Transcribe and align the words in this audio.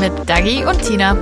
Mit 0.00 0.28
Dagi 0.28 0.64
und 0.64 0.80
Tina. 0.82 1.16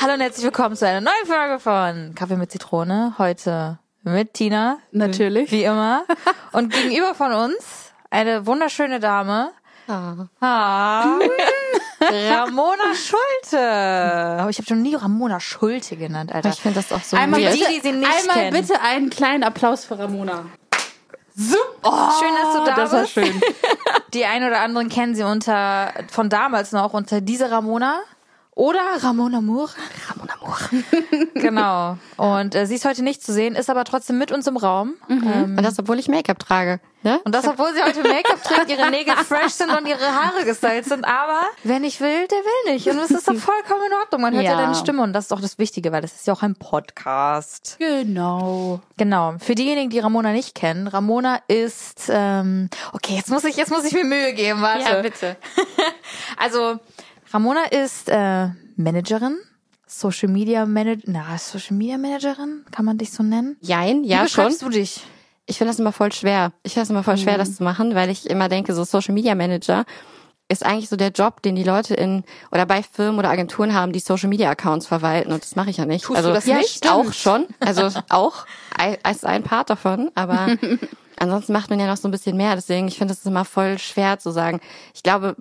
Hallo 0.00 0.14
und 0.14 0.20
herzlich 0.20 0.44
willkommen 0.44 0.76
zu 0.76 0.86
einer 0.86 1.00
neuen 1.00 1.26
Folge 1.26 1.58
von 1.58 2.14
Kaffee 2.14 2.36
mit 2.36 2.50
Zitrone. 2.50 3.14
Heute 3.18 3.78
mit 4.02 4.34
Tina. 4.34 4.78
Natürlich. 4.92 5.50
Wie 5.50 5.64
immer. 5.64 6.04
Und 6.52 6.72
gegenüber 6.72 7.14
von 7.14 7.32
uns 7.32 7.92
eine 8.10 8.46
wunderschöne 8.46 9.00
Dame. 9.00 9.52
Ah. 9.88 10.26
Ah. 10.40 11.18
Ramona 12.00 12.94
Schulte. 12.94 13.60
Aber 13.60 14.50
ich 14.50 14.58
habe 14.58 14.66
schon 14.66 14.82
nie 14.82 14.94
Ramona 14.94 15.40
Schulte 15.40 15.96
genannt, 15.96 16.32
Alter. 16.34 16.50
Ich 16.50 16.60
finde 16.60 16.80
das 16.80 16.92
auch 16.92 17.02
so 17.02 17.16
Einmal, 17.16 17.40
weird. 17.40 17.54
die, 17.54 17.64
die 17.74 17.80
sie 17.80 17.92
nicht 17.92 18.10
einmal 18.20 18.36
kennen. 18.50 18.60
bitte 18.60 18.80
einen 18.80 19.10
kleinen 19.10 19.42
Applaus 19.42 19.84
für 19.84 19.98
Ramona. 19.98 20.46
Schön, 21.36 22.34
dass 22.40 22.54
du 22.54 22.64
da 22.64 22.76
das 22.76 22.92
war 22.92 23.00
bist. 23.02 23.12
schön. 23.12 23.40
Die 24.14 24.24
ein 24.24 24.44
oder 24.44 24.60
anderen 24.60 24.88
kennen 24.88 25.14
sie 25.14 25.24
unter 25.24 25.92
von 26.08 26.28
damals 26.28 26.70
noch 26.70 26.94
unter 26.94 27.20
diese 27.20 27.50
Ramona 27.50 28.00
oder 28.54 28.80
Ramona 29.00 29.40
Moore. 29.40 29.70
Ramona 30.08 30.34
Moore. 30.40 30.84
Genau. 31.34 31.98
Und 32.16 32.54
äh, 32.54 32.66
sie 32.66 32.76
ist 32.76 32.84
heute 32.84 33.02
nicht 33.02 33.22
zu 33.22 33.32
sehen, 33.32 33.54
ist 33.54 33.68
aber 33.68 33.84
trotzdem 33.84 34.16
mit 34.18 34.32
uns 34.32 34.46
im 34.46 34.56
Raum. 34.56 34.94
Ähm, 35.10 35.56
Und 35.58 35.62
das, 35.62 35.78
obwohl 35.78 35.98
ich 35.98 36.08
Make-up 36.08 36.38
trage. 36.38 36.80
Ne? 37.02 37.20
und 37.24 37.34
das, 37.34 37.46
obwohl 37.46 37.68
sie 37.74 37.82
heute 37.82 38.02
Make-up 38.02 38.42
trägt, 38.42 38.70
ihre 38.70 38.88
Nägel 38.90 39.14
fresh 39.16 39.52
sind 39.52 39.70
und 39.70 39.86
ihre 39.86 40.06
Haare 40.06 40.46
gestylt 40.46 40.86
sind. 40.86 41.04
Aber 41.04 41.42
wer 41.62 41.78
nicht 41.78 42.00
will, 42.00 42.26
der 42.28 42.38
will 42.38 42.72
nicht. 42.72 42.86
Und 42.88 42.98
es 42.98 43.10
ist 43.10 43.28
doch 43.28 43.34
vollkommen 43.36 43.82
in 43.86 43.92
Ordnung. 43.92 44.22
Man 44.22 44.32
hört 44.32 44.44
ja. 44.44 44.52
Ja. 44.52 44.56
deine 44.56 44.74
Stimme 44.74 45.02
und 45.02 45.12
das 45.12 45.24
ist 45.24 45.32
doch 45.32 45.40
das 45.42 45.58
Wichtige, 45.58 45.92
weil 45.92 46.00
das 46.00 46.14
ist 46.14 46.26
ja 46.26 46.32
auch 46.32 46.40
ein 46.42 46.54
Podcast. 46.54 47.76
Genau. 47.78 48.80
Genau. 48.96 49.34
Für 49.38 49.54
diejenigen, 49.54 49.90
die 49.90 49.98
Ramona 49.98 50.32
nicht 50.32 50.54
kennen, 50.54 50.86
Ramona 50.88 51.40
ist 51.46 52.08
ähm, 52.08 52.70
okay, 52.94 53.16
jetzt 53.16 53.28
muss 53.28 53.44
ich 53.44 53.56
jetzt 53.56 53.70
muss 53.70 53.84
ich 53.84 53.92
mir 53.92 54.04
Mühe 54.04 54.32
geben, 54.32 54.62
warte. 54.62 55.02
bitte. 55.02 55.36
Also 56.38 56.78
Ramona 57.34 57.64
ist 57.64 58.08
äh, 58.10 58.50
Managerin, 58.76 59.36
Social 59.88 60.28
Media 60.28 60.64
Manager, 60.66 61.02
na 61.06 61.36
Social 61.36 61.76
Media 61.76 61.98
Managerin, 61.98 62.64
kann 62.70 62.84
man 62.84 62.96
dich 62.96 63.10
so 63.10 63.24
nennen? 63.24 63.56
Jein, 63.60 64.04
Wie 64.04 64.08
ja 64.08 64.18
schon. 64.18 64.24
beschreibst 64.26 64.62
du 64.62 64.68
dich? 64.68 65.00
Ich 65.46 65.58
finde 65.58 65.72
das 65.72 65.80
immer 65.80 65.90
voll 65.90 66.12
schwer. 66.12 66.52
Ich 66.62 66.74
finde 66.74 66.82
das 66.82 66.90
immer 66.90 67.02
voll 67.02 67.18
schwer, 67.18 67.36
das 67.36 67.56
zu 67.56 67.64
machen, 67.64 67.96
weil 67.96 68.08
ich 68.08 68.30
immer 68.30 68.48
denke, 68.48 68.72
so 68.72 68.84
Social 68.84 69.12
Media 69.14 69.34
Manager 69.34 69.84
ist 70.48 70.64
eigentlich 70.64 70.88
so 70.88 70.94
der 70.94 71.08
Job, 71.08 71.42
den 71.42 71.56
die 71.56 71.64
Leute 71.64 71.94
in 71.94 72.22
oder 72.52 72.66
bei 72.66 72.84
Firmen 72.84 73.18
oder 73.18 73.30
Agenturen 73.30 73.74
haben, 73.74 73.90
die 73.90 73.98
Social 73.98 74.28
Media 74.28 74.48
Accounts 74.48 74.86
verwalten 74.86 75.32
und 75.32 75.42
das 75.42 75.56
mache 75.56 75.70
ich 75.70 75.78
ja 75.78 75.86
nicht. 75.86 76.04
Tust 76.04 76.16
also 76.16 76.28
du 76.28 76.36
das 76.36 76.46
ja, 76.46 76.58
nicht? 76.58 76.88
auch 76.88 77.12
schon, 77.12 77.46
also 77.58 77.90
auch 78.10 78.46
als 79.02 79.24
ein 79.24 79.42
Part 79.42 79.70
davon, 79.70 80.12
aber 80.14 80.56
ansonsten 81.16 81.52
macht 81.52 81.68
man 81.68 81.80
ja 81.80 81.88
noch 81.88 81.96
so 81.96 82.06
ein 82.06 82.12
bisschen 82.12 82.36
mehr. 82.36 82.54
Deswegen, 82.54 82.86
ich 82.86 82.96
finde 82.96 83.12
es 83.12 83.26
immer 83.26 83.44
voll 83.44 83.78
schwer 83.78 84.20
zu 84.20 84.30
sagen. 84.30 84.60
Ich 84.94 85.02
glaube, 85.02 85.34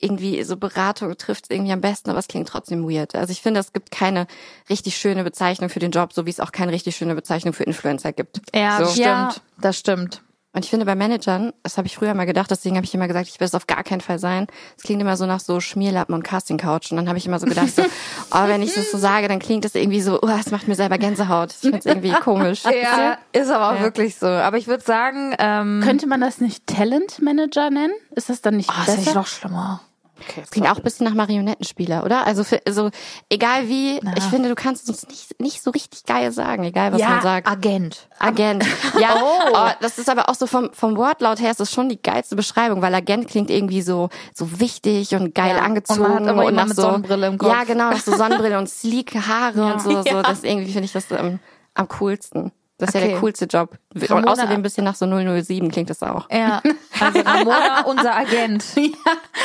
irgendwie 0.00 0.42
so 0.44 0.56
Beratung 0.56 1.16
trifft 1.16 1.44
es 1.44 1.50
irgendwie 1.50 1.72
am 1.72 1.80
besten, 1.80 2.10
aber 2.10 2.18
es 2.18 2.28
klingt 2.28 2.48
trotzdem 2.48 2.88
weird. 2.88 3.14
Also 3.14 3.32
ich 3.32 3.42
finde, 3.42 3.60
es 3.60 3.72
gibt 3.72 3.90
keine 3.90 4.26
richtig 4.68 4.96
schöne 4.96 5.24
Bezeichnung 5.24 5.68
für 5.70 5.78
den 5.78 5.90
Job, 5.90 6.12
so 6.12 6.26
wie 6.26 6.30
es 6.30 6.40
auch 6.40 6.52
keine 6.52 6.72
richtig 6.72 6.96
schöne 6.96 7.14
Bezeichnung 7.14 7.52
für 7.54 7.64
Influencer 7.64 8.12
gibt. 8.12 8.40
Ja, 8.54 8.78
so. 8.78 8.84
das 8.84 8.92
stimmt. 8.92 9.06
Ja. 9.06 9.34
Das 9.60 9.78
stimmt. 9.78 10.22
Und 10.52 10.64
ich 10.64 10.70
finde 10.70 10.84
bei 10.84 10.96
Managern, 10.96 11.52
das 11.62 11.76
habe 11.78 11.86
ich 11.86 11.94
früher 11.94 12.12
mal 12.12 12.24
gedacht, 12.24 12.50
deswegen 12.50 12.74
habe 12.74 12.84
ich 12.84 12.92
immer 12.92 13.06
gesagt, 13.06 13.28
ich 13.28 13.38
will 13.38 13.44
es 13.46 13.54
auf 13.54 13.68
gar 13.68 13.84
keinen 13.84 14.00
Fall 14.00 14.18
sein. 14.18 14.48
Es 14.76 14.82
klingt 14.82 15.00
immer 15.00 15.16
so 15.16 15.24
nach 15.24 15.38
so 15.38 15.60
Schmierlappen 15.60 16.12
und 16.12 16.24
Casting-Couch. 16.24 16.90
Und 16.90 16.96
dann 16.96 17.06
habe 17.06 17.18
ich 17.18 17.26
immer 17.26 17.38
so 17.38 17.46
gedacht, 17.46 17.68
so, 17.72 17.82
oh, 18.32 18.48
wenn 18.48 18.60
ich 18.60 18.74
das 18.74 18.90
so 18.90 18.98
sage, 18.98 19.28
dann 19.28 19.38
klingt 19.38 19.64
das 19.64 19.76
irgendwie 19.76 20.00
so, 20.00 20.18
oh, 20.20 20.28
es 20.40 20.50
macht 20.50 20.66
mir 20.66 20.74
selber 20.74 20.98
Gänsehaut. 20.98 21.52
Ich 21.52 21.58
finde 21.58 21.78
es 21.78 21.86
irgendwie 21.86 22.10
komisch. 22.12 22.64
Ja, 22.82 23.18
ist 23.32 23.48
aber 23.50 23.68
auch 23.70 23.74
Ja. 23.76 23.82
wirklich 23.82 24.16
so. 24.16 24.26
Aber 24.26 24.56
ich 24.56 24.66
würde 24.66 24.82
sagen, 24.82 25.34
ähm, 25.38 25.82
Könnte 25.84 26.08
man 26.08 26.20
das 26.20 26.40
nicht 26.40 26.66
Talent 26.66 27.22
Manager 27.22 27.70
nennen? 27.70 27.92
Ist 28.16 28.28
das 28.28 28.40
dann 28.42 28.56
nicht 28.56 28.70
oh, 28.70 28.74
das 28.86 28.96
ist 28.96 29.04
besser? 29.04 29.14
noch 29.18 29.26
schlimmer. 29.28 29.80
Okay, 30.20 30.40
Das 30.40 30.50
klingt 30.50 30.68
auch 30.68 30.76
ein 30.76 30.82
bisschen 30.82 31.06
nach 31.06 31.14
Marionettenspieler, 31.14 32.04
oder? 32.04 32.26
Also, 32.26 32.44
für, 32.44 32.60
also 32.66 32.90
egal 33.28 33.68
wie, 33.68 34.00
ich 34.16 34.24
finde, 34.24 34.48
du 34.48 34.54
kannst 34.54 34.88
es 34.88 35.06
nicht, 35.08 35.40
nicht 35.40 35.62
so 35.62 35.70
richtig 35.70 36.04
geil 36.04 36.32
sagen, 36.32 36.64
egal 36.64 36.92
was 36.92 37.00
ja, 37.00 37.08
man 37.10 37.22
sagt. 37.22 37.48
Agent. 37.48 38.08
Agent. 38.18 38.64
Ja, 39.00 39.14
oh. 39.22 39.70
das 39.80 39.98
ist 39.98 40.10
aber 40.10 40.28
auch 40.28 40.34
so 40.34 40.46
vom, 40.46 40.70
vom 40.72 40.96
Wortlaut 40.96 41.40
her 41.40 41.50
ist 41.50 41.60
das 41.60 41.72
schon 41.72 41.88
die 41.88 42.00
geilste 42.00 42.36
Beschreibung, 42.36 42.82
weil 42.82 42.94
Agent 42.94 43.28
klingt 43.28 43.50
irgendwie 43.50 43.82
so, 43.82 44.10
so 44.34 44.60
wichtig 44.60 45.14
und 45.14 45.34
geil 45.34 45.56
Ja, 45.56 45.62
angezogen. 45.62 46.02
und 46.04 46.24
man 46.24 46.36
hat 46.36 46.48
immer 46.48 46.50
nach 46.50 46.66
mit 46.66 46.76
so, 46.76 46.82
Sonnenbrille 46.82 47.26
im 47.28 47.38
Kopf. 47.38 47.50
Ja, 47.50 47.64
genau, 47.64 47.90
nach 47.90 48.00
so 48.00 48.14
Sonnenbrille 48.16 48.58
und 48.58 48.68
sleeke 48.68 49.26
Haare 49.26 49.72
und 49.72 49.80
so, 49.80 50.02
so. 50.02 50.08
Ja. 50.08 50.22
Das 50.22 50.42
irgendwie 50.42 50.72
finde 50.72 50.86
ich 50.86 50.92
das 50.92 51.10
am, 51.12 51.38
am 51.74 51.88
coolsten. 51.88 52.52
Das 52.80 52.88
ist 52.88 52.94
ja 52.94 53.00
Okay. 53.02 53.10
der 53.12 53.20
coolste 53.20 53.44
Job. 53.44 53.78
Und 53.94 54.02
Ramona- 54.10 54.32
außerdem 54.32 54.54
ein 54.56 54.62
bisschen 54.62 54.84
nach 54.84 54.94
so 54.94 55.06
007 55.06 55.70
klingt 55.70 55.90
das 55.90 56.02
auch. 56.02 56.28
Ja, 56.30 56.62
also 57.00 57.20
Ramona, 57.20 57.84
unser 57.86 58.16
Agent. 58.16 58.64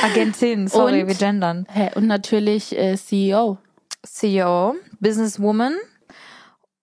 Agentin, 0.04 0.68
sorry, 0.68 1.02
Und? 1.02 1.08
wir 1.08 1.16
gendern. 1.16 1.66
Hä, 1.72 1.92
Und 1.96 2.08
natürlich 2.08 2.76
äh, 2.78 2.96
CEO. 2.98 3.58
CEO, 4.06 4.76
Businesswoman, 5.00 5.74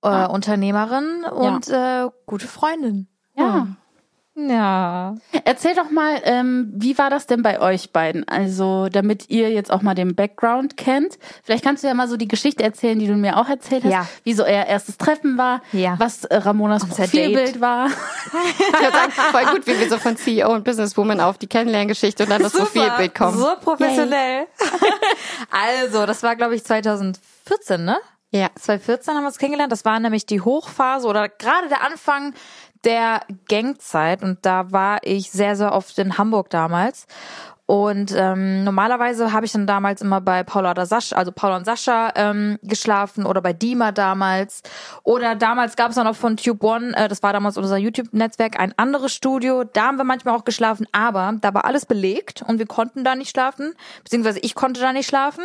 äh, 0.02 0.26
Unternehmerin 0.26 1.24
und 1.24 1.68
äh, 1.68 2.08
gute 2.26 2.46
Freundin. 2.48 3.06
Ja. 3.36 3.68
Ja. 4.34 5.14
Erzähl 5.44 5.74
doch 5.74 5.90
mal, 5.90 6.20
ähm, 6.24 6.72
wie 6.74 6.96
war 6.96 7.10
das 7.10 7.26
denn 7.26 7.42
bei 7.42 7.60
euch 7.60 7.92
beiden? 7.92 8.26
Also, 8.26 8.88
damit 8.90 9.28
ihr 9.28 9.50
jetzt 9.50 9.70
auch 9.70 9.82
mal 9.82 9.94
den 9.94 10.14
Background 10.14 10.78
kennt. 10.78 11.18
Vielleicht 11.42 11.62
kannst 11.62 11.84
du 11.84 11.88
ja 11.88 11.94
mal 11.94 12.08
so 12.08 12.16
die 12.16 12.28
Geschichte 12.28 12.62
erzählen, 12.62 12.98
die 12.98 13.06
du 13.06 13.14
mir 13.14 13.36
auch 13.36 13.48
erzählt 13.48 13.84
hast. 13.84 13.92
Ja. 13.92 14.08
Wie 14.24 14.32
so 14.32 14.44
euer 14.44 14.64
erstes 14.64 14.96
Treffen 14.96 15.36
war. 15.36 15.60
Ja. 15.72 15.96
Was 15.98 16.24
äh, 16.24 16.36
Ramonas 16.36 16.84
Unser 16.84 17.04
Profilbild 17.04 17.56
Date. 17.56 17.60
war. 17.60 17.88
Ich 18.72 18.80
würde 18.80 18.96
sagen, 18.96 19.12
voll 19.12 19.44
gut, 19.54 19.66
wie 19.66 19.78
wir 19.78 19.88
so 19.88 19.98
von 19.98 20.16
CEO 20.16 20.52
und 20.52 20.64
Businesswoman 20.64 21.20
auf 21.20 21.36
die 21.36 21.46
Kennenlerngeschichte 21.46 22.24
und 22.24 22.30
dann 22.30 22.42
das 22.42 22.52
Profilbild 22.52 23.14
kommen. 23.14 23.36
So 23.36 23.48
professionell. 23.60 24.46
also, 25.50 26.06
das 26.06 26.22
war, 26.22 26.34
glaube 26.36 26.54
ich, 26.54 26.64
2014, 26.64 27.84
ne? 27.84 27.98
Ja. 28.34 28.48
2014 28.54 29.14
haben 29.14 29.22
wir 29.24 29.26
uns 29.26 29.38
kennengelernt. 29.38 29.70
Das 29.70 29.84
war 29.84 30.00
nämlich 30.00 30.24
die 30.24 30.40
Hochphase 30.40 31.06
oder 31.06 31.28
gerade 31.28 31.68
der 31.68 31.84
Anfang 31.84 32.32
der 32.84 33.22
Gangzeit. 33.48 34.22
Und 34.22 34.38
da 34.42 34.72
war 34.72 34.98
ich 35.02 35.30
sehr, 35.30 35.56
sehr 35.56 35.72
oft 35.72 35.98
in 35.98 36.18
Hamburg 36.18 36.50
damals. 36.50 37.06
Und 37.72 38.12
ähm, 38.14 38.64
normalerweise 38.64 39.32
habe 39.32 39.46
ich 39.46 39.52
dann 39.52 39.66
damals 39.66 40.02
immer 40.02 40.20
bei 40.20 40.42
Paula 40.42 40.72
oder 40.72 40.84
Sascha, 40.84 41.16
also 41.16 41.30
Paula 41.32 41.56
und 41.56 41.64
Sascha 41.64 42.12
ähm, 42.16 42.58
geschlafen 42.62 43.24
oder 43.24 43.40
bei 43.40 43.52
Dima 43.52 43.92
damals. 43.92 44.62
Oder 45.04 45.36
damals 45.36 45.76
gab 45.76 45.90
es 45.90 45.94
dann 45.94 46.06
auch 46.06 46.16
von 46.16 46.36
Tube 46.36 46.62
One, 46.62 46.94
äh, 46.96 47.08
das 47.08 47.22
war 47.22 47.32
damals 47.32 47.56
unser 47.56 47.78
YouTube-Netzwerk, 47.78 48.60
ein 48.60 48.74
anderes 48.76 49.14
Studio. 49.14 49.64
Da 49.64 49.86
haben 49.86 49.96
wir 49.96 50.04
manchmal 50.04 50.36
auch 50.36 50.44
geschlafen, 50.44 50.86
aber 50.92 51.34
da 51.40 51.54
war 51.54 51.64
alles 51.64 51.86
belegt 51.86 52.42
und 52.46 52.58
wir 52.58 52.66
konnten 52.66 53.04
da 53.04 53.14
nicht 53.14 53.30
schlafen, 53.30 53.72
beziehungsweise 54.02 54.40
ich 54.40 54.54
konnte 54.54 54.80
da 54.80 54.92
nicht 54.92 55.08
schlafen. 55.08 55.44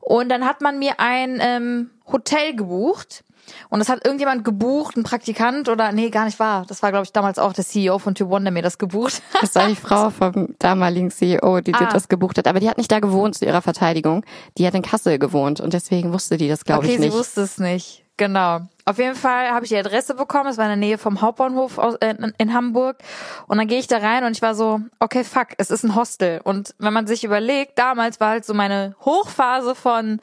Und 0.00 0.28
dann 0.28 0.44
hat 0.44 0.60
man 0.60 0.78
mir 0.78 0.98
ein 0.98 1.38
ähm, 1.40 1.90
Hotel 2.10 2.54
gebucht. 2.54 3.24
Und 3.70 3.78
das 3.80 3.88
hat 3.88 4.04
irgendjemand 4.04 4.44
gebucht, 4.44 4.96
ein 4.96 5.02
Praktikant 5.02 5.68
oder 5.68 5.92
nee, 5.92 6.10
gar 6.10 6.24
nicht 6.24 6.38
wahr. 6.38 6.64
Das 6.68 6.82
war, 6.82 6.90
glaube 6.90 7.04
ich, 7.04 7.12
damals 7.12 7.38
auch 7.38 7.52
der 7.52 7.64
CEO 7.64 7.98
von 7.98 8.14
Tube 8.14 8.30
One, 8.32 8.44
der 8.44 8.52
mir 8.52 8.62
das 8.62 8.78
gebucht 8.78 9.22
hat. 9.34 9.42
Das 9.42 9.54
war 9.54 9.66
die 9.68 9.76
Frau 9.76 10.10
vom 10.10 10.54
damaligen 10.58 11.10
CEO, 11.10 11.60
die 11.60 11.72
dir 11.72 11.88
Ah. 11.88 11.92
das 11.92 12.08
gebucht 12.08 12.38
hat. 12.38 12.46
Aber 12.46 12.60
die 12.60 12.68
hat 12.68 12.78
nicht 12.78 12.92
da 12.92 13.00
gewohnt 13.00 13.34
zu 13.36 13.44
ihrer 13.44 13.62
Verteidigung. 13.62 14.24
Die 14.58 14.66
hat 14.66 14.74
in 14.74 14.82
Kassel 14.82 15.18
gewohnt 15.18 15.60
und 15.60 15.72
deswegen 15.72 16.12
wusste 16.12 16.36
die 16.36 16.48
das, 16.48 16.64
glaube 16.64 16.84
okay, 16.84 16.94
ich, 16.94 16.98
nicht. 17.00 17.12
sie 17.12 17.18
wusste 17.18 17.40
es 17.42 17.58
nicht. 17.58 18.04
Genau. 18.18 18.60
Auf 18.84 18.98
jeden 18.98 19.14
Fall 19.16 19.48
habe 19.50 19.64
ich 19.64 19.70
die 19.70 19.76
Adresse 19.76 20.14
bekommen. 20.14 20.48
Es 20.50 20.58
war 20.58 20.66
in 20.66 20.70
der 20.70 20.76
Nähe 20.76 20.98
vom 20.98 21.22
Hauptbahnhof 21.22 21.78
äh, 22.00 22.10
in, 22.10 22.32
in 22.36 22.52
Hamburg. 22.52 22.98
Und 23.48 23.58
dann 23.58 23.66
gehe 23.66 23.78
ich 23.78 23.86
da 23.86 23.98
rein 23.98 24.24
und 24.24 24.32
ich 24.32 24.42
war 24.42 24.54
so, 24.54 24.80
okay, 25.00 25.24
fuck, 25.24 25.48
es 25.56 25.70
ist 25.70 25.82
ein 25.82 25.94
Hostel. 25.96 26.40
Und 26.44 26.74
wenn 26.78 26.92
man 26.92 27.06
sich 27.06 27.24
überlegt, 27.24 27.78
damals 27.78 28.20
war 28.20 28.28
halt 28.30 28.44
so 28.44 28.54
meine 28.54 28.94
Hochphase 29.04 29.74
von 29.74 30.20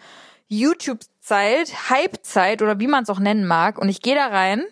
YouTube-Zeit, 0.50 1.90
Hype-Zeit 1.90 2.62
oder 2.62 2.80
wie 2.80 2.88
man 2.88 3.04
es 3.04 3.10
auch 3.10 3.20
nennen 3.20 3.46
mag. 3.46 3.78
Und 3.78 3.88
ich 3.88 4.02
gehe 4.02 4.16
da 4.16 4.28
rein. 4.28 4.66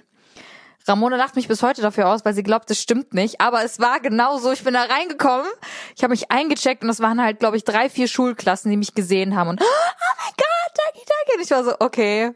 Ramona 0.88 1.18
lacht 1.18 1.36
mich 1.36 1.48
bis 1.48 1.64
heute 1.64 1.82
dafür 1.82 2.08
aus, 2.08 2.24
weil 2.26 2.34
sie 2.34 2.44
glaubt, 2.44 2.70
das 2.70 2.82
stimmt 2.82 3.14
nicht. 3.14 3.42
Aber 3.42 3.64
es 3.64 3.80
war 3.80 4.00
genau 4.00 4.38
so. 4.38 4.52
Ich 4.52 4.64
bin 4.64 4.74
da 4.74 4.84
reingekommen, 4.84 5.48
ich 5.96 6.04
habe 6.04 6.12
mich 6.12 6.32
eingecheckt 6.32 6.84
und 6.84 6.90
es 6.90 7.00
waren 7.00 7.22
halt, 7.22 7.40
glaube 7.40 7.58
ich, 7.58 7.64
drei, 7.64 7.90
vier 7.90 8.08
Schulklassen, 8.08 8.72
die 8.72 8.78
mich 8.78 8.94
gesehen 8.94 9.36
haben. 9.36 9.50
Und 9.50 9.62
oh 9.62 9.66
mein 9.66 10.34
Gott, 10.38 10.74
danke, 10.76 11.06
danke. 11.08 11.38
Und 11.38 11.44
ich 11.44 11.52
war 11.52 11.64
so, 11.64 11.76
okay, 11.80 12.32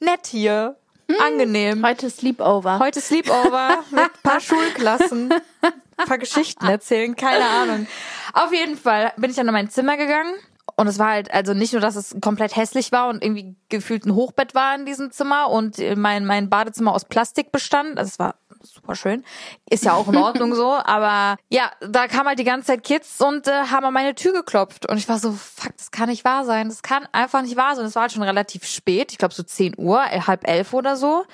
nett 0.00 0.26
hier, 0.26 0.76
angenehm. 1.20 1.84
Heute 1.84 2.10
Sleepover. 2.10 2.78
Heute 2.78 3.00
Sleepover 3.00 3.78
mit 3.90 4.00
ein 4.00 4.10
paar 4.22 4.40
Schulklassen. 4.40 5.32
ein 5.62 6.06
paar 6.06 6.18
Geschichten 6.18 6.66
erzählen, 6.66 7.14
keine 7.16 7.46
Ahnung. 7.46 7.86
Auf 8.32 8.52
jeden 8.52 8.76
Fall 8.76 9.12
bin 9.16 9.30
ich 9.30 9.36
dann 9.36 9.46
in 9.46 9.52
mein 9.52 9.70
Zimmer 9.70 9.96
gegangen 9.96 10.34
und 10.76 10.86
es 10.86 10.98
war 10.98 11.10
halt, 11.10 11.32
also 11.32 11.54
nicht 11.54 11.72
nur, 11.72 11.80
dass 11.80 11.96
es 11.96 12.16
komplett 12.20 12.56
hässlich 12.56 12.92
war 12.92 13.08
und 13.08 13.22
irgendwie 13.22 13.56
gefühlt 13.68 14.06
ein 14.06 14.14
Hochbett 14.14 14.54
war 14.54 14.74
in 14.74 14.86
diesem 14.86 15.10
Zimmer 15.10 15.50
und 15.50 15.78
mein, 15.96 16.26
mein 16.26 16.50
Badezimmer 16.50 16.94
aus 16.94 17.04
Plastik 17.04 17.52
bestand. 17.52 17.98
Also 17.98 18.08
es 18.08 18.18
war 18.18 18.39
super 18.62 18.94
schön. 18.94 19.24
Ist 19.68 19.84
ja 19.84 19.94
auch 19.94 20.08
in 20.08 20.16
Ordnung 20.16 20.54
so, 20.54 20.72
aber 20.84 21.36
ja, 21.48 21.70
da 21.80 22.08
kam 22.08 22.26
halt 22.26 22.38
die 22.38 22.44
ganze 22.44 22.68
Zeit 22.68 22.84
Kids 22.84 23.20
und 23.20 23.46
äh, 23.46 23.64
haben 23.70 23.84
an 23.84 23.94
meine 23.94 24.14
Tür 24.14 24.32
geklopft 24.32 24.88
und 24.88 24.98
ich 24.98 25.08
war 25.08 25.18
so, 25.18 25.32
fuck, 25.32 25.76
das 25.76 25.90
kann 25.90 26.08
nicht 26.08 26.24
wahr 26.24 26.44
sein. 26.44 26.68
Das 26.68 26.82
kann 26.82 27.06
einfach 27.12 27.42
nicht 27.42 27.56
wahr 27.56 27.76
sein. 27.76 27.86
Es 27.86 27.94
war 27.94 28.02
halt 28.02 28.12
schon 28.12 28.22
relativ 28.22 28.64
spät, 28.64 29.12
ich 29.12 29.18
glaube 29.18 29.34
so 29.34 29.42
10 29.42 29.74
Uhr, 29.78 30.02
halb 30.02 30.46
elf 30.48 30.72
oder 30.72 30.96
so. 30.96 31.24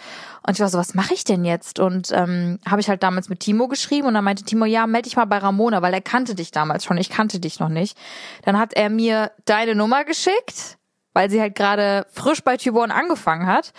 Und 0.47 0.55
ich 0.55 0.61
war 0.61 0.69
so, 0.69 0.79
was 0.79 0.95
mache 0.95 1.15
ich 1.15 1.25
denn 1.25 1.45
jetzt? 1.45 1.81
Und 1.81 2.13
ähm, 2.13 2.61
habe 2.69 2.81
ich 2.81 2.89
halt 2.89 3.03
damals 3.03 3.29
mit 3.29 3.41
Timo 3.41 3.67
geschrieben 3.67 4.07
und 4.07 4.15
dann 4.15 4.25
meinte 4.25 4.45
Timo, 4.45 4.65
ja, 4.65 4.87
melde 4.87 5.09
dich 5.09 5.17
mal 5.17 5.25
bei 5.25 5.39
Ramona, 5.39 5.83
weil 5.83 5.93
er 5.93 6.01
kannte 6.01 6.37
dich 6.37 6.53
damals 6.53 6.85
schon, 6.85 6.99
ich 6.99 7.11
kannte 7.11 7.41
dich 7.41 7.59
noch 7.59 7.69
nicht. 7.69 7.99
Dann 8.45 8.57
hat 8.57 8.75
er 8.75 8.89
mir 8.89 9.33
deine 9.45 9.75
Nummer 9.75 10.05
geschickt, 10.05 10.79
weil 11.17 11.31
sie 11.31 11.41
halt 11.41 11.55
gerade 11.55 12.07
frisch 12.13 12.45
bei 12.45 12.59
Tibon 12.59 12.91
angefangen 12.91 13.47
hat. 13.47 13.73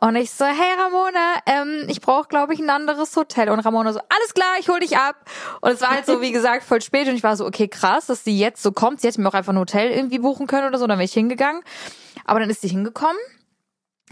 Und 0.00 0.14
ich 0.14 0.30
so, 0.30 0.44
hey 0.44 0.72
Ramona, 0.78 1.34
ähm, 1.46 1.88
ich 1.88 2.00
brauche, 2.00 2.28
glaube 2.28 2.54
ich, 2.54 2.60
ein 2.60 2.70
anderes 2.70 3.16
Hotel. 3.16 3.48
Und 3.50 3.58
Ramona 3.58 3.92
so, 3.92 3.98
alles 3.98 4.34
klar, 4.34 4.54
ich 4.60 4.68
hol 4.68 4.78
dich 4.78 4.96
ab. 4.96 5.16
Und 5.62 5.72
es 5.72 5.80
war 5.80 5.90
halt 5.90 6.06
so, 6.06 6.20
wie 6.20 6.30
gesagt, 6.30 6.62
voll 6.62 6.80
spät. 6.80 7.08
Und 7.08 7.16
ich 7.16 7.24
war 7.24 7.36
so, 7.36 7.44
okay, 7.44 7.66
krass, 7.66 8.06
dass 8.06 8.22
sie 8.22 8.38
jetzt 8.38 8.62
so 8.62 8.70
kommt. 8.70 9.00
Sie 9.00 9.08
hätte 9.08 9.20
mir 9.20 9.28
auch 9.28 9.34
einfach 9.34 9.52
ein 9.52 9.58
Hotel 9.58 9.90
irgendwie 9.90 10.20
buchen 10.20 10.46
können 10.46 10.68
oder 10.68 10.78
so, 10.78 10.86
dann 10.86 10.98
wäre 10.98 11.06
ich 11.06 11.12
hingegangen. 11.12 11.62
Aber 12.24 12.38
dann 12.38 12.50
ist 12.50 12.60
sie 12.60 12.68
hingekommen. 12.68 13.16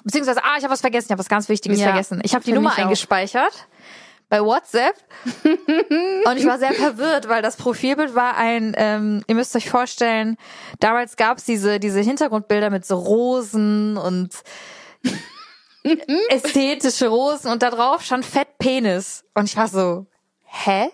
Beziehungsweise, 0.03 0.43
ah, 0.43 0.56
ich 0.59 0.65
habe 0.65 0.73
was 0.73 0.81
vergessen, 0.81 1.06
ich 1.06 1.12
habe 1.12 1.20
was 1.20 1.29
ganz 1.29 1.49
Wichtiges 1.49 1.79
Ja, 1.79 1.91
vergessen. 1.91 2.23
Ich 2.25 2.35
habe 2.35 2.44
die 2.44 2.53
Nummer 2.55 2.77
eingespeichert 2.77 3.69
bei 4.34 4.44
WhatsApp 4.44 4.96
und 5.44 6.36
ich 6.36 6.44
war 6.44 6.58
sehr 6.58 6.72
verwirrt, 6.72 7.28
weil 7.28 7.40
das 7.40 7.56
Profilbild 7.56 8.16
war 8.16 8.36
ein, 8.36 8.75
ähm, 8.76 9.22
ihr 9.28 9.36
müsst 9.36 9.54
euch 9.54 9.70
vorstellen, 9.70 10.36
damals 10.81 11.14
gab's 11.14 11.44
diese 11.44 11.78
diese 11.78 12.00
Hintergrundbilder 12.00 12.70
mit 12.70 12.84
so 12.84 12.96
Rosen 12.96 13.96
und 13.96 14.31
ästhetische 16.31 17.06
Rosen 17.06 17.52
und 17.52 17.62
da 17.62 17.70
drauf 17.70 18.02
stand 18.02 18.26
Fett 18.26 18.58
Penis 18.58 19.25
und 19.34 19.44
ich 19.44 19.56
war 19.56 19.69
so, 19.69 20.06
hä? 20.46 20.90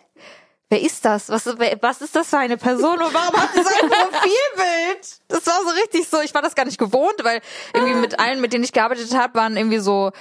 Wer 0.69 0.82
ist 0.82 1.04
das? 1.04 1.31
Was, 1.31 1.46
was 1.46 2.00
ist 2.00 2.14
das 2.14 2.28
für 2.28 2.38
eine 2.38 2.56
Person 2.56 2.98
und 3.02 3.12
warum 3.12 3.40
hat 3.40 3.52
sie 3.54 3.62
so 3.62 3.69
ein 3.69 3.88
Profilbild? 3.90 5.19
Das 5.26 5.46
war 5.46 5.62
so 5.64 5.70
richtig 5.70 6.08
so, 6.08 6.20
ich 6.20 6.32
war 6.32 6.42
das 6.42 6.54
gar 6.54 6.64
nicht 6.66 6.78
gewohnt, 6.78 7.25
weil 7.25 7.40
irgendwie 7.75 7.94
mit 7.94 8.20
allen, 8.20 8.40
mit 8.40 8.52
denen 8.52 8.62
ich 8.62 8.72
gearbeitet 8.72 9.12
habe, 9.16 9.34
waren 9.34 9.56
irgendwie 9.56 9.81
so 9.81 10.12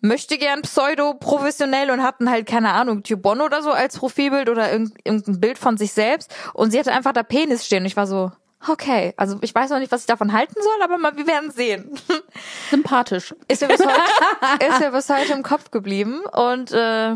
möchte 0.00 0.38
gern 0.38 0.62
pseudo-professionell 0.62 1.90
und 1.90 2.02
hatten 2.02 2.30
halt, 2.30 2.46
keine 2.46 2.72
Ahnung, 2.72 3.02
Tubon 3.02 3.40
oder 3.40 3.62
so 3.62 3.70
als 3.72 3.98
Profilbild 3.98 4.48
oder 4.48 4.70
irgend- 4.72 4.94
irgendein 5.04 5.40
Bild 5.40 5.58
von 5.58 5.76
sich 5.76 5.92
selbst. 5.92 6.34
Und 6.54 6.70
sie 6.70 6.78
hatte 6.78 6.92
einfach 6.92 7.12
da 7.12 7.22
Penis 7.22 7.64
stehen. 7.66 7.80
Und 7.82 7.86
ich 7.86 7.96
war 7.96 8.06
so, 8.06 8.30
okay, 8.68 9.14
also 9.16 9.38
ich 9.40 9.54
weiß 9.54 9.70
noch 9.70 9.78
nicht, 9.78 9.92
was 9.92 10.00
ich 10.02 10.06
davon 10.06 10.32
halten 10.32 10.54
soll, 10.60 10.82
aber 10.82 10.98
mal, 10.98 11.16
wir 11.16 11.26
werden 11.26 11.50
sehen. 11.50 11.90
Sympathisch. 12.70 13.34
Ist 13.48 13.62
mir 13.62 13.68
bis 13.68 13.80
heute, 13.80 14.00
ist 14.68 14.80
mir 14.80 14.90
bis 14.90 15.08
heute 15.08 15.32
im 15.32 15.42
Kopf 15.42 15.70
geblieben. 15.70 16.20
Und 16.32 16.72
äh, 16.72 17.14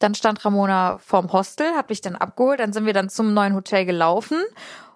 dann 0.00 0.14
stand 0.14 0.44
Ramona 0.44 0.98
vorm 0.98 1.32
Hostel, 1.32 1.74
hat 1.76 1.88
mich 1.90 2.00
dann 2.00 2.16
abgeholt, 2.16 2.58
dann 2.58 2.72
sind 2.72 2.86
wir 2.86 2.92
dann 2.92 3.08
zum 3.08 3.32
neuen 3.32 3.54
Hotel 3.54 3.84
gelaufen 3.84 4.42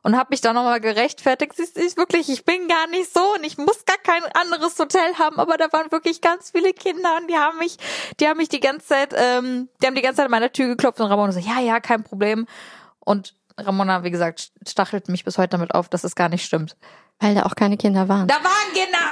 und 0.02 0.16
habe 0.16 0.28
mich 0.30 0.40
dann 0.40 0.54
nochmal 0.54 0.80
gerechtfertigt. 0.80 1.54
Sie 1.56 1.62
ist, 1.62 1.78
ist 1.78 1.96
wirklich, 1.96 2.28
ich 2.28 2.44
bin 2.44 2.68
gar 2.68 2.86
nicht 2.88 3.12
so 3.12 3.20
und 3.36 3.44
ich 3.44 3.58
muss 3.58 3.84
gar 3.84 3.98
kein 3.98 4.22
anderes 4.34 4.78
Hotel 4.78 5.14
haben, 5.18 5.38
aber 5.38 5.56
da 5.56 5.72
waren 5.72 5.92
wirklich 5.92 6.20
ganz 6.20 6.50
viele 6.50 6.72
Kinder 6.72 7.16
und 7.20 7.28
die 7.28 7.36
haben 7.36 7.58
mich, 7.58 7.76
die 8.18 8.26
haben 8.26 8.38
mich 8.38 8.48
die 8.48 8.60
ganze 8.60 8.86
Zeit, 8.86 9.14
ähm, 9.16 9.68
die 9.82 9.86
haben 9.86 9.94
die 9.94 10.02
ganze 10.02 10.18
Zeit 10.18 10.26
an 10.26 10.30
meiner 10.30 10.52
Tür 10.52 10.68
geklopft 10.68 11.00
und 11.00 11.06
Ramona 11.06 11.32
so, 11.32 11.40
ja, 11.40 11.60
ja, 11.60 11.80
kein 11.80 12.02
Problem. 12.02 12.46
Und 13.00 13.34
Ramona, 13.58 14.04
wie 14.04 14.10
gesagt, 14.10 14.52
stachelt 14.66 15.08
mich 15.08 15.24
bis 15.24 15.38
heute 15.38 15.50
damit 15.50 15.74
auf, 15.74 15.88
dass 15.88 16.04
es 16.04 16.14
gar 16.14 16.28
nicht 16.28 16.44
stimmt. 16.44 16.76
Weil 17.20 17.34
da 17.34 17.44
auch 17.44 17.54
keine 17.54 17.76
Kinder 17.76 18.08
waren. 18.08 18.26
Da 18.26 18.36
waren 18.36 18.72
Kinder! 18.72 19.03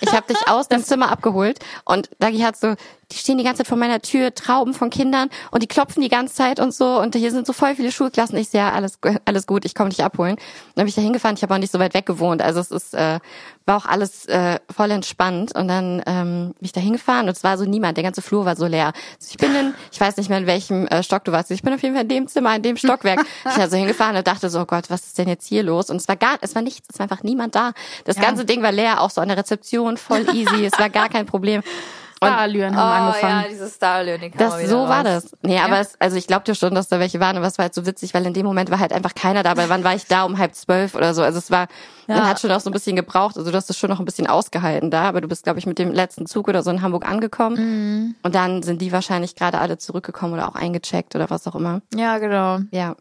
Ich 0.00 0.12
habe 0.12 0.26
dich 0.26 0.48
aus 0.48 0.68
dem 0.68 0.84
Zimmer 0.84 1.10
abgeholt 1.10 1.58
und 1.84 2.10
Dagi 2.18 2.40
hat 2.40 2.56
so, 2.56 2.74
die 3.10 3.16
stehen 3.16 3.38
die 3.38 3.44
ganze 3.44 3.58
Zeit 3.58 3.68
vor 3.68 3.78
meiner 3.78 4.02
Tür, 4.02 4.34
Trauben 4.34 4.74
von 4.74 4.90
Kindern 4.90 5.30
und 5.50 5.62
die 5.62 5.66
klopfen 5.66 6.02
die 6.02 6.08
ganze 6.08 6.34
Zeit 6.34 6.60
und 6.60 6.74
so 6.74 7.00
und 7.00 7.14
hier 7.14 7.30
sind 7.30 7.46
so 7.46 7.52
voll 7.52 7.74
viele 7.74 7.90
Schulklassen. 7.90 8.36
Ich 8.36 8.50
sehe, 8.50 8.60
ja, 8.60 8.72
alles, 8.72 8.98
alles 9.24 9.46
gut, 9.46 9.64
ich 9.64 9.74
komme 9.74 9.90
dich 9.90 10.04
abholen. 10.04 10.36
Dann 10.74 10.84
bin 10.84 10.88
ich 10.88 10.94
da 10.94 11.00
hingefahren, 11.00 11.36
ich 11.36 11.42
habe 11.42 11.54
auch 11.54 11.58
nicht 11.58 11.72
so 11.72 11.78
weit 11.78 11.94
weg 11.94 12.06
gewohnt, 12.06 12.42
also 12.42 12.60
es 12.60 12.70
ist, 12.70 12.94
äh, 12.94 13.18
war 13.64 13.76
auch 13.76 13.86
alles 13.86 14.26
äh, 14.26 14.58
voll 14.74 14.90
entspannt 14.90 15.54
und 15.54 15.68
dann 15.68 16.02
ähm, 16.06 16.54
bin 16.58 16.64
ich 16.64 16.72
da 16.72 16.80
hingefahren 16.80 17.28
und 17.28 17.36
es 17.36 17.44
war 17.44 17.56
so 17.56 17.64
niemand, 17.64 17.96
der 17.96 18.04
ganze 18.04 18.22
Flur 18.22 18.44
war 18.44 18.56
so 18.56 18.66
leer. 18.66 18.92
Also 19.18 19.30
ich 19.30 19.36
bin 19.36 19.54
in, 19.54 19.74
ich 19.92 20.00
weiß 20.00 20.16
nicht 20.16 20.28
mehr 20.28 20.38
in 20.38 20.46
welchem 20.46 20.86
äh, 20.86 21.02
Stock 21.02 21.24
du 21.24 21.32
warst, 21.32 21.50
ich 21.50 21.62
bin 21.62 21.72
auf 21.72 21.82
jeden 21.82 21.94
Fall 21.94 22.02
in 22.02 22.08
dem 22.08 22.28
Zimmer, 22.28 22.56
in 22.56 22.62
dem 22.62 22.76
Stockwerk. 22.76 23.20
Ich 23.48 23.54
bin 23.54 23.62
da 23.62 23.70
so 23.70 23.76
hingefahren 23.76 24.16
und 24.16 24.26
dachte 24.26 24.50
so, 24.50 24.60
oh 24.60 24.64
Gott, 24.64 24.90
was 24.90 25.06
ist 25.06 25.18
denn 25.18 25.28
jetzt 25.28 25.46
hier 25.46 25.62
los? 25.62 25.90
Und 25.90 25.96
es 25.96 26.08
war 26.08 26.16
gar, 26.16 26.38
es 26.40 26.54
war 26.54 26.62
nichts, 26.62 26.88
es 26.92 26.98
war 26.98 27.04
einfach 27.04 27.22
niemand 27.22 27.54
da. 27.54 27.72
Das 28.04 28.16
ganze 28.16 28.44
Ding 28.44 28.62
war 28.62 28.72
leer, 28.72 29.00
auch 29.00 29.10
so 29.10 29.20
an 29.20 29.28
der 29.28 29.36
Rezeption, 29.48 29.96
voll 29.96 30.26
easy, 30.34 30.66
es 30.66 30.78
war 30.78 30.90
gar 30.90 31.08
kein 31.08 31.26
Problem. 31.26 31.62
Und 32.20 32.26
Starallüren 32.26 32.74
haben 32.74 33.06
angefangen. 33.06 33.38
Oh, 33.38 33.42
ja, 33.42 33.48
dieses 33.48 33.74
Starlearning. 33.76 34.32
das, 34.36 34.68
so 34.68 34.88
war 34.88 35.04
das. 35.04 35.36
Nee, 35.42 35.60
aber 35.60 35.78
es, 35.78 35.94
also 36.00 36.16
ich 36.16 36.26
glaube 36.26 36.42
dir 36.42 36.56
schon, 36.56 36.74
dass 36.74 36.88
da 36.88 36.98
welche 36.98 37.20
waren, 37.20 37.36
aber 37.36 37.46
es 37.46 37.58
war 37.58 37.66
halt 37.66 37.74
so 37.74 37.86
witzig, 37.86 38.12
weil 38.12 38.26
in 38.26 38.34
dem 38.34 38.44
Moment 38.44 38.72
war 38.72 38.80
halt 38.80 38.92
einfach 38.92 39.14
keiner 39.14 39.44
da. 39.44 39.52
Aber 39.52 39.68
wann 39.68 39.84
war 39.84 39.94
ich 39.94 40.06
da? 40.06 40.24
Um 40.24 40.36
halb 40.36 40.56
zwölf 40.56 40.96
oder 40.96 41.14
so. 41.14 41.22
Also 41.22 41.38
es 41.38 41.52
war, 41.52 41.68
man 42.08 42.26
hat 42.26 42.40
schon 42.40 42.50
auch 42.50 42.58
so 42.58 42.70
ein 42.70 42.72
bisschen 42.72 42.96
gebraucht. 42.96 43.36
Also 43.38 43.52
du 43.52 43.56
hast 43.56 43.70
es 43.70 43.78
schon 43.78 43.88
noch 43.88 44.00
ein 44.00 44.04
bisschen 44.04 44.26
ausgehalten 44.26 44.90
da, 44.90 45.02
aber 45.02 45.20
du 45.20 45.28
bist, 45.28 45.44
glaube 45.44 45.60
ich, 45.60 45.66
mit 45.66 45.78
dem 45.78 45.92
letzten 45.92 46.26
Zug 46.26 46.48
oder 46.48 46.64
so 46.64 46.72
in 46.72 46.82
Hamburg 46.82 47.08
angekommen. 47.08 48.16
Und 48.24 48.34
dann 48.34 48.64
sind 48.64 48.82
die 48.82 48.90
wahrscheinlich 48.90 49.36
gerade 49.36 49.60
alle 49.60 49.78
zurückgekommen 49.78 50.34
oder 50.34 50.48
auch 50.48 50.56
eingecheckt 50.56 51.14
oder 51.14 51.30
was 51.30 51.46
auch 51.46 51.54
immer. 51.54 51.82
Ja, 51.94 52.18
genau. 52.18 52.58
Ja. 52.72 52.96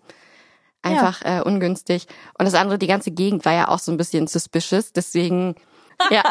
Einfach 0.84 1.24
äh, 1.24 1.42
ungünstig. 1.42 2.06
Und 2.38 2.46
das 2.46 2.54
andere, 2.54 2.78
die 2.78 2.88
ganze 2.88 3.10
Gegend 3.10 3.46
war 3.46 3.54
ja 3.54 3.68
auch 3.68 3.80
so 3.80 3.92
ein 3.92 3.98
bisschen 3.98 4.28
suspicious. 4.28 4.94
Deswegen, 4.94 5.56
ja. 6.10 6.24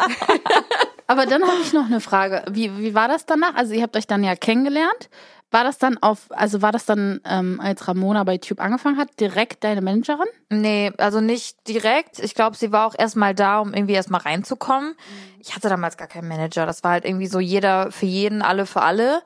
Aber 1.07 1.25
dann 1.25 1.43
habe 1.43 1.61
ich 1.61 1.73
noch 1.73 1.85
eine 1.85 2.01
Frage. 2.01 2.43
Wie, 2.51 2.77
wie 2.77 2.93
war 2.93 3.07
das 3.07 3.25
danach? 3.25 3.55
Also 3.55 3.73
ihr 3.73 3.81
habt 3.81 3.95
euch 3.95 4.07
dann 4.07 4.23
ja 4.23 4.35
kennengelernt. 4.35 5.09
War 5.49 5.63
das 5.63 5.77
dann 5.77 5.97
auf, 5.99 6.25
also 6.29 6.61
war 6.61 6.73
das 6.73 6.85
dann, 6.85 7.21
ähm, 7.23 7.61
als 7.61 7.87
Ramona 7.87 8.25
bei 8.25 8.37
Tube 8.37 8.59
angefangen 8.59 8.97
hat, 8.97 9.17
direkt 9.17 9.63
deine 9.63 9.81
Managerin? 9.81 10.27
Nee, 10.49 10.91
also 10.97 11.21
nicht 11.21 11.65
direkt. 11.69 12.19
Ich 12.19 12.35
glaube, 12.35 12.57
sie 12.57 12.73
war 12.73 12.85
auch 12.85 12.95
erstmal 12.97 13.33
da, 13.33 13.59
um 13.59 13.73
irgendwie 13.73 13.93
erstmal 13.93 14.21
reinzukommen. 14.21 14.95
Ich 15.39 15.55
hatte 15.55 15.69
damals 15.69 15.95
gar 15.95 16.09
keinen 16.09 16.27
Manager. 16.27 16.65
Das 16.65 16.83
war 16.83 16.91
halt 16.91 17.05
irgendwie 17.05 17.27
so 17.27 17.39
jeder 17.39 17.91
für 17.91 18.05
jeden, 18.05 18.41
alle 18.41 18.65
für 18.65 18.81
alle. 18.81 19.21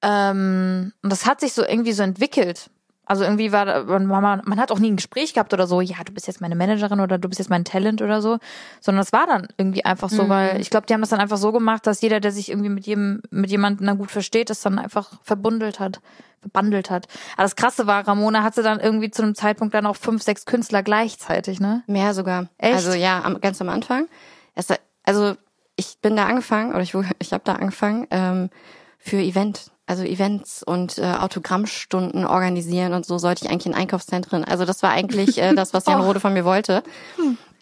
Ähm, 0.00 0.94
und 1.02 1.12
das 1.12 1.26
hat 1.26 1.40
sich 1.40 1.52
so 1.52 1.66
irgendwie 1.66 1.92
so 1.92 2.02
entwickelt. 2.02 2.70
Also 3.12 3.24
irgendwie 3.24 3.52
war, 3.52 3.84
man, 3.84 4.06
man, 4.42 4.58
hat 4.58 4.72
auch 4.72 4.78
nie 4.78 4.90
ein 4.90 4.96
Gespräch 4.96 5.34
gehabt 5.34 5.52
oder 5.52 5.66
so, 5.66 5.82
ja, 5.82 5.96
du 6.02 6.14
bist 6.14 6.26
jetzt 6.26 6.40
meine 6.40 6.56
Managerin 6.56 6.98
oder 6.98 7.18
du 7.18 7.28
bist 7.28 7.38
jetzt 7.40 7.50
mein 7.50 7.66
Talent 7.66 8.00
oder 8.00 8.22
so, 8.22 8.38
sondern 8.80 9.02
es 9.02 9.12
war 9.12 9.26
dann 9.26 9.48
irgendwie 9.58 9.84
einfach 9.84 10.08
so, 10.08 10.30
weil 10.30 10.58
ich 10.62 10.70
glaube, 10.70 10.86
die 10.86 10.94
haben 10.94 11.02
das 11.02 11.10
dann 11.10 11.20
einfach 11.20 11.36
so 11.36 11.52
gemacht, 11.52 11.86
dass 11.86 12.00
jeder, 12.00 12.20
der 12.20 12.32
sich 12.32 12.48
irgendwie 12.48 12.70
mit 12.70 12.86
jedem, 12.86 13.20
mit 13.30 13.50
jemandem 13.50 13.86
dann 13.86 13.98
gut 13.98 14.10
versteht, 14.10 14.48
das 14.48 14.62
dann 14.62 14.78
einfach 14.78 15.10
verbundelt 15.22 15.78
hat, 15.78 16.00
verbandelt 16.40 16.90
hat. 16.90 17.06
Aber 17.34 17.42
das 17.42 17.54
Krasse 17.54 17.86
war, 17.86 18.08
Ramona 18.08 18.42
hatte 18.42 18.62
dann 18.62 18.80
irgendwie 18.80 19.10
zu 19.10 19.22
einem 19.22 19.34
Zeitpunkt 19.34 19.74
dann 19.74 19.84
auch 19.84 19.96
fünf, 19.96 20.22
sechs 20.22 20.46
Künstler 20.46 20.82
gleichzeitig, 20.82 21.60
ne? 21.60 21.82
Mehr 21.86 22.14
sogar. 22.14 22.48
Echt? 22.56 22.76
Also 22.76 22.94
ja, 22.94 23.22
am, 23.22 23.42
ganz 23.42 23.60
am 23.60 23.68
Anfang. 23.68 24.08
Also 25.04 25.34
ich 25.76 25.98
bin 26.00 26.16
da 26.16 26.24
angefangen, 26.24 26.70
oder 26.70 26.80
ich, 26.80 26.94
ich 27.18 27.34
habe 27.34 27.44
da 27.44 27.56
angefangen, 27.56 28.06
ähm, 28.10 28.48
für 28.96 29.18
Event, 29.18 29.71
also 29.86 30.04
Events 30.04 30.62
und 30.62 30.98
äh, 30.98 31.02
Autogrammstunden 31.02 32.24
organisieren 32.24 32.92
und 32.92 33.04
so 33.04 33.18
sollte 33.18 33.44
ich 33.44 33.50
eigentlich 33.50 33.66
in 33.66 33.74
Einkaufszentren. 33.74 34.44
Also 34.44 34.64
das 34.64 34.82
war 34.82 34.90
eigentlich 34.90 35.38
äh, 35.38 35.54
das, 35.54 35.74
was 35.74 35.86
Jan 35.86 36.00
Rode 36.00 36.20
von 36.20 36.32
mir 36.32 36.44
wollte. 36.44 36.82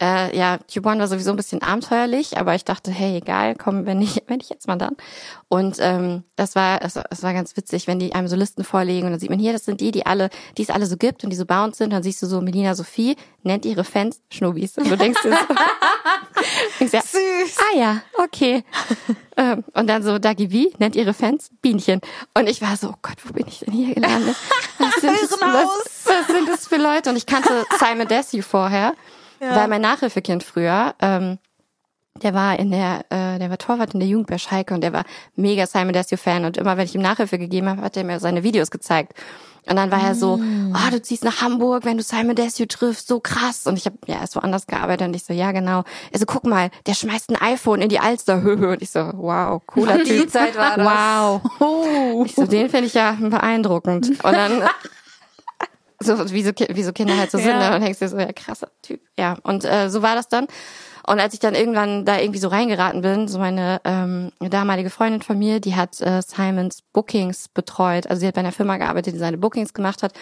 Äh, 0.01 0.37
ja, 0.37 0.59
Tube 0.59 0.87
One 0.87 1.01
war 1.01 1.09
sowieso 1.09 1.31
ein 1.31 1.37
bisschen 1.37 1.61
abenteuerlich, 1.63 2.39
aber 2.39 2.55
ich 2.55 2.65
dachte, 2.65 2.91
hey, 2.91 3.19
egal, 3.19 3.55
komm, 3.55 3.85
wenn 3.85 4.01
ich, 4.01 4.23
wenn 4.29 4.41
ich 4.41 4.49
jetzt 4.49 4.67
mal 4.67 4.77
dann. 4.77 4.97
Und 5.49 5.77
ähm, 5.81 6.25
das 6.37 6.55
war, 6.55 6.83
es, 6.83 6.99
es 7.11 7.23
war 7.23 7.35
ganz 7.35 7.57
witzig, 7.57 7.87
wenn 7.87 7.99
die 7.99 8.15
einem 8.15 8.29
so 8.29 8.37
Listen 8.37 8.65
vorlegen 8.65 9.07
und 9.07 9.13
dann 9.13 9.21
sieht 9.21 9.29
man 9.31 9.39
hier, 9.39 9.53
das 9.53 9.67
sind 9.67 9.81
die, 9.81 9.91
die 9.91 10.07
alle, 10.07 10.31
die 10.57 10.63
es 10.63 10.71
alle 10.71 10.87
so 10.87 10.97
gibt 10.97 11.23
und 11.23 11.31
die 11.31 11.37
so 11.37 11.45
bound 11.45 11.77
sind. 11.77 11.93
Dann 11.93 12.03
siehst 12.03 12.23
du 12.23 12.27
so, 12.27 12.41
Melina 12.41 12.75
Sophie 12.75 13.17
nennt 13.43 13.67
ihre 13.67 13.85
Fans 13.85 14.21
Schnubbis. 14.31 14.79
Und 14.79 14.91
du 14.91 14.97
denkst 14.97 15.21
dir 15.23 15.33
so, 15.33 15.55
denkst 16.79 16.95
ja, 16.95 17.03
Süß. 17.03 17.59
ah 17.59 17.77
ja, 17.77 18.03
okay. 18.25 18.65
ähm, 19.37 19.65
und 19.75 19.87
dann 19.87 20.03
so, 20.03 20.19
Dagi 20.19 20.51
wie 20.51 20.73
nennt 20.79 20.97
ihre 20.97 21.13
Fans 21.13 21.51
Bienchen. 21.61 22.01
Und 22.33 22.49
ich 22.49 22.63
war 22.63 22.77
so, 22.77 22.89
oh 22.89 22.99
Gott, 23.03 23.17
wo 23.25 23.35
bin 23.35 23.47
ich 23.47 23.61
denn 23.61 23.75
hier 23.75 23.95
gelandet? 23.95 24.37
Was 24.79 24.95
sind, 25.01 25.13
das, 25.13 25.31
was, 25.33 26.07
was 26.07 26.27
sind 26.27 26.49
das 26.49 26.67
für 26.67 26.79
Leute? 26.79 27.11
Und 27.11 27.17
ich 27.17 27.27
kannte 27.27 27.67
Simon 27.79 28.09
Desue 28.09 28.43
vorher, 28.43 28.95
weil 29.41 29.69
mein 29.69 29.81
Nachhilfekind 29.81 30.43
früher, 30.43 30.95
ähm, 31.01 31.39
der 32.23 32.35
war 32.35 32.59
in 32.59 32.71
der, 32.71 33.05
äh, 33.11 33.39
der 33.39 33.51
war 33.51 33.59
Torwart 33.59 33.95
in 33.95 34.01
der 34.01 34.09
Jugend 34.09 34.29
bei 34.29 34.39
Schalke 34.39 34.75
und 34.75 34.83
der 34.83 34.93
war 34.93 35.05
mega 35.37 35.67
Simon 35.67 35.93
Desue 35.93 36.19
Fan 36.19 36.45
und 36.45 36.57
immer 36.57 36.77
wenn 36.77 36.85
ich 36.85 36.95
ihm 36.95 37.03
Nachhilfe 37.03 37.39
gegeben 37.39 37.69
habe, 37.69 37.83
hat 37.83 37.97
er 37.97 38.05
mir 38.05 38.21
seine 38.21 38.43
Videos 38.43 38.71
gezeigt. 38.71 39.15
Und 39.69 39.77
dann 39.77 39.91
war 39.91 40.03
er 40.03 40.15
so, 40.15 40.41
oh, 40.41 40.91
du 40.91 41.03
ziehst 41.03 41.23
nach 41.23 41.43
Hamburg, 41.43 41.85
wenn 41.85 41.99
du 41.99 42.03
Simon 42.03 42.35
Desue 42.35 42.67
triffst, 42.67 43.07
so 43.07 43.21
krass. 43.21 43.67
Und 43.67 43.77
ich 43.77 43.85
habe 43.87 43.99
ja 44.07 44.17
erst 44.21 44.35
woanders 44.35 44.67
gearbeitet 44.67 45.07
und 45.09 45.15
ich 45.15 45.25
so, 45.25 45.33
ja 45.33 45.53
genau. 45.53 45.85
Also 46.13 46.25
guck 46.27 46.45
mal, 46.45 46.71
der 46.87 46.95
schmeißt 46.95 47.31
ein 47.31 47.37
iPhone 47.37 47.83
in 47.83 47.89
die 47.89 48.01
Alster. 48.01 48.37
Und 48.43 48.83
ich 48.83 48.91
so, 48.91 49.11
wow, 49.15 49.61
cooler 49.67 49.99
Die 50.05 50.05
Typ. 50.05 50.31
Zeit 50.31 50.57
war 50.57 50.77
das. 50.77 50.87
Wow. 50.87 51.51
Oh. 51.61 52.25
Ich 52.25 52.35
so, 52.35 52.47
den 52.47 52.71
finde 52.71 52.87
ich 52.87 52.95
ja 52.95 53.17
beeindruckend. 53.21 54.09
Und 54.09 54.33
dann 54.33 54.63
So 56.03 56.31
wie 56.33 56.43
so, 56.43 56.53
wie 56.53 56.83
so 56.83 56.93
Kinder 56.93 57.17
halt 57.17 57.31
so 57.31 57.39
sind. 57.39 57.49
Ja. 57.49 57.71
Ne? 57.71 57.77
Und 57.77 57.83
denkst 57.83 57.99
dir 57.99 58.09
so, 58.09 58.19
ja, 58.19 58.33
krasser 58.33 58.69
Typ. 58.83 59.01
Ja, 59.19 59.37
und 59.43 59.65
äh, 59.65 59.91
so 59.91 60.03
war 60.03 60.15
das 60.15 60.29
dann. 60.29 60.47
Und 61.07 61.19
als 61.21 61.35
ich 61.35 61.41
dann 61.41 61.55
irgendwann 61.55 62.05
da 62.05 62.19
irgendwie 62.19 62.39
so 62.39 62.49
reingeraten 62.49 63.03
bin, 63.03 63.29
so 63.29 63.39
meine 63.39 63.81
ähm, 63.85 64.33
damalige 64.39 64.91
Freundin 64.91 65.23
von 65.23 65.39
mir, 65.39 65.61
die 65.61 65.75
hat 65.75 66.01
äh, 66.01 66.23
Simons 66.23 66.83
Bookings 66.93 67.49
betreut. 67.49 68.07
Also 68.07 68.21
sie 68.21 68.27
hat 68.27 68.35
bei 68.35 68.41
einer 68.41 68.53
Firma 68.53 68.77
gearbeitet, 68.77 69.15
die 69.15 69.19
seine 69.19 69.39
Bookings 69.39 69.75
gemacht 69.75 70.03
hat. 70.03 70.13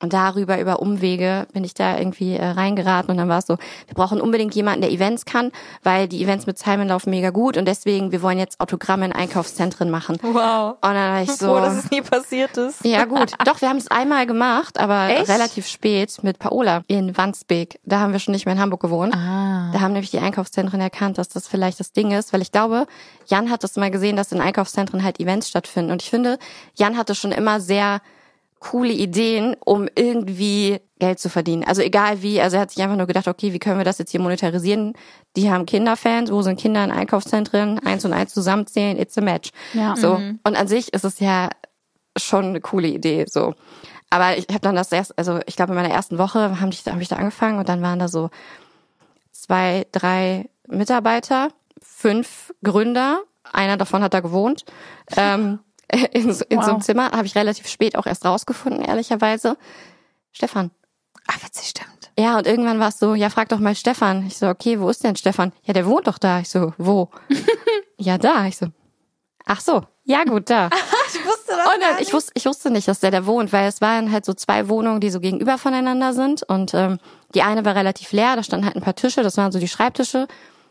Und 0.00 0.12
darüber, 0.12 0.60
über 0.60 0.80
Umwege, 0.80 1.48
bin 1.52 1.64
ich 1.64 1.74
da 1.74 1.98
irgendwie 1.98 2.34
äh, 2.36 2.44
reingeraten 2.44 3.10
und 3.10 3.16
dann 3.16 3.28
war 3.28 3.38
es 3.38 3.46
so, 3.46 3.56
wir 3.86 3.94
brauchen 3.94 4.20
unbedingt 4.20 4.54
jemanden, 4.54 4.82
der 4.82 4.92
Events 4.92 5.24
kann, 5.24 5.50
weil 5.82 6.06
die 6.06 6.22
Events 6.22 6.46
mit 6.46 6.56
Simon 6.56 6.86
laufen 6.86 7.10
mega 7.10 7.30
gut 7.30 7.56
und 7.56 7.64
deswegen, 7.66 8.12
wir 8.12 8.22
wollen 8.22 8.38
jetzt 8.38 8.60
Autogramme 8.60 9.06
in 9.06 9.12
Einkaufszentren 9.12 9.90
machen. 9.90 10.16
Und 10.22 10.34
Wow. 10.34 10.76
dann 10.82 10.94
war 10.94 11.22
ich 11.22 11.32
so, 11.32 11.46
Froh, 11.46 11.60
dass 11.60 11.84
es 11.84 11.90
nie 11.90 12.00
passiert 12.02 12.56
ist. 12.56 12.84
ja 12.84 13.06
gut, 13.06 13.32
doch, 13.44 13.60
wir 13.60 13.68
haben 13.68 13.78
es 13.78 13.90
einmal 13.90 14.26
gemacht, 14.26 14.78
aber 14.78 15.08
Echt? 15.08 15.28
relativ 15.28 15.66
spät 15.66 16.16
mit 16.22 16.38
Paola 16.38 16.82
in 16.86 17.16
Wandsbek. 17.16 17.80
Da 17.84 17.98
haben 17.98 18.12
wir 18.12 18.20
schon 18.20 18.32
nicht 18.32 18.46
mehr 18.46 18.54
in 18.54 18.60
Hamburg 18.60 18.80
gewohnt. 18.82 19.14
Ah. 19.16 19.70
Da 19.72 19.80
haben 19.80 19.92
nämlich 19.94 20.12
die 20.12 20.20
Einkaufszentren 20.20 20.80
erkannt, 20.80 21.18
dass 21.18 21.28
das 21.28 21.48
vielleicht 21.48 21.80
das 21.80 21.90
Ding 21.92 22.12
ist, 22.12 22.32
weil 22.32 22.40
ich 22.42 22.52
glaube, 22.52 22.86
Jan 23.26 23.50
hat 23.50 23.64
das 23.64 23.74
mal 23.74 23.90
gesehen, 23.90 24.14
dass 24.14 24.30
in 24.30 24.40
Einkaufszentren 24.40 25.02
halt 25.02 25.18
Events 25.18 25.48
stattfinden. 25.48 25.90
Und 25.90 26.02
ich 26.02 26.10
finde, 26.10 26.38
Jan 26.76 26.96
hatte 26.96 27.16
schon 27.16 27.32
immer 27.32 27.58
sehr 27.60 28.00
coole 28.60 28.92
Ideen, 28.92 29.56
um 29.64 29.88
irgendwie 29.94 30.80
Geld 30.98 31.20
zu 31.20 31.30
verdienen. 31.30 31.64
Also 31.64 31.82
egal 31.82 32.22
wie, 32.22 32.40
also 32.40 32.56
er 32.56 32.62
hat 32.62 32.70
sich 32.70 32.82
einfach 32.82 32.96
nur 32.96 33.06
gedacht, 33.06 33.28
okay, 33.28 33.52
wie 33.52 33.58
können 33.58 33.78
wir 33.78 33.84
das 33.84 33.98
jetzt 33.98 34.10
hier 34.10 34.20
monetarisieren? 34.20 34.94
Die 35.36 35.50
haben 35.50 35.66
Kinderfans, 35.66 36.32
wo 36.32 36.42
sind 36.42 36.58
Kinder 36.58 36.82
in 36.82 36.90
Einkaufszentren? 36.90 37.78
Eins 37.80 38.04
und 38.04 38.12
eins 38.12 38.34
zusammenzählen, 38.34 38.98
it's 38.98 39.16
a 39.16 39.20
match. 39.20 39.50
Ja. 39.74 39.94
So. 39.96 40.14
Und 40.14 40.56
an 40.56 40.68
sich 40.68 40.92
ist 40.92 41.04
es 41.04 41.20
ja 41.20 41.50
schon 42.16 42.46
eine 42.46 42.60
coole 42.60 42.88
Idee, 42.88 43.26
so. 43.28 43.54
Aber 44.10 44.36
ich 44.36 44.46
habe 44.48 44.60
dann 44.60 44.74
das 44.74 44.90
erst, 44.90 45.16
also 45.18 45.38
ich 45.46 45.56
glaube 45.56 45.72
in 45.72 45.76
meiner 45.76 45.94
ersten 45.94 46.18
Woche 46.18 46.60
habe 46.60 46.72
ich, 46.72 46.84
hab 46.86 47.00
ich 47.00 47.08
da 47.08 47.16
angefangen 47.16 47.58
und 47.58 47.68
dann 47.68 47.82
waren 47.82 47.98
da 47.98 48.08
so 48.08 48.30
zwei, 49.30 49.86
drei 49.92 50.48
Mitarbeiter, 50.66 51.48
fünf 51.80 52.52
Gründer, 52.64 53.20
einer 53.52 53.76
davon 53.76 54.02
hat 54.02 54.14
da 54.14 54.20
gewohnt. 54.20 54.64
Ähm, 55.16 55.60
in, 56.12 56.32
so- 56.32 56.44
in 56.48 56.60
so 56.60 56.68
einem 56.68 56.76
Wow. 56.76 56.84
Zimmer 56.84 57.10
habe 57.12 57.26
ich 57.26 57.34
relativ 57.34 57.68
spät 57.68 57.96
auch 57.96 58.06
erst 58.06 58.24
rausgefunden, 58.24 58.84
ehrlicherweise. 58.84 59.56
Stefan. 60.32 60.70
Ah, 61.26 61.34
witzig, 61.44 61.68
stimmt. 61.68 62.10
Ja, 62.18 62.36
und 62.38 62.46
irgendwann 62.46 62.80
war 62.80 62.88
es 62.88 62.98
so, 62.98 63.14
ja, 63.14 63.30
frag 63.30 63.48
doch 63.50 63.58
mal 63.58 63.74
Stefan. 63.74 64.26
Ich 64.26 64.38
so, 64.38 64.48
okay, 64.48 64.80
wo 64.80 64.88
ist 64.88 65.04
denn 65.04 65.14
Stefan? 65.16 65.52
Ja, 65.64 65.72
der 65.74 65.86
wohnt 65.86 66.06
doch 66.06 66.18
da. 66.18 66.40
Ich 66.40 66.48
so, 66.48 66.72
wo? 66.78 67.10
ja, 67.96 68.18
da. 68.18 68.46
Ich 68.46 68.56
so, 68.56 68.66
ach 69.44 69.60
so, 69.60 69.82
ja 70.04 70.24
gut, 70.24 70.50
da. 70.50 70.70
Ich 71.10 71.24
wusste 71.24 71.52
das 71.56 71.74
Und 71.74 71.80
dann, 71.80 72.02
ich, 72.02 72.12
wusste, 72.12 72.32
ich 72.34 72.44
wusste 72.44 72.70
nicht, 72.70 72.86
dass 72.86 73.00
der 73.00 73.10
da 73.10 73.24
wohnt, 73.24 73.50
weil 73.50 73.66
es 73.66 73.80
waren 73.80 74.12
halt 74.12 74.26
so 74.26 74.34
zwei 74.34 74.68
Wohnungen, 74.68 75.00
die 75.00 75.08
so 75.08 75.20
gegenüber 75.20 75.56
voneinander 75.56 76.12
sind. 76.12 76.42
Und 76.42 76.74
ähm, 76.74 76.98
die 77.34 77.40
eine 77.40 77.64
war 77.64 77.74
relativ 77.74 78.12
leer, 78.12 78.36
da 78.36 78.42
standen 78.42 78.66
halt 78.66 78.76
ein 78.76 78.82
paar 78.82 78.94
Tische, 78.94 79.22
das 79.22 79.38
waren 79.38 79.50
so 79.50 79.58
die 79.58 79.68
Schreibtische. 79.68 80.28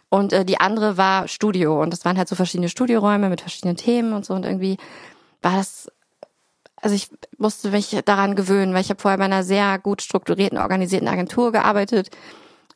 Und 0.09 0.33
äh, 0.33 0.45
die 0.45 0.59
andere 0.59 0.97
war 0.97 1.27
Studio. 1.27 1.81
Und 1.81 1.91
das 1.91 2.05
waren 2.05 2.17
halt 2.17 2.27
so 2.27 2.35
verschiedene 2.35 2.69
Studioräume 2.69 3.29
mit 3.29 3.41
verschiedenen 3.41 3.75
Themen 3.75 4.13
und 4.13 4.25
so. 4.25 4.33
Und 4.33 4.45
irgendwie 4.45 4.77
war 5.41 5.57
das, 5.57 5.91
also 6.81 6.95
ich 6.95 7.09
musste 7.37 7.69
mich 7.71 7.97
daran 8.05 8.35
gewöhnen, 8.35 8.73
weil 8.73 8.81
ich 8.81 8.89
habe 8.89 9.01
vorher 9.01 9.17
bei 9.17 9.25
einer 9.25 9.43
sehr 9.43 9.79
gut 9.79 10.01
strukturierten, 10.01 10.57
organisierten 10.57 11.07
Agentur 11.07 11.51
gearbeitet 11.51 12.09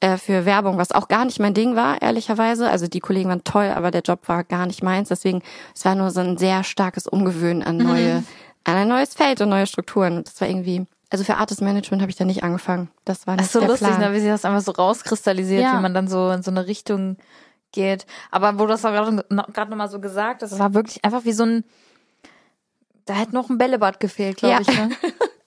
äh, 0.02 0.18
für 0.18 0.46
Werbung, 0.46 0.78
was 0.78 0.92
auch 0.92 1.08
gar 1.08 1.26
nicht 1.26 1.40
mein 1.40 1.54
Ding 1.54 1.76
war, 1.76 2.02
ehrlicherweise. 2.02 2.70
Also 2.70 2.88
die 2.88 3.00
Kollegen 3.00 3.30
waren 3.30 3.44
toll, 3.44 3.72
aber 3.74 3.92
der 3.92 4.02
Job 4.02 4.28
war 4.28 4.44
gar 4.44 4.66
nicht 4.66 4.84
meins. 4.84 5.10
Deswegen, 5.10 5.42
es 5.74 5.86
war 5.86 5.96
nur 5.96 6.12
so 6.12 6.20
ein 6.20 6.38
sehr 6.38 6.64
starkes 6.64 7.08
Umgewöhnen 7.08 7.64
an 7.64 7.78
neue, 7.78 8.24
an 8.66 8.76
ein 8.76 8.88
neues 8.88 9.14
Feld 9.14 9.40
und 9.42 9.50
neue 9.50 9.68
Strukturen. 9.68 10.18
Und 10.18 10.28
das 10.28 10.42
war 10.42 10.50
irgendwie, 10.50 10.86
also 11.12 11.24
für 11.24 11.36
Artist 11.38 11.62
Management 11.62 12.02
habe 12.02 12.10
ich 12.10 12.18
da 12.18 12.26
nicht 12.26 12.44
angefangen. 12.44 12.90
Das 13.06 13.28
war 13.28 13.36
nicht 13.36 13.46
ist 13.46 13.52
so 13.52 13.60
der 13.60 13.70
lustig, 13.70 13.88
Plan. 13.90 14.00
ne, 14.00 14.14
wie 14.14 14.20
sich 14.20 14.30
das 14.30 14.46
einfach 14.46 14.62
so 14.62 14.72
rauskristallisiert, 14.72 15.62
Ja. 15.64 15.78
wie 15.78 15.82
man 15.82 15.94
dann 15.94 16.08
so 16.08 16.32
in 16.32 16.42
so 16.42 16.50
eine 16.52 16.66
Richtung 16.68 17.18
geht. 17.72 18.06
Aber 18.32 18.56
wo 18.58 18.64
du 18.64 18.70
das 18.70 18.82
gerade 18.82 19.24
noch, 19.30 19.54
gerade 19.54 19.70
noch 19.70 19.78
mal 19.78 19.90
so 19.90 20.00
gesagt 20.00 20.42
hast, 20.42 20.52
das 20.52 20.60
war 20.60 20.74
wirklich 20.74 21.04
einfach 21.06 21.24
wie 21.26 21.34
so 21.34 21.44
ein, 21.44 21.64
da 23.06 23.14
hätte 23.14 23.34
noch 23.34 23.50
ein 23.50 23.58
Bällebad 23.58 24.00
gefehlt, 24.00 24.38
glaube 24.38 24.56
Ja. 24.56 24.62
ich. 24.62 24.68
Ne? 24.68 24.90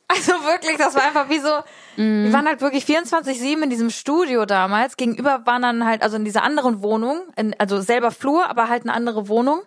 Also 0.06 0.32
wirklich, 0.44 0.76
das 0.76 0.94
war 0.94 1.02
einfach 1.02 1.28
wie 1.28 1.38
so, 1.40 1.48
Mhm. 1.96 2.24
wir 2.26 2.32
waren 2.34 2.46
halt 2.46 2.60
wirklich 2.60 2.84
24-7 2.84 3.62
in 3.62 3.70
diesem 3.70 3.90
Studio 3.90 4.44
damals. 4.44 4.96
Gegenüber 4.96 5.40
waren 5.46 5.62
dann 5.62 5.84
halt, 5.86 6.02
also 6.02 6.16
in 6.16 6.24
dieser 6.24 6.42
anderen 6.44 6.82
Wohnung, 6.82 7.22
in, 7.36 7.58
also 7.58 7.80
selber 7.80 8.10
Flur, 8.12 8.48
aber 8.48 8.68
halt 8.68 8.82
eine 8.82 8.92
andere 8.92 9.28
Wohnung. 9.28 9.62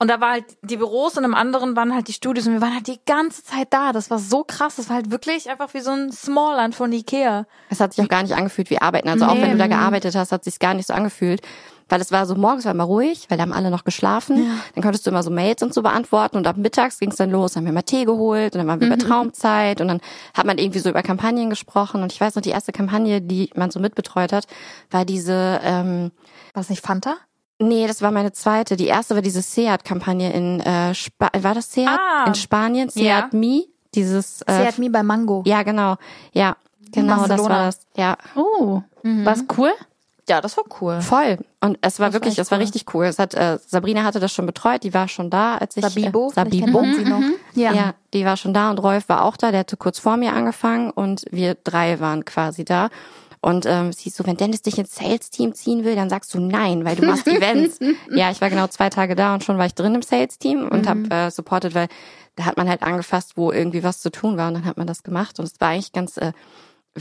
Und 0.00 0.08
da 0.08 0.20
war 0.20 0.30
halt 0.32 0.44
die 0.62 0.76
Büros 0.76 1.16
und 1.16 1.24
im 1.24 1.34
anderen 1.34 1.74
waren 1.74 1.92
halt 1.92 2.06
die 2.06 2.12
Studios 2.12 2.46
und 2.46 2.52
wir 2.52 2.60
waren 2.60 2.74
halt 2.74 2.86
die 2.86 3.00
ganze 3.04 3.42
Zeit 3.42 3.68
da. 3.70 3.92
Das 3.92 4.10
war 4.10 4.20
so 4.20 4.44
krass. 4.44 4.76
Das 4.76 4.88
war 4.88 4.96
halt 4.96 5.10
wirklich 5.10 5.50
einfach 5.50 5.74
wie 5.74 5.80
so 5.80 5.90
ein 5.90 6.12
Smallland 6.12 6.74
von 6.76 6.92
Ikea. 6.92 7.46
Es 7.68 7.80
hat 7.80 7.94
sich 7.94 8.04
auch 8.04 8.08
gar 8.08 8.22
nicht 8.22 8.34
angefühlt 8.34 8.70
wie 8.70 8.80
Arbeiten. 8.80 9.08
Also 9.08 9.24
auch 9.24 9.34
Nee. 9.34 9.42
wenn 9.42 9.50
du 9.52 9.58
da 9.58 9.66
gearbeitet 9.66 10.14
hast, 10.14 10.30
hat 10.30 10.44
sich 10.44 10.60
gar 10.60 10.74
nicht 10.74 10.86
so 10.86 10.94
angefühlt. 10.94 11.40
Weil 11.90 12.02
es 12.02 12.12
war 12.12 12.26
so, 12.26 12.34
morgens 12.34 12.66
war 12.66 12.72
immer 12.72 12.84
ruhig, 12.84 13.24
weil 13.30 13.38
da 13.38 13.42
haben 13.42 13.52
alle 13.54 13.70
noch 13.70 13.82
geschlafen. 13.82 14.60
Dann 14.74 14.82
konntest 14.82 15.06
du 15.06 15.10
immer 15.10 15.22
so 15.22 15.30
Mails 15.30 15.62
und 15.62 15.72
so 15.72 15.80
beantworten 15.82 16.36
und 16.36 16.46
ab 16.46 16.58
mittags 16.58 16.98
ging 16.98 17.10
es 17.10 17.16
dann 17.16 17.30
los, 17.30 17.54
dann 17.54 17.62
haben 17.62 17.66
wir 17.66 17.72
mal 17.72 17.80
Tee 17.82 18.04
geholt 18.04 18.54
und 18.54 18.58
dann 18.58 18.66
waren 18.66 18.78
wir 18.80 18.90
bei 18.90 18.96
Traumzeit 18.96 19.80
und 19.80 19.88
dann 19.88 20.00
hat 20.34 20.44
man 20.44 20.58
irgendwie 20.58 20.80
so 20.80 20.90
über 20.90 21.02
Kampagnen 21.02 21.48
gesprochen. 21.48 22.02
Und 22.02 22.12
ich 22.12 22.20
weiß 22.20 22.34
noch, 22.34 22.42
die 22.42 22.50
erste 22.50 22.72
Kampagne, 22.72 23.22
die 23.22 23.50
man 23.54 23.70
so 23.70 23.80
mitbetreut 23.80 24.34
hat, 24.34 24.46
war 24.90 25.06
diese, 25.06 25.60
ähm, 25.64 26.12
War 26.52 26.60
das 26.62 26.68
nicht 26.68 26.84
Fanta? 26.84 27.16
Nee, 27.58 27.86
das 27.86 28.02
war 28.02 28.10
meine 28.10 28.32
zweite. 28.32 28.76
Die 28.76 28.86
erste 28.86 29.14
war 29.14 29.22
diese 29.22 29.42
Seat-Kampagne 29.42 30.32
in, 30.32 30.60
äh, 30.60 30.94
Spa 30.94 31.28
war 31.40 31.54
das 31.54 31.72
Seat? 31.72 31.88
Ah. 31.88 32.24
In 32.26 32.34
Spanien, 32.34 32.88
Seat 32.88 33.04
Ja. 33.04 33.28
Me. 33.32 33.64
Dieses, 33.94 34.42
äh, 34.42 34.66
hat 34.66 34.78
mir 34.78 34.92
bei 34.92 35.02
Mango. 35.02 35.42
ja, 35.46 35.62
genau. 35.62 35.96
Ja, 36.32 36.56
genau, 36.92 37.16
das 37.20 37.28
Barcelona. 37.28 37.54
war 37.54 37.64
das. 37.66 37.80
Ja, 37.96 38.16
Oh, 38.36 38.82
was 39.02 39.44
cool. 39.56 39.70
Ja, 40.28 40.42
das 40.42 40.58
war 40.58 40.64
cool. 40.82 41.00
Voll. 41.00 41.38
Und 41.62 41.78
es 41.80 41.80
war 41.80 41.80
Das 41.80 41.98
war 42.00 42.12
wirklich, 42.12 42.32
echt 42.32 42.38
es 42.40 42.50
war 42.50 42.58
cool. 42.58 42.62
richtig 42.64 42.84
cool. 42.94 43.06
Es 43.06 43.18
hat, 43.18 43.32
äh, 43.32 43.58
Sabrina 43.66 44.04
hatte 44.04 44.20
das 44.20 44.30
schon 44.30 44.44
betreut, 44.44 44.82
die 44.82 44.92
war 44.92 45.08
schon 45.08 45.30
da, 45.30 45.56
als 45.56 45.74
ich. 45.78 45.82
Sabibo. 45.82 46.28
Äh, 46.28 46.34
Sabibo. 46.34 46.82
Sie 46.84 47.04
noch. 47.04 47.22
Ja. 47.54 47.72
Ja, 47.72 47.94
die 48.12 48.26
war 48.26 48.36
schon 48.36 48.52
da 48.52 48.68
und 48.68 48.78
Rolf 48.78 49.08
war 49.08 49.24
auch 49.24 49.38
da, 49.38 49.50
der 49.52 49.60
hatte 49.60 49.78
kurz 49.78 49.98
vor 49.98 50.18
mir 50.18 50.34
angefangen 50.34 50.90
und 50.90 51.24
wir 51.30 51.54
drei 51.64 51.98
waren 51.98 52.26
quasi 52.26 52.66
da. 52.66 52.90
Und 53.40 53.66
ähm, 53.66 53.92
sie 53.92 54.08
ist 54.08 54.16
so, 54.16 54.26
wenn 54.26 54.36
Dennis 54.36 54.62
dich 54.62 54.78
ins 54.78 54.94
Sales-Team 54.94 55.54
ziehen 55.54 55.84
will, 55.84 55.94
dann 55.94 56.10
sagst 56.10 56.34
du 56.34 56.40
nein, 56.40 56.84
weil 56.84 56.96
du 56.96 57.04
machst 57.06 57.26
Events. 57.28 57.78
ja, 58.10 58.30
ich 58.30 58.40
war 58.40 58.50
genau 58.50 58.66
zwei 58.66 58.90
Tage 58.90 59.14
da 59.14 59.34
und 59.34 59.44
schon 59.44 59.58
war 59.58 59.66
ich 59.66 59.74
drin 59.74 59.94
im 59.94 60.02
Sales-Team 60.02 60.68
und 60.68 60.88
hab 60.88 61.12
äh, 61.12 61.30
supported, 61.30 61.74
weil 61.74 61.88
da 62.36 62.44
hat 62.44 62.56
man 62.56 62.68
halt 62.68 62.82
angefasst, 62.82 63.32
wo 63.36 63.50
irgendwie 63.52 63.82
was 63.82 64.00
zu 64.00 64.10
tun 64.10 64.36
war 64.36 64.48
und 64.48 64.54
dann 64.54 64.64
hat 64.64 64.76
man 64.76 64.86
das 64.86 65.02
gemacht 65.02 65.38
und 65.38 65.46
es 65.46 65.60
war 65.60 65.70
eigentlich 65.70 65.92
ganz 65.92 66.16
äh, 66.16 66.32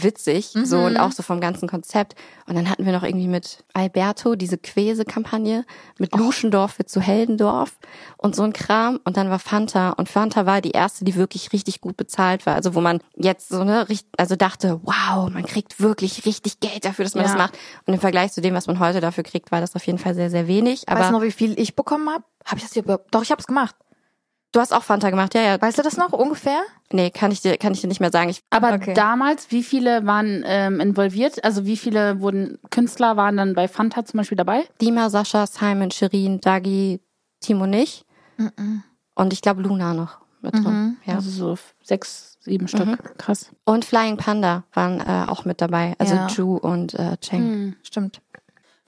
witzig, 0.04 0.54
so 0.64 0.80
und 0.80 0.98
auch 0.98 1.12
so 1.12 1.24
vom 1.24 1.40
ganzen 1.42 1.68
Konzept. 1.68 2.16
Und 2.48 2.56
dann 2.56 2.70
hatten 2.70 2.86
wir 2.86 2.92
noch 2.94 3.04
irgendwie 3.04 3.28
mit 3.28 3.64
Alberto 3.74 4.36
diese 4.36 4.58
Quese-Kampagne, 4.58 5.66
mit 5.98 6.16
Luschendorf 6.16 6.78
wird 6.80 6.90
zu 6.90 7.02
Heldendorf 7.02 7.78
und 8.18 8.36
so 8.36 8.44
ein 8.44 8.54
Kram. 8.54 9.00
Und 9.04 9.18
dann 9.18 9.30
war 9.30 9.40
Fanta 9.40 9.92
und 9.92 10.10
Fanta 10.10 10.46
war 10.46 10.62
die 10.62 10.72
erste, 10.72 11.06
die 11.06 11.16
wirklich 11.16 11.52
richtig 11.54 11.82
gut 11.82 11.98
bezahlt 11.98 12.46
war. 12.46 12.56
Also 12.56 12.76
wo 12.76 12.82
man 12.82 13.00
jetzt 13.16 13.50
so 13.50 13.64
ne, 13.64 13.86
also 14.18 14.36
dachte, 14.36 14.80
wow, 14.84 15.30
man 15.30 15.46
kriegt 15.46 15.80
wirklich 15.82 16.26
richtig 16.26 16.60
Geld 16.60 16.86
dafür, 16.86 17.06
dass 17.06 17.16
man 17.16 17.26
Ja. 17.26 17.32
das 17.32 17.38
macht. 17.38 17.58
Und 17.86 17.94
im 17.94 18.00
Vergleich 18.00 18.32
zu 18.32 18.42
dem, 18.42 18.54
was 18.54 18.68
man 18.68 18.80
heute 18.80 19.02
dafür 19.02 19.24
kriegt, 19.24 19.52
war 19.52 19.62
das 19.62 19.76
auf 19.76 19.86
jeden 19.86 20.00
Fall 20.00 20.16
sehr, 20.16 20.30
sehr 20.30 20.48
wenig. 20.48 20.88
Aber 20.88 21.00
weißt 21.00 21.10
du 21.10 21.14
noch, 21.14 21.22
wie 21.24 21.32
viel 21.32 21.60
ich 21.60 21.76
bekommen 21.76 22.10
habe? 22.10 22.24
Habe 22.46 22.58
ich 22.58 22.64
das 22.64 22.74
hier? 22.74 22.84
Doch, 22.84 23.24
ich 23.24 23.32
habe 23.32 23.42
es 23.42 23.48
gemacht. 23.48 23.76
Du 24.52 24.60
hast 24.60 24.74
auch 24.74 24.84
Fanta 24.84 25.10
gemacht, 25.10 25.34
ja, 25.36 25.42
ja. 25.42 25.62
Weißt 25.62 25.78
du 25.78 25.82
das 25.84 25.98
noch 25.98 26.12
ungefähr? 26.14 26.62
Nee, 26.92 27.10
kann 27.12 27.32
ich 27.32 27.42
dir, 27.42 27.58
kann 27.58 27.74
ich 27.74 27.82
dir 27.82 27.88
nicht 27.88 28.00
mehr 28.00 28.12
sagen. 28.12 28.30
Ich, 28.30 28.42
Aber 28.50 28.74
Okay. 28.74 28.94
damals, 28.94 29.52
wie 29.52 29.64
viele 29.64 30.06
waren 30.06 30.44
ähm, 30.46 30.80
involviert? 30.80 31.44
Also 31.44 31.66
wie 31.66 31.78
viele 31.78 32.22
wurden 32.22 32.58
Künstler 32.72 33.18
waren 33.18 33.38
dann 33.38 33.54
bei 33.56 33.68
Fanta 33.68 34.06
zum 34.06 34.20
Beispiel 34.20 34.38
dabei? 34.38 34.64
Dima, 34.82 35.10
Sascha, 35.10 35.46
Simon, 35.48 35.92
Shirin, 35.92 36.40
Dagi, 36.42 37.00
Timo 37.42 37.66
nicht. 37.68 38.06
Und 39.16 39.34
ich 39.34 39.42
glaube 39.42 39.62
Luna 39.62 39.94
noch 39.94 40.20
mit 40.42 40.54
drin. 40.54 40.98
Ja. 41.06 41.16
Also 41.16 41.30
so 41.30 41.58
sechs, 41.84 42.38
sieben 42.40 42.68
Stück. 42.68 43.18
Krass. 43.18 43.50
Und 43.66 43.84
Flying 43.84 44.18
Panda 44.18 44.64
waren 44.74 45.00
äh, 45.00 45.26
auch 45.30 45.44
mit 45.46 45.60
dabei. 45.62 45.96
Also 45.98 46.16
Ja. 46.16 46.28
Ju 46.28 46.56
und 46.58 46.94
äh, 46.94 47.18
Cheng. 47.18 47.76
Stimmt. 47.84 48.22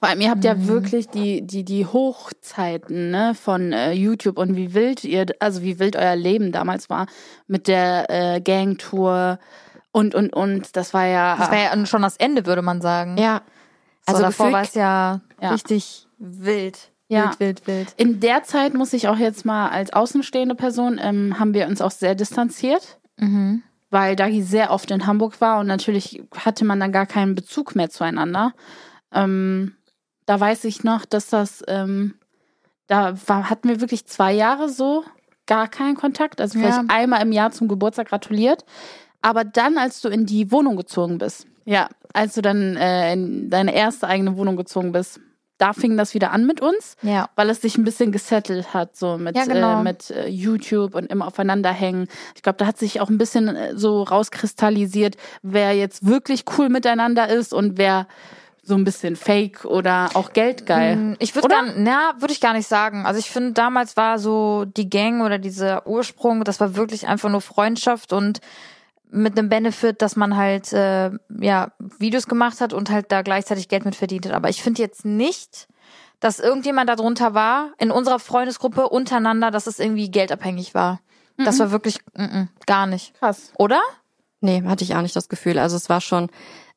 Vor 0.00 0.08
allem, 0.08 0.22
ihr 0.22 0.30
habt 0.30 0.44
ja 0.44 0.66
wirklich 0.66 1.08
die, 1.08 1.46
die, 1.46 1.62
die 1.62 1.84
Hochzeiten 1.84 3.10
ne, 3.10 3.34
von 3.34 3.72
äh, 3.74 3.92
YouTube 3.92 4.38
und 4.38 4.56
wie 4.56 4.72
wild 4.72 5.04
ihr, 5.04 5.26
also 5.40 5.62
wie 5.62 5.78
wild 5.78 5.94
euer 5.94 6.16
Leben 6.16 6.52
damals 6.52 6.88
war 6.88 7.06
mit 7.46 7.68
der 7.68 8.06
äh, 8.08 8.40
Gangtour 8.40 9.38
und 9.92 10.14
und 10.14 10.32
und. 10.32 10.74
Das 10.74 10.94
war 10.94 11.06
ja. 11.06 11.36
Das 11.36 11.50
war 11.50 11.58
ja 11.58 11.86
schon 11.86 12.00
das 12.02 12.16
Ende, 12.16 12.46
würde 12.46 12.62
man 12.62 12.80
sagen. 12.80 13.18
Ja. 13.18 13.42
So, 14.06 14.12
Also 14.14 14.22
davor 14.22 14.52
war 14.52 14.62
es 14.62 14.74
ja, 14.74 15.20
Ja. 15.40 15.50
richtig 15.50 16.06
wild. 16.18 16.90
Ja. 17.08 17.34
Wild, 17.38 17.40
wild, 17.40 17.66
wild. 17.66 17.94
In 17.98 18.20
der 18.20 18.42
Zeit 18.44 18.72
muss 18.72 18.92
ich 18.94 19.06
auch 19.08 19.18
jetzt 19.18 19.44
mal 19.44 19.68
als 19.68 19.92
außenstehende 19.92 20.54
Person, 20.54 20.98
ähm, 21.02 21.38
haben 21.38 21.52
wir 21.54 21.66
uns 21.66 21.82
auch 21.82 21.90
sehr 21.90 22.14
distanziert, 22.14 22.98
Mhm. 23.18 23.62
weil 23.90 24.16
Dagi 24.16 24.42
sehr 24.42 24.70
oft 24.70 24.90
in 24.92 25.06
Hamburg 25.06 25.40
war 25.42 25.58
und 25.60 25.66
natürlich 25.66 26.22
hatte 26.36 26.64
man 26.64 26.80
dann 26.80 26.92
gar 26.92 27.06
keinen 27.06 27.34
Bezug 27.34 27.74
mehr 27.74 27.90
zueinander. 27.90 28.54
Ähm, 29.12 29.74
da 30.30 30.38
weiß 30.38 30.62
ich 30.66 30.84
noch, 30.84 31.04
dass 31.06 31.26
das, 31.26 31.64
ähm, 31.66 32.14
da 32.86 33.14
war, 33.26 33.50
hatten 33.50 33.68
wir 33.68 33.80
wirklich 33.80 34.06
zwei 34.06 34.32
Jahre 34.32 34.68
so 34.68 35.02
gar 35.46 35.66
keinen 35.66 35.96
Kontakt. 35.96 36.40
Also 36.40 36.56
vielleicht 36.56 36.78
Ja. 36.78 36.84
einmal 36.86 37.20
im 37.22 37.32
Jahr 37.32 37.50
zum 37.50 37.66
Geburtstag 37.66 38.08
gratuliert. 38.10 38.64
Aber 39.22 39.42
dann, 39.42 39.76
als 39.76 40.00
du 40.00 40.08
in 40.08 40.26
die 40.26 40.52
Wohnung 40.52 40.76
gezogen 40.76 41.18
bist, 41.18 41.48
ja, 41.64 41.88
als 42.14 42.34
du 42.34 42.42
dann 42.42 42.76
äh, 42.76 43.12
in 43.12 43.50
deine 43.50 43.74
erste 43.74 44.06
eigene 44.06 44.36
Wohnung 44.36 44.56
gezogen 44.56 44.92
bist, 44.92 45.18
da 45.58 45.72
fing 45.72 45.96
das 45.96 46.14
wieder 46.14 46.30
an 46.30 46.46
mit 46.46 46.60
uns, 46.60 46.94
Ja. 47.02 47.28
weil 47.34 47.50
es 47.50 47.60
sich 47.60 47.76
ein 47.76 47.84
bisschen 47.84 48.12
gesettelt 48.12 48.72
hat, 48.72 48.96
so 48.96 49.18
mit, 49.18 49.36
Ja, 49.36 49.46
genau. 49.46 49.80
äh, 49.80 49.82
mit 49.82 50.10
äh, 50.12 50.28
YouTube 50.28 50.94
und 50.94 51.06
immer 51.10 51.26
aufeinander 51.26 51.72
hängen. 51.72 52.06
Ich 52.36 52.42
glaube, 52.42 52.56
da 52.58 52.66
hat 52.66 52.78
sich 52.78 53.00
auch 53.00 53.10
ein 53.10 53.18
bisschen 53.18 53.48
äh, 53.48 53.76
so 53.76 54.04
rauskristallisiert, 54.04 55.16
wer 55.42 55.74
jetzt 55.74 56.06
wirklich 56.06 56.44
cool 56.56 56.68
miteinander 56.68 57.28
ist 57.28 57.52
und 57.52 57.78
wer 57.78 58.06
so 58.62 58.74
ein 58.74 58.84
bisschen 58.84 59.16
fake 59.16 59.64
oder 59.64 60.10
auch 60.14 60.32
geldgeil. 60.32 60.96
Mm, 60.96 61.16
Ich 61.18 61.34
würde 61.34 61.46
Oder? 61.46 61.62
gar, 61.62 61.74
na, 61.76 62.14
würde 62.18 62.32
ich 62.32 62.40
gar 62.40 62.52
nicht 62.52 62.68
sagen. 62.68 63.06
Also 63.06 63.18
ich 63.18 63.30
finde, 63.30 63.52
damals 63.52 63.96
war 63.96 64.18
so 64.18 64.64
die 64.66 64.88
Gang 64.90 65.22
oder 65.22 65.38
dieser 65.38 65.86
Ursprung, 65.86 66.44
das 66.44 66.60
war 66.60 66.76
wirklich 66.76 67.08
einfach 67.08 67.30
nur 67.30 67.40
Freundschaft 67.40 68.12
und 68.12 68.40
mit 69.10 69.36
einem 69.36 69.48
Benefit, 69.48 70.02
dass 70.02 70.14
man 70.14 70.36
halt 70.36 70.72
äh, 70.72 71.10
ja 71.40 71.72
Videos 71.98 72.26
gemacht 72.26 72.60
hat 72.60 72.72
und 72.72 72.90
halt 72.90 73.10
da 73.10 73.22
gleichzeitig 73.22 73.68
Geld 73.68 73.84
mit 73.84 73.96
verdient 73.96 74.26
hat. 74.26 74.32
Aber 74.34 74.48
ich 74.50 74.62
finde 74.62 74.82
jetzt 74.82 75.04
nicht, 75.04 75.66
dass 76.20 76.38
irgendjemand 76.38 76.88
darunter 76.88 77.34
war 77.34 77.70
in 77.78 77.90
unserer 77.90 78.18
Freundesgruppe 78.18 78.88
untereinander, 78.88 79.50
dass 79.50 79.66
es 79.66 79.80
irgendwie 79.80 80.10
geldabhängig 80.10 80.74
war. 80.74 81.00
Das 81.38 81.58
war 81.58 81.70
wirklich 81.70 81.98
mm 82.14 82.22
-mm, 82.22 82.48
gar 82.66 82.86
nicht. 82.86 83.18
Krass. 83.18 83.50
Oder? 83.56 83.80
Nee, 84.42 84.62
hatte 84.66 84.84
ich 84.84 84.94
auch 84.94 85.00
nicht 85.00 85.16
das 85.16 85.30
Gefühl. 85.30 85.58
Also 85.58 85.76
es 85.76 85.88
war 85.88 86.02
schon, 86.02 86.28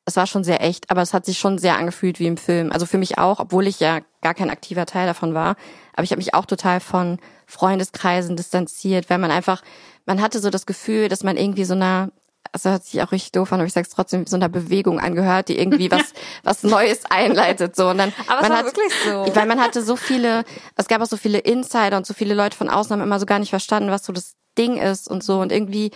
es 0.06 0.16
war 0.16 0.26
schon 0.26 0.44
sehr 0.44 0.62
echt, 0.62 0.90
aber 0.90 1.02
es 1.02 1.14
hat 1.14 1.24
sich 1.24 1.38
schon 1.38 1.58
sehr 1.58 1.76
angefühlt 1.78 2.18
wie 2.18 2.26
im 2.26 2.36
Film. 2.36 2.72
Also 2.72 2.84
für 2.86 2.98
mich 2.98 3.18
auch, 3.18 3.40
obwohl 3.40 3.66
ich 3.66 3.80
ja 3.80 4.00
gar 4.20 4.34
kein 4.34 4.50
aktiver 4.50 4.86
Teil 4.86 5.06
davon 5.06 5.34
war. 5.34 5.56
Aber 5.94 6.04
ich 6.04 6.10
habe 6.10 6.18
mich 6.18 6.34
auch 6.34 6.46
total 6.46 6.80
von 6.80 7.18
Freundeskreisen 7.46 8.36
distanziert, 8.36 9.08
weil 9.08 9.18
man 9.18 9.30
einfach, 9.30 9.62
man 10.04 10.20
hatte 10.20 10.40
so 10.40 10.50
das 10.50 10.66
Gefühl, 10.66 11.08
dass 11.08 11.22
man 11.22 11.36
irgendwie 11.36 11.64
so 11.64 11.74
einer 11.74 12.10
das 12.52 12.66
hört 12.66 12.84
sich 12.84 13.02
auch 13.02 13.10
richtig 13.10 13.32
doof 13.32 13.52
an, 13.52 13.58
aber 13.58 13.66
ich 13.66 13.72
sag's 13.72 13.88
trotzdem, 13.90 14.26
so 14.26 14.36
einer 14.36 14.48
Bewegung 14.48 15.00
angehört, 15.00 15.48
die 15.48 15.58
irgendwie 15.58 15.90
was, 15.90 16.12
was 16.44 16.62
Neues 16.62 17.04
einleitet, 17.06 17.74
so. 17.74 17.88
Und 17.88 17.98
dann, 17.98 18.12
Aber 18.28 18.42
es 18.42 18.42
man 18.42 18.50
war 18.50 18.58
hat, 18.58 18.66
wirklich 18.66 18.92
so. 19.04 19.34
Weil 19.34 19.46
man 19.46 19.60
hatte 19.60 19.82
so 19.82 19.96
viele, 19.96 20.44
es 20.76 20.86
gab 20.86 21.02
auch 21.02 21.06
so 21.06 21.16
viele 21.16 21.38
Insider 21.38 21.96
und 21.96 22.06
so 22.06 22.14
viele 22.14 22.34
Leute 22.34 22.56
von 22.56 22.68
außen 22.68 22.92
haben 22.92 23.02
immer 23.02 23.18
so 23.18 23.26
gar 23.26 23.40
nicht 23.40 23.50
verstanden, 23.50 23.90
was 23.90 24.04
so 24.04 24.12
das 24.12 24.34
Ding 24.56 24.76
ist 24.76 25.08
und 25.10 25.24
so. 25.24 25.40
Und 25.40 25.50
irgendwie, 25.50 25.90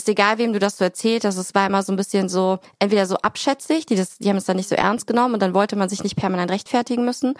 ist 0.00 0.08
egal, 0.08 0.38
wem 0.38 0.52
du 0.52 0.58
das 0.58 0.78
so 0.78 0.84
erzählt 0.84 1.24
hast, 1.24 1.36
es 1.36 1.54
war 1.54 1.66
immer 1.66 1.82
so 1.82 1.92
ein 1.92 1.96
bisschen 1.96 2.28
so, 2.28 2.58
entweder 2.78 3.06
so 3.06 3.16
abschätzig, 3.16 3.86
die 3.86 3.96
das, 3.96 4.18
die 4.18 4.28
haben 4.28 4.36
es 4.36 4.44
dann 4.44 4.56
nicht 4.56 4.68
so 4.68 4.74
ernst 4.74 5.06
genommen 5.06 5.34
und 5.34 5.40
dann 5.40 5.54
wollte 5.54 5.76
man 5.76 5.88
sich 5.88 6.02
nicht 6.02 6.16
permanent 6.16 6.50
rechtfertigen 6.50 7.04
müssen. 7.04 7.34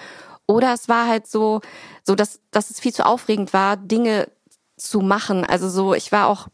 Oder 0.47 0.73
es 0.75 0.89
war 0.89 1.07
halt 1.07 1.27
so, 1.27 1.61
so, 2.05 2.15
dass, 2.15 2.41
dass 2.51 2.71
es 2.71 2.81
viel 2.81 2.93
zu 2.93 3.07
aufregend 3.07 3.53
war, 3.53 3.77
Dinge 3.77 4.29
zu 4.77 5.01
machen. 5.01 5.45
Also 5.45 5.69
so, 5.69 5.95
ich 5.95 6.13
war 6.13 6.27
auch, 6.29 6.49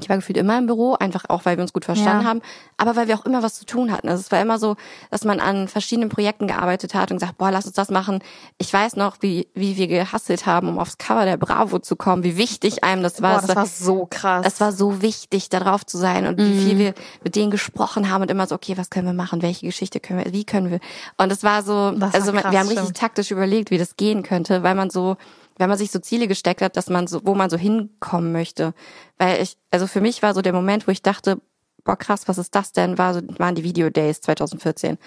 ich 0.00 0.08
war 0.08 0.16
gefühlt 0.16 0.36
immer 0.36 0.58
im 0.58 0.66
Büro, 0.66 0.94
einfach 0.94 1.26
auch, 1.28 1.44
weil 1.44 1.56
wir 1.56 1.62
uns 1.62 1.72
gut 1.72 1.84
verstanden 1.84 2.22
Ja. 2.24 2.28
haben, 2.28 2.40
aber 2.76 2.96
weil 2.96 3.06
wir 3.06 3.14
auch 3.16 3.24
immer 3.24 3.42
was 3.44 3.54
zu 3.54 3.64
tun 3.64 3.92
hatten. 3.92 4.08
Also 4.08 4.20
es 4.20 4.32
war 4.32 4.40
immer 4.40 4.58
so, 4.58 4.74
dass 5.12 5.24
man 5.24 5.38
an 5.38 5.68
verschiedenen 5.68 6.08
Projekten 6.08 6.48
gearbeitet 6.48 6.94
hat 6.94 7.12
und 7.12 7.18
gesagt, 7.20 7.38
boah, 7.38 7.52
lass 7.52 7.66
uns 7.66 7.74
das 7.76 7.88
machen. 7.90 8.18
Ich 8.58 8.72
weiß 8.72 8.96
noch, 8.96 9.18
wie, 9.20 9.46
wie 9.54 9.76
wir 9.76 9.86
gehasselt 9.86 10.44
haben, 10.44 10.68
um 10.68 10.78
aufs 10.80 10.98
Cover 10.98 11.24
der 11.24 11.36
Bravo 11.36 11.78
zu 11.78 11.94
kommen, 11.94 12.24
wie 12.24 12.36
wichtig 12.36 12.82
einem 12.82 13.04
das 13.04 13.22
war. 13.22 13.40
Boah, 13.40 13.46
das 13.46 13.54
war 13.56 13.66
so 13.66 14.06
krass. 14.10 14.44
Es 14.44 14.60
war 14.60 14.72
so 14.72 15.02
wichtig, 15.02 15.50
da 15.50 15.60
drauf 15.60 15.86
zu 15.86 15.98
sein 15.98 16.26
und 16.26 16.38
wie 16.38 16.58
viel 16.58 16.78
wir 16.78 16.94
mit 17.22 17.36
denen 17.36 17.52
gesprochen 17.52 18.10
haben 18.10 18.22
und 18.22 18.30
immer 18.30 18.48
so, 18.48 18.56
okay, 18.56 18.76
was 18.76 18.90
können 18.90 19.06
wir 19.06 19.12
machen? 19.14 19.40
Welche 19.40 19.66
Geschichte 19.66 20.00
können 20.00 20.24
wir, 20.24 20.32
wie 20.32 20.44
können 20.44 20.70
wir? 20.72 20.80
Und 21.16 21.30
es 21.30 21.44
war 21.44 21.62
so, 21.62 21.92
Das 21.92 22.00
war 22.00 22.14
also 22.14 22.32
man, 22.32 22.42
krass, 22.42 22.52
wir 22.52 22.58
haben 22.58 22.66
richtig 22.66 22.84
stimmt. 22.86 22.96
taktisch 22.98 23.30
überlegt, 23.30 23.70
wie 23.70 23.78
das 23.78 23.96
gehen 23.96 24.24
könnte, 24.24 24.64
weil 24.64 24.74
man 24.74 24.90
so, 24.90 25.16
wenn 25.58 25.68
man 25.68 25.78
sich 25.78 25.90
so 25.90 25.98
Ziele 25.98 26.28
gesteckt 26.28 26.62
hat, 26.62 26.76
dass 26.76 26.88
man 26.90 27.06
so, 27.06 27.20
wo 27.24 27.34
man 27.34 27.50
so 27.50 27.56
hinkommen 27.56 28.32
möchte. 28.32 28.74
Weil 29.18 29.42
ich, 29.42 29.56
also 29.70 29.86
für 29.86 30.00
mich 30.00 30.22
war 30.22 30.34
so 30.34 30.42
der 30.42 30.52
Moment, 30.52 30.86
wo 30.86 30.92
ich 30.92 31.02
dachte, 31.02 31.40
boah 31.84 31.96
krass, 31.96 32.28
was 32.28 32.38
ist 32.38 32.54
das 32.54 32.72
denn? 32.72 32.98
War 32.98 33.14
so, 33.14 33.20
waren 33.38 33.54
die 33.54 33.64
Video 33.64 33.90
Days 33.90 34.20
2014 34.20 34.98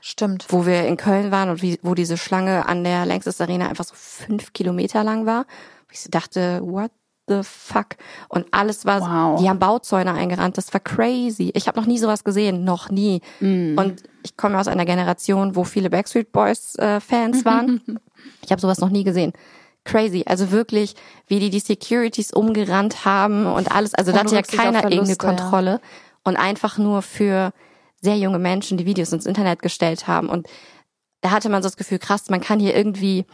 Stimmt. 0.00 0.46
wo 0.48 0.64
wir 0.64 0.86
in 0.86 0.96
Köln 0.96 1.30
waren 1.30 1.50
und 1.50 1.60
wie, 1.62 1.78
wo 1.82 1.94
diese 1.94 2.16
Schlange 2.16 2.66
an 2.66 2.84
der 2.84 3.04
Längstes 3.04 3.40
Arena 3.40 3.68
einfach 3.68 3.84
so 3.84 3.94
fünf 3.96 4.52
Kilometer 4.52 5.04
lang 5.04 5.26
war. 5.26 5.42
Wo 5.88 5.92
ich 5.92 6.00
so 6.00 6.08
dachte, 6.08 6.60
what 6.64 6.90
the 7.28 7.40
fuck? 7.42 7.96
Und 8.28 8.46
alles 8.52 8.86
war, 8.86 9.00
Wow. 9.00 9.40
die 9.40 9.48
haben 9.48 9.58
Bauzäune 9.58 10.12
eingerannt, 10.14 10.56
das 10.56 10.72
war 10.72 10.80
crazy. 10.80 11.50
Ich 11.54 11.68
habe 11.68 11.78
noch 11.78 11.86
nie 11.86 11.98
sowas 11.98 12.24
gesehen, 12.24 12.64
noch 12.64 12.90
nie. 12.90 13.20
Und 13.76 14.02
ich 14.22 14.36
komme 14.36 14.58
aus 14.58 14.68
einer 14.68 14.84
Generation, 14.86 15.54
wo 15.56 15.64
viele 15.64 15.90
Backstreet 15.90 16.32
Boys 16.32 16.74
äh, 16.76 17.00
Fans 17.00 17.44
waren. 17.44 17.80
ich 18.42 18.50
habe 18.52 18.60
sowas 18.60 18.78
noch 18.80 18.90
nie 18.90 19.04
gesehen. 19.04 19.32
Crazy, 19.84 20.24
also 20.26 20.50
wirklich, 20.50 20.94
wie 21.26 21.40
die 21.40 21.50
die 21.50 21.60
Securities 21.60 22.32
umgerannt 22.32 23.04
haben 23.04 23.46
und 23.46 23.70
alles. 23.72 23.94
Also 23.94 24.12
da 24.12 24.18
hatte 24.20 24.34
ja 24.34 24.42
keiner 24.42 24.84
irgendeine 24.84 25.16
Verluste, 25.16 25.26
ja. 25.26 25.32
Kontrolle 25.32 25.80
und 26.22 26.36
einfach 26.36 26.76
nur 26.78 27.02
für 27.02 27.52
sehr 28.02 28.16
junge 28.16 28.38
Menschen, 28.38 28.78
die 28.78 28.86
Videos 28.86 29.12
ins 29.12 29.26
Internet 29.26 29.62
gestellt 29.62 30.06
haben. 30.06 30.28
Und 30.28 30.46
da 31.22 31.30
hatte 31.30 31.48
man 31.48 31.62
so 31.62 31.68
das 31.68 31.76
Gefühl, 31.76 31.98
krass, 31.98 32.30
man 32.30 32.40
kann 32.40 32.60
hier 32.60 32.76
irgendwie 32.76 33.24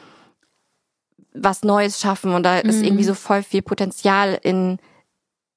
was 1.33 1.63
Neues 1.63 2.01
schaffen 2.01 2.33
und 2.35 2.45
da 2.45 2.59
ist 2.61 2.83
irgendwie 2.83 3.05
so 3.05 3.15
voll 3.15 3.43
viel 3.43 3.63
Potenzial 3.63 4.39
in 4.43 4.79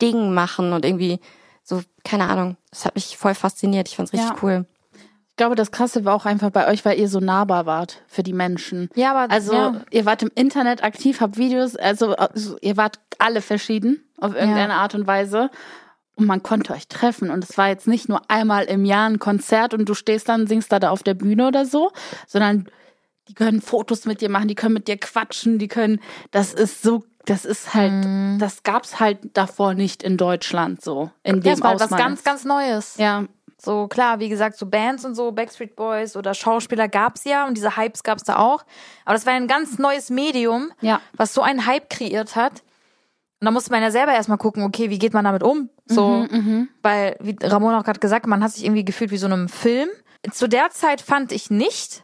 Dingen 0.02 0.34
machen 0.34 0.74
und 0.74 0.84
irgendwie 0.86 1.20
so, 1.64 1.82
keine 2.04 2.28
Ahnung, 2.28 2.58
das 2.70 2.86
hat 2.86 2.96
mich 2.96 3.18
voll 3.18 3.36
fasziniert. 3.36 3.88
Ich 3.88 3.96
fand's 3.96 4.12
richtig 4.12 4.30
Ja. 4.30 4.36
cool. 4.42 4.66
Ich 5.40 5.42
glaube, 5.42 5.56
das 5.56 5.72
Krasse 5.72 6.04
war 6.04 6.16
auch 6.16 6.26
einfach 6.26 6.50
bei 6.50 6.68
euch, 6.68 6.84
weil 6.84 7.00
ihr 7.00 7.08
so 7.08 7.22
nahbar 7.22 7.66
wart 7.66 8.02
für 8.08 8.24
die 8.24 8.34
Menschen. 8.34 8.90
Ja, 8.96 9.12
aber 9.16 9.34
Also 9.34 9.54
ja. 9.54 9.82
ihr 9.90 10.06
wart 10.06 10.22
im 10.22 10.30
Internet 10.36 10.84
aktiv, 10.84 11.22
habt 11.22 11.38
Videos, 11.38 11.78
also, 11.78 12.14
also 12.18 12.58
ihr 12.60 12.76
wart 12.76 13.00
alle 13.20 13.42
verschieden 13.42 14.04
auf 14.20 14.36
irgendeine 14.36 14.74
Art 14.74 14.96
und 14.96 15.08
Weise. 15.08 15.50
Und 16.16 16.26
man 16.26 16.44
konnte 16.44 16.74
euch 16.74 16.90
treffen. 16.90 17.30
Und 17.30 17.46
es 17.50 17.58
war 17.58 17.70
jetzt 17.70 17.88
nicht 17.88 18.10
nur 18.10 18.20
einmal 18.30 18.66
im 18.66 18.84
Jahr 18.84 19.08
ein 19.10 19.20
Konzert 19.20 19.74
und 19.74 19.88
du 19.88 19.94
stehst 19.94 20.28
dann, 20.28 20.46
singst 20.46 20.74
da, 20.74 20.80
da 20.82 20.90
auf 20.90 21.04
der 21.04 21.14
Bühne 21.14 21.48
oder 21.48 21.66
so, 21.66 21.90
sondern 22.28 22.68
die 23.30 23.34
können 23.34 23.62
Fotos 23.62 24.04
mit 24.04 24.20
dir 24.20 24.28
machen, 24.30 24.50
die 24.50 24.56
können 24.56 24.74
mit 24.74 24.90
dir 24.90 24.98
quatschen, 24.98 25.58
die 25.58 25.70
können, 25.70 26.02
das 26.32 26.54
ist 26.54 26.82
so, 26.82 27.06
das 27.26 27.46
ist 27.46 27.74
halt, 27.74 27.94
Mhm. 27.94 28.40
das 28.40 28.64
gab's 28.64 29.00
halt 29.00 29.20
davor 29.38 29.74
nicht 29.74 30.04
in 30.04 30.18
Deutschland 30.18 30.82
so. 30.82 31.12
In 31.24 31.36
Ja, 31.36 31.42
dem 31.42 31.54
es 31.54 31.62
war 31.62 31.76
was 31.76 31.84
Ausmaß. 31.84 31.98
ganz, 32.00 32.24
ganz 32.26 32.44
Neues. 32.44 32.98
ja, 32.98 33.24
So 33.62 33.88
klar, 33.88 34.20
wie 34.20 34.30
gesagt, 34.30 34.58
so 34.58 34.66
Bands 34.66 35.04
und 35.04 35.16
so, 35.16 35.32
Backstreet 35.34 35.76
Boys 35.76 36.16
oder 36.16 36.34
Schauspieler 36.34 36.88
gab's 36.88 37.26
ja 37.26 37.46
und 37.46 37.56
diese 37.58 37.76
Hypes 37.76 38.04
gab's 38.04 38.24
da 38.24 38.38
auch. 38.38 38.64
Aber 39.06 39.14
das 39.16 39.26
war 39.26 39.34
ein 39.34 39.48
ganz 39.48 39.78
neues 39.80 40.10
Medium, 40.10 40.72
Ja. 40.82 41.02
was 41.18 41.34
so 41.34 41.42
einen 41.42 41.66
Hype 41.66 41.90
kreiert 41.90 42.36
hat. 42.38 42.64
Und 43.42 43.46
da 43.46 43.52
musste 43.52 43.72
man 43.72 43.82
ja 43.82 43.92
selber 43.92 44.14
erstmal 44.14 44.38
gucken, 44.38 44.64
okay, 44.64 44.90
wie 44.90 45.00
geht 45.00 45.14
man 45.14 45.26
damit 45.26 45.44
um? 45.44 45.70
So, 45.86 46.28
weil, 46.84 47.16
wie 47.20 47.36
Ramon 47.42 47.74
auch 47.76 47.84
gerade 47.84 48.00
gesagt, 48.00 48.24
hat, 48.24 48.30
man 48.30 48.44
hat 48.44 48.52
sich 48.52 48.64
irgendwie 48.66 48.86
gefühlt 48.86 49.12
wie 49.12 49.18
so 49.18 49.28
einem 49.28 49.50
Film. 49.50 49.90
Zu 50.32 50.48
der 50.50 50.70
Zeit 50.72 51.02
fand 51.02 51.32
ich 51.32 51.50
nicht. 51.50 52.04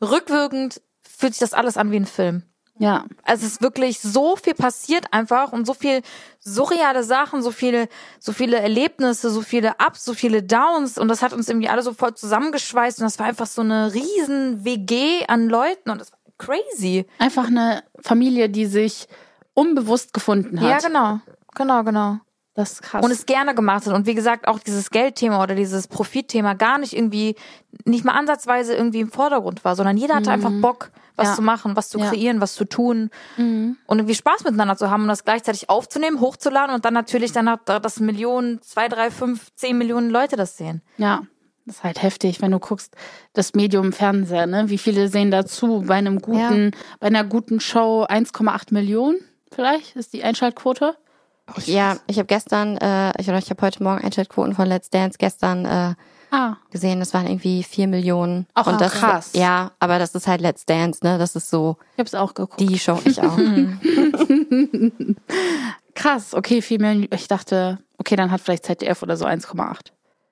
Rückwirkend 0.00 0.80
fühlt 1.02 1.34
sich 1.34 1.40
das 1.40 1.52
alles 1.54 1.76
an 1.76 1.90
wie 1.90 1.96
ein 1.96 2.06
Film. 2.06 2.42
Ja. 2.78 3.04
Also 3.22 3.46
es 3.46 3.52
ist 3.52 3.62
wirklich 3.62 4.00
so 4.00 4.36
viel 4.36 4.54
passiert 4.54 5.12
einfach 5.12 5.52
und 5.52 5.66
so 5.66 5.74
viel 5.74 6.02
surreale 6.40 7.02
Sachen, 7.02 7.42
so 7.42 7.50
viele, 7.50 7.88
so 8.20 8.32
viele 8.32 8.58
Erlebnisse, 8.58 9.30
so 9.30 9.42
viele 9.42 9.74
Ups, 9.84 10.04
so 10.04 10.14
viele 10.14 10.42
Downs 10.42 10.98
und 10.98 11.08
das 11.08 11.22
hat 11.22 11.32
uns 11.32 11.48
irgendwie 11.48 11.68
alle 11.68 11.82
so 11.82 11.92
voll 11.92 12.14
zusammengeschweißt 12.14 13.00
und 13.00 13.04
das 13.04 13.18
war 13.18 13.26
einfach 13.26 13.46
so 13.46 13.62
eine 13.62 13.94
riesen 13.94 14.64
WG 14.64 15.24
an 15.26 15.48
Leuten 15.48 15.90
und 15.90 16.00
das 16.00 16.12
war 16.12 16.18
crazy. 16.38 17.06
Einfach 17.18 17.46
eine 17.46 17.82
Familie, 18.00 18.48
die 18.48 18.66
sich 18.66 19.08
unbewusst 19.54 20.12
gefunden 20.12 20.60
hat. 20.60 20.82
Ja, 20.82 20.88
genau. 20.88 21.20
Genau, 21.54 21.82
genau. 21.82 22.18
Das 22.56 22.72
ist 22.72 22.82
krass. 22.82 23.04
Und 23.04 23.10
es 23.10 23.26
gerne 23.26 23.54
gemacht 23.54 23.86
hat. 23.86 23.92
Und 23.94 24.06
wie 24.06 24.14
gesagt, 24.14 24.48
auch 24.48 24.58
dieses 24.58 24.90
Geldthema 24.90 25.42
oder 25.42 25.54
dieses 25.54 25.86
Profitthema 25.88 26.54
gar 26.54 26.78
nicht 26.78 26.94
irgendwie, 26.96 27.36
nicht 27.84 28.04
mal 28.04 28.12
ansatzweise 28.14 28.74
irgendwie 28.74 29.00
im 29.00 29.12
Vordergrund 29.12 29.62
war, 29.64 29.76
sondern 29.76 29.96
jeder 29.98 30.14
hatte 30.16 30.30
einfach 30.30 30.50
Bock, 30.62 30.90
was 31.16 31.28
Ja. 31.28 31.34
zu 31.34 31.42
machen, 31.42 31.76
was 31.76 31.90
zu 31.90 31.98
Ja. 31.98 32.08
kreieren, 32.08 32.40
was 32.40 32.54
zu 32.54 32.64
tun. 32.64 33.10
Und 33.36 33.76
irgendwie 33.88 34.14
Spaß 34.14 34.44
miteinander 34.44 34.76
zu 34.78 34.90
haben 34.90 35.02
und 35.02 35.08
das 35.08 35.24
gleichzeitig 35.24 35.68
aufzunehmen, 35.68 36.20
hochzuladen 36.20 36.74
und 36.74 36.84
dann 36.86 36.94
natürlich 36.94 37.32
danach, 37.32 37.58
dass 37.64 38.00
Millionen, 38.00 38.62
zwei, 38.62 38.88
drei, 38.88 39.10
fünf, 39.10 39.54
zehn 39.54 39.76
Millionen 39.76 40.08
Leute 40.10 40.36
das 40.36 40.56
sehen. 40.56 40.80
Ja, 40.96 41.22
das 41.66 41.76
ist 41.76 41.84
halt 41.84 42.02
heftig, 42.02 42.40
wenn 42.40 42.52
du 42.52 42.58
guckst, 42.58 42.94
das 43.34 43.52
Medium 43.54 43.92
Fernseher, 43.92 44.46
ne? 44.46 44.70
Wie 44.70 44.78
viele 44.78 45.08
sehen 45.08 45.30
dazu? 45.30 45.84
Bei 45.86 45.96
einem 45.96 46.20
guten, 46.22 46.70
bei 47.00 47.08
einer 47.08 47.24
guten 47.24 47.60
Show 47.60 48.04
1,8 48.08 48.72
Millionen 48.72 49.18
vielleicht 49.52 49.94
ist 49.96 50.12
die 50.14 50.22
Einschaltquote. 50.24 50.96
Ja, 51.64 51.96
ich 52.06 52.18
habe 52.18 52.26
gestern, 52.26 52.76
äh, 52.78 53.12
ich, 53.20 53.28
oder 53.28 53.38
ich 53.38 53.48
habe 53.50 53.62
heute 53.62 53.82
Morgen 53.82 54.04
Einschaltquoten 54.04 54.54
von 54.54 54.66
Let's 54.66 54.90
Dance 54.90 55.16
gestern 55.18 55.64
äh, 55.64 55.94
Ah, 56.32 56.56
gesehen. 56.70 56.98
Das 56.98 57.14
waren 57.14 57.26
irgendwie 57.28 57.62
vier 57.62 57.86
Millionen. 57.86 58.46
Ach, 58.54 58.66
und 58.66 58.80
das 58.80 58.94
krass. 58.94 59.30
ja, 59.34 59.70
aber 59.78 60.00
das 60.00 60.12
ist 60.16 60.26
halt 60.26 60.40
Let's 60.40 60.66
Dance, 60.66 60.98
ne? 61.04 61.18
Das 61.18 61.36
ist 61.36 61.48
so 61.50 61.76
ich 61.94 62.00
hab's 62.00 62.14
auch 62.14 62.34
geguckt. 62.34 62.58
die 62.60 62.78
Show. 62.80 62.98
Ich 63.04 63.22
auch. 63.22 63.38
Krass, 65.94 66.34
okay, 66.34 66.62
4 66.62 66.80
Millionen. 66.80 67.08
Ich 67.14 67.28
dachte, 67.28 67.78
okay, 67.98 68.16
dann 68.16 68.30
hat 68.30 68.40
vielleicht 68.40 68.66
ZDF 68.66 69.02
oder 69.02 69.16
so 69.16 69.24
1,8. 69.24 69.76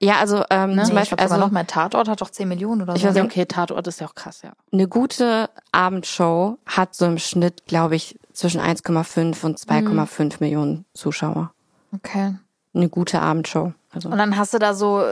ja, 0.00 0.16
also 0.18 0.44
ähm, 0.50 0.70
zum 0.70 0.76
Nee, 0.76 0.82
ich 0.88 0.94
Beispiel, 0.94 1.18
also 1.18 1.36
noch 1.36 1.50
mehr 1.50 1.66
Tatort 1.66 2.08
hat 2.08 2.20
doch 2.20 2.30
zehn 2.30 2.48
Millionen 2.48 2.82
oder 2.82 2.94
Ich 2.96 3.02
so. 3.02 3.08
weiß 3.08 3.16
Ja, 3.16 3.22
nicht, 3.22 3.32
okay, 3.32 3.46
Tatort 3.46 3.86
ist 3.86 4.00
ja 4.00 4.06
auch 4.08 4.14
krass, 4.14 4.42
ja. 4.42 4.52
eine 4.72 4.88
gute 4.88 5.48
Abendshow 5.72 6.58
hat 6.66 6.94
so 6.94 7.06
im 7.06 7.18
Schnitt, 7.18 7.66
glaube 7.66 7.96
ich, 7.96 8.18
zwischen 8.34 8.60
1,5 8.60 9.44
und 9.44 9.58
2,5 9.58 10.36
Millionen 10.40 10.84
Zuschauer. 10.92 11.52
Okay. 11.94 12.34
eine 12.74 12.88
gute 12.88 13.20
Abendshow. 13.20 13.72
Also 13.92 14.08
Und 14.10 14.18
dann 14.18 14.36
hast 14.36 14.52
du 14.52 14.58
da 14.58 14.74
so, 14.74 15.04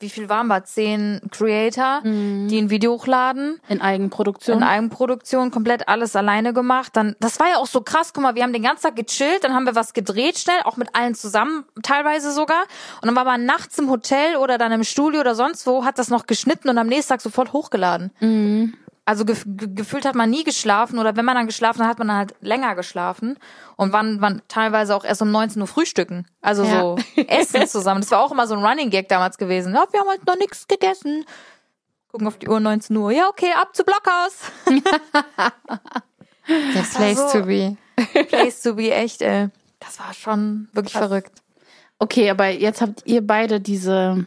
wie 0.00 0.08
viel 0.08 0.28
waren 0.28 0.46
wir? 0.48 0.64
Zehn 0.64 1.20
Creator, 1.30 2.00
die 2.02 2.58
ein 2.58 2.70
Video 2.70 2.92
hochladen. 2.92 3.60
In 3.68 3.80
Eigenproduktion. 3.80 4.58
In 4.58 4.62
Eigenproduktion, 4.62 5.50
komplett 5.50 5.88
alles 5.88 6.16
alleine 6.16 6.52
gemacht. 6.52 6.96
Dann, 6.96 7.14
das 7.20 7.38
war 7.38 7.48
ja 7.48 7.56
auch 7.58 7.66
so 7.66 7.82
krass. 7.82 8.12
Guck 8.12 8.22
mal, 8.22 8.34
wir 8.34 8.42
haben 8.42 8.52
den 8.54 8.62
ganzen 8.62 8.84
Tag 8.84 8.96
gechillt, 8.96 9.44
dann 9.44 9.54
haben 9.54 9.64
wir 9.64 9.74
was 9.74 9.92
gedreht 9.92 10.38
schnell, 10.38 10.60
auch 10.64 10.76
mit 10.78 10.94
allen 10.94 11.14
zusammen, 11.14 11.64
teilweise 11.82 12.32
sogar. 12.32 12.62
Und 13.02 13.06
dann 13.06 13.16
war 13.16 13.24
man 13.24 13.44
nachts 13.44 13.78
im 13.78 13.90
Hotel 13.90 14.36
oder 14.36 14.56
dann 14.58 14.72
im 14.72 14.84
Studio 14.84 15.20
oder 15.20 15.34
sonst 15.34 15.66
wo, 15.66 15.84
hat 15.84 15.98
das 15.98 16.08
noch 16.08 16.26
geschnitten 16.26 16.70
und 16.70 16.78
am 16.78 16.86
nächsten 16.86 17.10
Tag 17.10 17.20
sofort 17.20 17.52
hochgeladen. 17.52 18.74
Also 19.06 19.26
gef 19.26 19.44
ge 19.46 19.68
gefühlt 19.74 20.06
hat 20.06 20.14
man 20.14 20.30
nie 20.30 20.44
geschlafen 20.44 20.98
oder 20.98 21.14
wenn 21.14 21.26
man 21.26 21.34
dann 21.36 21.46
geschlafen 21.46 21.82
hat, 21.82 21.88
hat 21.90 21.98
man 21.98 22.08
dann 22.08 22.16
halt 22.16 22.34
länger 22.40 22.74
geschlafen 22.74 23.38
und 23.76 23.92
wann 23.92 24.22
wann 24.22 24.40
teilweise 24.48 24.96
auch 24.96 25.04
erst 25.04 25.20
um 25.20 25.30
19 25.30 25.60
Uhr 25.60 25.68
frühstücken. 25.68 26.26
Also 26.40 26.64
Ja. 26.64 26.80
so 26.80 26.96
essen 27.26 27.66
zusammen. 27.68 28.00
Das 28.00 28.10
war 28.12 28.20
auch 28.20 28.32
immer 28.32 28.46
so 28.46 28.54
ein 28.54 28.64
Running 28.64 28.88
Gag 28.88 29.08
damals 29.10 29.36
gewesen. 29.36 29.74
Ja, 29.74 29.84
wir 29.92 30.00
haben 30.00 30.08
halt 30.08 30.26
noch 30.26 30.36
nichts 30.38 30.66
gegessen. 30.68 31.26
Gucken 32.10 32.26
auf 32.28 32.38
die 32.38 32.48
Uhr 32.48 32.60
19 32.60 32.96
Uhr. 32.96 33.10
Ja, 33.12 33.28
okay, 33.28 33.52
ab 33.60 33.76
zu 33.76 33.84
Blockhaus. 33.84 34.36
der 36.48 36.82
Place 36.94 37.16
so- 37.32 37.40
to 37.40 37.46
be. 37.46 37.76
Place 38.28 38.62
to 38.62 38.74
be 38.74 38.90
echt, 38.92 39.22
ey. 39.22 39.48
Das 39.80 39.98
war 40.00 40.12
schon 40.14 40.68
wirklich 40.72 40.92
verrückt. 40.94 41.42
Okay, 41.98 42.30
aber 42.30 42.48
jetzt 42.48 42.80
habt 42.80 43.02
ihr 43.04 43.24
beide 43.26 43.60
diese 43.60 44.26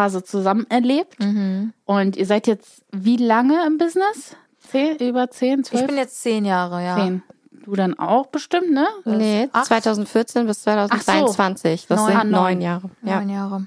Phase 0.00 0.24
zusammen 0.24 0.66
erlebt. 0.70 1.20
Mhm. 1.20 1.74
Und 1.84 2.16
ihr 2.16 2.24
seid 2.24 2.46
jetzt 2.46 2.82
wie 2.90 3.18
lange 3.18 3.66
im 3.66 3.76
Business? 3.76 4.34
Zehn, 4.70 4.96
über 4.96 5.30
zehn, 5.30 5.62
zwölf? 5.62 5.82
Ich 5.82 5.88
bin 5.88 5.96
jetzt 5.98 6.22
zehn 6.22 6.46
Jahre, 6.46 6.82
ja. 6.82 6.96
zehn. 6.96 7.22
Du 7.64 7.74
dann 7.74 7.98
auch 7.98 8.28
bestimmt, 8.28 8.70
ne? 8.72 8.86
Nee, 9.04 9.48
acht? 9.52 9.66
2014 9.66 10.46
bis 10.46 10.62
2022. 10.62 11.86
Das 11.86 12.00
Neun. 12.00 12.08
sind 12.08 12.30
neun 12.30 12.30
neun. 12.30 12.60
Jahre. 12.62 12.90
Ja. 13.02 13.20
Neun 13.20 13.28
Jahre. 13.28 13.66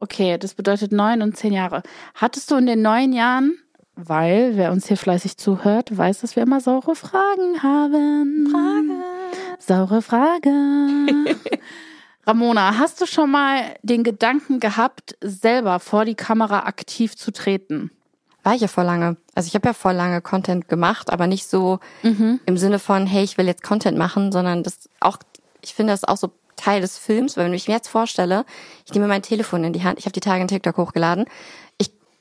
Okay, 0.00 0.36
das 0.36 0.52
bedeutet 0.52 0.92
neun 0.92 1.22
und 1.22 1.36
zehn 1.36 1.54
Jahre. 1.54 1.82
Hattest 2.14 2.50
du 2.50 2.56
in 2.56 2.66
den 2.66 2.82
neun 2.82 3.14
Jahren, 3.14 3.58
weil 3.94 4.56
wer 4.56 4.72
uns 4.72 4.86
hier 4.86 4.98
fleißig 4.98 5.38
zuhört, 5.38 5.96
weiß, 5.96 6.20
dass 6.20 6.36
wir 6.36 6.42
immer 6.42 6.60
saure 6.60 6.94
Fragen 6.94 7.62
haben. 7.62 8.48
Frage. 8.50 9.02
Saure 9.58 10.02
Frage. 10.02 10.50
Ramona, 12.26 12.78
hast 12.78 13.00
du 13.00 13.06
schon 13.06 13.30
mal 13.30 13.74
den 13.82 14.04
Gedanken 14.04 14.60
gehabt, 14.60 15.16
selber 15.20 15.80
vor 15.80 16.04
die 16.04 16.14
Kamera 16.14 16.60
aktiv 16.60 17.16
zu 17.16 17.32
treten? 17.32 17.90
War 18.42 18.54
ich 18.54 18.60
ja 18.62 18.68
vor 18.68 18.84
lange. 18.84 19.16
Also 19.34 19.48
ich 19.48 19.54
habe 19.54 19.68
ja 19.68 19.74
vor 19.74 19.92
lange 19.92 20.20
Content 20.20 20.68
gemacht, 20.68 21.10
aber 21.12 21.26
nicht 21.26 21.46
so 21.46 21.78
im 22.46 22.56
Sinne 22.56 22.78
von, 22.78 23.06
hey, 23.06 23.22
ich 23.22 23.36
will 23.36 23.46
jetzt 23.46 23.62
Content 23.62 23.98
machen, 23.98 24.32
sondern 24.32 24.62
das 24.62 24.88
auch, 25.00 25.18
ich 25.60 25.74
finde 25.74 25.92
das 25.92 26.04
auch 26.04 26.16
so 26.16 26.30
Teil 26.56 26.80
des 26.80 26.98
Films, 26.98 27.36
weil 27.36 27.46
wenn 27.46 27.54
ich 27.54 27.68
mir 27.68 27.74
jetzt 27.74 27.88
vorstelle, 27.88 28.44
ich 28.86 28.92
nehme 28.92 29.08
mein 29.08 29.22
Telefon 29.22 29.64
in 29.64 29.72
die 29.72 29.82
Hand, 29.82 29.98
ich 29.98 30.04
habe 30.04 30.12
die 30.12 30.20
Tage 30.20 30.42
in 30.42 30.48
TikTok 30.48 30.76
hochgeladen, 30.76 31.24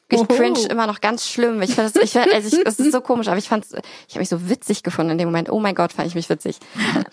ich 0.09 0.27
cringe 0.27 0.59
immer 0.69 0.87
noch 0.87 1.01
ganz 1.01 1.27
schlimm. 1.27 1.61
Ich 1.61 1.75
finde 1.75 1.91
das, 1.91 2.03
ich 2.03 2.11
find, 2.11 2.33
also 2.33 2.57
ich, 2.57 2.63
das 2.63 2.79
ist 2.79 2.91
so 2.91 3.01
komisch, 3.01 3.27
aber 3.27 3.37
ich 3.37 3.47
fand's, 3.47 3.73
ich 4.07 4.15
habe 4.15 4.19
mich 4.19 4.29
so 4.29 4.49
witzig 4.49 4.83
gefunden 4.83 5.11
in 5.11 5.17
dem 5.17 5.27
Moment. 5.27 5.49
Oh 5.49 5.59
mein 5.59 5.75
Gott, 5.75 5.93
fand 5.93 6.07
ich 6.07 6.15
mich 6.15 6.29
witzig. 6.29 6.57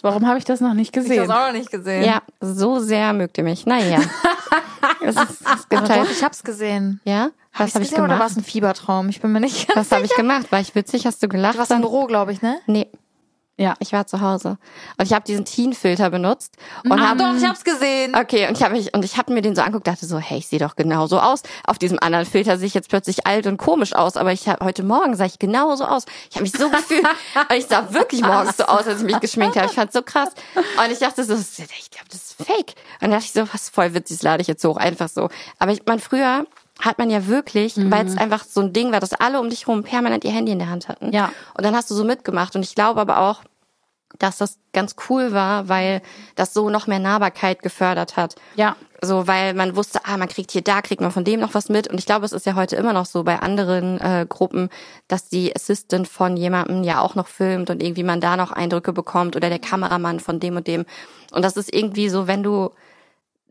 Warum 0.03 0.27
habe 0.27 0.39
ich 0.39 0.45
das 0.45 0.61
noch 0.61 0.75
nicht 0.75 0.97
Ich 0.97 1.03
habe 1.03 1.09
gesehen? 1.09 1.31
auch 1.31 1.47
noch 1.47 1.53
nicht 1.53 1.71
gesehen. 1.71 2.05
Ja, 2.05 2.23
so 2.41 2.79
sehr 2.79 3.13
mögt 3.13 3.39
ihr 3.39 3.45
mich. 3.45 3.67
Naja. 3.67 4.01
es, 5.03 5.17
ist, 5.17 5.43
es 5.55 5.69
gibt 5.69 5.89
halt, 5.89 6.05
doch, 6.05 6.11
ich 6.11 6.23
hab's 6.25 6.43
gesehen. 6.43 7.01
ja, 7.05 7.31
was 7.57 7.75
habe 7.75 7.85
ich 7.85 7.91
gesehen 7.91 8.05
oder 8.05 8.11
war 8.13 8.19
gemacht? 8.19 8.31
es 8.33 8.37
ein 8.37 8.45
Fiebertraum? 8.45 9.09
Ich 9.09 9.21
bin 9.21 9.33
mir 9.33 9.41
nicht 9.41 9.69
ganz 9.69 9.91
Was 9.91 9.97
habe 9.97 10.05
ich 10.05 10.15
gemacht? 10.15 10.53
War 10.53 10.61
ich 10.61 10.75
witzig? 10.75 11.07
Hast 11.07 11.23
du 11.23 11.29
gelacht? 11.29 11.55
Du 11.55 11.59
warst 11.59 11.71
im 11.71 11.81
Büro, 11.81 12.07
glaube 12.07 12.33
ich, 12.33 12.43
ne? 12.43 12.59
Nee, 12.67 12.89
Ja. 13.59 13.75
ich 13.79 13.93
war 13.93 14.07
zu 14.07 14.21
Hause 14.21 14.59
und 14.99 15.07
ich 15.07 15.13
habe 15.13 15.25
diesen 15.25 15.45
Teen-Filter 15.45 16.11
benutzt 16.11 16.55
und 16.85 16.93
Ah, 16.93 17.11
hab, 17.11 17.19
doch, 17.19 17.35
ich 17.37 17.45
hab's 17.45 17.65
gesehen. 17.65 18.15
Okay, 18.15 18.47
und 18.49 18.57
ich 18.57 18.63
habe 18.63 18.75
mich 18.75 18.93
und 18.95 19.05
ich 19.05 19.17
habe 19.17 19.33
mir 19.33 19.43
den 19.43 19.55
so 19.55 19.63
angeguckt, 19.63 19.87
dachte 19.87 20.05
so, 20.07 20.19
hey, 20.19 20.39
ich 20.39 20.47
sehe 20.49 20.59
doch 20.59 20.77
genauso 20.77 21.19
aus. 21.21 21.43
Auf 21.67 21.79
diesem 21.79 21.99
anderen 22.01 22.27
Filter 22.27 22.59
sehe 22.59 22.67
ich 22.67 22.75
jetzt 22.75 22.89
plötzlich 22.89 23.27
alt 23.27 23.47
und 23.47 23.57
komisch 23.57 23.95
aus, 23.95 24.17
aber 24.17 24.33
ich 24.33 24.49
hab, 24.49 24.63
heute 24.63 24.83
Morgen 24.83 25.17
sah 25.17 25.25
ich 25.25 25.39
genauso 25.39 25.85
aus. 25.87 26.05
Ich 26.31 26.37
habe 26.37 26.43
mich 26.43 26.53
so 26.53 26.69
gefühlt, 26.71 27.07
und 27.51 27.57
ich 27.57 27.67
sah 27.67 27.93
wirklich 27.93 28.23
morgens 28.23 28.57
so 28.59 28.65
aus, 28.65 28.87
als 28.87 29.01
ich 29.01 29.07
mich 29.07 29.21
geschminkt 29.21 29.57
habe. 29.57 29.67
Ich 29.67 29.73
fand's 29.75 29.95
so 29.95 30.03
krass. 30.03 30.31
Und 30.55 30.93
ich 30.93 30.99
dachte 30.99 31.25
so, 31.25 31.35
ich 31.35 31.91
glaube, 31.91 32.09
das 32.11 32.23
ist 32.23 32.37
fake. 32.37 32.75
Und 33.01 33.03
dann 33.03 33.11
dachte 33.13 33.25
ich 33.25 33.33
so, 33.33 33.49
was 33.53 33.69
voll 33.71 33.95
witzig, 33.95 34.19
das 34.19 34.23
lade 34.23 34.43
ich 34.43 34.49
jetzt 34.49 34.65
hoch, 34.65 34.77
einfach 34.77 35.09
so. 35.09 35.29
Aber 35.59 35.73
ich 35.73 35.81
mein 35.87 35.99
früher 35.99 36.47
hat 36.79 36.99
man 36.99 37.11
ja 37.11 37.27
wirklich, 37.27 37.75
weil 37.77 38.07
es 38.07 38.17
einfach 38.17 38.45
so 38.45 38.61
ein 38.61 38.73
Ding 38.73 38.93
war, 38.93 39.01
dass 39.01 39.15
alle 39.15 39.41
um 39.41 39.49
dich 39.49 39.67
rum 39.67 39.83
permanent 39.83 40.25
ihr 40.25 40.31
Handy 40.31 40.53
in 40.53 40.59
der 40.59 40.69
Hand 40.71 40.89
hatten. 40.89 41.13
Ja. 41.13 41.33
Und 41.55 41.65
dann 41.65 41.75
hast 41.75 41.91
du 41.91 41.95
so 41.95 42.05
mitgemacht. 42.05 42.55
Und 42.55 42.63
ich 42.63 42.75
glaube 42.75 43.01
aber 43.01 43.21
auch, 43.21 43.43
dass 44.19 44.39
das 44.39 44.59
ganz 44.73 44.97
cool 45.09 45.33
war, 45.33 45.69
weil 45.69 46.03
das 46.35 46.55
so 46.55 46.71
noch 46.71 46.87
mehr 46.87 46.99
Nahbarkeit 46.99 47.63
gefördert 47.63 48.17
hat. 48.17 48.37
Ja. 48.55 48.77
So, 49.03 49.27
weil 49.27 49.53
man 49.53 49.77
wusste, 49.77 50.01
ah, 50.05 50.17
man 50.17 50.29
kriegt 50.29 50.53
hier, 50.53 50.63
da 50.63 50.81
kriegt 50.81 51.03
man 51.03 51.11
von 51.11 51.25
dem 51.25 51.41
noch 51.41 51.55
was 51.55 51.69
mit. 51.69 51.89
Und 51.89 51.99
ich 51.99 52.07
glaube, 52.07 52.25
es 52.25 52.33
ist 52.33 52.47
ja 52.47 52.55
heute 52.55 52.77
immer 52.77 52.93
noch 52.93 53.05
so 53.05 53.25
bei 53.25 53.41
anderen 53.41 54.01
äh, 54.01 54.27
Gruppen, 54.29 54.71
dass 55.07 55.29
die 55.29 55.55
Assistant 55.55 56.09
von 56.09 56.37
jemandem 56.37 56.83
ja 56.83 57.01
auch 57.01 57.15
noch 57.15 57.29
filmt 57.29 57.69
und 57.69 57.83
irgendwie 57.83 58.05
man 58.05 58.21
da 58.21 58.37
noch 58.37 58.53
Eindrücke 58.53 58.93
bekommt 58.93 59.37
oder 59.37 59.51
der 59.51 59.59
Kameramann 59.59 60.21
von 60.21 60.41
dem 60.41 60.57
und 60.57 60.67
dem. 60.67 60.87
Und 61.31 61.45
das 61.45 61.57
ist 61.57 61.73
irgendwie 61.73 62.09
so, 62.09 62.27
wenn 62.27 62.43
du 62.43 62.71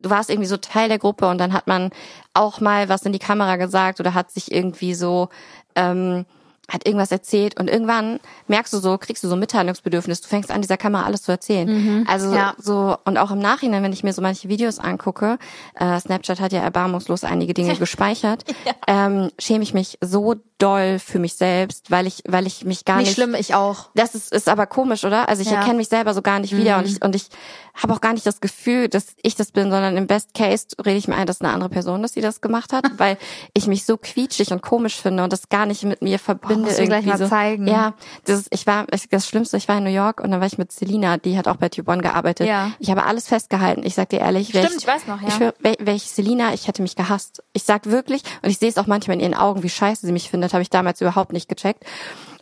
du 0.06 0.12
warst 0.12 0.30
irgendwie 0.30 0.48
so 0.48 0.58
Teil 0.58 0.88
der 0.88 1.00
Gruppe 1.00 1.28
und 1.28 1.40
dann 1.40 1.52
hat 1.52 1.66
man 1.66 1.90
auch 2.36 2.62
mal 2.62 2.90
was 2.90 3.04
in 3.04 3.12
die 3.12 3.20
Kamera 3.20 3.56
gesagt 3.56 4.00
oder 4.00 4.14
hat 4.14 4.30
sich 4.30 4.52
irgendwie 4.52 4.94
so 4.94 5.30
ähm, 5.76 6.26
hat 6.70 6.88
irgendwas 6.88 7.12
erzählt 7.12 7.60
und 7.60 7.70
irgendwann 7.70 8.20
merkst 8.48 8.74
du 8.74 8.80
so, 8.80 8.98
kriegst 8.98 9.24
du 9.24 9.28
so 9.28 9.36
ein 9.36 9.40
Mitteilungsbedürfnis, 9.40 10.22
du 10.22 10.28
fängst 10.28 10.50
an, 10.52 10.62
dieser 10.62 10.78
Kamera 10.78 11.06
alles 11.06 11.22
zu 11.24 11.32
erzählen. 11.32 12.06
Also 12.08 12.34
Ja. 12.34 12.56
so, 12.58 12.98
und 13.06 13.18
auch 13.18 13.30
im 13.32 13.40
Nachhinein, 13.40 13.84
wenn 13.84 13.94
ich 13.94 14.04
mir 14.04 14.14
so 14.14 14.22
manche 14.22 14.50
Videos 14.50 14.80
angucke, 14.80 15.38
äh, 15.76 16.00
Snapchat 16.00 16.40
hat 16.40 16.52
ja 16.54 16.62
erbarmungslos 16.62 17.24
einige 17.24 17.54
Dinge 17.54 17.76
gespeichert, 17.80 18.46
ähm, 18.88 19.30
schäme 19.38 19.64
ich 19.64 19.74
mich 19.76 19.98
so 20.02 20.36
doll 20.58 21.00
für 21.00 21.20
mich 21.20 21.36
selbst, 21.36 21.92
weil 21.92 22.08
ich, 22.08 22.24
weil 22.28 22.48
ich 22.48 22.64
mich 22.64 22.86
gar 22.86 22.98
Nicht 22.98 23.08
nicht, 23.08 23.16
schlimm, 23.16 23.36
ich 23.36 23.54
auch. 23.56 23.90
das 23.94 24.16
ist, 24.16 24.32
ist 24.32 24.48
aber 24.48 24.66
komisch, 24.68 25.04
oder? 25.04 25.28
Also 25.28 25.42
ich 25.42 25.50
Ja. 25.50 25.58
erkenne 25.60 25.76
mich 25.76 25.90
selber 25.90 26.14
so 26.14 26.22
gar 26.22 26.40
nicht 26.40 26.56
wieder 26.56 26.78
und 26.78 26.86
ich, 26.88 27.04
und 27.04 27.14
ich 27.14 27.28
habe 27.76 27.92
auch 27.94 28.00
gar 28.00 28.14
nicht 28.14 28.26
das 28.26 28.40
Gefühl, 28.40 28.88
dass 28.88 29.08
ich 29.22 29.36
das 29.36 29.52
bin, 29.52 29.64
sondern 29.70 29.98
im 29.98 30.08
Best 30.08 30.34
Case 30.34 30.68
rede 30.84 30.98
ich 30.98 31.10
mir 31.10 31.16
ein, 31.16 31.28
dass 31.28 31.42
eine 31.42 31.52
andere 31.52 31.70
Person, 31.70 32.02
dass 32.02 32.14
sie 32.14 32.22
das 32.22 32.40
gemacht 32.40 32.72
hat, 32.72 32.86
weil 32.98 33.18
ich 33.54 33.68
mich 33.68 33.86
so 33.86 33.98
quietschig 33.98 34.52
und 34.54 34.62
komisch 34.62 34.96
finde 34.96 35.24
und 35.26 35.34
das 35.34 35.50
gar 35.50 35.66
nicht 35.66 35.84
mit 35.84 36.02
mir 36.02 36.20
verbinde. 36.64 36.68
musst 36.68 36.80
du 36.80 36.86
gleich 36.86 37.06
irgendwie 37.06 37.10
mal 37.10 37.18
so. 37.18 37.28
zeigen. 37.28 37.68
Ja, 37.68 37.94
das 38.26 38.42
ist, 38.42 38.48
ich 38.52 38.68
war, 38.68 38.86
ich, 38.94 39.10
das 39.10 39.28
Schlimmste, 39.28 39.58
ich 39.58 39.68
war 39.68 39.78
in 39.78 39.84
New 39.84 39.90
York 39.90 40.22
und 40.22 40.32
dann 40.32 40.40
war 40.40 40.48
ich 40.48 40.58
mit 40.58 40.72
Selina, 40.72 41.18
die 41.18 41.38
hat 41.38 41.48
auch 41.48 41.58
bei 41.58 41.70
Tube 41.70 41.88
One 41.88 42.02
gearbeitet. 42.02 42.48
Ja. 42.48 42.72
Ich 42.80 42.90
habe 42.90 43.04
alles 43.06 43.28
festgehalten. 43.28 43.84
Ich 43.86 43.96
sag 43.96 44.10
dir 44.10 44.20
ehrlich, 44.20 44.50
Stimmt, 44.50 44.76
ich 44.78 44.88
weiß 44.88 45.08
noch, 45.08 45.22
ja. 45.22 45.28
Ich 45.28 45.40
wär, 45.40 45.54
wär 45.62 45.96
ich 45.96 46.10
Selina, 46.10 46.54
ich 46.54 46.68
hätte 46.68 46.82
mich 46.82 46.96
gehasst. 46.96 47.44
Ich 47.54 47.64
sag 47.64 47.86
wirklich, 47.88 48.24
und 48.42 48.50
ich 48.50 48.58
sehe 48.58 48.70
es 48.70 48.78
auch 48.78 48.88
manchmal 48.88 49.16
in 49.16 49.22
ihren 49.22 49.34
Augen, 49.34 49.64
wie 49.64 49.70
scheiße 49.70 50.06
sie 50.06 50.12
mich 50.12 50.30
findet, 50.30 50.54
habe 50.54 50.62
ich 50.62 50.70
damals 50.70 51.02
überhaupt 51.02 51.34
nicht 51.34 51.48
gecheckt. 51.50 51.84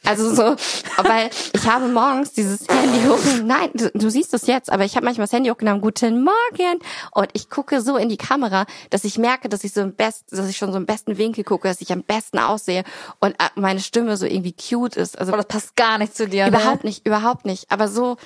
Also 0.06 0.34
so, 0.36 0.56
weil 0.98 1.30
ich 1.54 1.66
habe 1.66 1.88
morgens 1.88 2.34
dieses 2.34 2.68
Handy 2.68 3.08
hoch. 3.08 3.20
Nein, 3.44 3.70
du, 3.74 3.90
du 3.92 4.10
siehst 4.10 4.34
es 4.34 4.48
jetzt, 4.48 4.72
aber 4.72 4.84
ich 4.84 4.96
habe 4.96 5.06
manchmal 5.06 5.28
das 5.28 5.34
Handy 5.34 5.50
hochgenommen. 5.50 5.82
Guten 5.82 6.24
Morgen. 6.24 6.80
Und 7.12 7.30
ich 7.34 7.50
gucke 7.50 7.82
so 7.82 7.96
in 7.96 8.10
die 8.10 8.18
Kamera, 8.18 8.66
dass 8.90 9.06
ich 9.06 9.18
merke, 9.18 9.48
dass 9.48 9.64
ich 9.64 9.72
so 9.74 9.82
im 9.82 9.94
best, 9.94 10.26
dass 10.32 10.50
ich 10.50 10.58
schon 10.58 10.72
so 10.72 10.78
im 10.78 10.86
besten 10.86 11.18
Winkel 11.18 11.44
gucke, 11.46 11.68
dass 11.68 11.80
ich 11.80 11.92
am 11.94 12.04
besten 12.04 12.40
aussehe 12.40 12.84
und 13.22 13.32
äh, 13.34 13.50
meine 13.56 13.80
Stimme 13.80 14.18
so 14.18 14.26
irgendwie 14.26 14.54
cute 14.54 14.98
ist. 14.98 15.18
Also 15.18 15.32
Aber 15.32 15.42
das 15.42 15.48
passt 15.48 15.76
gar 15.76 15.98
nicht 15.98 16.16
zu 16.16 16.28
dir. 16.28 16.48
überhaupt 16.48 16.84
ne? 16.84 16.90
nicht, 16.90 17.06
überhaupt 17.06 17.46
nicht. 17.46 17.72
Aber 17.72 17.88
so, 17.88 18.18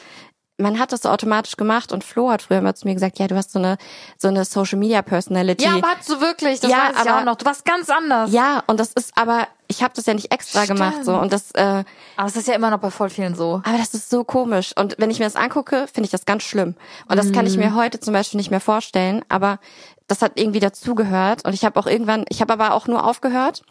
man 0.60 0.80
hat 0.80 0.92
das 0.92 1.02
so 1.04 1.10
automatisch 1.10 1.56
gemacht 1.56 1.92
und 1.92 2.04
Flo 2.04 2.32
hat 2.32 2.42
früher 2.42 2.58
immer 2.58 2.74
zu 2.74 2.88
mir 2.88 2.96
gesagt, 2.96 3.20
ja, 3.20 3.28
du 3.28 3.36
hast 3.36 3.52
so 3.52 3.60
eine 3.60 3.78
so 4.18 4.28
eine 4.28 4.44
Social 4.44 4.80
Media 4.80 5.02
Personality. 5.04 5.64
Ja, 5.66 5.76
aber 5.76 5.90
hattest 5.90 6.10
du 6.10 6.20
wirklich, 6.20 6.60
das 6.60 6.72
Ja, 6.72 6.78
weiß 6.90 7.04
ich 7.04 7.10
aber- 7.10 7.20
auch 7.20 7.26
noch. 7.26 7.36
Du 7.36 7.46
warst 7.46 7.64
ganz 7.64 7.90
anders. 7.90 8.32
Ja, 8.32 8.64
und 8.66 8.80
das 8.80 8.92
ist 8.94 9.12
aber, 9.16 9.48
ich 9.68 9.84
habe 9.84 9.94
das 9.96 10.08
ja 10.08 10.16
nicht 10.16 10.32
extra 10.34 10.64
Stimmt. 10.64 10.80
gemacht 10.80 11.06
so 11.06 11.16
und 11.16 11.32
das 11.32 11.52
äh, 11.52 11.84
Aber 12.16 12.28
es 12.28 12.36
ist 12.36 12.48
ja 12.48 12.56
immer 12.56 12.72
noch 12.72 12.80
bei 12.80 12.90
voll 12.90 13.10
vielen 13.12 13.36
so. 13.36 13.62
aber 13.64 13.78
das 13.78 13.94
ist 13.94 14.10
so 14.10 14.24
komisch. 14.24 14.74
Und 14.76 14.96
wenn 14.98 15.12
ich 15.12 15.20
mir 15.20 15.26
das 15.26 15.36
angucke, 15.36 15.86
finde 15.88 16.06
ich 16.06 16.12
das 16.12 16.26
ganz 16.26 16.42
schlimm. 16.44 16.76
Und 17.08 17.18
das 17.18 17.32
kann 17.32 17.46
ich 17.46 17.56
mir 17.58 17.76
heute 17.76 18.00
zum 18.00 18.14
Beispiel 18.14 18.38
nicht 18.40 18.50
mehr 18.50 18.60
vorstellen. 18.62 19.24
Aber 19.30 19.60
das 20.08 20.22
hat 20.24 20.34
irgendwie 20.40 20.60
dazugehört. 20.60 21.46
Und 21.46 21.54
ich 21.54 21.66
habe 21.66 21.80
auch 21.80 21.86
irgendwann, 21.86 22.26
ich 22.30 22.42
habe 22.42 22.54
aber 22.54 22.74
auch 22.74 22.88
nur 22.88 23.06
aufgehört, 23.06 23.62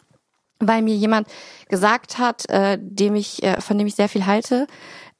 weil 0.59 0.81
mir 0.81 0.95
jemand 0.95 1.27
gesagt 1.67 2.17
hat, 2.17 2.49
äh, 2.49 2.77
dem 2.79 3.15
ich, 3.15 3.43
äh, 3.43 3.59
von 3.61 3.77
dem 3.77 3.87
ich 3.87 3.95
sehr 3.95 4.09
viel 4.09 4.25
halte, 4.25 4.67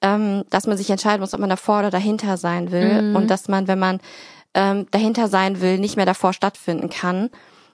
ähm, 0.01 0.43
dass 0.49 0.67
man 0.67 0.77
sich 0.77 0.89
entscheiden 0.89 1.21
muss, 1.21 1.33
ob 1.33 1.39
man 1.39 1.49
davor 1.49 1.79
oder 1.79 1.91
dahinter 1.91 2.37
sein 2.37 2.71
will. 2.71 3.15
Und 3.15 3.29
dass 3.29 3.47
man, 3.47 3.67
wenn 3.67 3.79
man 3.79 3.99
ähm, 4.53 4.87
dahinter 4.91 5.27
sein 5.27 5.61
will, 5.61 5.79
nicht 5.79 5.97
mehr 5.97 6.05
davor 6.05 6.33
stattfinden 6.33 6.89
kann 6.89 7.29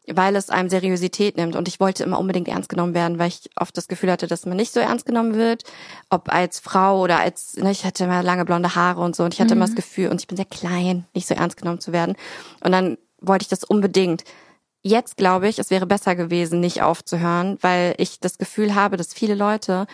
weil 0.07 0.35
es 0.35 0.49
einem 0.49 0.69
Seriosität 0.69 1.37
nimmt. 1.37 1.55
Und 1.55 1.67
ich 1.67 1.79
wollte 1.79 2.03
immer 2.03 2.19
unbedingt 2.19 2.47
ernst 2.47 2.69
genommen 2.69 2.93
werden, 2.93 3.19
weil 3.19 3.29
ich 3.29 3.49
oft 3.55 3.75
das 3.77 3.87
Gefühl 3.87 4.11
hatte, 4.11 4.27
dass 4.27 4.45
man 4.45 4.57
nicht 4.57 4.73
so 4.73 4.79
ernst 4.79 5.05
genommen 5.05 5.35
wird. 5.35 5.63
Ob 6.09 6.33
als 6.33 6.59
Frau 6.59 7.01
oder 7.01 7.19
als, 7.19 7.55
ne, 7.55 7.71
ich 7.71 7.85
hatte 7.85 8.03
immer 8.03 8.21
lange 8.21 8.45
blonde 8.45 8.75
Haare 8.75 9.01
und 9.01 9.15
so. 9.15 9.23
Und 9.23 9.33
ich 9.33 9.39
hatte 9.39 9.53
immer 9.53 9.65
das 9.65 9.75
Gefühl, 9.75 10.09
und 10.09 10.19
ich 10.19 10.27
bin 10.27 10.35
sehr 10.35 10.45
klein, 10.45 11.05
nicht 11.13 11.27
so 11.27 11.33
ernst 11.33 11.57
genommen 11.57 11.79
zu 11.79 11.93
werden. 11.93 12.15
Und 12.61 12.71
dann 12.71 12.97
wollte 13.21 13.43
ich 13.43 13.49
das 13.49 13.63
unbedingt. 13.63 14.23
Jetzt 14.81 15.15
glaube 15.15 15.47
ich, 15.47 15.59
es 15.59 15.69
wäre 15.69 15.85
besser 15.85 16.15
gewesen, 16.15 16.59
nicht 16.59 16.81
aufzuhören, 16.81 17.57
weil 17.61 17.95
ich 17.97 18.19
das 18.19 18.37
Gefühl 18.37 18.75
habe, 18.75 18.97
dass 18.97 19.13
viele 19.13 19.35
Leute 19.35 19.87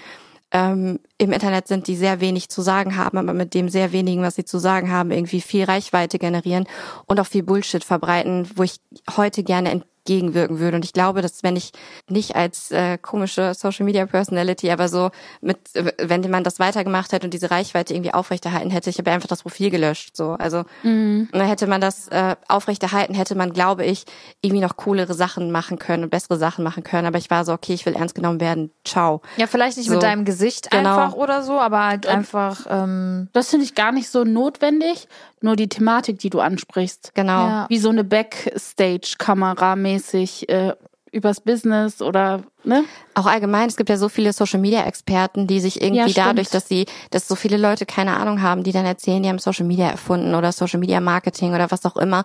ähm, 0.51 0.99
im 1.17 1.31
Internet 1.31 1.67
sind, 1.67 1.87
die 1.87 1.95
sehr 1.95 2.21
wenig 2.21 2.49
zu 2.49 2.61
sagen 2.61 2.95
haben, 2.95 3.17
aber 3.17 3.33
mit 3.33 3.53
dem 3.53 3.69
sehr 3.69 3.91
wenigen, 3.91 4.21
was 4.21 4.35
sie 4.35 4.45
zu 4.45 4.57
sagen 4.57 4.91
haben, 4.91 5.11
irgendwie 5.11 5.41
viel 5.41 5.65
Reichweite 5.65 6.19
generieren 6.19 6.65
und 7.05 7.19
auch 7.19 7.27
viel 7.27 7.43
Bullshit 7.43 7.83
verbreiten, 7.83 8.49
wo 8.55 8.63
ich 8.63 8.77
heute 9.15 9.43
gerne 9.43 9.83
gegenwirken 10.05 10.59
würde. 10.59 10.77
Und 10.77 10.85
ich 10.85 10.93
glaube, 10.93 11.21
dass 11.21 11.43
wenn 11.43 11.55
ich 11.55 11.71
nicht 12.09 12.35
als 12.35 12.71
äh, 12.71 12.97
komische 12.97 13.53
Social 13.53 13.85
Media 13.85 14.05
Personality, 14.05 14.71
aber 14.71 14.87
so 14.87 15.11
mit, 15.41 15.57
wenn 15.73 16.29
man 16.29 16.43
das 16.43 16.59
weitergemacht 16.59 17.11
hätte 17.11 17.27
und 17.27 17.33
diese 17.33 17.51
Reichweite 17.51 17.93
irgendwie 17.93 18.13
aufrechterhalten 18.13 18.71
hätte, 18.71 18.89
ich 18.89 18.97
habe 18.97 19.11
einfach 19.11 19.27
das 19.27 19.43
Profil 19.43 19.69
gelöscht. 19.69 20.15
So, 20.15 20.31
also 20.31 20.63
mhm. 20.83 21.29
dann 21.31 21.47
hätte 21.47 21.67
man 21.67 21.81
das 21.81 22.07
äh, 22.09 22.35
aufrechterhalten, 22.47 23.13
hätte 23.13 23.35
man, 23.35 23.53
glaube 23.53 23.85
ich, 23.85 24.05
irgendwie 24.41 24.63
noch 24.63 24.77
coolere 24.77 25.13
Sachen 25.13 25.51
machen 25.51 25.79
können 25.79 26.03
und 26.03 26.09
bessere 26.09 26.37
Sachen 26.37 26.63
machen 26.63 26.83
können. 26.83 27.07
Aber 27.07 27.17
ich 27.17 27.29
war 27.29 27.45
so, 27.45 27.53
okay, 27.53 27.73
ich 27.73 27.85
will 27.85 27.93
ernst 27.93 28.15
genommen 28.15 28.39
werden. 28.39 28.71
Ciao. 28.83 29.21
Ja, 29.37 29.47
vielleicht 29.47 29.77
nicht 29.77 29.87
so. 29.87 29.93
mit 29.93 30.03
deinem 30.03 30.25
Gesicht 30.25 30.71
genau. 30.71 30.97
einfach 30.97 31.13
oder 31.15 31.43
so, 31.43 31.59
aber 31.59 31.85
halt 31.85 32.07
einfach. 32.07 32.65
Ähm 32.69 33.29
das 33.33 33.49
finde 33.49 33.65
ich 33.65 33.75
gar 33.75 33.91
nicht 33.91 34.09
so 34.09 34.23
notwendig 34.23 35.07
nur 35.41 35.55
die 35.55 35.69
Thematik, 35.69 36.19
die 36.19 36.29
du 36.29 36.39
ansprichst. 36.39 37.11
Genau. 37.15 37.47
Ja. 37.47 37.65
Wie 37.69 37.79
so 37.79 37.89
eine 37.89 38.03
Backstage-Kamera 38.03 39.75
mäßig 39.75 40.49
äh, 40.49 40.73
übers 41.11 41.41
Business 41.41 42.01
oder 42.01 42.43
ne? 42.63 42.83
Auch 43.15 43.25
allgemein, 43.25 43.67
es 43.67 43.77
gibt 43.77 43.89
ja 43.89 43.97
so 43.97 44.09
viele 44.09 44.33
Social 44.33 44.59
Media 44.59 44.83
Experten, 44.83 45.47
die 45.47 45.59
sich 45.59 45.81
irgendwie 45.81 46.11
ja, 46.11 46.25
dadurch, 46.25 46.49
dass 46.49 46.67
sie, 46.67 46.85
dass 47.11 47.27
so 47.27 47.35
viele 47.35 47.57
Leute 47.57 47.85
keine 47.85 48.17
Ahnung 48.17 48.41
haben, 48.41 48.63
die 48.63 48.71
dann 48.71 48.85
erzählen, 48.85 49.23
die 49.23 49.29
haben 49.29 49.39
Social 49.39 49.65
Media 49.65 49.89
erfunden 49.89 50.35
oder 50.35 50.51
Social 50.51 50.79
Media 50.79 50.99
Marketing 50.99 51.53
oder 51.53 51.71
was 51.71 51.85
auch 51.85 51.97
immer. 51.97 52.23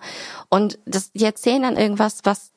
Und 0.49 0.79
das, 0.85 1.11
die 1.11 1.25
erzählen 1.25 1.63
dann 1.63 1.77
irgendwas, 1.77 2.19
was 2.23 2.51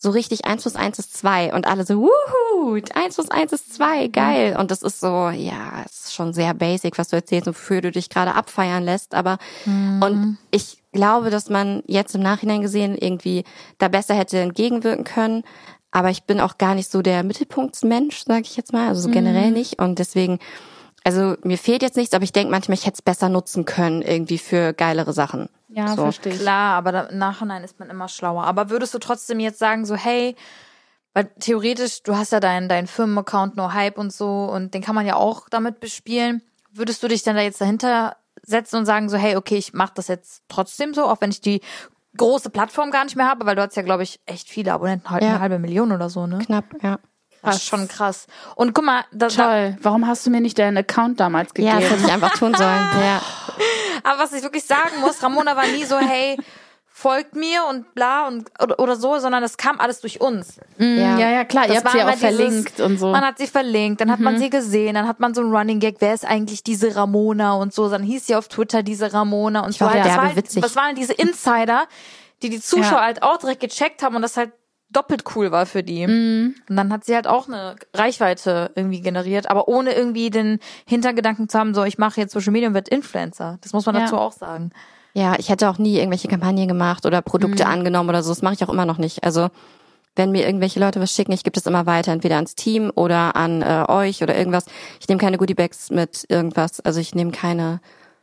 so 0.00 0.10
richtig 0.10 0.44
eins 0.44 0.62
plus 0.62 0.76
eins 0.76 0.98
ist 0.98 1.16
zwei 1.16 1.52
und 1.52 1.66
alle 1.66 1.84
so, 1.84 2.00
wuhu, 2.00 2.80
eins 2.94 3.16
plus 3.16 3.30
eins 3.30 3.52
ist 3.52 3.74
zwei, 3.74 4.06
mhm. 4.06 4.12
geil. 4.12 4.56
Und 4.58 4.70
das 4.70 4.82
ist 4.82 5.00
so, 5.00 5.28
ja, 5.28 5.82
es 5.84 6.04
ist 6.04 6.14
schon 6.14 6.32
sehr 6.32 6.54
basic, 6.54 6.98
was 6.98 7.08
du 7.08 7.16
erzählst 7.16 7.48
und 7.48 7.56
wofür 7.56 7.80
du 7.80 7.90
dich 7.90 8.08
gerade 8.08 8.34
abfeiern 8.34 8.84
lässt. 8.84 9.14
Aber 9.14 9.38
mhm. 9.64 10.02
und 10.02 10.38
ich 10.52 10.82
glaube, 10.92 11.30
dass 11.30 11.50
man 11.50 11.82
jetzt 11.86 12.14
im 12.14 12.22
Nachhinein 12.22 12.62
gesehen 12.62 12.96
irgendwie 12.96 13.44
da 13.78 13.88
besser 13.88 14.14
hätte 14.14 14.38
entgegenwirken 14.38 15.04
können. 15.04 15.42
Aber 15.90 16.10
ich 16.10 16.24
bin 16.24 16.40
auch 16.40 16.58
gar 16.58 16.74
nicht 16.74 16.90
so 16.90 17.02
der 17.02 17.24
Mittelpunktsmensch, 17.24 18.24
sage 18.24 18.42
ich 18.42 18.56
jetzt 18.56 18.72
mal, 18.72 18.88
also 18.88 19.00
so 19.00 19.10
generell 19.10 19.48
mhm. 19.48 19.54
nicht. 19.54 19.80
Und 19.80 19.98
deswegen 19.98 20.38
also 21.04 21.36
mir 21.42 21.56
fehlt 21.56 21.80
jetzt 21.82 21.96
nichts, 21.96 22.12
aber 22.12 22.24
ich 22.24 22.32
denke 22.32 22.50
manchmal, 22.50 22.76
ich 22.76 22.84
hätte 22.84 22.96
es 22.96 23.02
besser 23.02 23.30
nutzen 23.30 23.64
können, 23.64 24.02
irgendwie 24.02 24.36
für 24.36 24.74
geilere 24.74 25.14
Sachen. 25.14 25.48
Ja, 25.68 25.88
so. 25.88 26.02
verstehe 26.02 26.32
ich. 26.32 26.40
Klar, 26.40 26.76
aber 26.76 27.10
im 27.10 27.18
Nachhinein 27.18 27.62
ist 27.62 27.78
man 27.78 27.90
immer 27.90 28.08
schlauer. 28.08 28.44
Aber 28.44 28.70
würdest 28.70 28.94
du 28.94 28.98
trotzdem 28.98 29.40
jetzt 29.40 29.58
sagen, 29.58 29.84
so, 29.84 29.96
hey, 29.96 30.34
weil 31.14 31.30
theoretisch, 31.40 32.02
du 32.02 32.16
hast 32.16 32.32
ja 32.32 32.40
deinen 32.40 32.68
dein 32.68 32.86
Firmenaccount 32.86 33.56
No 33.56 33.72
Hype 33.72 33.98
und 33.98 34.12
so 34.12 34.44
und 34.44 34.74
den 34.74 34.82
kann 34.82 34.94
man 34.94 35.06
ja 35.06 35.16
auch 35.16 35.48
damit 35.48 35.80
bespielen. 35.80 36.42
Würdest 36.70 37.02
du 37.02 37.08
dich 37.08 37.22
dann 37.22 37.36
da 37.36 37.42
jetzt 37.42 37.60
dahinter 37.60 38.16
setzen 38.42 38.76
und 38.76 38.86
sagen, 38.86 39.08
so, 39.08 39.16
hey, 39.16 39.36
okay, 39.36 39.56
ich 39.56 39.72
mach 39.72 39.90
das 39.90 40.08
jetzt 40.08 40.42
trotzdem 40.48 40.94
so, 40.94 41.06
auch 41.06 41.20
wenn 41.20 41.30
ich 41.30 41.40
die 41.40 41.60
große 42.16 42.50
Plattform 42.50 42.90
gar 42.90 43.04
nicht 43.04 43.16
mehr 43.16 43.28
habe, 43.28 43.46
weil 43.46 43.56
du 43.56 43.62
hast 43.62 43.76
ja, 43.76 43.82
glaube 43.82 44.02
ich, 44.02 44.20
echt 44.26 44.48
viele 44.48 44.72
Abonnenten, 44.72 45.10
halt 45.10 45.22
ja. 45.22 45.30
eine 45.30 45.40
halbe 45.40 45.58
Million 45.58 45.92
oder 45.92 46.08
so, 46.08 46.26
ne? 46.26 46.38
Knapp, 46.38 46.64
ja. 46.82 46.98
Das 47.42 47.56
ist 47.56 47.66
schon 47.66 47.86
krass. 47.88 48.26
Und 48.56 48.74
guck 48.74 48.84
mal, 48.84 49.04
das 49.12 49.36
Toll. 49.36 49.76
Warum 49.80 50.06
hast 50.06 50.26
du 50.26 50.30
mir 50.30 50.40
nicht 50.40 50.58
deinen 50.58 50.76
Account 50.76 51.20
damals 51.20 51.54
gegeben? 51.54 51.74
Ja, 51.74 51.80
das 51.80 51.90
hätte 51.90 52.06
ich 52.06 52.12
einfach 52.12 52.32
tun 52.34 52.54
sollen. 52.54 52.68
ja. 53.00 53.20
Aber 54.02 54.18
was 54.20 54.32
ich 54.32 54.42
wirklich 54.42 54.64
sagen 54.64 55.00
muss, 55.00 55.22
Ramona 55.22 55.56
war 55.56 55.66
nie 55.66 55.84
so, 55.84 55.98
hey, 55.98 56.36
folgt 56.98 57.36
mir 57.36 57.64
und 57.70 57.94
bla 57.94 58.26
und 58.26 58.50
oder, 58.60 58.80
oder 58.80 58.96
so, 58.96 59.20
sondern 59.20 59.40
das 59.40 59.56
kam 59.56 59.78
alles 59.78 60.00
durch 60.00 60.20
uns. 60.20 60.58
Mm, 60.78 60.98
ja. 60.98 61.18
ja, 61.18 61.30
ja, 61.30 61.44
klar, 61.44 61.68
das 61.68 61.76
ihr 61.76 61.82
habt 61.82 61.92
sie 61.92 62.02
auch 62.02 62.16
verlinkt 62.16 62.72
dieses, 62.72 62.84
und 62.84 62.98
so. 62.98 63.12
Man 63.12 63.24
hat 63.24 63.38
sie 63.38 63.46
verlinkt, 63.46 64.00
dann 64.00 64.10
hat 64.10 64.18
man 64.18 64.34
mhm. 64.34 64.38
sie 64.38 64.50
gesehen, 64.50 64.94
dann 64.94 65.06
hat 65.06 65.20
man 65.20 65.32
so 65.32 65.40
ein 65.42 65.54
Running 65.54 65.78
Gag, 65.78 65.96
wer 66.00 66.12
ist 66.12 66.24
eigentlich 66.24 66.64
diese 66.64 66.96
Ramona 66.96 67.54
und 67.54 67.72
so, 67.72 67.88
dann 67.88 68.02
hieß 68.02 68.26
sie 68.26 68.34
auf 68.34 68.48
Twitter 68.48 68.82
diese 68.82 69.12
Ramona 69.12 69.60
und 69.60 69.70
ich 69.70 69.78
so. 69.78 69.84
War, 69.84 69.94
das, 69.94 70.08
war 70.08 70.24
halt, 70.24 70.36
witzig. 70.36 70.60
das 70.60 70.74
waren 70.74 70.96
diese 70.96 71.12
Insider, 71.12 71.86
die 72.42 72.50
die 72.50 72.60
Zuschauer 72.60 72.98
ja. 72.98 73.04
halt 73.04 73.22
auch 73.22 73.36
direkt 73.38 73.60
gecheckt 73.60 74.02
haben 74.02 74.16
und 74.16 74.22
das 74.22 74.36
halt 74.36 74.50
doppelt 74.90 75.24
cool 75.34 75.50
war 75.50 75.66
für 75.66 75.82
die. 75.82 76.06
Mhm. 76.06 76.54
Und 76.68 76.76
dann 76.76 76.92
hat 76.92 77.04
sie 77.04 77.14
halt 77.14 77.26
auch 77.26 77.48
eine 77.48 77.76
Reichweite 77.94 78.70
irgendwie 78.74 79.00
generiert, 79.00 79.50
aber 79.50 79.68
ohne 79.68 79.92
irgendwie 79.92 80.30
den 80.30 80.60
Hintergedanken 80.86 81.48
zu 81.48 81.58
haben, 81.58 81.74
so 81.74 81.84
ich 81.84 81.98
mache 81.98 82.20
jetzt 82.20 82.32
Social 82.32 82.52
Media 82.52 82.68
und 82.68 82.74
werde 82.74 82.90
Influencer. 82.90 83.58
Das 83.60 83.72
muss 83.72 83.86
man 83.86 83.94
ja. 83.94 84.02
dazu 84.02 84.16
auch 84.16 84.32
sagen. 84.32 84.70
Ja, 85.14 85.34
ich 85.38 85.48
hätte 85.48 85.68
auch 85.68 85.78
nie 85.78 85.96
irgendwelche 85.96 86.28
Kampagnen 86.28 86.68
gemacht 86.68 87.04
oder 87.04 87.22
Produkte 87.22 87.64
mhm. 87.64 87.70
angenommen 87.70 88.08
oder 88.08 88.22
so. 88.22 88.30
Das 88.30 88.42
mache 88.42 88.54
ich 88.54 88.64
auch 88.64 88.72
immer 88.72 88.86
noch 88.86 88.98
nicht. 88.98 89.24
Also 89.24 89.48
wenn 90.16 90.32
mir 90.32 90.46
irgendwelche 90.46 90.80
Leute 90.80 91.00
was 91.00 91.12
schicken, 91.12 91.32
ich 91.32 91.44
gebe 91.44 91.54
das 91.54 91.66
immer 91.66 91.86
weiter, 91.86 92.12
entweder 92.12 92.36
ans 92.36 92.54
Team 92.54 92.90
oder 92.94 93.36
an 93.36 93.62
äh, 93.62 93.84
euch 93.88 94.22
oder 94.22 94.36
irgendwas. 94.36 94.66
Ich 95.00 95.08
nehme 95.08 95.20
keine 95.20 95.38
Goodiebags 95.38 95.90
mit 95.90 96.26
irgendwas. 96.28 96.80
Also 96.80 97.00
ich 97.00 97.14
nehme 97.14 97.30
keine 97.30 97.80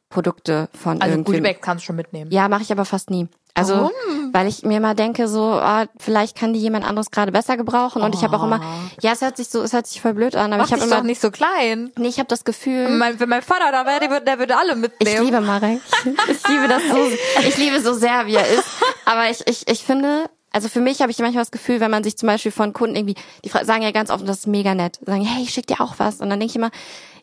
Produkte 0.09 0.69
von 0.73 1.01
also 1.01 1.13
irgendwie. 1.13 1.31
Goodiebags 1.31 1.61
kannst 1.61 1.83
du 1.83 1.87
schon 1.87 1.95
mitnehmen. 1.95 2.31
Ja, 2.31 2.49
mache 2.49 2.63
ich 2.63 2.71
aber 2.71 2.85
fast 2.85 3.09
nie. 3.09 3.27
Also, 3.57 3.73
Warum? 3.73 4.33
weil 4.33 4.47
ich 4.47 4.63
mir 4.63 4.81
mal 4.81 4.95
denke, 4.95 5.29
so, 5.29 5.61
oh, 5.63 5.85
vielleicht 5.97 6.37
kann 6.37 6.51
die 6.51 6.59
jemand 6.59 6.85
anderes 6.85 7.09
gerade 7.09 7.31
besser 7.31 7.55
gebrauchen. 7.55 8.01
Und 8.01 8.13
oh. 8.13 8.17
ich 8.17 8.21
habe 8.21 8.37
auch 8.37 8.43
immer, 8.43 8.59
ja, 9.01 9.13
es 9.13 9.21
hört 9.21 9.37
sich 9.37 9.47
so, 9.47 9.61
es 9.61 9.71
hört 9.71 9.87
sich 9.87 10.01
voll 10.01 10.13
blöd 10.13 10.35
an, 10.35 10.51
aber 10.51 10.63
Mach 10.63 10.67
ich 10.67 10.73
habe 10.73 10.83
immer 10.83 10.97
doch 10.97 11.03
nicht 11.03 11.21
so 11.21 11.31
klein. 11.31 11.89
Nee, 11.97 12.09
ich 12.09 12.19
habe 12.19 12.27
das 12.27 12.43
Gefühl. 12.43 12.89
Mein, 12.89 13.17
wenn 13.17 13.29
mein 13.29 13.41
Vater 13.41 13.71
da 13.71 13.85
wäre, 13.85 14.01
der 14.01 14.09
würde, 14.09 14.25
der 14.25 14.39
würde 14.39 14.57
alle 14.57 14.75
mitnehmen. 14.75 15.15
Ich 15.15 15.19
liebe 15.21 15.41
Marek. 15.41 15.79
Ich 16.27 16.47
liebe 16.49 16.67
das 16.67 16.81
so, 16.83 17.47
ich 17.47 17.57
liebe 17.57 17.79
so 17.81 17.93
sehr, 17.93 18.25
wie 18.25 18.35
er 18.35 18.47
ist. 18.47 18.67
Aber 19.05 19.29
ich, 19.29 19.47
ich, 19.47 19.67
ich 19.69 19.83
finde, 19.83 20.29
also 20.51 20.67
für 20.67 20.81
mich 20.81 21.01
habe 21.01 21.11
ich 21.11 21.19
manchmal 21.19 21.43
das 21.43 21.51
Gefühl, 21.51 21.79
wenn 21.79 21.91
man 21.91 22.03
sich 22.03 22.17
zum 22.17 22.27
Beispiel 22.27 22.51
von 22.51 22.73
Kunden 22.73 22.95
irgendwie, 22.95 23.15
die 23.43 23.49
sagen 23.49 23.83
ja 23.83 23.91
ganz 23.91 24.09
oft, 24.09 24.27
das 24.27 24.39
ist 24.39 24.47
mega 24.47 24.75
nett, 24.75 24.99
sagen, 25.05 25.21
hey, 25.21 25.43
ich 25.43 25.51
schick 25.51 25.67
dir 25.67 25.79
auch 25.79 25.95
was. 25.97 26.19
Und 26.19 26.29
dann 26.29 26.39
denke 26.39 26.51
ich 26.51 26.55
immer, 26.55 26.71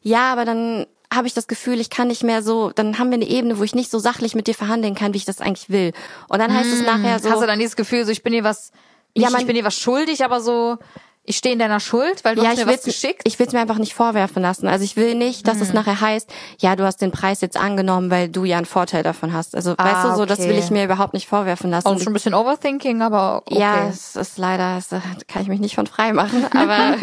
ja, 0.02 0.32
aber 0.32 0.44
dann 0.44 0.86
habe 1.14 1.26
ich 1.26 1.34
das 1.34 1.46
Gefühl, 1.46 1.80
ich 1.80 1.90
kann 1.90 2.08
nicht 2.08 2.22
mehr 2.22 2.42
so, 2.42 2.70
dann 2.70 2.98
haben 2.98 3.10
wir 3.10 3.14
eine 3.14 3.28
Ebene, 3.28 3.58
wo 3.58 3.64
ich 3.64 3.74
nicht 3.74 3.90
so 3.90 3.98
sachlich 3.98 4.34
mit 4.34 4.46
dir 4.46 4.54
verhandeln 4.54 4.94
kann, 4.94 5.12
wie 5.12 5.18
ich 5.18 5.24
das 5.24 5.40
eigentlich 5.40 5.70
will. 5.70 5.92
Und 6.28 6.38
dann 6.38 6.52
heißt 6.52 6.70
mm, 6.70 6.72
es 6.72 6.78
hm, 6.78 6.86
nachher 6.86 7.18
so. 7.18 7.30
Hast 7.30 7.42
du 7.42 7.46
dann 7.46 7.58
dieses 7.58 7.76
Gefühl, 7.76 8.04
so 8.04 8.12
ich 8.12 8.22
bin 8.22 8.32
dir 8.32 8.44
was, 8.44 8.72
nicht, 9.14 9.24
ja, 9.24 9.30
man, 9.30 9.40
ich 9.40 9.46
bin 9.46 9.56
dir 9.56 9.64
was 9.64 9.76
schuldig, 9.78 10.24
aber 10.24 10.40
so, 10.40 10.78
ich 11.24 11.36
stehe 11.36 11.52
in 11.52 11.60
deiner 11.60 11.78
Schuld, 11.78 12.24
weil 12.24 12.34
du 12.34 12.42
ja, 12.42 12.50
hast 12.50 12.58
mir 12.58 12.66
was 12.66 12.82
geschickt. 12.82 13.22
Ich 13.24 13.38
will 13.38 13.46
es 13.46 13.52
mir 13.52 13.60
einfach 13.60 13.78
nicht 13.78 13.94
vorwerfen 13.94 14.42
lassen. 14.42 14.66
Also 14.66 14.84
ich 14.84 14.96
will 14.96 15.14
nicht, 15.14 15.46
dass 15.46 15.56
mhm. 15.56 15.62
es 15.62 15.68
hm. 15.68 15.74
nachher 15.76 16.00
heißt, 16.00 16.28
ja, 16.58 16.74
du 16.74 16.84
hast 16.84 16.96
den 17.00 17.12
Preis 17.12 17.40
jetzt 17.40 17.56
angenommen, 17.56 18.10
weil 18.10 18.28
du 18.28 18.44
ja 18.44 18.56
einen 18.56 18.66
Vorteil 18.66 19.04
davon 19.04 19.32
hast. 19.32 19.54
Also 19.54 19.74
ah, 19.76 19.84
weißt 19.84 20.04
du, 20.04 20.08
so 20.16 20.22
okay. 20.22 20.26
das 20.26 20.38
will 20.40 20.58
ich 20.58 20.70
mir 20.70 20.84
überhaupt 20.84 21.14
nicht 21.14 21.28
vorwerfen 21.28 21.70
lassen. 21.70 21.86
Auch 21.86 21.98
schon 21.98 22.08
ein 22.08 22.12
bisschen 22.12 22.34
Overthinking, 22.34 23.02
aber 23.02 23.42
okay. 23.46 23.60
Ja, 23.60 23.88
es 23.88 24.16
ist 24.16 24.36
leider, 24.36 24.76
es, 24.78 24.88
kann 25.28 25.42
ich 25.42 25.48
mich 25.48 25.60
nicht 25.60 25.76
von 25.76 25.86
frei 25.86 26.12
machen. 26.12 26.44
Aber 26.52 26.96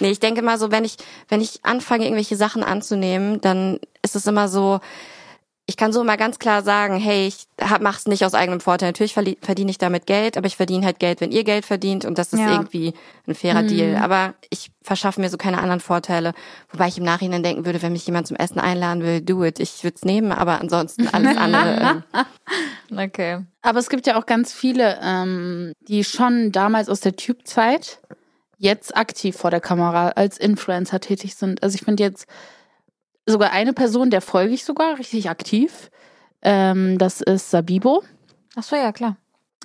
nee, 0.00 0.10
ich 0.10 0.20
denke 0.20 0.42
mal 0.42 0.58
so, 0.58 0.70
wenn 0.70 0.84
ich 0.84 0.96
wenn 1.28 1.40
ich 1.40 1.60
anfange 1.62 2.04
irgendwelche 2.04 2.36
Sachen 2.36 2.62
anzunehmen, 2.62 3.40
dann 3.40 3.78
ist 4.02 4.16
es 4.16 4.26
immer 4.26 4.48
so, 4.48 4.80
ich 5.66 5.76
kann 5.76 5.92
so 5.92 6.02
mal 6.02 6.16
ganz 6.16 6.38
klar 6.38 6.62
sagen, 6.62 6.98
hey, 6.98 7.28
ich 7.28 7.46
mach's 7.80 8.06
nicht 8.06 8.24
aus 8.24 8.34
eigenem 8.34 8.60
Vorteil. 8.60 8.88
Natürlich 8.88 9.14
verdiene 9.14 9.70
ich 9.70 9.78
damit 9.78 10.06
Geld, 10.06 10.36
aber 10.36 10.46
ich 10.46 10.56
verdiene 10.56 10.84
halt 10.84 10.98
Geld, 10.98 11.20
wenn 11.20 11.30
ihr 11.30 11.44
Geld 11.44 11.64
verdient 11.64 12.04
und 12.04 12.18
das 12.18 12.32
ist 12.32 12.40
ja. 12.40 12.50
irgendwie 12.50 12.94
ein 13.28 13.34
fairer 13.36 13.62
mhm. 13.62 13.68
Deal. 13.68 13.96
Aber 13.96 14.34
ich 14.50 14.72
verschaffe 14.82 15.20
mir 15.20 15.30
so 15.30 15.36
keine 15.36 15.58
anderen 15.58 15.80
Vorteile, 15.80 16.34
wobei 16.70 16.88
ich 16.88 16.98
im 16.98 17.04
Nachhinein 17.04 17.44
denken 17.44 17.64
würde, 17.64 17.80
wenn 17.80 17.92
mich 17.92 18.04
jemand 18.06 18.26
zum 18.26 18.36
Essen 18.36 18.58
einladen 18.58 19.04
will, 19.04 19.20
do 19.20 19.44
it. 19.44 19.60
Ich 19.60 19.84
würde 19.84 19.94
es 19.94 20.04
nehmen, 20.04 20.32
aber 20.32 20.60
ansonsten 20.60 21.06
alles 21.08 21.36
andere. 21.36 22.02
Ähm. 22.90 22.98
okay. 22.98 23.38
Aber 23.62 23.78
es 23.78 23.88
gibt 23.88 24.08
ja 24.08 24.18
auch 24.18 24.26
ganz 24.26 24.52
viele, 24.52 24.98
ähm, 25.00 25.72
die 25.86 26.02
schon 26.02 26.50
damals 26.50 26.88
aus 26.88 27.00
der 27.00 27.14
Tube-Zeit 27.14 28.00
jetzt 28.58 28.96
aktiv 28.96 29.36
vor 29.36 29.50
der 29.50 29.60
Kamera 29.60 30.08
als 30.10 30.38
Influencer 30.38 30.98
tätig 31.00 31.36
sind. 31.36 31.62
Also 31.62 31.76
ich 31.76 31.82
finde 31.82 32.02
jetzt 32.02 32.26
sogar 33.26 33.52
eine 33.52 33.72
Person, 33.72 34.10
der 34.10 34.20
folge 34.20 34.54
ich 34.54 34.64
sogar 34.64 34.98
richtig 34.98 35.28
aktiv. 35.30 35.90
Ähm, 36.42 36.98
das 36.98 37.20
ist 37.20 37.50
Sabibo. 37.50 38.02
Ach 38.56 38.62
so, 38.62 38.76
ja, 38.76 38.92
klar. 38.92 39.16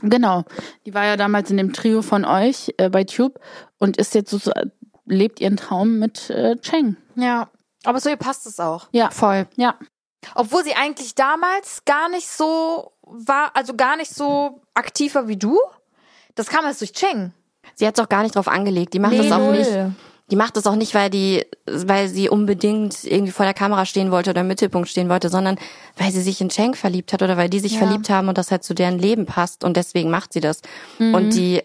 Genau. 0.02 0.44
Die 0.86 0.94
war 0.94 1.06
ja 1.06 1.18
damals 1.18 1.50
in 1.50 1.58
dem 1.58 1.74
Trio 1.74 2.02
von 2.02 2.24
euch 2.24 2.74
äh, 2.78 2.90
bei 2.90 3.04
Tube 3.04 3.40
und 3.80 3.98
ist 3.98 4.14
jetzt 4.14 4.30
so, 4.30 4.52
lebt 5.06 5.42
ihren 5.42 5.58
Traum 5.58 5.98
mit 5.98 6.30
äh, 6.30 6.56
Cheng. 6.58 6.98
Ja. 7.16 7.50
Aber 7.84 8.00
so 8.00 8.10
ihr 8.10 8.18
passt 8.18 8.46
es 8.46 8.60
auch. 8.60 8.88
Ja, 8.92 9.10
voll. 9.10 9.48
Ja. 9.56 9.76
Obwohl 10.36 10.64
sie 10.64 10.76
eigentlich 10.76 11.16
damals 11.16 11.84
gar 11.86 12.10
nicht 12.10 12.28
so 12.28 12.92
war, 13.02 13.56
also 13.56 13.76
gar 13.76 13.96
nicht 13.96 14.14
so 14.14 14.62
aktiv 14.74 15.16
war 15.16 15.28
wie 15.28 15.38
du. 15.38 15.58
Das 16.36 16.48
kam 16.48 16.66
erst 16.66 16.82
durch 16.82 16.94
Cheng. 16.94 17.34
Sie 17.76 17.88
hat 17.88 17.98
es 17.98 18.04
auch 18.04 18.10
gar 18.10 18.24
nicht 18.24 18.36
drauf 18.36 18.48
angelegt. 18.48 18.94
Die 18.94 19.00
macht 19.00 19.14
nee, 19.14 19.20
das 19.20 19.32
auch 19.32 19.40
null. 19.40 19.58
nicht 19.58 19.72
die 20.30 20.36
macht 20.36 20.58
das 20.58 20.68
auch 20.68 20.76
nicht, 20.76 20.94
weil 20.94 21.10
die, 21.10 21.46
weil 21.66 22.10
sie 22.10 22.30
unbedingt 22.30 23.06
irgendwie 23.06 23.32
vor 23.32 23.46
der 23.46 23.54
Kamera 23.54 23.86
stehen 23.86 24.12
wollte 24.12 24.32
oder 24.32 24.42
im 24.42 24.48
Mittelpunkt 24.48 24.90
stehen 24.90 25.08
wollte, 25.08 25.30
sondern 25.30 25.58
weil 25.98 26.12
sie 26.12 26.22
sich 26.22 26.42
in 26.42 26.50
Cenk 26.50 26.76
verliebt 26.76 27.14
hat 27.14 27.22
oder 27.22 27.38
weil 27.38 27.50
die 27.50 27.60
sich 27.60 27.74
ja. 27.74 27.80
verliebt 27.80 28.10
haben 28.10 28.28
und 28.28 28.38
das 28.38 28.52
halt 28.52 28.64
zu 28.64 28.74
deren 28.74 29.00
Leben 29.00 29.26
passt 29.26 29.64
und 29.64 29.78
deswegen 29.78 30.10
macht 30.10 30.34
sie 30.34 30.42
das. 30.42 30.62
Mhm. 31.00 31.14
Und 31.14 31.34
die 31.34 31.62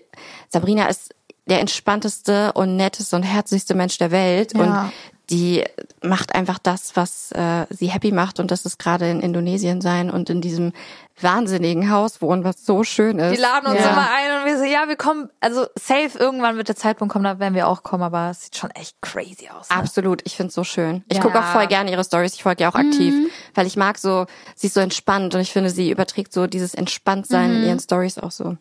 Sabrina 0.49 0.87
ist 0.87 1.13
der 1.47 1.61
entspannteste 1.61 2.53
und 2.53 2.77
netteste 2.77 3.17
und 3.17 3.25
herzlichste 3.25 3.75
Mensch 3.75 3.99
der 3.99 4.13
Welt 4.13 4.55
ja. 4.55 4.61
und 4.61 4.93
die 5.33 5.65
macht 6.03 6.35
einfach 6.35 6.59
das, 6.59 6.95
was 6.95 7.33
äh, 7.33 7.67
sie 7.71 7.87
happy 7.89 8.13
macht 8.13 8.39
und 8.39 8.51
das 8.51 8.65
ist 8.67 8.79
gerade 8.79 9.09
in 9.11 9.21
Indonesien 9.21 9.81
sein 9.81 10.11
und 10.11 10.29
in 10.31 10.41
diesem 10.43 10.73
wahnsinnigen 11.21 11.91
Haus 11.91 12.21
wohnen, 12.23 12.45
was 12.45 12.65
so 12.67 12.85
schön 12.85 13.19
ist. 13.19 13.35
Die 13.37 13.41
laden 13.41 13.67
uns 13.71 13.81
Ja. 13.81 13.93
immer 13.93 14.09
ein 14.13 14.41
und 14.41 14.47
wir 14.47 14.59
so, 14.59 14.65
ja, 14.65 14.89
wir 14.89 14.97
kommen, 14.97 15.31
also 15.41 15.67
safe, 15.79 16.19
irgendwann 16.19 16.57
wird 16.57 16.69
der 16.69 16.77
Zeitpunkt 16.77 17.13
kommen, 17.13 17.25
da 17.25 17.39
werden 17.39 17.55
wir 17.55 17.67
auch 17.69 17.83
kommen, 17.83 18.03
aber 18.03 18.29
es 18.31 18.45
sieht 18.45 18.57
schon 18.57 18.71
echt 18.73 19.01
crazy 19.01 19.49
aus. 19.49 19.71
Ne? 19.71 19.77
Absolut, 19.77 20.21
ich 20.25 20.37
find's 20.37 20.55
so 20.55 20.65
schön. 20.65 21.03
Ich 21.09 21.17
Ja. 21.17 21.23
gucke 21.23 21.39
auch 21.41 21.45
voll 21.53 21.67
gerne 21.67 21.91
ihre 21.91 22.05
Stories, 22.05 22.35
ich 22.35 22.43
folge 22.43 22.65
ihr 22.65 22.69
auch 22.69 22.75
aktiv, 22.75 23.15
weil 23.55 23.67
ich 23.67 23.77
mag 23.77 23.99
so, 23.99 24.27
sie 24.55 24.67
ist 24.67 24.75
so 24.75 24.81
entspannt 24.81 25.35
und 25.35 25.41
ich 25.41 25.53
finde, 25.53 25.71
sie 25.71 25.91
überträgt 25.91 26.33
so 26.33 26.47
dieses 26.47 26.75
Entspanntsein 26.75 27.55
in 27.57 27.63
ihren 27.63 27.81
Stories 27.81 28.19
auch 28.19 28.31
so. 28.33 28.57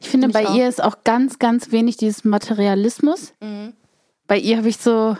Ich 0.00 0.08
finde, 0.08 0.28
bei 0.30 0.46
auch. 0.46 0.54
ihr 0.56 0.68
ist 0.68 0.82
auch 0.82 0.96
ganz, 1.04 1.38
ganz 1.38 1.70
wenig 1.70 1.96
dieses 1.98 2.24
Materialismus. 2.24 3.32
Bei 4.26 4.38
ihr 4.38 4.56
habe 4.56 4.68
ich 4.68 4.78
so, 4.78 5.16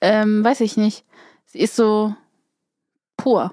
ähm, 0.00 0.44
weiß 0.44 0.60
ich 0.60 0.76
nicht, 0.76 1.04
sie 1.46 1.58
ist 1.60 1.76
so 1.76 2.14
pur. 3.16 3.52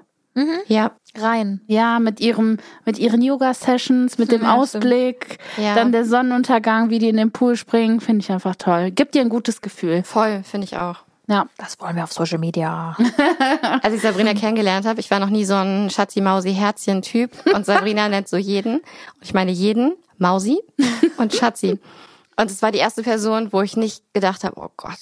Ja, 0.66 0.90
Rein. 1.16 1.62
Ja, 1.66 1.98
mit 1.98 2.20
ihrem, 2.20 2.58
mit 2.84 2.98
ihren 2.98 3.22
Yoga-Sessions, 3.22 4.18
mit 4.18 4.30
dem 4.30 4.42
Ja, 4.42 4.54
Ausblick, 4.56 5.38
Ja. 5.56 5.74
dann 5.74 5.92
der 5.92 6.04
Sonnenuntergang, 6.04 6.90
wie 6.90 6.98
die 6.98 7.08
in 7.08 7.16
den 7.16 7.30
Pool 7.32 7.56
springen, 7.56 8.00
finde 8.02 8.20
ich 8.20 8.30
einfach 8.30 8.54
toll. 8.54 8.90
Gibt 8.90 9.14
dir 9.14 9.22
ein 9.22 9.30
gutes 9.30 9.62
Gefühl. 9.62 10.02
voll, 10.02 10.42
finde 10.44 10.66
ich 10.66 10.76
auch. 10.76 10.96
Ja. 11.26 11.46
Das 11.56 11.80
wollen 11.80 11.96
wir 11.96 12.04
auf 12.04 12.12
Social 12.12 12.36
Media. 12.36 12.94
Als 13.82 13.94
ich 13.94 14.02
Sabrina 14.02 14.34
kennengelernt 14.34 14.84
habe, 14.86 15.00
ich 15.00 15.10
war 15.10 15.20
noch 15.20 15.30
nie 15.30 15.46
so 15.46 15.54
ein 15.54 15.88
Schatzi-Mausi-Herzchen-Typ 15.88 17.30
und 17.54 17.64
Sabrina 17.64 18.06
nennt 18.10 18.28
so 18.28 18.36
jeden. 18.36 18.74
Und 18.80 19.22
ich 19.22 19.32
meine 19.32 19.50
jeden, 19.52 19.94
Mausi 20.18 20.60
und 21.16 21.32
Schatzi. 21.34 21.80
Und 22.38 22.50
es 22.50 22.60
war 22.60 22.70
die 22.70 22.78
erste 22.78 23.02
Person, 23.02 23.50
wo 23.54 23.62
ich 23.62 23.78
nicht 23.78 24.04
gedacht 24.12 24.44
habe, 24.44 24.60
oh 24.60 24.68
Gott. 24.76 24.98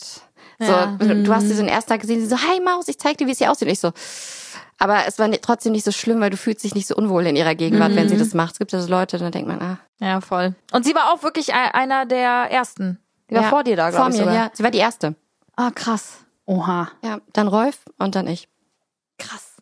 So, 0.60 0.66
Ja. 0.72 0.86
du 0.98 1.34
hast 1.34 1.42
sie 1.48 1.54
so 1.54 1.62
den 1.62 1.68
ersten 1.68 1.90
Tag 1.90 2.00
gesehen, 2.00 2.20
sie 2.20 2.26
so, 2.26 2.36
hi 2.36 2.60
Maus, 2.60 2.88
ich 2.88 2.98
zeig 2.98 3.18
dir, 3.18 3.26
wie 3.26 3.32
es 3.32 3.38
hier 3.38 3.50
aussieht. 3.50 3.66
Und 3.68 3.72
ich 3.72 3.80
so, 3.80 3.92
aber 4.78 5.06
es 5.06 5.18
war 5.18 5.30
trotzdem 5.40 5.72
nicht 5.72 5.84
so 5.84 5.92
schlimm, 5.92 6.20
weil 6.20 6.30
du 6.30 6.36
fühlst 6.36 6.64
dich 6.64 6.74
nicht 6.74 6.86
so 6.86 6.94
unwohl 6.96 7.26
in 7.26 7.36
ihrer 7.36 7.54
Gegenwart, 7.54 7.94
wenn 7.96 8.08
sie 8.08 8.16
das 8.16 8.34
macht. 8.34 8.52
Es 8.52 8.58
gibt 8.58 8.72
ja 8.72 8.80
so 8.80 8.88
Leute, 8.88 9.18
dann 9.18 9.32
denkt 9.32 9.48
man, 9.48 9.60
ah. 9.60 9.78
Ja, 10.00 10.20
voll. 10.20 10.54
Und 10.72 10.84
sie 10.84 10.94
war 10.94 11.12
auch 11.12 11.22
wirklich 11.22 11.54
einer 11.54 12.06
der 12.06 12.50
ersten. 12.50 12.98
Die 13.30 13.34
war 13.36 13.42
ja, 13.42 13.48
vor 13.48 13.64
dir 13.64 13.76
da, 13.76 13.90
glaube 13.90 14.02
Vor 14.04 14.08
ich. 14.10 14.16
mir, 14.16 14.24
sogar. 14.26 14.34
ja. 14.34 14.50
Sie 14.52 14.62
war 14.62 14.70
die 14.70 14.78
erste. 14.78 15.14
Ah, 15.56 15.70
krass. 15.74 16.18
Oha. 16.46 16.90
Ja, 17.02 17.18
dann 17.32 17.48
Rolf 17.48 17.78
und 17.98 18.14
dann 18.14 18.26
ich. 18.26 18.48
Krass. 19.18 19.52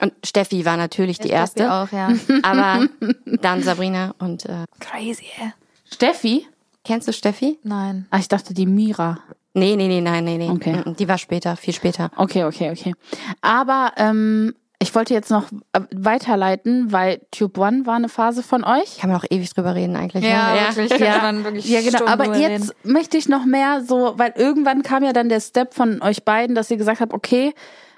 Und 0.00 0.12
Steffi 0.24 0.64
war 0.64 0.76
natürlich 0.76 1.18
die 1.18 1.28
erste, 1.28 1.70
Auch, 1.72 1.90
ja. 1.92 2.10
aber 2.42 2.86
dann 3.24 3.62
Sabrina 3.62 4.14
und 4.18 4.46
äh, 4.46 4.64
Crazy, 4.78 5.26
ey. 5.38 5.52
Steffi? 5.90 6.46
kennst 6.84 7.08
du 7.08 7.12
Steffi? 7.12 7.58
Nein. 7.62 8.06
Ah, 8.10 8.18
ich 8.18 8.28
dachte 8.28 8.54
die 8.54 8.64
Mira. 8.66 9.18
Nee, 9.52 9.76
nee, 9.76 9.88
nee, 9.88 10.00
nein, 10.00 10.24
nee, 10.24 10.38
nee. 10.38 10.50
Okay. 10.50 10.82
Die 10.98 11.08
war 11.08 11.18
später, 11.18 11.56
viel 11.56 11.74
später. 11.74 12.10
Okay, 12.16 12.44
okay, 12.44 12.70
okay. 12.70 12.94
Aber 13.40 13.92
ähm, 13.96 14.54
ich 14.82 14.94
wollte 14.94 15.12
jetzt 15.12 15.30
noch 15.30 15.44
äh, 15.72 15.80
weiterleiten, 15.94 16.90
weil 16.90 17.20
Tube 17.30 17.58
One 17.58 17.84
war 17.84 17.96
eine 17.96 18.08
Phase 18.08 18.42
von 18.42 18.64
euch. 18.64 18.98
Kann 18.98 19.10
man 19.10 19.20
auch 19.20 19.26
ewig 19.28 19.52
drüber 19.52 19.74
reden 19.74 19.94
eigentlich. 19.94 20.24
Ja, 20.24 20.54
ne? 20.54 20.76
wirklich. 20.76 20.88
Könnte 20.98 21.18
man 21.20 21.44
wirklich 21.44 21.68
Ja, 21.68 21.80
genau. 21.82 22.06
Aber 22.06 22.36
jetzt 22.38 22.70
reden. 22.70 22.92
möchte 22.92 23.18
ich 23.18 23.28
noch 23.28 23.44
mehr 23.44 23.82
so, 23.86 24.14
weil 24.16 24.32
irgendwann 24.36 24.82
kam 24.82 25.04
ja 25.04 25.12
dann 25.12 25.28
der 25.28 25.40
Step 25.40 25.74
von 25.74 26.00
euch 26.00 26.24
beiden, 26.24 26.54
dass 26.54 26.70
ihr 26.70 26.78
gesagt 26.78 27.00
habt, 27.00 27.12
okay, 27.12 27.52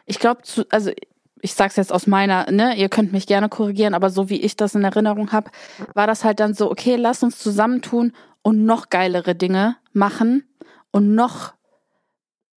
ich 0.07 0.19
glaube, 0.19 0.41
also 0.71 0.91
ich 1.41 1.55
sag's 1.55 1.77
jetzt 1.77 1.93
aus 1.93 2.09
meiner, 2.09 2.51
ne, 2.51 2.75
ihr 2.77 2.89
könnt 2.89 3.13
mich 3.13 3.27
gerne 3.29 3.49
korrigieren, 3.49 3.95
aber 3.95 4.11
so 4.11 4.29
wie 4.29 4.41
ich 4.41 4.57
das 4.57 4.75
in 4.75 4.83
Erinnerung 4.83 5.31
habe, 5.33 5.51
war 5.95 6.07
das 6.09 6.25
halt 6.25 6.41
dann 6.41 6.55
so, 6.55 6.71
okay, 6.71 6.97
lass 6.97 7.23
uns 7.23 7.39
zusammentun 7.39 8.13
und 8.43 8.65
noch 8.65 8.91
geilere 8.91 9.37
Dinge 9.37 9.77
machen 9.93 10.45
und 10.93 11.15
noch 11.15 11.55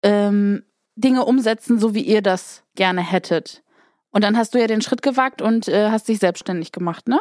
ähm, 0.03 0.63
Dinge 0.95 1.25
umsetzen, 1.25 1.79
so 1.79 1.95
wie 1.95 2.01
ihr 2.01 2.21
das 2.21 2.63
gerne 2.75 3.01
hättet. 3.01 3.61
Und 4.11 4.23
dann 4.23 4.37
hast 4.37 4.53
du 4.53 4.59
ja 4.59 4.67
den 4.67 4.81
Schritt 4.81 5.01
gewagt 5.01 5.41
und 5.41 5.67
äh, 5.67 5.89
hast 5.89 6.07
dich 6.07 6.19
selbstständig 6.19 6.71
gemacht, 6.71 7.07
ne? 7.07 7.19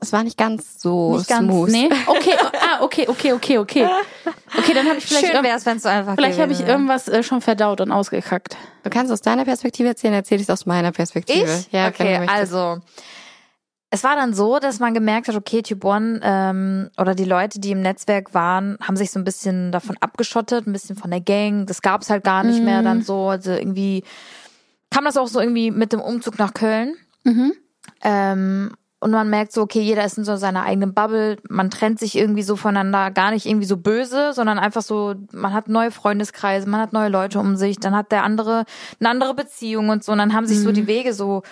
Es 0.00 0.14
war 0.14 0.24
nicht 0.24 0.38
ganz 0.38 0.80
so 0.80 1.18
Nicht 1.18 1.28
ganz, 1.28 1.46
smooth. 1.46 1.70
nee. 1.70 1.90
Okay, 2.06 2.32
ah, 2.58 2.82
okay, 2.82 3.04
okay, 3.06 3.32
okay, 3.34 3.58
okay. 3.58 3.86
Okay, 4.58 4.72
dann 4.72 4.86
habe 4.88 4.96
ich 4.96 5.04
vielleicht, 5.04 5.26
Schön 5.26 5.36
irg- 5.36 5.42
wäre 5.44 5.58
es, 5.58 5.66
wenn 5.66 5.76
es 5.76 5.82
so 5.82 5.90
einfach 5.90 6.14
vielleicht 6.14 6.40
habe 6.40 6.52
ich 6.52 6.60
wäre. 6.60 6.70
irgendwas 6.70 7.06
äh, 7.08 7.22
schon 7.22 7.42
verdaut 7.42 7.82
und 7.82 7.92
ausgekackt. 7.92 8.56
Du 8.82 8.88
kannst 8.88 9.12
aus 9.12 9.20
deiner 9.20 9.44
Perspektive 9.44 9.88
erzählen, 9.88 10.14
erzähl 10.14 10.40
ich 10.40 10.50
aus 10.50 10.64
meiner 10.64 10.90
Perspektive. 10.92 11.52
Ich? 11.52 11.70
Ja, 11.70 11.88
okay, 11.88 12.20
möchtest. 12.20 12.30
also 12.54 12.80
es 13.94 14.04
war 14.04 14.16
dann 14.16 14.32
so, 14.32 14.58
dass 14.58 14.80
man 14.80 14.94
gemerkt 14.94 15.28
hat, 15.28 15.36
okay, 15.36 15.60
Tube 15.60 15.84
One 15.84 16.18
ähm, 16.22 16.88
oder 16.96 17.14
die 17.14 17.26
Leute, 17.26 17.60
die 17.60 17.72
im 17.72 17.82
Netzwerk 17.82 18.32
waren, 18.32 18.78
haben 18.80 18.96
sich 18.96 19.10
so 19.10 19.20
ein 19.20 19.24
bisschen 19.24 19.70
davon 19.70 19.98
abgeschottet, 20.00 20.66
ein 20.66 20.72
bisschen 20.72 20.96
von 20.96 21.10
der 21.10 21.20
Gang. 21.20 21.66
Das 21.66 21.82
gab 21.82 22.00
es 22.00 22.08
halt 22.08 22.24
gar 22.24 22.42
nicht 22.42 22.64
mehr 22.64 22.82
dann 22.82 23.02
so. 23.02 23.28
Also 23.28 23.52
irgendwie 23.52 24.02
kam 24.90 25.04
das 25.04 25.18
auch 25.18 25.28
so 25.28 25.40
irgendwie 25.40 25.70
mit 25.70 25.92
dem 25.92 26.00
Umzug 26.00 26.38
nach 26.38 26.54
Köln. 26.54 26.94
Mhm. 27.24 27.52
Ähm, 28.02 28.72
und 29.00 29.10
man 29.10 29.28
merkt 29.28 29.52
so, 29.52 29.60
okay, 29.60 29.82
jeder 29.82 30.06
ist 30.06 30.16
in 30.16 30.24
so 30.24 30.36
seiner 30.36 30.62
eigenen 30.62 30.94
Bubble. 30.94 31.36
Man 31.50 31.68
trennt 31.68 31.98
sich 31.98 32.16
irgendwie 32.16 32.44
so 32.44 32.56
voneinander, 32.56 33.10
gar 33.10 33.30
nicht 33.30 33.44
irgendwie 33.44 33.66
so 33.66 33.76
böse, 33.76 34.32
sondern 34.32 34.58
einfach 34.58 34.80
so, 34.80 35.16
man 35.32 35.52
hat 35.52 35.68
neue 35.68 35.90
Freundeskreise, 35.90 36.66
man 36.66 36.80
hat 36.80 36.94
neue 36.94 37.10
Leute 37.10 37.40
um 37.40 37.56
sich, 37.56 37.78
dann 37.78 37.94
hat 37.94 38.10
der 38.10 38.24
andere 38.24 38.64
eine 39.00 39.10
andere 39.10 39.34
Beziehung 39.34 39.90
und 39.90 40.02
so. 40.02 40.12
Und 40.12 40.18
dann 40.18 40.32
haben 40.32 40.46
sich 40.46 40.60
so 40.60 40.72
die 40.72 40.86
Wege 40.86 41.12
so 41.12 41.42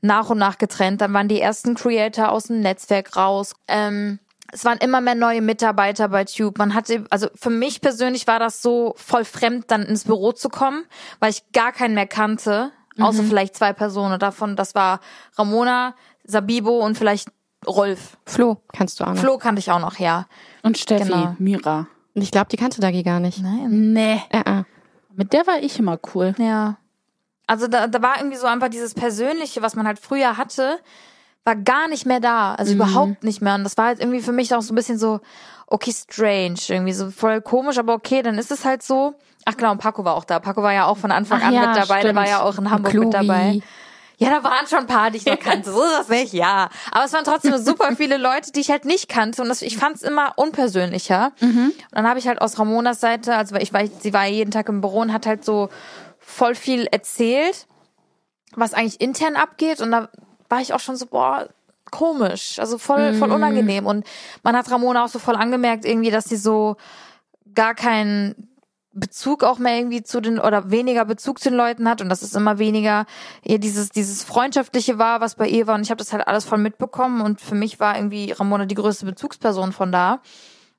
nach 0.00 0.30
und 0.30 0.38
nach 0.38 0.58
getrennt. 0.58 1.00
Dann 1.00 1.12
waren 1.12 1.28
die 1.28 1.40
ersten 1.40 1.74
Creator 1.74 2.30
aus 2.30 2.44
dem 2.44 2.60
Netzwerk 2.60 3.16
raus. 3.16 3.54
Ähm, 3.66 4.18
es 4.52 4.64
waren 4.64 4.78
immer 4.78 5.00
mehr 5.00 5.14
neue 5.14 5.42
Mitarbeiter 5.42 6.08
bei 6.08 6.24
Tube. 6.24 6.58
Man 6.58 6.74
hatte, 6.74 7.04
also 7.10 7.28
für 7.34 7.50
mich 7.50 7.80
persönlich 7.80 8.26
war 8.26 8.38
das 8.38 8.62
so 8.62 8.94
voll 8.96 9.24
fremd, 9.24 9.70
dann 9.70 9.82
ins 9.82 10.04
Büro 10.04 10.32
zu 10.32 10.48
kommen, 10.48 10.84
weil 11.20 11.30
ich 11.30 11.52
gar 11.52 11.72
keinen 11.72 11.94
mehr 11.94 12.06
kannte, 12.06 12.70
außer 12.98 13.22
vielleicht 13.24 13.56
zwei 13.56 13.72
Personen. 13.72 14.18
Davon, 14.18 14.56
das 14.56 14.74
war 14.74 15.00
Ramona, 15.36 15.94
Sabibo 16.24 16.78
und 16.84 16.96
vielleicht 16.96 17.28
Rolf. 17.66 18.16
Flo 18.24 18.62
kannst 18.72 19.00
du 19.00 19.04
auch 19.04 19.14
noch. 19.14 19.18
Flo 19.18 19.36
kannte 19.36 19.58
ich 19.58 19.70
auch 19.70 19.80
noch, 19.80 19.98
ja. 19.98 20.26
Und 20.62 20.78
Steffi, 20.78 21.10
Genau. 21.10 21.34
Mira. 21.38 21.86
Und 22.14 22.22
ich 22.22 22.30
glaube, 22.30 22.48
die 22.50 22.56
kannte 22.56 22.80
Dagi 22.80 23.02
gar 23.02 23.20
nicht. 23.20 23.42
Nein. 23.42 23.92
Nee. 23.92 24.22
Äh, 24.30 24.60
äh. 24.60 24.64
Mit 25.14 25.32
der 25.32 25.46
war 25.46 25.60
ich 25.60 25.78
immer 25.78 25.98
cool. 26.14 26.34
Ja. 26.38 26.78
Also 27.48 27.66
da, 27.66 27.86
da 27.86 28.02
war 28.02 28.18
irgendwie 28.18 28.36
so 28.36 28.46
einfach 28.46 28.68
dieses 28.68 28.94
Persönliche, 28.94 29.62
was 29.62 29.74
man 29.74 29.86
halt 29.86 29.98
früher 29.98 30.36
hatte, 30.36 30.78
war 31.44 31.56
gar 31.56 31.88
nicht 31.88 32.04
mehr 32.04 32.20
da. 32.20 32.54
Also 32.54 32.74
überhaupt 32.74 33.24
nicht 33.24 33.40
mehr. 33.40 33.54
Und 33.54 33.64
das 33.64 33.76
war 33.78 33.86
halt 33.86 34.00
irgendwie 34.00 34.20
für 34.20 34.32
mich 34.32 34.54
auch 34.54 34.60
so 34.60 34.72
ein 34.72 34.76
bisschen 34.76 34.98
so, 34.98 35.20
okay, 35.66 35.92
strange. 35.92 36.58
Irgendwie 36.68 36.92
so 36.92 37.10
voll 37.10 37.40
komisch, 37.40 37.78
aber 37.78 37.94
okay, 37.94 38.20
dann 38.22 38.36
ist 38.36 38.50
es 38.50 38.66
halt 38.66 38.82
so. 38.82 39.14
Ach 39.46 39.56
genau, 39.56 39.72
und 39.72 39.78
Paco 39.78 40.04
war 40.04 40.14
auch 40.14 40.24
da. 40.24 40.40
Paco 40.40 40.62
war 40.62 40.74
ja 40.74 40.84
auch 40.84 40.98
von 40.98 41.10
Anfang 41.10 41.40
Ach 41.42 41.48
an 41.48 41.54
ja, 41.54 41.66
mit 41.68 41.76
dabei. 41.76 42.02
Der 42.02 42.14
war 42.14 42.26
stimmt. 42.26 42.38
ja 42.38 42.44
auch 42.44 42.58
in 42.58 42.70
Hamburg 42.70 42.94
mit 42.94 43.14
dabei. 43.14 43.62
Ja, 44.18 44.30
da 44.30 44.44
waren 44.44 44.66
schon 44.66 44.80
ein 44.80 44.86
paar, 44.86 45.10
die 45.10 45.18
ich 45.18 45.26
noch 45.26 45.38
kannte. 45.40 45.72
So 45.72 45.82
ist 45.82 45.92
das 46.00 46.08
nicht, 46.10 46.34
ja. 46.34 46.68
Aber 46.90 47.06
es 47.06 47.12
waren 47.14 47.24
trotzdem 47.24 47.56
super 47.64 47.96
viele 47.96 48.18
Leute, 48.18 48.52
die 48.52 48.60
ich 48.60 48.70
halt 48.70 48.84
nicht 48.84 49.08
kannte. 49.08 49.40
Und 49.40 49.48
das, 49.48 49.62
ich 49.62 49.78
fand 49.78 49.96
es 49.96 50.02
immer 50.02 50.34
unpersönlicher. 50.36 51.32
Und 51.40 51.74
dann 51.92 52.06
habe 52.06 52.18
ich 52.18 52.28
halt 52.28 52.42
aus 52.42 52.58
Ramonas 52.58 53.00
Seite, 53.00 53.36
also 53.36 53.56
ich 53.56 53.72
war, 53.72 53.84
sie 53.86 54.12
war 54.12 54.26
jeden 54.26 54.50
Tag 54.50 54.68
im 54.68 54.82
Büro 54.82 55.00
und 55.00 55.14
hat 55.14 55.24
halt 55.24 55.46
so 55.46 55.70
voll 56.28 56.54
viel 56.54 56.86
erzählt, 56.86 57.66
was 58.54 58.74
eigentlich 58.74 59.00
intern 59.00 59.34
abgeht. 59.34 59.80
Und 59.80 59.90
da 59.90 60.08
war 60.48 60.60
ich 60.60 60.74
auch 60.74 60.80
schon 60.80 60.96
so, 60.96 61.06
boah, 61.06 61.48
komisch. 61.90 62.58
Also 62.58 62.76
voll, 62.78 63.14
voll 63.14 63.32
unangenehm. 63.32 63.86
Und 63.86 64.06
man 64.42 64.54
hat 64.54 64.70
Ramona 64.70 65.04
auch 65.04 65.08
so 65.08 65.18
voll 65.18 65.36
angemerkt, 65.36 65.84
irgendwie, 65.84 66.10
dass 66.10 66.26
sie 66.26 66.36
so 66.36 66.76
gar 67.54 67.74
keinen 67.74 68.48
Bezug 68.92 69.42
auch 69.42 69.58
mehr 69.58 69.76
irgendwie 69.76 70.02
zu 70.02 70.20
den 70.20 70.38
oder 70.38 70.70
weniger 70.70 71.04
Bezug 71.04 71.40
zu 71.40 71.50
den 71.50 71.56
Leuten 71.56 71.88
hat 71.88 72.00
und 72.00 72.08
dass 72.08 72.22
es 72.22 72.34
immer 72.34 72.58
weniger 72.58 73.06
ihr 73.44 73.58
dieses 73.58 73.90
dieses 73.90 74.24
freundschaftliche 74.24 74.98
war, 74.98 75.20
was 75.20 75.36
bei 75.36 75.46
ihr 75.46 75.66
war 75.68 75.76
und 75.76 75.82
ich 75.82 75.90
habe 75.90 75.98
das 75.98 76.12
halt 76.12 76.26
alles 76.26 76.44
voll 76.44 76.58
mitbekommen 76.58 77.20
und 77.20 77.40
für 77.40 77.54
mich 77.54 77.78
war 77.78 77.96
irgendwie 77.96 78.32
Ramona 78.32 78.66
die 78.66 78.74
größte 78.74 79.06
Bezugsperson 79.06 79.72
von 79.72 79.92
da 79.92 80.20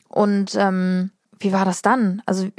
und 0.09 0.55
ähm, 0.55 1.11
wie 1.39 1.53
war 1.53 1.63
das 1.63 1.81
dann? 1.81 2.21
Also 2.25 2.49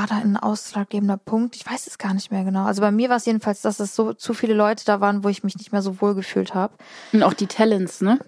war 0.00 0.06
da 0.06 0.16
ein 0.16 0.36
ausschlaggebender 0.36 1.18
Punkt? 1.18 1.56
Ich 1.56 1.70
weiß 1.70 1.86
es 1.86 1.98
gar 1.98 2.14
nicht 2.14 2.30
mehr 2.30 2.44
genau. 2.44 2.64
Also 2.64 2.80
bei 2.80 2.90
mir 2.90 3.10
war 3.10 3.16
es 3.16 3.26
jedenfalls, 3.26 3.60
dass 3.60 3.80
es 3.80 3.94
so 3.94 4.14
zu 4.14 4.32
viele 4.32 4.54
Leute 4.54 4.84
da 4.86 5.00
waren, 5.00 5.24
wo 5.24 5.28
ich 5.28 5.44
mich 5.44 5.56
nicht 5.56 5.72
mehr 5.72 5.82
so 5.82 6.00
wohl 6.00 6.14
gefühlt 6.14 6.54
habe. 6.54 6.72
Und 7.12 7.22
auch 7.22 7.34
die 7.34 7.46
Talents, 7.46 8.00
ne? 8.00 8.18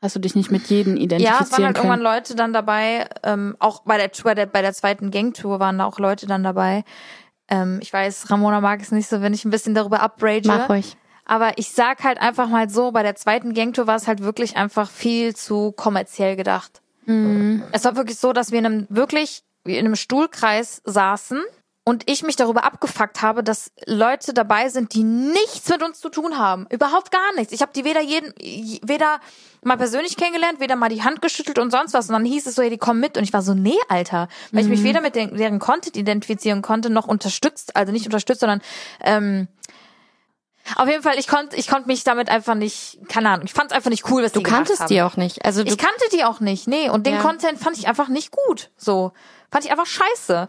Hast 0.00 0.14
du 0.14 0.20
dich 0.20 0.36
nicht 0.36 0.50
mit 0.50 0.68
jedem 0.68 0.96
Ja, 0.96 1.02
es 1.02 1.10
waren 1.10 1.20
identifizieren 1.20 1.66
halt 1.66 1.76
irgendwann 1.76 1.98
können? 1.98 2.02
Leute 2.02 2.34
dann 2.36 2.52
dabei, 2.52 3.08
ähm, 3.24 3.56
auch 3.58 3.82
bei 3.82 3.98
der, 3.98 4.10
bei 4.22 4.34
der 4.34 4.46
bei 4.46 4.62
der 4.62 4.72
zweiten 4.72 5.10
Gangtour 5.10 5.58
waren 5.60 5.78
da 5.78 5.84
auch 5.84 5.98
Leute 5.98 6.26
dann 6.26 6.44
dabei. 6.44 6.84
Ähm, 7.48 7.80
ich 7.82 7.92
weiß, 7.92 8.30
Ramona 8.30 8.60
mag 8.60 8.80
es 8.80 8.92
nicht 8.92 9.08
so, 9.08 9.20
wenn 9.20 9.34
ich 9.34 9.44
ein 9.44 9.50
bisschen 9.50 9.74
darüber 9.74 10.04
uprage. 10.04 10.46
Mach 10.46 10.68
ruhig. 10.68 10.96
Aber 11.26 11.58
ich 11.58 11.72
sag 11.72 12.04
halt 12.04 12.20
einfach 12.20 12.48
mal 12.48 12.70
so, 12.70 12.92
bei 12.92 13.02
der 13.02 13.16
zweiten 13.16 13.54
Gangtour 13.54 13.86
war 13.86 13.96
es 13.96 14.06
halt 14.06 14.22
wirklich 14.22 14.56
einfach 14.56 14.88
viel 14.88 15.34
zu 15.34 15.72
kommerziell 15.72 16.36
gedacht. 16.36 16.80
Mhm. 17.06 17.64
Es 17.72 17.84
war 17.84 17.96
wirklich 17.96 18.18
so, 18.18 18.32
dass 18.32 18.52
wir 18.52 18.60
in 18.60 18.66
einem 18.66 18.86
wirklich 18.88 19.42
in 19.64 19.78
einem 19.78 19.96
Stuhlkreis 19.96 20.82
saßen 20.84 21.42
und 21.84 22.08
ich 22.10 22.22
mich 22.22 22.36
darüber 22.36 22.64
abgefuckt 22.64 23.22
habe, 23.22 23.42
dass 23.42 23.72
Leute 23.86 24.34
dabei 24.34 24.68
sind, 24.68 24.94
die 24.94 25.02
nichts 25.02 25.68
mit 25.68 25.82
uns 25.82 25.98
zu 25.98 26.08
tun 26.08 26.38
haben. 26.38 26.66
Überhaupt 26.70 27.10
gar 27.10 27.34
nichts. 27.36 27.52
Ich 27.52 27.62
habe 27.62 27.72
die 27.74 27.84
weder 27.84 28.00
jeden, 28.00 28.32
weder 28.82 29.18
mal 29.62 29.76
persönlich 29.76 30.16
kennengelernt, 30.16 30.60
weder 30.60 30.76
mal 30.76 30.88
die 30.88 31.02
Hand 31.02 31.22
geschüttelt 31.22 31.58
und 31.58 31.70
sonst 31.70 31.94
was. 31.94 32.08
Und 32.08 32.12
dann 32.12 32.24
hieß 32.24 32.46
es 32.46 32.54
so, 32.54 32.62
ja, 32.62 32.70
die 32.70 32.78
kommen 32.78 33.00
mit. 33.00 33.16
Und 33.16 33.24
ich 33.24 33.32
war 33.32 33.42
so, 33.42 33.54
nee, 33.54 33.78
Alter. 33.88 34.28
Weil 34.52 34.64
mhm. 34.64 34.72
ich 34.72 34.78
mich 34.78 34.88
weder 34.88 35.00
mit 35.00 35.16
den, 35.16 35.36
deren 35.36 35.58
Content 35.58 35.96
identifizieren 35.96 36.62
konnte, 36.62 36.90
noch 36.90 37.08
unterstützt, 37.08 37.74
also 37.74 37.92
nicht 37.92 38.04
unterstützt, 38.04 38.40
sondern 38.40 38.60
ähm, 39.02 39.48
auf 40.76 40.88
jeden 40.88 41.02
Fall, 41.02 41.18
ich 41.18 41.26
konnte 41.26 41.56
ich 41.56 41.66
konnte 41.66 41.88
mich 41.88 42.04
damit 42.04 42.28
einfach 42.28 42.54
nicht, 42.54 42.98
keine 43.08 43.30
Ahnung, 43.30 43.46
ich 43.46 43.52
fand 43.52 43.70
es 43.70 43.76
einfach 43.76 43.90
nicht 43.90 44.08
cool, 44.10 44.22
was 44.22 44.32
du 44.32 44.38
die 44.38 44.44
gemacht 44.44 44.58
haben. 44.58 44.64
Du 44.66 44.72
kanntest 44.74 44.90
die 44.90 45.02
auch 45.02 45.16
nicht. 45.16 45.44
Also 45.44 45.62
ich 45.62 45.78
kannte 45.78 46.04
die 46.12 46.24
auch 46.24 46.40
nicht, 46.40 46.68
nee. 46.68 46.88
Und 46.88 47.06
den 47.06 47.14
ja. 47.14 47.22
Content 47.22 47.58
fand 47.58 47.78
ich 47.78 47.88
einfach 47.88 48.08
nicht 48.08 48.30
gut. 48.30 48.70
So. 48.76 49.12
Fand 49.50 49.64
ich 49.64 49.70
einfach 49.70 49.86
scheiße. 49.86 50.46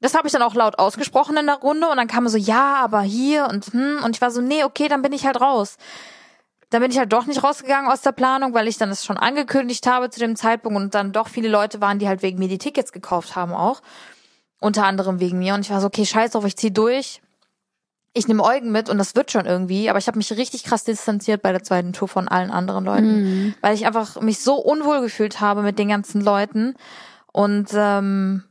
Das 0.00 0.14
habe 0.14 0.26
ich 0.26 0.32
dann 0.32 0.42
auch 0.42 0.54
laut 0.54 0.78
ausgesprochen 0.78 1.36
in 1.36 1.46
der 1.46 1.56
Runde 1.56 1.88
und 1.88 1.96
dann 1.96 2.08
kam 2.08 2.28
so, 2.28 2.36
ja, 2.36 2.76
aber 2.76 3.00
hier 3.02 3.48
und 3.48 3.66
hm. 3.66 4.02
Und 4.04 4.16
ich 4.16 4.20
war 4.20 4.30
so, 4.30 4.40
nee, 4.40 4.64
okay, 4.64 4.88
dann 4.88 5.02
bin 5.02 5.12
ich 5.12 5.24
halt 5.24 5.40
raus. 5.40 5.76
Dann 6.70 6.82
bin 6.82 6.90
ich 6.90 6.98
halt 6.98 7.12
doch 7.12 7.26
nicht 7.26 7.42
rausgegangen 7.42 7.90
aus 7.90 8.02
der 8.02 8.12
Planung, 8.12 8.52
weil 8.52 8.68
ich 8.68 8.76
dann 8.76 8.88
das 8.88 9.04
schon 9.04 9.16
angekündigt 9.16 9.86
habe 9.86 10.10
zu 10.10 10.20
dem 10.20 10.36
Zeitpunkt 10.36 10.76
und 10.76 10.94
dann 10.94 11.12
doch 11.12 11.28
viele 11.28 11.48
Leute 11.48 11.80
waren, 11.80 11.98
die 11.98 12.08
halt 12.08 12.22
wegen 12.22 12.38
mir 12.38 12.48
die 12.48 12.58
Tickets 12.58 12.92
gekauft 12.92 13.36
haben 13.36 13.54
auch. 13.54 13.80
Unter 14.60 14.84
anderem 14.84 15.20
wegen 15.20 15.38
mir. 15.38 15.54
Und 15.54 15.60
ich 15.60 15.70
war 15.70 15.80
so, 15.80 15.86
okay, 15.86 16.04
scheiß 16.04 16.32
drauf, 16.32 16.44
ich 16.44 16.56
zieh 16.56 16.72
durch 16.72 17.20
ich 18.14 18.28
nehme 18.28 18.44
Eugen 18.44 18.70
mit 18.70 18.88
und 18.88 18.96
das 18.96 19.16
wird 19.16 19.32
schon 19.32 19.44
irgendwie, 19.44 19.90
aber 19.90 19.98
ich 19.98 20.06
habe 20.06 20.16
mich 20.16 20.30
richtig 20.30 20.62
krass 20.62 20.84
distanziert 20.84 21.42
bei 21.42 21.50
der 21.50 21.64
zweiten 21.64 21.92
Tour 21.92 22.06
von 22.06 22.28
allen 22.28 22.52
anderen 22.52 22.84
Leuten, 22.84 23.22
mhm. 23.22 23.54
weil 23.60 23.74
ich 23.74 23.86
einfach 23.86 24.20
mich 24.20 24.38
so 24.38 24.54
unwohl 24.54 25.00
gefühlt 25.00 25.40
habe 25.40 25.62
mit 25.62 25.80
den 25.80 25.88
ganzen 25.88 26.20
Leuten 26.20 26.76
und 27.34 27.70
ähm, 27.74 28.44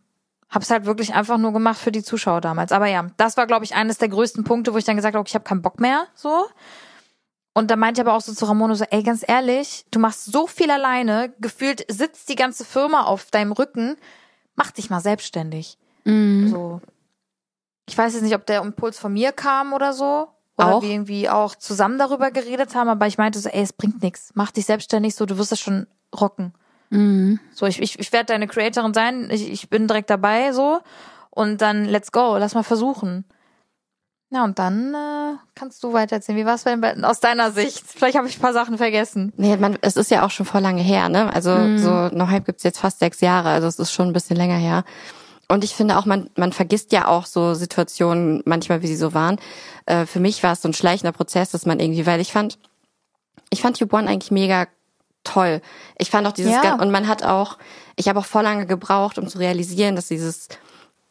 habe 0.49 0.63
es 0.63 0.69
halt 0.69 0.85
wirklich 0.85 1.15
einfach 1.15 1.37
nur 1.37 1.53
gemacht 1.53 1.79
für 1.79 1.91
die 1.93 2.03
Zuschauer 2.03 2.41
damals. 2.41 2.73
Aber 2.73 2.87
ja, 2.87 3.07
das 3.15 3.37
war 3.37 3.47
glaube 3.47 3.63
ich 3.63 3.75
eines 3.75 3.97
der 3.97 4.09
größten 4.09 4.43
Punkte, 4.43 4.73
wo 4.73 4.77
ich 4.77 4.83
dann 4.83 4.97
gesagt 4.97 5.15
habe, 5.15 5.21
okay, 5.21 5.29
ich 5.29 5.35
habe 5.35 5.45
keinen 5.45 5.61
Bock 5.61 5.79
mehr, 5.79 6.07
so. 6.15 6.45
Und 7.53 7.71
da 7.71 7.77
meinte 7.77 8.01
ich 8.01 8.07
aber 8.07 8.17
auch 8.17 8.21
so 8.21 8.33
zu 8.33 8.45
Ramono 8.45 8.73
so, 8.73 8.83
ey, 8.89 9.03
ganz 9.03 9.23
ehrlich, 9.25 9.85
du 9.91 9.99
machst 9.99 10.25
so 10.25 10.47
viel 10.47 10.69
alleine, 10.69 11.33
gefühlt 11.39 11.85
sitzt 11.89 12.27
die 12.27 12.35
ganze 12.35 12.65
Firma 12.65 13.03
auf 13.03 13.31
deinem 13.31 13.53
Rücken, 13.53 13.95
mach 14.55 14.71
dich 14.71 14.89
mal 14.89 14.99
selbstständig. 14.99 15.77
Mhm. 16.03 16.49
So, 16.49 16.81
ich 17.87 17.97
weiß 17.97 18.13
jetzt 18.13 18.23
nicht, 18.23 18.35
ob 18.35 18.45
der 18.45 18.61
Impuls 18.61 18.99
von 18.99 19.13
mir 19.13 19.31
kam 19.31 19.71
oder 19.71 19.93
so. 19.93 20.27
Oder 20.57 20.75
auch? 20.75 20.81
wir 20.81 20.89
irgendwie 20.89 21.29
auch 21.29 21.55
zusammen 21.55 21.97
darüber 21.97 22.31
geredet 22.31 22.75
haben, 22.75 22.89
aber 22.89 23.07
ich 23.07 23.17
meinte 23.17 23.39
so, 23.39 23.49
ey, 23.49 23.63
es 23.63 23.73
bringt 23.73 24.03
nichts. 24.03 24.31
Mach 24.33 24.51
dich 24.51 24.65
selbstständig 24.65 25.15
so, 25.15 25.25
du 25.25 25.37
wirst 25.37 25.53
das 25.53 25.59
schon 25.59 25.87
rocken. 26.13 26.53
Mhm. 26.93 27.39
So, 27.53 27.65
ich, 27.65 27.81
ich, 27.81 27.99
ich 27.99 28.11
werde 28.11 28.27
deine 28.27 28.47
Creatorin 28.47 28.93
sein, 28.93 29.29
ich, 29.31 29.51
ich 29.51 29.69
bin 29.69 29.87
direkt 29.87 30.09
dabei, 30.09 30.51
so. 30.53 30.79
Und 31.29 31.61
dann 31.61 31.85
let's 31.85 32.11
go, 32.11 32.37
lass 32.37 32.53
mal 32.53 32.63
versuchen. 32.63 33.25
Ja, 34.29 34.43
und 34.43 34.57
dann 34.57 34.95
äh, 34.95 35.37
kannst 35.53 35.83
du 35.83 35.93
weitererzählen. 35.93 36.39
Wie 36.39 36.45
war 36.45 36.55
es 36.55 36.63
denn 36.63 37.05
aus 37.05 37.19
deiner 37.19 37.51
Sicht? 37.51 37.83
Vielleicht 37.85 38.17
habe 38.17 38.27
ich 38.27 38.37
ein 38.37 38.41
paar 38.41 38.53
Sachen 38.53 38.77
vergessen. 38.77 39.31
Nee, 39.37 39.57
man, 39.57 39.77
es 39.81 39.95
ist 39.95 40.09
ja 40.09 40.25
auch 40.25 40.31
schon 40.31 40.47
vor 40.47 40.59
lange 40.59 40.81
her, 40.81 41.07
ne? 41.07 41.31
Also 41.31 41.51
mhm. 41.51 41.77
so 41.77 42.09
No 42.09 42.29
Hype 42.29 42.45
gibt's 42.45 42.63
jetzt 42.63 42.79
fast 42.79 42.99
sechs 42.99 43.21
Jahre, 43.21 43.49
also 43.49 43.67
es 43.67 43.77
ist 43.77 43.91
schon 43.91 44.07
ein 44.07 44.13
bisschen 44.13 44.35
länger 44.35 44.57
her. 44.57 44.85
Und 45.49 45.63
ich 45.63 45.75
finde 45.75 45.97
auch, 45.97 46.05
man, 46.05 46.31
man 46.35 46.51
vergisst 46.51 46.91
ja 46.93 47.07
auch 47.07 47.27
so 47.27 47.53
Situationen 47.53 48.41
manchmal, 48.45 48.81
wie 48.81 48.87
sie 48.87 48.95
so 48.95 49.13
waren. 49.13 49.37
Äh, 49.85 50.07
für 50.07 50.19
mich 50.19 50.41
war 50.41 50.53
es 50.53 50.63
so 50.63 50.69
ein 50.69 50.73
schleichender 50.73 51.11
Prozess, 51.11 51.51
dass 51.51 51.67
man 51.67 51.79
irgendwie, 51.79 52.07
weil 52.07 52.19
ich 52.19 52.31
fand, 52.31 52.57
ich 53.51 53.61
fand 53.61 53.79
One 53.93 54.09
eigentlich 54.09 54.31
mega 54.31 54.67
toll. 55.23 55.61
Ich 55.97 56.09
fand 56.09 56.27
auch 56.27 56.31
dieses, 56.33 56.53
ja. 56.53 56.75
und 56.75 56.91
man 56.91 57.07
hat 57.07 57.23
auch, 57.23 57.57
ich 57.95 58.07
habe 58.07 58.19
auch 58.19 58.25
voll 58.25 58.43
lange 58.43 58.65
gebraucht, 58.65 59.17
um 59.17 59.27
zu 59.27 59.37
realisieren, 59.37 59.95
dass 59.95 60.07
dieses 60.07 60.49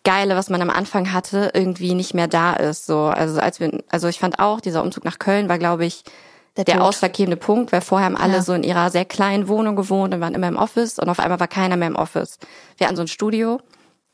Geile, 0.05 0.37
was 0.37 0.51
man 0.51 0.61
am 0.63 0.71
Anfang 0.71 1.13
hatte, 1.13 1.51
irgendwie 1.55 1.95
nicht 1.95 2.15
mehr 2.15 2.29
da 2.29 2.55
ist. 2.55 2.87
So, 2.87 3.05
also 3.05 3.41
als 3.41 3.61
wir, 3.61 3.83
also 3.89 4.09
ich 4.09 4.19
fand 4.19 4.39
auch, 4.39 4.61
dieser 4.61 4.83
Umzug 4.83 5.05
nach 5.05 5.19
Köln 5.19 5.49
war, 5.49 5.59
glaube 5.59 5.85
ich, 5.85 6.03
der, 6.57 6.65
der 6.65 6.85
ausschlaggebende 6.85 7.39
Punkt, 7.39 7.73
weil 7.73 7.81
vorher 7.81 8.07
haben 8.07 8.17
alle 8.17 8.35
ja. 8.35 8.43
so 8.43 8.53
in 8.53 8.63
ihrer 8.63 8.91
sehr 8.91 9.07
kleinen 9.07 9.49
Wohnung 9.49 9.75
gewohnt 9.75 10.13
und 10.13 10.21
waren 10.21 10.35
immer 10.35 10.49
im 10.49 10.57
Office 10.57 10.99
und 10.99 11.09
auf 11.09 11.19
einmal 11.19 11.41
war 11.41 11.49
keiner 11.49 11.77
mehr 11.77 11.89
im 11.89 11.97
Office. 11.97 12.39
Wir 12.77 12.87
hatten 12.87 12.97
so 12.97 13.03
ein 13.03 13.09
Studio 13.09 13.59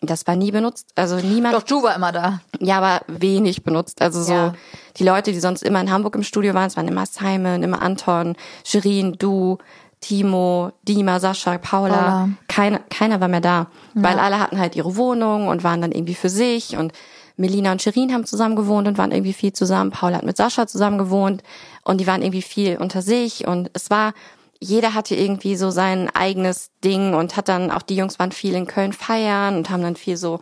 das 0.00 0.26
war 0.26 0.36
nie 0.36 0.52
benutzt. 0.52 0.92
Also 0.94 1.16
niemand. 1.16 1.54
Doch, 1.54 1.66
Ju 1.66 1.82
war 1.82 1.96
immer 1.96 2.12
da. 2.12 2.40
Ja, 2.60 2.78
aber 2.78 3.04
wenig 3.08 3.64
benutzt. 3.64 4.00
Also 4.00 4.22
so 4.22 4.32
ja. 4.32 4.54
die 4.96 5.04
Leute, 5.04 5.32
die 5.32 5.40
sonst 5.40 5.62
immer 5.62 5.80
in 5.80 5.90
Hamburg 5.90 6.14
im 6.14 6.22
Studio 6.22 6.54
waren, 6.54 6.68
es 6.68 6.76
waren 6.76 6.86
immer 6.86 7.04
Simon, 7.04 7.64
immer 7.64 7.82
Anton, 7.82 8.36
Shirin, 8.64 9.16
du, 9.18 9.58
Timo, 10.00 10.72
Dima, 10.82 11.20
Sascha, 11.20 11.58
Paula. 11.58 11.94
Paula. 11.94 12.28
Keiner, 12.48 12.78
keiner 12.90 13.20
war 13.20 13.28
mehr 13.28 13.40
da. 13.40 13.66
Ja. 13.94 14.02
Weil 14.02 14.18
alle 14.18 14.38
hatten 14.38 14.58
halt 14.58 14.76
ihre 14.76 14.96
Wohnung 14.96 15.48
und 15.48 15.64
waren 15.64 15.80
dann 15.80 15.92
irgendwie 15.92 16.14
für 16.14 16.28
sich 16.28 16.76
und 16.76 16.92
Melina 17.36 17.70
und 17.70 17.80
Shirin 17.80 18.12
haben 18.12 18.26
zusammen 18.26 18.56
gewohnt 18.56 18.88
und 18.88 18.98
waren 18.98 19.12
irgendwie 19.12 19.32
viel 19.32 19.52
zusammen. 19.52 19.92
Paula 19.92 20.18
hat 20.18 20.24
mit 20.24 20.36
Sascha 20.36 20.66
zusammen 20.66 20.98
gewohnt 20.98 21.42
und 21.84 22.00
die 22.00 22.06
waren 22.06 22.22
irgendwie 22.22 22.42
viel 22.42 22.76
unter 22.78 23.00
sich 23.00 23.46
und 23.46 23.70
es 23.74 23.90
war 23.90 24.12
jeder 24.60 24.94
hatte 24.94 25.14
irgendwie 25.14 25.56
so 25.56 25.70
sein 25.70 26.10
eigenes 26.14 26.70
Ding 26.82 27.14
und 27.14 27.36
hat 27.36 27.48
dann, 27.48 27.70
auch 27.70 27.82
die 27.82 27.96
Jungs 27.96 28.18
waren 28.18 28.32
viel 28.32 28.54
in 28.54 28.66
Köln 28.66 28.92
feiern 28.92 29.56
und 29.56 29.70
haben 29.70 29.82
dann 29.82 29.96
viel 29.96 30.16
so, 30.16 30.40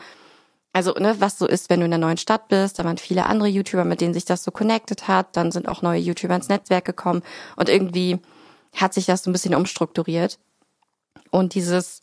also 0.72 0.92
ne, 0.92 1.16
was 1.18 1.38
so 1.38 1.46
ist, 1.46 1.68
wenn 1.68 1.80
du 1.80 1.84
in 1.84 1.90
der 1.90 1.98
neuen 2.00 2.16
Stadt 2.16 2.48
bist, 2.48 2.78
da 2.78 2.84
waren 2.84 2.98
viele 2.98 3.26
andere 3.26 3.48
YouTuber, 3.48 3.84
mit 3.84 4.00
denen 4.00 4.14
sich 4.14 4.24
das 4.24 4.42
so 4.42 4.50
connected 4.50 5.06
hat, 5.06 5.36
dann 5.36 5.52
sind 5.52 5.68
auch 5.68 5.82
neue 5.82 6.00
YouTuber 6.00 6.34
ins 6.34 6.48
Netzwerk 6.48 6.86
gekommen 6.86 7.22
und 7.56 7.68
irgendwie 7.68 8.18
hat 8.74 8.94
sich 8.94 9.06
das 9.06 9.22
so 9.22 9.30
ein 9.30 9.32
bisschen 9.32 9.54
umstrukturiert. 9.54 10.38
Und 11.30 11.54
dieses, 11.54 12.00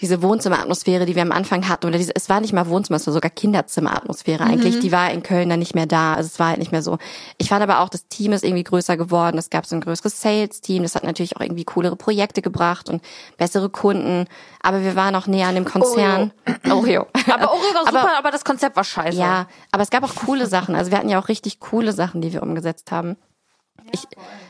diese 0.00 0.22
Wohnzimmeratmosphäre, 0.22 1.06
die 1.06 1.14
wir 1.14 1.22
am 1.22 1.30
Anfang 1.30 1.68
hatten, 1.68 1.86
oder 1.86 1.98
diese, 1.98 2.12
es 2.16 2.28
war 2.28 2.40
nicht 2.40 2.52
mal 2.52 2.66
Wohnzimmer, 2.66 2.96
es 2.96 3.06
war 3.06 3.14
sogar 3.14 3.30
Kinderzimmeratmosphäre 3.30 4.42
eigentlich, 4.42 4.76
mhm. 4.76 4.80
die 4.80 4.90
war 4.90 5.12
in 5.12 5.22
Köln 5.22 5.48
dann 5.48 5.60
nicht 5.60 5.76
mehr 5.76 5.86
da. 5.86 6.14
Also 6.14 6.26
es 6.26 6.38
war 6.40 6.48
halt 6.48 6.58
nicht 6.58 6.72
mehr 6.72 6.82
so. 6.82 6.98
Ich 7.38 7.48
fand 7.48 7.62
aber 7.62 7.78
auch, 7.78 7.88
das 7.88 8.08
Team 8.08 8.32
ist 8.32 8.42
irgendwie 8.42 8.64
größer 8.64 8.96
geworden. 8.96 9.38
Es 9.38 9.50
gab 9.50 9.66
so 9.66 9.76
ein 9.76 9.80
größeres 9.80 10.20
Sales-Team. 10.20 10.82
Das 10.82 10.96
hat 10.96 11.04
natürlich 11.04 11.36
auch 11.36 11.40
irgendwie 11.40 11.64
coolere 11.64 11.94
Projekte 11.94 12.42
gebracht 12.42 12.88
und 12.88 13.02
bessere 13.36 13.68
Kunden. 13.68 14.26
Aber 14.62 14.82
wir 14.82 14.96
waren 14.96 15.14
auch 15.14 15.28
näher 15.28 15.46
an 15.46 15.54
dem 15.54 15.64
Konzern. 15.64 16.32
Oreo. 16.68 16.76
Oreo. 16.76 17.06
Aber 17.32 17.52
Oreo 17.52 17.74
war 17.74 17.84
super, 17.86 18.00
aber, 18.00 18.18
aber 18.18 18.30
das 18.32 18.44
Konzept 18.44 18.74
war 18.74 18.84
scheiße. 18.84 19.16
Ja, 19.16 19.46
aber 19.70 19.84
es 19.84 19.90
gab 19.90 20.02
auch 20.02 20.16
coole 20.16 20.46
Sachen. 20.46 20.74
Also 20.74 20.90
wir 20.90 20.98
hatten 20.98 21.08
ja 21.08 21.20
auch 21.20 21.28
richtig 21.28 21.60
coole 21.60 21.92
Sachen, 21.92 22.20
die 22.20 22.32
wir 22.32 22.42
umgesetzt 22.42 22.90
haben. 22.90 23.16
Ich 23.92 24.06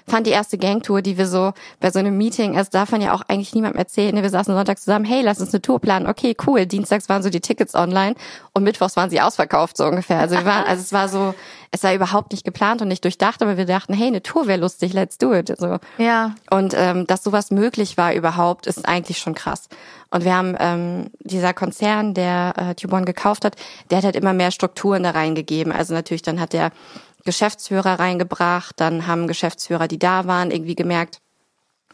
fand 0.06 0.26
die 0.26 0.30
erste 0.30 0.58
Gangtour, 0.58 1.02
die 1.02 1.18
wir 1.18 1.26
so 1.26 1.52
bei 1.80 1.90
so 1.90 1.98
einem 1.98 2.16
Meeting, 2.16 2.56
also 2.56 2.70
davon 2.70 3.00
ja 3.00 3.14
auch 3.14 3.22
eigentlich 3.28 3.54
niemandem 3.54 3.78
erzählen. 3.78 4.14
Wir 4.14 4.30
saßen 4.30 4.54
Sonntag 4.54 4.78
zusammen, 4.78 5.04
hey, 5.04 5.22
lass 5.22 5.40
uns 5.40 5.52
eine 5.52 5.62
Tour 5.62 5.80
planen. 5.80 6.06
Okay, 6.06 6.36
cool. 6.46 6.66
Dienstags 6.66 7.08
waren 7.08 7.22
so 7.22 7.30
die 7.30 7.40
Tickets 7.40 7.74
online 7.74 8.14
und 8.52 8.62
mittwochs 8.64 8.96
waren 8.96 9.10
sie 9.10 9.20
ausverkauft, 9.20 9.76
so 9.76 9.86
ungefähr. 9.86 10.18
Also 10.18 10.36
wir 10.36 10.44
waren, 10.44 10.64
also 10.66 10.82
es 10.82 10.92
war 10.92 11.08
so, 11.08 11.34
es 11.70 11.82
war 11.82 11.94
überhaupt 11.94 12.32
nicht 12.32 12.44
geplant 12.44 12.82
und 12.82 12.88
nicht 12.88 13.04
durchdacht, 13.04 13.42
aber 13.42 13.56
wir 13.56 13.66
dachten, 13.66 13.94
hey, 13.94 14.08
eine 14.08 14.22
Tour 14.22 14.46
wäre 14.46 14.60
lustig, 14.60 14.92
let's 14.92 15.18
do 15.18 15.34
it. 15.34 15.52
So. 15.58 15.78
Ja. 15.98 16.34
Und 16.50 16.74
ähm, 16.76 17.06
dass 17.06 17.24
sowas 17.24 17.50
möglich 17.50 17.96
war 17.96 18.14
überhaupt, 18.14 18.66
ist 18.66 18.86
eigentlich 18.86 19.18
schon 19.18 19.34
krass. 19.34 19.68
Und 20.10 20.24
wir 20.24 20.36
haben 20.36 20.54
ähm, 20.60 21.10
dieser 21.20 21.54
Konzern, 21.54 22.14
der 22.14 22.54
äh, 22.56 22.74
Tube 22.76 22.92
One 22.92 23.04
gekauft 23.04 23.44
hat, 23.44 23.56
der 23.90 23.98
hat 23.98 24.04
halt 24.04 24.16
immer 24.16 24.32
mehr 24.32 24.52
Strukturen 24.52 25.02
da 25.02 25.10
reingegeben. 25.10 25.72
Also 25.72 25.92
natürlich, 25.92 26.22
dann 26.22 26.38
hat 26.38 26.52
der 26.52 26.70
Geschäftsführer 27.24 27.98
reingebracht, 27.98 28.78
dann 28.78 29.06
haben 29.06 29.26
Geschäftsführer, 29.26 29.88
die 29.88 29.98
da 29.98 30.26
waren, 30.26 30.50
irgendwie 30.50 30.74
gemerkt, 30.74 31.20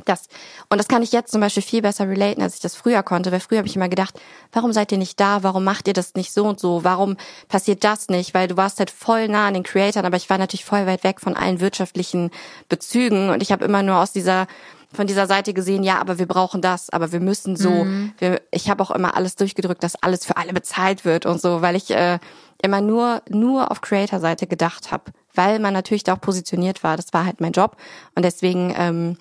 das. 0.04 0.28
Und 0.68 0.78
das 0.78 0.88
kann 0.88 1.02
ich 1.02 1.12
jetzt 1.12 1.32
zum 1.32 1.40
Beispiel 1.40 1.62
viel 1.62 1.82
besser 1.82 2.08
relaten, 2.08 2.42
als 2.42 2.54
ich 2.54 2.60
das 2.60 2.74
früher 2.74 3.02
konnte, 3.02 3.32
weil 3.32 3.40
früher 3.40 3.58
habe 3.58 3.68
ich 3.68 3.76
immer 3.76 3.88
gedacht, 3.88 4.18
warum 4.52 4.72
seid 4.72 4.92
ihr 4.92 4.98
nicht 4.98 5.20
da? 5.20 5.42
Warum 5.42 5.64
macht 5.64 5.88
ihr 5.88 5.94
das 5.94 6.14
nicht 6.14 6.32
so 6.32 6.46
und 6.46 6.60
so? 6.60 6.84
Warum 6.84 7.16
passiert 7.48 7.84
das 7.84 8.08
nicht? 8.08 8.34
Weil 8.34 8.48
du 8.48 8.56
warst 8.56 8.78
halt 8.78 8.90
voll 8.90 9.28
nah 9.28 9.48
an 9.48 9.54
den 9.54 9.62
Creatoren, 9.62 10.06
aber 10.06 10.16
ich 10.16 10.30
war 10.30 10.38
natürlich 10.38 10.64
voll 10.64 10.86
weit 10.86 11.04
weg 11.04 11.20
von 11.20 11.36
allen 11.36 11.60
wirtschaftlichen 11.60 12.30
Bezügen 12.68 13.30
und 13.30 13.42
ich 13.42 13.52
habe 13.52 13.64
immer 13.64 13.82
nur 13.82 13.96
aus 13.96 14.12
dieser 14.12 14.46
von 14.92 15.06
dieser 15.06 15.28
Seite 15.28 15.54
gesehen, 15.54 15.84
ja, 15.84 16.00
aber 16.00 16.18
wir 16.18 16.26
brauchen 16.26 16.62
das, 16.62 16.90
aber 16.90 17.12
wir 17.12 17.20
müssen 17.20 17.54
so. 17.54 17.70
Mhm. 17.70 18.12
Wir, 18.18 18.42
ich 18.50 18.68
habe 18.68 18.82
auch 18.82 18.90
immer 18.90 19.16
alles 19.16 19.36
durchgedrückt, 19.36 19.84
dass 19.84 19.94
alles 20.02 20.26
für 20.26 20.36
alle 20.36 20.52
bezahlt 20.52 21.04
wird 21.04 21.26
und 21.26 21.40
so, 21.40 21.62
weil 21.62 21.76
ich 21.76 21.92
äh, 21.92 22.18
immer 22.62 22.80
nur 22.80 23.22
nur 23.28 23.70
auf 23.70 23.80
Creator-Seite 23.80 24.46
gedacht 24.46 24.92
habe, 24.92 25.12
weil 25.34 25.58
man 25.58 25.72
natürlich 25.72 26.04
da 26.04 26.14
auch 26.14 26.20
positioniert 26.20 26.82
war. 26.82 26.96
Das 26.96 27.12
war 27.12 27.24
halt 27.24 27.40
mein 27.40 27.52
Job 27.52 27.76
und 28.14 28.24
deswegen 28.24 28.74
ähm, 28.76 29.16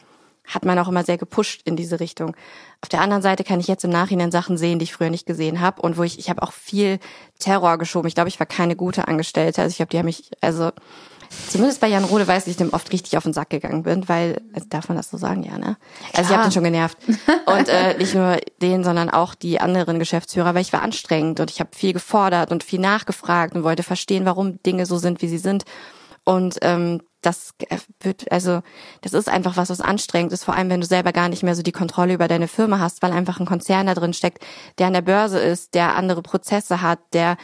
hat 0.45 0.65
man 0.65 0.79
auch 0.79 0.87
immer 0.87 1.03
sehr 1.03 1.17
gepusht 1.17 1.61
in 1.65 1.75
diese 1.75 1.99
Richtung. 1.99 2.35
Auf 2.81 2.89
der 2.89 3.01
anderen 3.01 3.21
Seite 3.21 3.43
kann 3.43 3.59
ich 3.59 3.67
jetzt 3.67 3.83
im 3.83 3.91
Nachhinein 3.91 4.31
Sachen 4.31 4.57
sehen, 4.57 4.79
die 4.79 4.83
ich 4.83 4.93
früher 4.93 5.09
nicht 5.09 5.25
gesehen 5.25 5.61
habe 5.61 5.81
und 5.81 5.97
wo 5.97 6.03
ich 6.03 6.17
ich 6.17 6.29
habe 6.29 6.41
auch 6.41 6.53
viel 6.53 6.99
Terror 7.37 7.77
geschoben. 7.77 8.07
Ich 8.07 8.15
glaube, 8.15 8.29
ich 8.29 8.39
war 8.39 8.47
keine 8.47 8.75
gute 8.75 9.07
Angestellte. 9.07 9.61
Also 9.61 9.73
ich 9.73 9.81
habe 9.81 9.89
die 9.89 9.97
haben 9.97 10.05
mich 10.05 10.31
also 10.41 10.71
Zumindest 11.49 11.79
bei 11.81 11.87
Jan 11.87 12.03
Rode 12.03 12.27
weiß 12.27 12.47
ich, 12.47 12.57
dem 12.57 12.73
oft 12.73 12.91
richtig 12.91 13.17
auf 13.17 13.23
den 13.23 13.33
Sack 13.33 13.49
gegangen 13.49 13.83
bin, 13.83 14.09
weil, 14.09 14.41
also 14.53 14.67
darf 14.69 14.87
man 14.87 14.97
das 14.97 15.09
so 15.09 15.17
sagen, 15.17 15.43
ja, 15.43 15.57
ne? 15.57 15.77
Also 16.13 16.29
ich 16.29 16.35
habe 16.35 16.47
den 16.47 16.51
schon 16.51 16.63
genervt. 16.63 16.97
Und 17.45 17.69
äh, 17.69 17.97
nicht 17.97 18.15
nur 18.15 18.37
den, 18.61 18.83
sondern 18.83 19.09
auch 19.09 19.35
die 19.35 19.59
anderen 19.59 19.99
Geschäftsführer, 19.99 20.55
weil 20.55 20.61
ich 20.61 20.73
war 20.73 20.81
anstrengend 20.81 21.39
und 21.39 21.51
ich 21.51 21.59
habe 21.59 21.69
viel 21.75 21.93
gefordert 21.93 22.51
und 22.51 22.63
viel 22.63 22.79
nachgefragt 22.79 23.55
und 23.55 23.63
wollte 23.63 23.83
verstehen, 23.83 24.25
warum 24.25 24.61
Dinge 24.63 24.85
so 24.85 24.97
sind, 24.97 25.21
wie 25.21 25.27
sie 25.27 25.37
sind. 25.37 25.65
Und 26.23 26.57
ähm, 26.61 27.01
das 27.21 27.53
wird, 28.01 28.31
also 28.31 28.61
das 29.01 29.13
ist 29.13 29.29
einfach 29.29 29.57
was, 29.57 29.69
was 29.69 29.81
anstrengend 29.81 30.31
ist, 30.31 30.43
vor 30.43 30.55
allem 30.55 30.69
wenn 30.69 30.81
du 30.81 30.87
selber 30.87 31.11
gar 31.11 31.29
nicht 31.29 31.43
mehr 31.43 31.55
so 31.55 31.63
die 31.63 31.71
Kontrolle 31.71 32.13
über 32.13 32.27
deine 32.27 32.47
Firma 32.47 32.79
hast, 32.79 33.01
weil 33.01 33.11
einfach 33.11 33.39
ein 33.39 33.45
Konzern 33.45 33.87
da 33.87 33.93
drin 33.93 34.13
steckt, 34.13 34.45
der 34.77 34.87
an 34.87 34.93
der 34.93 35.01
Börse 35.01 35.39
ist, 35.39 35.73
der 35.73 35.95
andere 35.95 36.21
Prozesse 36.21 36.81
hat, 36.81 36.99
der 37.13 37.37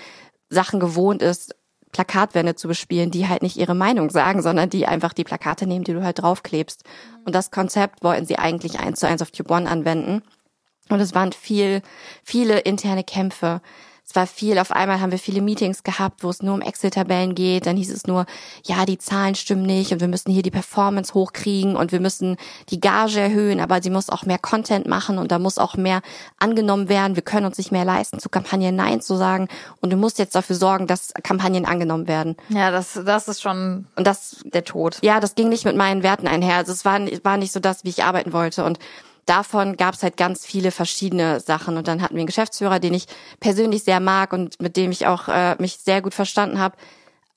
Sachen 0.50 0.80
gewohnt 0.80 1.22
ist, 1.22 1.56
Plakatwände 1.96 2.56
zu 2.56 2.68
bespielen, 2.68 3.10
die 3.10 3.30
halt 3.30 3.42
nicht 3.42 3.56
ihre 3.56 3.74
Meinung 3.74 4.10
sagen, 4.10 4.42
sondern 4.42 4.70
die 4.70 4.86
einfach 4.86 5.14
die 5.14 5.24
Plakate 5.24 5.66
nehmen, 5.66 5.86
die 5.86 5.94
du 5.94 6.04
halt 6.04 6.22
draufklebst. 6.22 6.84
Und 7.24 7.34
das 7.34 7.52
Konzept 7.52 8.04
wollten 8.04 8.26
sie 8.26 8.38
eigentlich 8.38 8.82
eins 8.82 9.00
zu 9.00 9.08
eins 9.08 9.22
auf 9.22 9.32
Tube 9.32 9.50
One 9.50 9.70
anwenden. 9.70 10.22
Und 10.90 11.00
es 11.00 11.16
waren 11.16 11.32
viel, 11.32 11.82
viele 12.22 12.60
interne 12.60 13.06
Kämpfe 13.06 13.62
es 14.08 14.16
war 14.16 14.28
viel, 14.28 14.60
auf 14.60 14.72
einmal 14.72 15.02
haben 15.02 15.12
wir 15.12 15.18
viele 15.18 15.42
Meetings 15.42 15.82
gehabt, 15.82 16.24
wo 16.24 16.30
es 16.30 16.44
nur 16.44 16.54
um 16.54 16.62
Excel-Tabellen 16.62 17.34
geht. 17.34 17.66
Dann 17.66 17.76
hieß 17.76 17.92
es 17.92 18.06
nur, 18.06 18.28
ja, 18.64 18.86
die 18.86 19.00
Zahlen 19.00 19.34
stimmen 19.34 19.64
nicht 19.64 19.92
und 19.92 20.00
wir 20.00 20.08
müssen 20.08 20.32
hier 20.32 20.44
die 20.44 20.52
Performance 20.52 21.16
hochkriegen 21.16 21.76
und 21.76 21.92
wir 21.92 22.00
müssen 22.00 22.38
die 22.70 22.80
Gage 22.80 23.20
erhöhen, 23.20 23.60
aber 23.60 23.82
sie 23.82 23.90
muss 23.90 24.12
auch 24.12 24.24
mehr 24.24 24.38
Content 24.38 24.86
machen 24.86 25.18
und 25.18 25.32
da 25.32 25.40
muss 25.40 25.58
auch 25.58 25.76
mehr 25.76 26.02
angenommen 26.38 26.88
werden. 26.88 27.16
Wir 27.16 27.24
können 27.24 27.48
uns 27.48 27.58
nicht 27.58 27.72
mehr 27.72 27.84
leisten, 27.84 28.20
zu 28.20 28.30
Kampagnen 28.30 28.76
Nein 28.76 29.02
zu 29.02 29.16
sagen 29.16 29.48
und 29.82 29.92
du 29.92 29.98
musst 29.98 30.20
jetzt 30.20 30.36
dafür 30.36 30.56
sorgen, 30.56 30.86
dass 30.86 31.12
Kampagnen 31.24 31.66
angenommen 31.66 32.08
werden. 32.08 32.36
Ja, 32.50 32.70
das, 32.70 33.00
das 33.06 33.28
ist 33.28 33.42
schon 33.42 33.88
und 33.96 34.06
das 34.06 34.38
der 34.46 34.66
Tod. 34.66 35.00
Ja, 35.02 35.20
das 35.20 35.34
ging 35.34 35.50
nicht 35.50 35.66
mit 35.66 35.76
meinen 35.76 36.04
Werten 36.04 36.28
einher. 36.28 36.58
Also 36.58 36.74
es 36.74 36.86
war, 36.86 37.00
war 37.24 37.38
nicht 37.38 37.52
so 37.52 37.60
das, 37.60 37.84
wie 37.84 37.90
ich 37.90 38.04
arbeiten 38.04 38.34
wollte 38.34 38.66
und 38.66 38.78
davon 39.26 39.78
gab 39.78 39.96
es 39.96 40.04
halt 40.04 40.18
ganz 40.18 40.46
viele 40.46 40.72
verschiedene 40.72 41.40
Sachen. 41.40 41.78
Und 41.78 41.88
dann 41.88 42.02
hatten 42.02 42.16
wir 42.16 42.22
einen 42.22 42.28
Geschäftsführer, 42.28 42.80
den 42.80 42.94
ich 42.94 43.08
persönlich 43.40 43.84
sehr 43.84 44.00
mag 44.00 44.34
und 44.34 44.62
mit 44.62 44.78
dem 44.78 44.92
ich 44.92 45.08
auch 45.08 45.28
äh, 45.28 45.56
mich 45.60 45.78
sehr 45.78 46.02
gut 46.02 46.14
verstanden 46.14 46.60
habe 46.60 46.78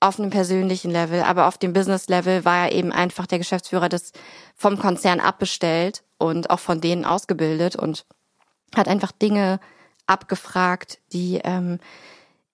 auf 0.01 0.19
einem 0.19 0.31
persönlichen 0.31 0.91
Level, 0.91 1.23
aber 1.23 1.47
auf 1.49 1.59
dem 1.59 1.73
Business-Level 1.73 2.45
war 2.45 2.67
er 2.67 2.73
eben 2.73 2.93
einfach 2.93 3.27
der 3.27 3.39
Geschäftsführer 3.39 3.89
des 3.89 4.13
vom 4.55 4.79
Konzern 4.79 5.19
abbestellt 5.19 6.05
und 6.19 6.51
auch 6.51 6.61
von 6.61 6.81
denen 6.81 7.05
ausgebildet 7.05 7.75
und 7.75 8.07
hat 8.77 8.87
einfach 8.87 9.11
Dinge 9.11 9.59
abgefragt, 10.07 11.01
die 11.13 11.41
ähm, 11.43 11.81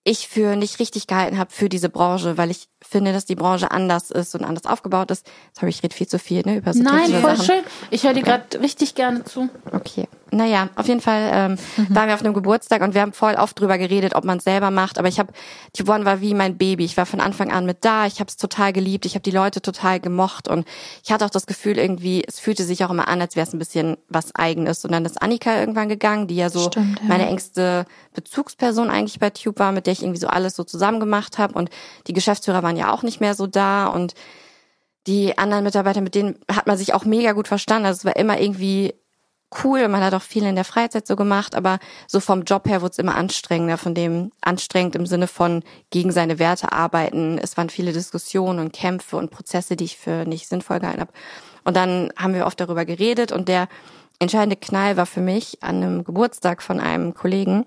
ich 0.07 0.27
für 0.27 0.55
nicht 0.55 0.79
richtig 0.79 1.07
gehalten 1.07 1.39
habe 1.39 1.51
für 1.51 1.67
diese 1.67 1.89
Branche, 1.89 2.37
weil 2.37 2.51
ich 2.51 2.69
finde, 2.79 3.11
dass 3.11 3.25
die 3.25 3.33
Branche 3.33 3.71
anders 3.71 4.11
ist 4.11 4.35
und 4.35 4.45
anders 4.45 4.67
aufgebaut 4.67 5.09
ist. 5.09 5.25
Jetzt 5.47 5.61
habe 5.61 5.69
ich 5.69 5.81
rede 5.81 5.95
viel 5.95 6.07
zu 6.07 6.19
viel 6.19 6.43
ne, 6.45 6.57
über 6.57 6.73
so 6.73 6.83
Nein, 6.83 7.09
voll 7.09 7.35
Sachen. 7.35 7.45
schön. 7.45 7.63
Ich 7.89 8.03
höre 8.03 8.13
dir 8.13 8.21
okay. 8.21 8.41
gerade 8.43 8.61
richtig 8.61 8.93
gerne 8.93 9.23
zu. 9.23 9.49
Okay. 9.71 10.07
Naja, 10.31 10.69
auf 10.75 10.87
jeden 10.87 11.01
Fall 11.01 11.31
ähm, 11.33 11.51
mhm. 11.77 11.95
waren 11.95 12.07
wir 12.07 12.13
auf 12.13 12.21
einem 12.21 12.33
Geburtstag 12.33 12.81
und 12.81 12.93
wir 12.93 13.01
haben 13.01 13.13
voll 13.13 13.35
oft 13.35 13.59
drüber 13.59 13.77
geredet, 13.77 14.15
ob 14.15 14.25
man 14.25 14.39
es 14.39 14.43
selber 14.43 14.69
macht. 14.69 14.99
Aber 14.99 15.07
ich 15.07 15.17
habe, 15.17 15.31
Tibon 15.73 16.03
war 16.05 16.19
wie 16.19 16.33
mein 16.33 16.57
Baby. 16.57 16.83
Ich 16.83 16.97
war 16.97 17.05
von 17.05 17.21
Anfang 17.21 17.51
an 17.51 17.65
mit 17.65 17.85
da. 17.85 18.05
Ich 18.05 18.19
habe 18.19 18.27
es 18.27 18.35
total 18.35 18.73
geliebt. 18.73 19.05
Ich 19.05 19.15
habe 19.15 19.23
die 19.23 19.31
Leute 19.31 19.61
total 19.61 19.99
gemocht 19.99 20.47
und 20.47 20.67
ich 21.03 21.11
hatte 21.11 21.25
auch 21.25 21.29
das 21.29 21.47
Gefühl 21.47 21.77
irgendwie, 21.77 22.23
es 22.27 22.39
fühlte 22.39 22.63
sich 22.63 22.83
auch 22.83 22.89
immer 22.91 23.07
an, 23.07 23.21
als 23.21 23.35
wäre 23.35 23.47
es 23.47 23.53
ein 23.53 23.59
bisschen 23.59 23.97
was 24.09 24.35
Eigenes. 24.35 24.83
Und 24.83 24.91
dann 24.91 25.05
ist 25.05 25.21
Annika 25.21 25.59
irgendwann 25.59 25.89
gegangen, 25.89 26.27
die 26.27 26.35
ja 26.35 26.49
so 26.49 26.67
Stimmt, 26.67 26.99
ja. 26.99 27.07
meine 27.07 27.27
engste 27.27 27.85
Bezugsperson 28.13 28.89
eigentlich 28.89 29.19
bei 29.19 29.29
Tube 29.29 29.59
war, 29.59 29.71
mit 29.71 29.87
der 29.87 29.93
ich 29.95 30.03
irgendwie 30.03 30.19
so 30.19 30.27
alles 30.27 30.55
so 30.55 30.63
zusammen 30.63 30.99
gemacht 30.99 31.37
habe. 31.37 31.53
Und 31.53 31.69
die 32.07 32.13
Geschäftsführer 32.13 32.63
waren 32.63 32.77
ja 32.77 32.93
auch 32.93 33.03
nicht 33.03 33.21
mehr 33.21 33.33
so 33.33 33.47
da 33.47 33.87
und 33.87 34.13
die 35.07 35.37
anderen 35.37 35.63
Mitarbeiter, 35.63 36.01
mit 36.01 36.15
denen 36.15 36.39
hat 36.51 36.67
man 36.67 36.77
sich 36.77 36.93
auch 36.93 37.05
mega 37.05 37.33
gut 37.33 37.47
verstanden. 37.47 37.85
Also 37.85 37.99
es 37.99 38.05
war 38.05 38.15
immer 38.15 38.39
irgendwie 38.39 38.95
cool. 39.63 39.87
Man 39.87 40.03
hat 40.03 40.13
auch 40.13 40.21
viel 40.21 40.43
in 40.43 40.55
der 40.55 40.63
Freizeit 40.65 41.07
so 41.07 41.15
gemacht, 41.15 41.55
aber 41.55 41.79
so 42.07 42.19
vom 42.19 42.43
Job 42.43 42.67
her 42.67 42.81
wurde 42.81 42.91
es 42.91 42.99
immer 42.99 43.15
anstrengender, 43.15 43.77
von 43.77 43.93
dem 43.93 44.31
anstrengend 44.41 44.95
im 44.95 45.05
Sinne 45.05 45.27
von 45.27 45.63
gegen 45.91 46.11
seine 46.11 46.39
Werte 46.39 46.71
arbeiten. 46.71 47.37
Es 47.37 47.55
waren 47.57 47.69
viele 47.69 47.93
Diskussionen 47.93 48.59
und 48.59 48.73
Kämpfe 48.73 49.17
und 49.17 49.31
Prozesse, 49.31 49.75
die 49.75 49.85
ich 49.85 49.97
für 49.97 50.25
nicht 50.25 50.47
sinnvoll 50.47 50.79
gehalten 50.79 51.01
habe. 51.01 51.13
Und 51.63 51.75
dann 51.75 52.11
haben 52.17 52.33
wir 52.33 52.45
oft 52.45 52.59
darüber 52.59 52.85
geredet 52.85 53.31
und 53.31 53.47
der 53.47 53.67
entscheidende 54.19 54.55
Knall 54.55 54.97
war 54.97 55.05
für 55.05 55.21
mich 55.21 55.61
an 55.61 55.77
einem 55.77 56.03
Geburtstag 56.03 56.61
von 56.61 56.79
einem 56.79 57.13
Kollegen, 57.13 57.65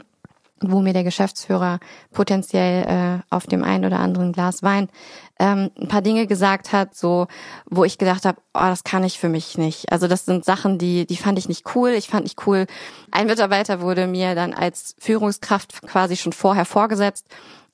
wo 0.61 0.81
mir 0.81 0.93
der 0.93 1.05
Geschäftsführer 1.05 1.79
potenziell 2.13 2.85
äh, 2.87 3.35
auf 3.35 3.47
dem 3.47 3.65
einen 3.65 3.85
oder 3.85 3.99
anderen 4.01 4.33
Glas 4.33 4.63
Wein 4.63 4.89
ähm, 5.39 5.71
ein 5.81 5.89
paar 5.89 6.03
Dinge 6.03 6.27
gesagt 6.27 6.73
hat, 6.73 6.95
so 6.95 7.27
wo 7.67 7.85
ich 7.85 7.99
gedacht 7.99 8.25
habe, 8.25 8.41
oh, 8.55 8.61
das 8.61 8.85
kann 8.85 9.05
ich 9.05 9.19
für 9.19 9.29
mich 9.29 9.57
nicht. 9.57 9.93
Also 9.93 10.09
das 10.09 10.25
sind 10.25 10.45
Sachen, 10.45 10.79
die 10.79 11.07
die 11.07 11.17
fand 11.17 11.39
ich 11.39 11.49
nicht 11.49 11.75
cool. 11.75 11.91
Ich 11.91 12.09
fand 12.09 12.25
nicht 12.25 12.47
cool. 12.47 12.67
Ein 13.11 13.27
Mitarbeiter 13.27 13.81
wurde 13.81 14.07
mir 14.07 14.35
dann 14.35 14.53
als 14.53 14.95
Führungskraft 14.99 15.83
quasi 15.83 16.17
schon 16.17 16.33
vorher 16.33 16.65
vorgesetzt. 16.65 17.27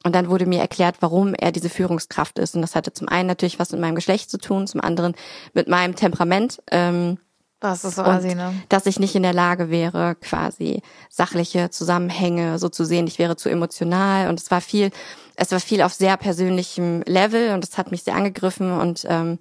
Und 0.06 0.14
dann 0.14 0.28
wurde 0.28 0.44
mir 0.44 0.60
erklärt, 0.60 0.96
warum 1.00 1.32
er 1.32 1.50
diese 1.50 1.70
Führungskraft 1.70 2.38
ist. 2.38 2.54
Und 2.54 2.60
das 2.60 2.74
hatte 2.74 2.92
zum 2.92 3.08
einen 3.08 3.26
natürlich 3.26 3.58
was 3.58 3.72
mit 3.72 3.80
meinem 3.80 3.94
Geschlecht 3.94 4.30
zu 4.30 4.36
tun, 4.36 4.66
zum 4.66 4.82
anderen 4.82 5.14
mit 5.54 5.66
meinem 5.66 5.96
Temperament. 5.96 6.62
Ähm, 6.70 7.16
das 7.64 7.84
ist 7.84 7.94
quasi, 7.96 8.34
ne? 8.34 8.54
Dass 8.68 8.86
ich 8.86 8.98
nicht 9.00 9.14
in 9.14 9.22
der 9.22 9.32
Lage 9.32 9.70
wäre, 9.70 10.14
quasi 10.14 10.82
sachliche 11.08 11.70
Zusammenhänge 11.70 12.58
so 12.58 12.68
zu 12.68 12.84
sehen. 12.84 13.06
Ich 13.06 13.18
wäre 13.18 13.36
zu 13.36 13.48
emotional 13.48 14.28
und 14.28 14.40
es 14.40 14.50
war 14.50 14.60
viel, 14.60 14.90
es 15.36 15.50
war 15.52 15.60
viel 15.60 15.82
auf 15.82 15.92
sehr 15.92 16.16
persönlichem 16.16 17.02
Level 17.06 17.54
und 17.54 17.64
es 17.64 17.78
hat 17.78 17.90
mich 17.90 18.02
sehr 18.02 18.14
angegriffen 18.14 18.72
und 18.72 19.06
ähm, 19.08 19.38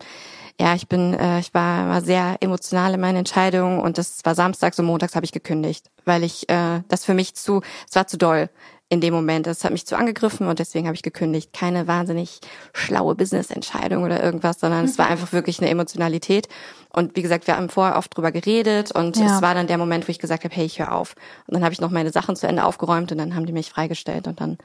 ja, 0.59 0.75
ich 0.75 0.87
bin, 0.87 1.13
äh, 1.15 1.39
ich 1.39 1.53
war, 1.53 1.89
war 1.89 2.01
sehr 2.01 2.37
emotional 2.39 2.93
in 2.93 3.01
meinen 3.01 3.17
Entscheidungen 3.17 3.79
und 3.79 3.97
das 3.97 4.19
war 4.23 4.35
samstags 4.35 4.77
und 4.79 4.85
montags 4.85 5.15
habe 5.15 5.25
ich 5.25 5.31
gekündigt, 5.31 5.89
weil 6.05 6.23
ich 6.23 6.47
äh, 6.49 6.81
das 6.87 7.05
für 7.05 7.13
mich 7.13 7.35
zu, 7.35 7.61
es 7.89 7.95
war 7.95 8.07
zu 8.07 8.17
doll 8.17 8.49
in 8.89 9.01
dem 9.01 9.13
Moment. 9.13 9.47
Es 9.47 9.63
hat 9.63 9.71
mich 9.71 9.85
zu 9.85 9.97
angegriffen 9.97 10.47
und 10.47 10.59
deswegen 10.59 10.87
habe 10.87 10.95
ich 10.95 11.01
gekündigt. 11.01 11.51
Keine 11.53 11.87
wahnsinnig 11.87 12.39
schlaue 12.73 13.15
Business-Entscheidung 13.15 14.03
oder 14.03 14.23
irgendwas, 14.23 14.59
sondern 14.59 14.85
es 14.85 14.97
war 14.97 15.07
einfach 15.07 15.33
wirklich 15.33 15.59
eine 15.59 15.69
Emotionalität. 15.69 16.47
Und 16.89 17.15
wie 17.15 17.23
gesagt, 17.23 17.47
wir 17.47 17.57
haben 17.57 17.69
vorher 17.69 17.97
oft 17.97 18.15
drüber 18.15 18.31
geredet 18.31 18.91
und 18.91 19.17
ja. 19.17 19.25
es 19.25 19.41
war 19.41 19.55
dann 19.55 19.67
der 19.67 19.79
Moment, 19.79 20.07
wo 20.07 20.11
ich 20.11 20.19
gesagt 20.19 20.43
habe, 20.43 20.53
hey, 20.53 20.65
ich 20.65 20.79
höre 20.79 20.91
auf. 20.91 21.15
Und 21.47 21.55
dann 21.55 21.63
habe 21.63 21.73
ich 21.73 21.81
noch 21.81 21.89
meine 21.89 22.11
Sachen 22.11 22.35
zu 22.35 22.47
Ende 22.47 22.63
aufgeräumt 22.63 23.11
und 23.11 23.17
dann 23.17 23.35
haben 23.35 23.45
die 23.45 23.53
mich 23.53 23.71
freigestellt 23.71 24.27
und 24.27 24.39
dann 24.39 24.57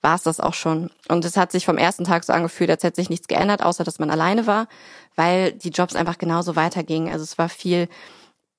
war 0.00 0.14
es 0.14 0.22
das 0.22 0.38
auch 0.38 0.54
schon. 0.54 0.90
Und 1.08 1.24
es 1.24 1.36
hat 1.36 1.50
sich 1.50 1.64
vom 1.64 1.78
ersten 1.78 2.04
Tag 2.04 2.24
so 2.24 2.32
angefühlt, 2.32 2.70
als 2.70 2.84
hätte 2.84 2.96
sich 2.96 3.10
nichts 3.10 3.26
geändert, 3.26 3.62
außer 3.62 3.84
dass 3.84 3.98
man 3.98 4.10
alleine 4.10 4.46
war, 4.46 4.68
weil 5.16 5.52
die 5.52 5.70
Jobs 5.70 5.96
einfach 5.96 6.18
genauso 6.18 6.56
weitergingen. 6.56 7.12
Also 7.12 7.24
es 7.24 7.38
war 7.38 7.48
viel 7.48 7.88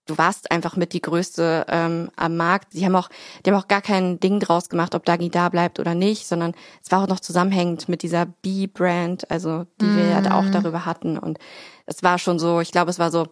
du 0.05 0.17
warst 0.17 0.51
einfach 0.51 0.75
mit 0.75 0.93
die 0.93 1.01
größte 1.01 1.65
ähm, 1.67 2.09
am 2.15 2.37
Markt. 2.37 2.73
Die 2.73 2.85
haben 2.85 2.95
auch, 2.95 3.09
die 3.45 3.51
haben 3.51 3.59
auch 3.59 3.67
gar 3.67 3.81
kein 3.81 4.19
Ding 4.19 4.39
draus 4.39 4.69
gemacht, 4.69 4.95
ob 4.95 5.05
Dagi 5.05 5.29
da 5.29 5.49
bleibt 5.49 5.79
oder 5.79 5.95
nicht, 5.95 6.27
sondern 6.27 6.53
es 6.83 6.91
war 6.91 7.03
auch 7.03 7.07
noch 7.07 7.19
zusammenhängend 7.19 7.89
mit 7.89 8.03
dieser 8.03 8.25
B-Brand, 8.25 9.29
also 9.31 9.65
die 9.81 9.85
mm. 9.85 9.97
wir 9.97 10.07
ja 10.07 10.37
auch 10.37 10.43
mhm. 10.43 10.51
darüber 10.51 10.85
hatten. 10.85 11.17
Und 11.17 11.39
es 11.85 12.03
war 12.03 12.17
schon 12.19 12.39
so, 12.39 12.61
ich 12.61 12.71
glaube, 12.71 12.91
es 12.91 12.99
war 12.99 13.11
so, 13.11 13.27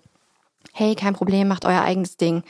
hey, 0.73 0.95
kein 0.95 1.13
Problem, 1.13 1.47
macht 1.47 1.65
euer 1.65 1.81
eigenes 1.81 2.17
Ding, 2.17 2.43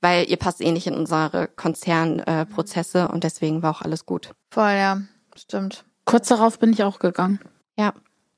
weil 0.00 0.28
ihr 0.28 0.36
passt 0.36 0.60
eh 0.60 0.72
nicht 0.72 0.86
in 0.86 0.94
unsere 0.94 1.48
Konzernprozesse 1.48 3.00
äh, 3.00 3.12
und 3.12 3.24
deswegen 3.24 3.62
war 3.62 3.70
auch 3.70 3.82
alles 3.82 4.06
gut. 4.06 4.32
Voll, 4.50 4.72
ja, 4.72 5.02
stimmt. 5.36 5.84
Kurz 6.04 6.28
darauf 6.28 6.58
bin 6.58 6.72
ich 6.72 6.82
auch 6.82 6.98
gegangen. 6.98 7.40
Ja. 7.76 7.92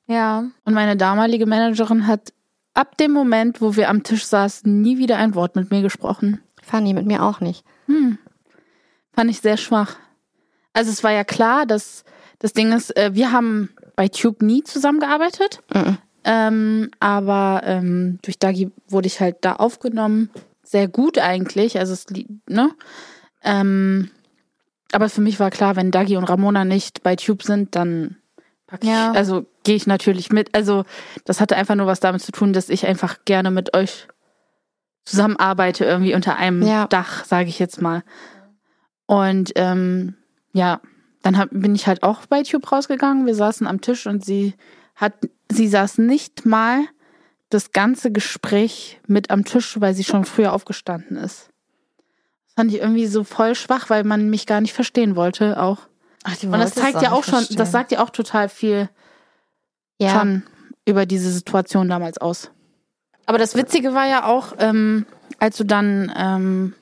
Ja. 0.07 0.43
Und 0.65 0.73
meine 0.73 0.97
damalige 0.97 1.45
Managerin 1.45 2.05
hat 2.05 2.33
ab 2.73 2.97
dem 2.97 3.11
Moment, 3.11 3.61
wo 3.61 3.75
wir 3.75 3.89
am 3.89 4.03
Tisch 4.03 4.25
saßen, 4.25 4.81
nie 4.81 4.97
wieder 4.97 5.17
ein 5.17 5.35
Wort 5.35 5.55
mit 5.55 5.71
mir 5.71 5.81
gesprochen. 5.81 6.41
Fanny, 6.61 6.93
mit 6.93 7.05
mir 7.05 7.23
auch 7.23 7.39
nicht. 7.39 7.63
Hm. 7.87 8.17
Fand 9.13 9.29
ich 9.29 9.41
sehr 9.41 9.57
schwach. 9.57 9.97
Also 10.73 10.91
es 10.91 11.03
war 11.03 11.11
ja 11.11 11.23
klar, 11.23 11.65
dass 11.65 12.05
das 12.39 12.53
Ding 12.53 12.71
ist, 12.71 12.95
äh, 12.95 13.13
wir 13.13 13.31
haben 13.31 13.69
bei 13.95 14.07
Tube 14.07 14.41
nie 14.41 14.63
zusammengearbeitet. 14.63 15.59
Mhm. 15.73 15.97
Ähm, 16.23 16.91
aber 16.99 17.61
ähm, 17.65 18.19
durch 18.21 18.39
Dagi 18.39 18.71
wurde 18.87 19.07
ich 19.07 19.19
halt 19.19 19.37
da 19.41 19.53
aufgenommen. 19.53 20.29
Sehr 20.63 20.87
gut 20.87 21.17
eigentlich. 21.17 21.77
Also 21.77 21.93
es, 21.93 22.05
ne? 22.47 22.71
Ähm, 23.43 24.11
aber 24.91 25.09
für 25.09 25.21
mich 25.21 25.39
war 25.39 25.51
klar, 25.51 25.75
wenn 25.75 25.91
Dagi 25.91 26.17
und 26.17 26.23
Ramona 26.25 26.65
nicht 26.65 27.03
bei 27.03 27.15
Tube 27.15 27.43
sind, 27.43 27.75
dann 27.75 28.17
pack 28.71 28.83
ja. 28.83 29.11
also 29.11 29.45
gehe 29.63 29.75
ich 29.75 29.85
natürlich 29.85 30.31
mit. 30.31 30.55
Also 30.55 30.85
das 31.25 31.39
hatte 31.39 31.55
einfach 31.55 31.75
nur 31.75 31.87
was 31.87 31.99
damit 31.99 32.21
zu 32.21 32.31
tun, 32.31 32.53
dass 32.53 32.69
ich 32.69 32.87
einfach 32.87 33.17
gerne 33.25 33.51
mit 33.51 33.75
euch 33.75 34.07
zusammenarbeite, 35.03 35.85
irgendwie 35.85 36.15
unter 36.15 36.37
einem 36.37 36.63
ja. 36.63 36.87
Dach, 36.87 37.25
sage 37.25 37.49
ich 37.49 37.59
jetzt 37.59 37.81
mal. 37.81 38.03
Und 39.05 39.51
ähm, 39.55 40.15
ja, 40.53 40.79
dann 41.21 41.37
hab, 41.37 41.49
bin 41.51 41.75
ich 41.75 41.87
halt 41.87 42.03
auch 42.03 42.25
bei 42.25 42.43
Tube 42.43 42.71
rausgegangen. 42.71 43.25
Wir 43.25 43.35
saßen 43.35 43.67
am 43.67 43.81
Tisch 43.81 44.07
und 44.07 44.23
sie 44.23 44.53
hat, 44.95 45.13
sie 45.51 45.67
saß 45.67 45.97
nicht 45.97 46.45
mal 46.45 46.83
das 47.49 47.73
ganze 47.73 48.11
Gespräch 48.11 48.99
mit 49.07 49.29
am 49.29 49.43
Tisch, 49.43 49.79
weil 49.81 49.93
sie 49.93 50.03
schon 50.05 50.25
früher 50.25 50.53
aufgestanden 50.53 51.17
ist. 51.17 51.49
Das 52.45 52.55
fand 52.55 52.73
ich 52.73 52.79
irgendwie 52.79 53.07
so 53.07 53.23
voll 53.23 53.55
schwach, 53.55 53.89
weil 53.89 54.03
man 54.03 54.29
mich 54.29 54.45
gar 54.45 54.61
nicht 54.61 54.73
verstehen 54.73 55.15
wollte 55.15 55.61
auch. 55.61 55.87
Ach, 56.23 56.35
die 56.37 56.47
und 56.47 56.53
das 56.53 56.73
zeigt 56.73 57.01
ja 57.01 57.11
auch 57.11 57.23
schon, 57.23 57.35
verstehen. 57.35 57.57
das 57.57 57.71
sagt 57.71 57.91
ja 57.91 58.03
auch 58.03 58.09
total 58.09 58.49
viel 58.49 58.89
ja. 59.99 60.11
schon 60.11 60.43
über 60.85 61.05
diese 61.05 61.31
Situation 61.31 61.89
damals 61.89 62.17
aus. 62.17 62.51
Aber 63.25 63.37
das 63.37 63.55
Witzige 63.55 63.93
war 63.93 64.07
ja 64.07 64.25
auch, 64.25 64.53
ähm, 64.59 65.05
als 65.39 65.57
du 65.57 65.63
dann 65.63 66.11
ähm, 66.15 66.73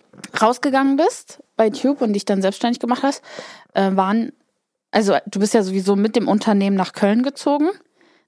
rausgegangen 0.42 0.98
bist 0.98 1.44
bei 1.56 1.70
Tube 1.70 2.02
und 2.02 2.14
dich 2.14 2.26
dann 2.26 2.42
selbstständig 2.42 2.80
gemacht 2.80 3.04
hast, 3.04 3.22
äh, 3.74 3.92
waren, 3.96 4.32
also 4.92 5.18
du 5.28 5.40
bist 5.40 5.54
ja 5.54 5.64
sowieso 5.64 5.96
mit 5.96 6.16
dem 6.16 6.28
Unternehmen 6.28 6.76
nach 6.76 6.94
Köln 6.94 7.24
gezogen. 7.24 7.70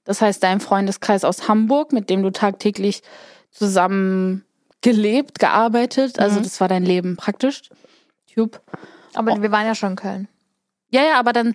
Das 0.04 0.20
heißt, 0.20 0.42
dein 0.42 0.60
Freundeskreis 0.60 1.24
aus 1.24 1.48
Hamburg, 1.48 1.92
mit 1.92 2.10
dem 2.10 2.22
du 2.22 2.30
tagtäglich 2.30 3.02
zusammen 3.50 4.44
gelebt, 4.80 5.38
gearbeitet, 5.38 6.18
also 6.18 6.40
mhm. 6.40 6.42
das 6.42 6.60
war 6.60 6.68
dein 6.68 6.84
Leben 6.84 7.16
praktisch. 7.16 7.62
Tube. 8.32 8.60
Aber 9.14 9.32
oh. 9.32 9.42
wir 9.42 9.52
waren 9.52 9.66
ja 9.66 9.74
schon 9.74 9.90
in 9.90 9.96
Köln. 9.96 10.28
Ja, 10.92 11.02
ja, 11.02 11.18
aber 11.18 11.32
dann 11.32 11.54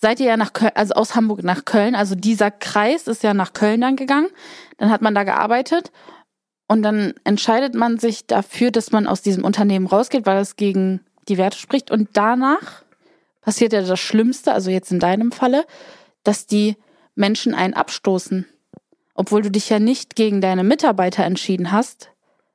seid 0.00 0.20
ihr 0.20 0.26
ja 0.26 0.36
nach 0.36 0.52
Köln, 0.52 0.72
also 0.74 0.94
aus 0.94 1.14
Hamburg 1.14 1.42
nach 1.42 1.64
Köln. 1.64 1.94
Also 1.94 2.14
dieser 2.14 2.50
Kreis 2.50 3.06
ist 3.06 3.22
ja 3.22 3.34
nach 3.34 3.52
Köln 3.52 3.80
dann 3.80 3.96
gegangen. 3.96 4.28
Dann 4.78 4.90
hat 4.90 5.02
man 5.02 5.14
da 5.14 5.24
gearbeitet 5.24 5.90
und 6.68 6.82
dann 6.82 7.14
entscheidet 7.24 7.74
man 7.74 7.98
sich 7.98 8.26
dafür, 8.26 8.70
dass 8.70 8.92
man 8.92 9.06
aus 9.06 9.22
diesem 9.22 9.44
Unternehmen 9.44 9.86
rausgeht, 9.86 10.26
weil 10.26 10.38
es 10.38 10.56
gegen 10.56 11.00
die 11.28 11.38
Werte 11.38 11.58
spricht. 11.58 11.90
Und 11.90 12.10
danach 12.14 12.82
passiert 13.40 13.72
ja 13.72 13.82
das 13.82 14.00
Schlimmste, 14.00 14.52
also 14.52 14.70
jetzt 14.70 14.90
in 14.90 15.00
deinem 15.00 15.32
Falle, 15.32 15.64
dass 16.24 16.46
die 16.46 16.76
Menschen 17.14 17.54
einen 17.54 17.74
abstoßen. 17.74 18.46
Obwohl 19.14 19.42
du 19.42 19.50
dich 19.50 19.68
ja 19.70 19.78
nicht 19.78 20.14
gegen 20.14 20.40
deine 20.40 20.64
Mitarbeiter 20.64 21.24
entschieden 21.24 21.72
hast, 21.72 22.10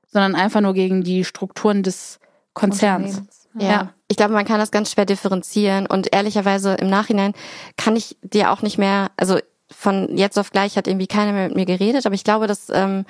sondern 0.07 0.35
einfach 0.35 0.61
nur 0.61 0.73
gegen 0.73 1.03
die 1.03 1.25
Strukturen 1.25 1.81
des 1.81 2.19
Konzerns. 2.53 3.23
Ja. 3.57 3.69
ja. 3.69 3.93
Ich 4.11 4.17
glaube, 4.17 4.33
man 4.33 4.43
kann 4.43 4.59
das 4.59 4.71
ganz 4.71 4.91
schwer 4.91 5.05
differenzieren 5.05 5.85
und 5.85 6.13
ehrlicherweise 6.13 6.73
im 6.73 6.89
Nachhinein 6.89 7.31
kann 7.77 7.95
ich 7.95 8.17
dir 8.21 8.51
auch 8.51 8.61
nicht 8.61 8.77
mehr, 8.77 9.09
also 9.15 9.39
von 9.69 10.17
jetzt 10.17 10.37
auf 10.37 10.51
gleich 10.51 10.75
hat 10.75 10.85
irgendwie 10.85 11.07
keiner 11.07 11.31
mehr 11.31 11.47
mit 11.47 11.55
mir 11.55 11.65
geredet, 11.65 12.05
aber 12.05 12.13
ich 12.13 12.25
glaube, 12.25 12.45
dass 12.45 12.67
ähm, 12.73 13.05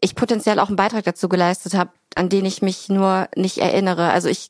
ich 0.00 0.16
potenziell 0.16 0.58
auch 0.58 0.66
einen 0.66 0.74
Beitrag 0.74 1.04
dazu 1.04 1.28
geleistet 1.28 1.74
habe, 1.74 1.90
an 2.16 2.28
den 2.28 2.44
ich 2.44 2.60
mich 2.60 2.88
nur 2.88 3.28
nicht 3.36 3.58
erinnere. 3.58 4.10
Also 4.10 4.28
ich 4.28 4.48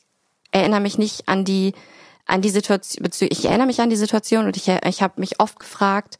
erinnere 0.51 0.81
mich 0.81 0.97
nicht 0.97 1.29
an 1.29 1.45
die 1.45 1.75
an 2.25 2.41
die 2.41 2.49
Situation, 2.49 3.07
ich 3.21 3.45
erinnere 3.45 3.67
mich 3.67 3.83
an 3.83 3.91
die 3.91 3.97
Situation 3.97 4.47
und 4.47 4.57
ich, 4.57 4.69
ich 4.69 5.03
habe 5.03 5.21
mich 5.21 5.41
oft 5.41 5.61
gefragt, 5.61 6.17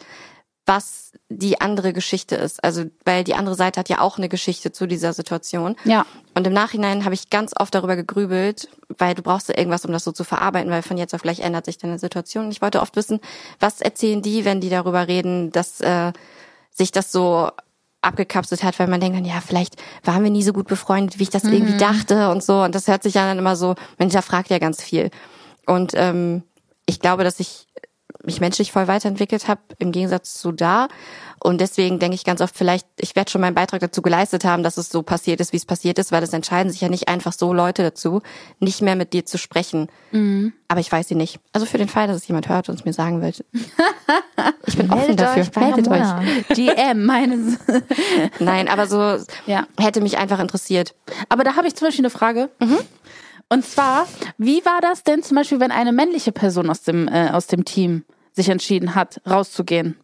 was 0.67 1.13
die 1.29 1.61
andere 1.61 1.93
Geschichte 1.93 2.35
ist. 2.35 2.63
Also, 2.63 2.85
weil 3.05 3.25
die 3.25 3.35
andere 3.35 3.55
Seite 3.55 3.81
hat 3.81 3.89
ja 3.89 4.01
auch 4.01 4.19
eine 4.19 4.29
Geschichte 4.29 4.73
zu 4.73 4.87
dieser 4.87 5.13
Situation. 5.13 5.77
Ja. 5.85 6.05
Und 6.35 6.47
im 6.47 6.53
Nachhinein 6.53 7.05
habe 7.05 7.15
ich 7.15 7.31
ganz 7.31 7.53
oft 7.59 7.75
darüber 7.75 7.97
gegrübelt, 7.97 8.69
weil 8.99 9.15
du 9.15 9.23
brauchst 9.23 9.49
ja 9.49 9.57
irgendwas, 9.57 9.85
um 9.85 9.93
das 9.93 10.05
so 10.05 10.13
zu 10.13 10.25
verarbeiten, 10.25 10.71
weil 10.71 10.83
von 10.83 10.99
jetzt 10.99 11.15
auf 11.15 11.23
gleich 11.23 11.41
ändert 11.41 11.65
sich 11.65 11.79
deine 11.79 11.99
Situation. 11.99 12.47
Und 12.47 12.51
ich 12.51 12.63
wollte 12.63 12.81
oft 12.81 12.97
wissen, 12.97 13.21
was 13.61 13.81
erzählen 13.81 14.23
die, 14.23 14.45
wenn 14.45 14.61
die 14.61 14.69
darüber 14.69 15.07
reden, 15.09 15.53
dass 15.53 15.81
äh, 15.81 16.13
sich 16.71 16.93
das 16.93 17.13
so 17.13 17.51
abgekapselt 18.03 18.63
hat, 18.63 18.79
weil 18.79 18.87
man 18.87 19.01
denkt 19.01 19.17
dann, 19.17 19.25
ja, 19.25 19.41
vielleicht 19.45 19.77
waren 20.05 20.23
wir 20.23 20.31
nie 20.31 20.43
so 20.43 20.53
gut 20.53 20.69
befreundet, 20.69 21.19
wie 21.19 21.25
ich 21.25 21.31
das 21.31 21.45
mhm. 21.45 21.53
irgendwie 21.53 21.77
dachte 21.79 22.31
und 22.31 22.43
so. 22.43 22.63
Und 22.63 22.75
das 22.75 22.89
hört 22.89 23.03
sich 23.03 23.15
ja 23.15 23.27
dann 23.27 23.39
immer 23.39 23.57
so, 23.57 23.69
man 23.99 24.09
hinterfragt 24.09 24.51
ja 24.51 24.59
ganz 24.59 24.83
viel. 24.83 25.11
Und 25.67 25.93
ähm, 25.95 26.43
ich 26.87 27.01
glaube, 27.01 27.25
dass 27.25 27.41
ich 27.41 27.66
mich 28.25 28.41
menschlich 28.41 28.73
voll 28.73 28.89
weiterentwickelt 28.89 29.49
habe, 29.49 29.61
im 29.79 29.93
Gegensatz 29.93 30.35
zu 30.35 30.53
da. 30.53 30.89
Und 31.39 31.61
deswegen 31.61 31.99
denke 31.99 32.15
ich 32.15 32.25
ganz 32.25 32.41
oft, 32.41 32.57
vielleicht, 32.57 32.87
ich 32.99 33.15
werde 33.15 33.31
schon 33.31 33.41
meinen 33.41 33.55
Beitrag 33.55 33.81
dazu 33.81 34.03
geleistet 34.03 34.45
haben, 34.45 34.63
dass 34.63 34.79
es 34.79 34.89
so 34.89 35.03
passiert 35.03 35.41
ist, 35.41 35.53
wie 35.53 35.59
es 35.59 35.67
passiert 35.67 35.99
ist, 35.99 36.11
weil 36.11 36.23
es 36.23 36.33
entscheiden 36.33 36.73
sich 36.73 36.81
ja 36.81 36.89
nicht 36.89 37.09
einfach 37.09 37.33
so 37.33 37.53
Leute 37.53 37.83
dazu, 37.83 38.23
nicht 38.59 38.81
mehr 38.81 38.97
mit 38.97 39.13
dir 39.13 39.27
zu 39.27 39.39
sprechen. 39.39 39.89
Mhm. 40.13 40.55
Aber 40.69 40.81
ich 40.81 40.91
weiß 40.91 41.09
sie 41.09 41.15
nicht. 41.15 41.39
Also 41.53 41.67
für 41.67 41.79
den 41.79 41.89
Fall, 41.89 42.07
dass 42.09 42.17
es 42.17 42.27
jemand 42.27 42.49
hört 42.49 42.69
und 42.69 42.77
es 42.77 42.85
mir 42.85 42.93
sagen 42.93 43.23
will. 43.23 43.33
Ich 44.67 44.77
bin 44.77 44.91
offen 44.91 45.17
dafür. 45.17 45.43
Euch 45.43 45.57
Meldet 45.57 45.89
euch. 45.89 46.57
DM, 46.57 47.05
meines. 47.05 47.59
Nein, 48.41 48.69
aber 48.69 48.87
so 48.87 49.25
ja. 49.47 49.67
hätte 49.79 50.01
mich 50.01 50.19
einfach 50.19 50.41
interessiert. 50.41 50.95
Aber 51.29 51.45
da 51.45 51.55
habe 51.57 51.69
ich 51.69 51.77
zum 51.77 51.87
Beispiel 51.87 52.05
eine 52.05 52.11
Frage. 52.11 52.51
Mhm. 52.59 52.79
Und 53.49 53.65
zwar, 53.65 54.07
wie 54.39 54.65
war 54.65 54.81
das 54.81 55.05
denn 55.05 55.23
zum 55.23 55.37
Beispiel, 55.37 55.61
wenn 55.61 55.71
eine 55.71 55.93
männliche 55.93 56.33
Person 56.33 56.69
aus 56.69 56.83
dem, 56.83 57.07
äh, 57.09 57.31
aus 57.31 57.47
dem 57.47 57.65
Team 57.65 58.05
sich 58.33 58.49
entschieden 58.49 58.95
hat, 58.95 59.21
rauszugehen? 59.29 59.97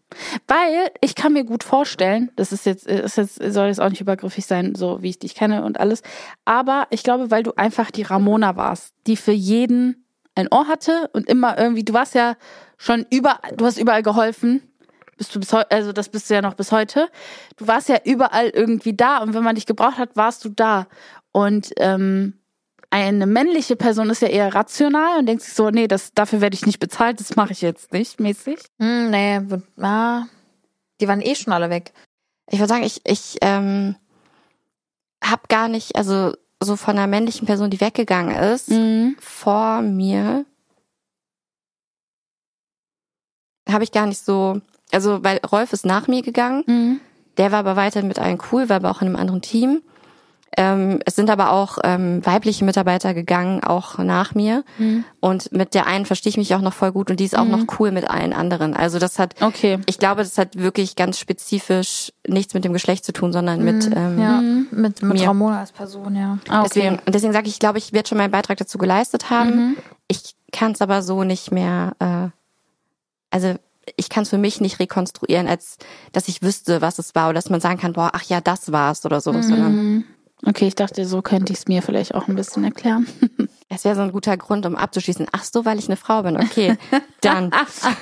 Weil 0.46 0.90
ich 1.00 1.14
kann 1.14 1.32
mir 1.32 1.44
gut 1.44 1.64
vorstellen, 1.64 2.30
das 2.36 2.52
ist 2.52 2.66
jetzt, 2.66 2.86
ist 2.86 3.16
jetzt, 3.16 3.42
soll 3.52 3.66
jetzt 3.66 3.80
auch 3.80 3.88
nicht 3.88 4.00
übergriffig 4.00 4.46
sein, 4.46 4.74
so 4.74 5.02
wie 5.02 5.10
ich 5.10 5.18
dich 5.18 5.34
kenne 5.34 5.64
und 5.64 5.80
alles. 5.80 6.02
Aber 6.44 6.86
ich 6.90 7.02
glaube, 7.02 7.30
weil 7.30 7.42
du 7.42 7.52
einfach 7.56 7.90
die 7.90 8.02
Ramona 8.02 8.56
warst, 8.56 8.94
die 9.06 9.16
für 9.16 9.32
jeden 9.32 10.06
ein 10.34 10.48
Ohr 10.50 10.68
hatte 10.68 11.10
und 11.12 11.28
immer 11.28 11.58
irgendwie, 11.58 11.84
du 11.84 11.92
warst 11.92 12.14
ja 12.14 12.36
schon 12.78 13.06
überall, 13.10 13.56
du 13.56 13.66
hast 13.66 13.78
überall 13.78 14.02
geholfen. 14.02 14.62
Bist 15.18 15.34
du 15.34 15.40
bis 15.40 15.52
heute, 15.52 15.70
also 15.70 15.92
das 15.92 16.08
bist 16.08 16.30
du 16.30 16.34
ja 16.34 16.42
noch 16.42 16.54
bis 16.54 16.72
heute. 16.72 17.08
Du 17.56 17.66
warst 17.66 17.88
ja 17.88 17.98
überall 18.04 18.48
irgendwie 18.48 18.96
da 18.96 19.18
und 19.18 19.34
wenn 19.34 19.44
man 19.44 19.56
dich 19.56 19.66
gebraucht 19.66 19.98
hat, 19.98 20.16
warst 20.16 20.44
du 20.44 20.48
da. 20.48 20.86
Und 21.32 21.72
ähm, 21.78 22.38
eine 22.92 23.26
männliche 23.26 23.74
Person 23.74 24.10
ist 24.10 24.20
ja 24.20 24.28
eher 24.28 24.54
rational 24.54 25.18
und 25.18 25.26
denkt 25.26 25.42
sich 25.42 25.54
so, 25.54 25.70
nee, 25.70 25.88
das, 25.88 26.12
dafür 26.12 26.42
werde 26.42 26.54
ich 26.54 26.66
nicht 26.66 26.78
bezahlt, 26.78 27.20
das 27.20 27.36
mache 27.36 27.52
ich 27.52 27.62
jetzt 27.62 27.90
nicht, 27.92 28.20
mäßig. 28.20 28.58
Hm, 28.78 29.10
nee, 29.10 29.40
ah, 29.80 30.26
die 31.00 31.08
waren 31.08 31.22
eh 31.22 31.34
schon 31.34 31.54
alle 31.54 31.70
weg. 31.70 31.94
Ich 32.50 32.58
würde 32.58 32.68
sagen, 32.68 32.84
ich, 32.84 33.00
ich 33.06 33.38
ähm, 33.40 33.96
habe 35.24 35.42
gar 35.48 35.68
nicht, 35.68 35.96
also 35.96 36.34
so 36.62 36.76
von 36.76 36.98
einer 36.98 37.06
männlichen 37.06 37.46
Person, 37.46 37.70
die 37.70 37.80
weggegangen 37.80 38.36
ist, 38.36 38.68
mhm. 38.68 39.16
vor 39.18 39.80
mir, 39.80 40.44
habe 43.70 43.84
ich 43.84 43.92
gar 43.92 44.06
nicht 44.06 44.22
so, 44.22 44.60
also 44.90 45.24
weil 45.24 45.38
Rolf 45.50 45.72
ist 45.72 45.86
nach 45.86 46.08
mir 46.08 46.20
gegangen, 46.20 46.62
mhm. 46.66 47.00
der 47.38 47.52
war 47.52 47.60
aber 47.60 47.76
weiterhin 47.76 48.08
mit 48.08 48.18
allen 48.18 48.38
cool, 48.52 48.68
war 48.68 48.76
aber 48.76 48.90
auch 48.90 49.00
in 49.00 49.08
einem 49.08 49.16
anderen 49.16 49.40
Team. 49.40 49.80
Ähm, 50.56 51.00
es 51.06 51.16
sind 51.16 51.30
aber 51.30 51.52
auch 51.52 51.78
ähm, 51.82 52.24
weibliche 52.26 52.64
Mitarbeiter 52.64 53.14
gegangen, 53.14 53.64
auch 53.64 53.96
nach 53.98 54.34
mir. 54.34 54.64
Mhm. 54.76 55.04
Und 55.20 55.50
mit 55.52 55.72
der 55.72 55.86
einen 55.86 56.04
verstehe 56.04 56.28
ich 56.30 56.36
mich 56.36 56.54
auch 56.54 56.60
noch 56.60 56.74
voll 56.74 56.92
gut 56.92 57.10
und 57.10 57.18
die 57.20 57.24
ist 57.24 57.36
auch 57.36 57.44
mhm. 57.44 57.50
noch 57.52 57.78
cool 57.78 57.90
mit 57.90 58.08
allen 58.10 58.34
anderen. 58.34 58.74
Also 58.74 58.98
das 58.98 59.18
hat, 59.18 59.40
okay. 59.40 59.78
ich 59.86 59.98
glaube, 59.98 60.22
das 60.22 60.36
hat 60.36 60.56
wirklich 60.56 60.94
ganz 60.94 61.18
spezifisch 61.18 62.12
nichts 62.28 62.52
mit 62.52 62.64
dem 62.64 62.74
Geschlecht 62.74 63.04
zu 63.04 63.12
tun, 63.12 63.32
sondern 63.32 63.60
mhm. 63.60 63.64
mit 63.64 63.90
ähm, 63.96 64.20
ja. 64.20 64.40
mit, 64.40 65.02
mit 65.02 65.02
mir. 65.02 65.28
Ramona 65.28 65.60
als 65.60 65.72
Person, 65.72 66.14
ja. 66.16 66.38
Ah, 66.48 66.60
okay. 66.60 66.68
Deswegen, 66.74 66.98
deswegen 67.06 67.32
sage 67.32 67.46
ich, 67.46 67.54
ich 67.54 67.60
glaube, 67.60 67.78
ich 67.78 67.94
werde 67.94 68.08
schon 68.08 68.18
meinen 68.18 68.30
Beitrag 68.30 68.58
dazu 68.58 68.76
geleistet 68.76 69.30
haben. 69.30 69.56
Mhm. 69.56 69.76
Ich 70.08 70.34
kann 70.52 70.72
es 70.72 70.82
aber 70.82 71.02
so 71.02 71.24
nicht 71.24 71.50
mehr, 71.50 71.94
äh, 71.98 72.28
also 73.30 73.54
ich 73.96 74.08
kann 74.10 74.22
es 74.22 74.28
für 74.28 74.38
mich 74.38 74.60
nicht 74.60 74.78
rekonstruieren, 74.80 75.48
als 75.48 75.78
dass 76.12 76.28
ich 76.28 76.42
wüsste, 76.42 76.82
was 76.82 76.98
es 76.98 77.14
war 77.14 77.28
oder 77.28 77.34
dass 77.34 77.50
man 77.50 77.60
sagen 77.60 77.80
kann, 77.80 77.94
boah, 77.94 78.10
ach 78.12 78.24
ja, 78.24 78.40
das 78.40 78.70
war's 78.70 79.04
oder 79.04 79.20
so, 79.20 79.32
mhm. 79.32 79.42
sondern 79.42 80.04
Okay, 80.44 80.66
ich 80.66 80.74
dachte, 80.74 81.06
so 81.06 81.22
könnte 81.22 81.52
ich 81.52 81.60
es 81.60 81.68
mir 81.68 81.82
vielleicht 81.82 82.14
auch 82.14 82.26
ein 82.28 82.34
bisschen 82.34 82.64
erklären. 82.64 83.06
Es 83.74 83.86
wäre 83.86 83.96
so 83.96 84.02
ein 84.02 84.12
guter 84.12 84.36
Grund, 84.36 84.66
um 84.66 84.76
abzuschließen. 84.76 85.28
Ach 85.32 85.44
so, 85.44 85.64
weil 85.64 85.78
ich 85.78 85.86
eine 85.86 85.96
Frau 85.96 86.24
bin. 86.24 86.36
Okay, 86.36 86.76
dann. 87.22 87.46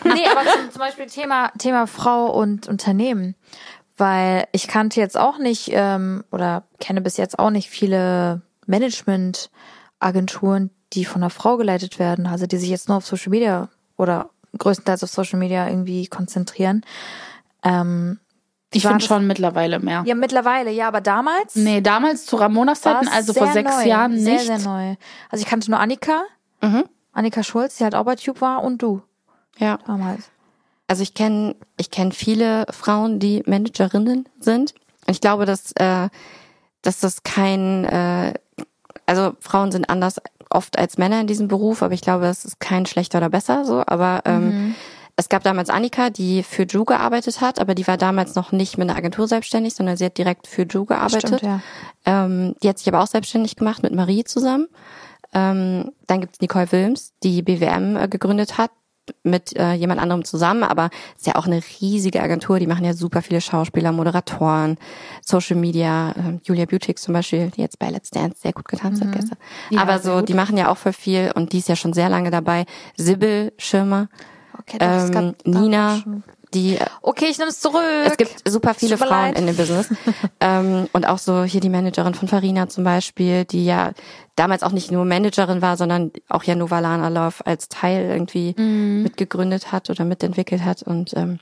nee, 0.05 0.27
aber 0.27 0.41
zum, 0.51 0.69
zum 0.73 0.81
Beispiel 0.81 1.07
Thema, 1.07 1.53
Thema 1.59 1.87
Frau 1.87 2.27
und 2.27 2.67
Unternehmen. 2.67 3.37
Weil 3.97 4.49
ich 4.51 4.67
kannte 4.67 4.99
jetzt 4.99 5.17
auch 5.17 5.39
nicht 5.39 5.71
ähm, 5.73 6.25
oder 6.33 6.65
kenne 6.81 7.03
bis 7.03 7.19
jetzt 7.19 7.39
auch 7.39 7.51
nicht 7.51 7.71
viele 7.71 8.43
Management-Agenturen, 8.67 10.71
die 10.93 11.05
von 11.05 11.23
einer 11.23 11.31
Frau 11.31 11.57
geleitet 11.57 12.01
werden, 12.01 12.27
also 12.27 12.49
die 12.49 12.57
sich 12.57 12.71
jetzt 12.71 12.89
nur 12.89 12.97
auf 12.97 13.07
Social 13.07 13.31
Media 13.31 13.69
oder 13.97 14.31
größtenteils 14.59 15.05
auf 15.05 15.11
Social 15.11 15.39
Media 15.39 15.69
irgendwie 15.69 16.09
konzentrieren. 16.09 16.83
Ähm, 17.63 18.19
ich 18.73 18.87
finde 18.87 19.05
schon 19.05 19.27
mittlerweile 19.27 19.81
mehr. 19.81 20.05
Ja, 20.07 20.15
mittlerweile, 20.15 20.71
ja, 20.71 20.89
aber 20.89 21.01
damals? 21.01 21.57
Nee, 21.57 21.81
damals 21.81 22.27
zu 22.27 22.37
Ramonas 22.37 22.83
Zeiten, 22.83 23.09
also 23.09 23.33
vor 23.33 23.49
sechs 23.49 23.77
neu, 23.79 23.89
Jahren 23.89 24.15
nicht. 24.15 24.45
Sehr, 24.45 24.59
sehr 24.59 24.71
neu. 24.71 24.97
Also 25.29 25.43
ich 25.43 25.49
kannte 25.49 25.71
nur 25.71 25.81
Annika, 25.81 26.23
mhm. 26.61 26.85
Annika 27.13 27.43
Schulz, 27.43 27.77
die 27.77 27.85
halt 27.85 27.97
auch 27.97 28.05
bei 28.05 28.15
Tube 28.15 28.41
war 28.41 28.63
und 28.63 28.81
du. 28.81 29.03
Ja. 29.59 29.79
Damals. 29.87 30.31
Also 30.87 31.03
ich 31.03 31.15
kenne 31.15 31.57
ich 31.77 31.91
kenn 31.91 32.13
viele 32.13 32.67
Frauen, 32.71 33.19
die 33.19 33.43
Managerinnen 33.47 34.29
sind. 34.39 34.75
Und 35.07 35.13
ich 35.13 35.21
glaube, 35.21 35.47
dass, 35.47 35.73
äh, 35.73 36.09
dass 36.83 37.01
das 37.01 37.25
kein, 37.25 37.85
äh, 37.85 38.35
also 39.07 39.33
Frauen 39.41 39.73
sind 39.73 39.91
anders 39.91 40.21
oft 40.49 40.79
als 40.79 40.97
Männer 40.99 41.21
in 41.21 41.27
diesem 41.27 41.49
Beruf, 41.49 41.83
aber 41.83 41.95
ich 41.95 42.03
glaube, 42.03 42.27
es 42.27 42.45
ist 42.45 42.61
kein 42.61 42.87
schlechter 42.87 43.19
oder 43.19 43.31
besser 43.31 43.65
so. 43.65 43.83
Aber 43.87 44.23
ähm, 44.25 44.45
mhm 44.45 44.75
es 45.21 45.29
gab 45.29 45.43
damals 45.43 45.69
Annika, 45.71 46.11
die 46.11 46.43
für 46.43 46.65
Ju 46.65 46.85
gearbeitet 46.85 47.41
hat, 47.41 47.61
aber 47.61 47.75
die 47.75 47.87
war 47.87 47.97
damals 47.97 48.35
noch 48.35 48.53
nicht 48.53 48.79
mit 48.79 48.89
einer 48.89 48.99
Agentur 48.99 49.29
selbstständig, 49.29 49.75
sondern 49.75 49.97
sie 49.97 50.07
hat 50.07 50.19
direkt 50.19 50.47
für 50.47 50.63
Ju 50.63 50.87
gearbeitet. 50.87 51.39
Stimmt, 51.39 51.43
ja. 51.43 51.61
ähm, 52.07 52.55
die 52.63 52.69
hat 52.69 52.79
sich 52.79 52.89
aber 52.89 53.03
auch 53.03 53.07
selbstständig 53.07 53.57
gemacht 53.57 53.83
mit 53.83 53.95
Marie 53.95 54.25
zusammen. 54.25 54.69
Ähm, 55.33 55.93
dann 56.07 56.21
gibt's 56.21 56.41
Nicole 56.41 56.73
Wilms, 56.73 57.13
die 57.23 57.43
BWM 57.43 57.97
äh, 57.97 58.09
gegründet 58.09 58.59
hat 58.59 58.71
mit 59.23 59.57
äh, 59.57 59.75
jemand 59.75 60.01
anderem 60.01 60.25
zusammen, 60.25 60.63
aber 60.63 60.89
ist 61.17 61.27
ja 61.27 61.35
auch 61.35 61.47
eine 61.47 61.61
riesige 61.81 62.23
Agentur. 62.23 62.59
Die 62.59 62.67
machen 62.67 62.85
ja 62.85 62.95
super 62.95 63.23
viele 63.23 63.41
Schauspieler, 63.41 63.93
Moderatoren, 63.93 64.79
Social 65.25 65.57
Media. 65.57 66.13
Äh, 66.13 66.39
Julia 66.45 66.65
Butix 66.65 67.03
zum 67.03 67.15
Beispiel, 67.15 67.51
die 67.51 67.61
jetzt 67.61 67.79
bei 67.79 67.91
Let's 67.91 68.11
Dance 68.11 68.39
sehr 68.41 68.53
gut 68.53 68.69
getanzt 68.69 69.03
mhm. 69.03 69.09
hat 69.09 69.17
gestern. 69.17 69.39
Ja, 69.71 69.83
aber 69.83 69.99
so, 69.99 70.23
die 70.23 70.35
machen 70.35 70.57
ja 70.57 70.71
auch 70.71 70.77
voll 70.77 70.93
viel 70.93 71.33
und 71.35 71.53
die 71.53 71.59
ist 71.59 71.69
ja 71.69 71.77
schon 71.77 71.93
sehr 71.93 72.09
lange 72.09 72.31
dabei. 72.31 72.65
Sibyl 72.97 73.53
Schirmer, 73.59 74.09
Okay, 74.59 74.79
ähm, 74.81 75.35
Nina, 75.45 76.03
die. 76.55 76.79
Okay, 77.03 77.27
ich 77.31 77.39
nehme 77.39 77.51
es 77.51 77.61
zurück. 77.61 77.83
Es 78.05 78.17
gibt 78.17 78.49
super 78.49 78.75
viele 78.75 78.99
Frauen 78.99 79.11
leid. 79.11 79.39
in 79.39 79.47
dem 79.47 79.57
Business. 79.57 79.89
ähm, 80.41 80.89
und 80.93 81.07
auch 81.07 81.19
so 81.19 81.45
hier 81.45 81.61
die 81.61 81.69
Managerin 81.69 82.15
von 82.15 82.29
Farina 82.29 82.69
zum 82.69 82.85
Beispiel, 82.85 83.45
die 83.45 83.65
ja 83.65 83.93
damals 84.37 84.63
auch 84.63 84.73
nicht 84.73 84.91
nur 84.91 85.05
Managerin 85.05 85.63
war, 85.63 85.77
sondern 85.77 86.13
auch 86.29 86.45
ja 86.45 86.55
Novalana 86.55 87.09
Love 87.09 87.47
als 87.47 87.69
Teil 87.69 88.11
irgendwie 88.11 88.55
mm. 88.57 89.03
mitgegründet 89.03 89.73
hat 89.73 89.91
oder 89.91 90.05
mitentwickelt 90.05 90.65
hat. 90.65 90.83
Und 90.83 91.15
ähm, 91.17 91.39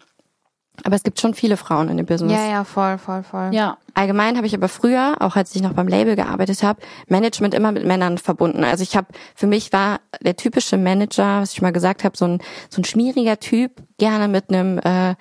Aber 0.84 0.96
es 0.96 1.02
gibt 1.02 1.20
schon 1.20 1.34
viele 1.34 1.56
Frauen 1.56 1.88
in 1.88 1.96
dem 1.96 2.06
Business. 2.06 2.32
Ja, 2.32 2.48
ja, 2.48 2.64
voll, 2.64 2.98
voll, 2.98 3.22
voll. 3.22 3.50
Ja. 3.52 3.78
Allgemein 3.94 4.36
habe 4.36 4.46
ich 4.46 4.54
aber 4.54 4.68
früher, 4.68 5.16
auch 5.20 5.34
als 5.34 5.54
ich 5.54 5.62
noch 5.62 5.72
beim 5.72 5.88
Label 5.88 6.14
gearbeitet 6.14 6.62
habe, 6.62 6.80
Management 7.08 7.54
immer 7.54 7.72
mit 7.72 7.84
Männern 7.84 8.18
verbunden. 8.18 8.64
Also 8.64 8.82
ich 8.82 8.96
habe, 8.96 9.08
für 9.34 9.46
mich 9.46 9.72
war 9.72 10.00
der 10.20 10.36
typische 10.36 10.76
Manager, 10.76 11.40
was 11.40 11.52
ich 11.52 11.62
mal 11.62 11.72
gesagt 11.72 12.04
habe, 12.04 12.16
so 12.16 12.26
ein 12.26 12.38
so 12.70 12.80
ein 12.80 12.84
schmieriger 12.84 13.40
Typ, 13.40 13.82
gerne 13.98 14.28
mit 14.28 14.50
einem 14.50 14.78
äh, 14.78 15.14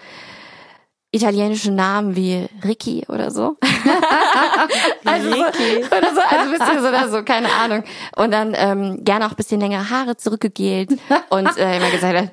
italienischen 1.12 1.76
Namen 1.76 2.16
wie 2.16 2.48
Ricky 2.64 3.06
oder 3.08 3.32
so. 3.32 3.58
also 5.06 5.30
so, 5.30 5.38
oder 5.38 6.14
so, 6.14 6.22
also 6.22 6.44
ein 6.44 6.52
bisschen 6.52 6.82
so 6.82 6.88
oder 6.88 7.10
so, 7.10 7.24
keine 7.24 7.52
Ahnung. 7.52 7.84
Und 8.16 8.32
dann 8.32 8.54
ähm, 8.56 9.04
gerne 9.04 9.26
auch 9.26 9.32
ein 9.32 9.36
bisschen 9.36 9.60
längere 9.60 9.90
Haare 9.90 10.18
zurückgegelt 10.18 10.92
und 11.30 11.58
äh, 11.58 11.78
immer 11.78 11.90
gesagt 11.90 12.18
hat, 12.18 12.32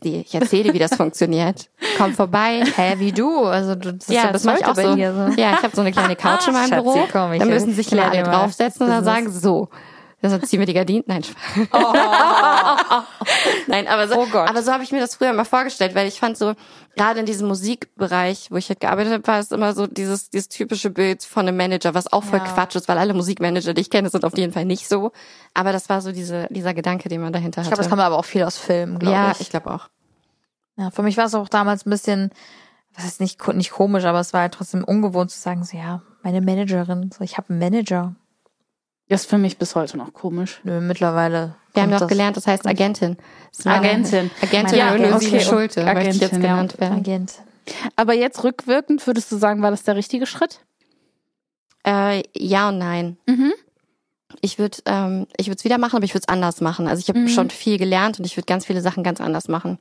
ich 0.00 0.34
erzähle 0.34 0.64
dir, 0.64 0.74
wie 0.74 0.78
das 0.78 0.94
funktioniert. 0.96 1.68
Komm 1.98 2.14
vorbei. 2.14 2.64
Hä, 2.76 2.94
wie 2.98 3.12
du? 3.12 3.44
Also 3.44 3.74
du, 3.74 3.92
das 3.92 4.08
Ja, 4.08 4.14
ja 4.14 4.32
das 4.32 4.42
bis 4.42 4.44
mache 4.44 4.58
ich 4.60 4.66
auch 4.66 4.74
so. 4.74 4.82
so. 4.82 4.96
Ja, 4.96 5.52
ich 5.52 5.62
habe 5.62 5.70
so 5.74 5.82
eine 5.82 5.92
kleine 5.92 6.16
Couch 6.16 6.46
in 6.46 6.54
meinem 6.54 6.68
Schatzi, 6.68 6.82
Büro. 6.82 7.06
komm, 7.12 7.32
ich 7.34 7.40
da 7.40 7.44
müssen 7.46 7.74
sich 7.74 7.92
immer 7.92 8.10
alle 8.10 8.22
draufsetzen 8.22 8.86
und 8.86 8.92
dann 8.92 9.04
das 9.04 9.14
sagen, 9.14 9.30
so. 9.30 9.68
Deshalb 10.22 10.46
ziehen 10.46 10.60
wir 10.60 10.66
die 10.66 10.72
Gardinen. 10.72 11.04
Nein, 11.06 11.22
Spaß. 11.22 11.36
Nein, 13.66 13.86
aber 13.86 14.08
so, 14.08 14.16
Oh 14.18 14.38
aber 14.38 14.62
so 14.62 14.72
habe 14.72 14.82
ich 14.82 14.90
mir 14.90 15.00
das 15.00 15.14
früher 15.14 15.30
immer 15.30 15.44
vorgestellt, 15.44 15.94
weil 15.94 16.08
ich 16.08 16.18
fand 16.18 16.38
so, 16.38 16.54
gerade 16.96 17.20
in 17.20 17.26
diesem 17.26 17.46
Musikbereich, 17.46 18.50
wo 18.50 18.56
ich 18.56 18.68
halt 18.68 18.80
gearbeitet 18.80 19.12
habe, 19.12 19.26
war 19.26 19.38
es 19.38 19.50
immer 19.52 19.74
so 19.74 19.86
dieses, 19.86 20.30
dieses 20.30 20.48
typische 20.48 20.90
Bild 20.90 21.22
von 21.22 21.46
einem 21.46 21.56
Manager, 21.56 21.94
was 21.94 22.12
auch 22.12 22.24
voll 22.24 22.38
Ja. 22.40 22.44
Quatsch 22.46 22.74
ist, 22.74 22.88
weil 22.88 22.98
alle 22.98 23.14
Musikmanager, 23.14 23.74
die 23.74 23.82
ich 23.82 23.90
kenne, 23.90 24.08
sind 24.08 24.24
auf 24.24 24.36
jeden 24.36 24.52
Fall 24.52 24.64
nicht 24.64 24.88
so. 24.88 25.12
Aber 25.54 25.72
das 25.72 25.88
war 25.88 26.00
so 26.00 26.10
diese, 26.10 26.48
dieser 26.50 26.74
Gedanke, 26.74 27.08
den 27.08 27.20
man 27.20 27.32
dahinter 27.32 27.60
Ich 27.60 27.66
hatte. 27.66 27.74
glaube, 27.74 27.82
das 27.82 27.90
kommt 27.90 28.02
aber 28.02 28.18
auch 28.18 28.24
viel 28.24 28.42
aus 28.42 28.56
Filmen, 28.58 28.98
glaube 28.98 29.14
ja, 29.14 29.30
ich. 29.32 29.42
ich 29.42 29.50
glaube 29.50 29.70
auch. 29.72 29.88
Ja, 30.76 30.90
für 30.90 31.02
mich 31.02 31.16
war 31.16 31.26
es 31.26 31.34
auch 31.34 31.48
damals 31.48 31.86
ein 31.86 31.90
bisschen, 31.90 32.30
was 32.94 33.04
ist 33.04 33.20
nicht, 33.20 33.46
nicht 33.54 33.70
komisch, 33.70 34.04
aber 34.04 34.20
es 34.20 34.32
war 34.32 34.40
halt 34.40 34.54
trotzdem 34.54 34.82
ungewohnt 34.82 35.30
zu 35.30 35.38
sagen, 35.38 35.64
so, 35.64 35.76
ja, 35.76 36.02
meine 36.22 36.40
Managerin, 36.40 37.10
so, 37.16 37.22
ich 37.22 37.36
habe 37.36 37.50
einen 37.50 37.58
Manager. 37.58 38.14
Das 39.08 39.22
ist 39.22 39.30
für 39.30 39.38
mich 39.38 39.58
bis 39.58 39.76
heute 39.76 39.96
noch 39.96 40.12
komisch. 40.12 40.60
Nö, 40.64 40.80
mittlerweile. 40.80 41.54
Wir 41.76 41.82
haben 41.84 41.90
doch 41.92 42.00
das- 42.00 42.08
gelernt, 42.08 42.36
das 42.36 42.46
heißt 42.46 42.66
Agentin. 42.66 43.16
Das 43.56 43.66
Agentin. 43.66 44.30
Agentin 44.42 44.78
Ja, 44.78 44.96
ja, 44.96 45.14
okay, 45.16 45.40
Schulte, 45.40 45.56
möchte 45.58 45.80
ich 45.80 45.86
Agentin, 45.88 46.20
jetzt 46.20 46.32
ja. 46.32 46.38
genannt 46.38 46.80
werden. 46.80 46.98
Agent. 46.98 47.32
Aber 47.96 48.14
jetzt 48.14 48.42
rückwirkend 48.44 49.06
würdest 49.06 49.30
du 49.32 49.36
sagen, 49.36 49.62
war 49.62 49.70
das 49.70 49.82
der 49.84 49.96
richtige 49.96 50.26
Schritt? 50.26 50.60
Äh, 51.86 52.22
ja 52.36 52.68
und 52.68 52.78
nein. 52.78 53.16
Mhm. 53.26 53.52
Ich 54.40 54.58
würde 54.58 54.78
ähm, 54.86 55.26
ich 55.36 55.46
würde 55.46 55.56
es 55.58 55.64
wieder 55.64 55.78
machen, 55.78 55.96
aber 55.96 56.04
ich 56.04 56.12
würde 56.14 56.24
es 56.26 56.32
anders 56.32 56.60
machen. 56.60 56.88
Also 56.88 57.00
ich 57.00 57.08
habe 57.08 57.20
Mhm. 57.20 57.28
schon 57.28 57.50
viel 57.50 57.78
gelernt 57.78 58.18
und 58.18 58.24
ich 58.24 58.36
würde 58.36 58.46
ganz 58.46 58.66
viele 58.66 58.80
Sachen 58.82 59.02
ganz 59.04 59.20
anders 59.20 59.48
machen. 59.48 59.78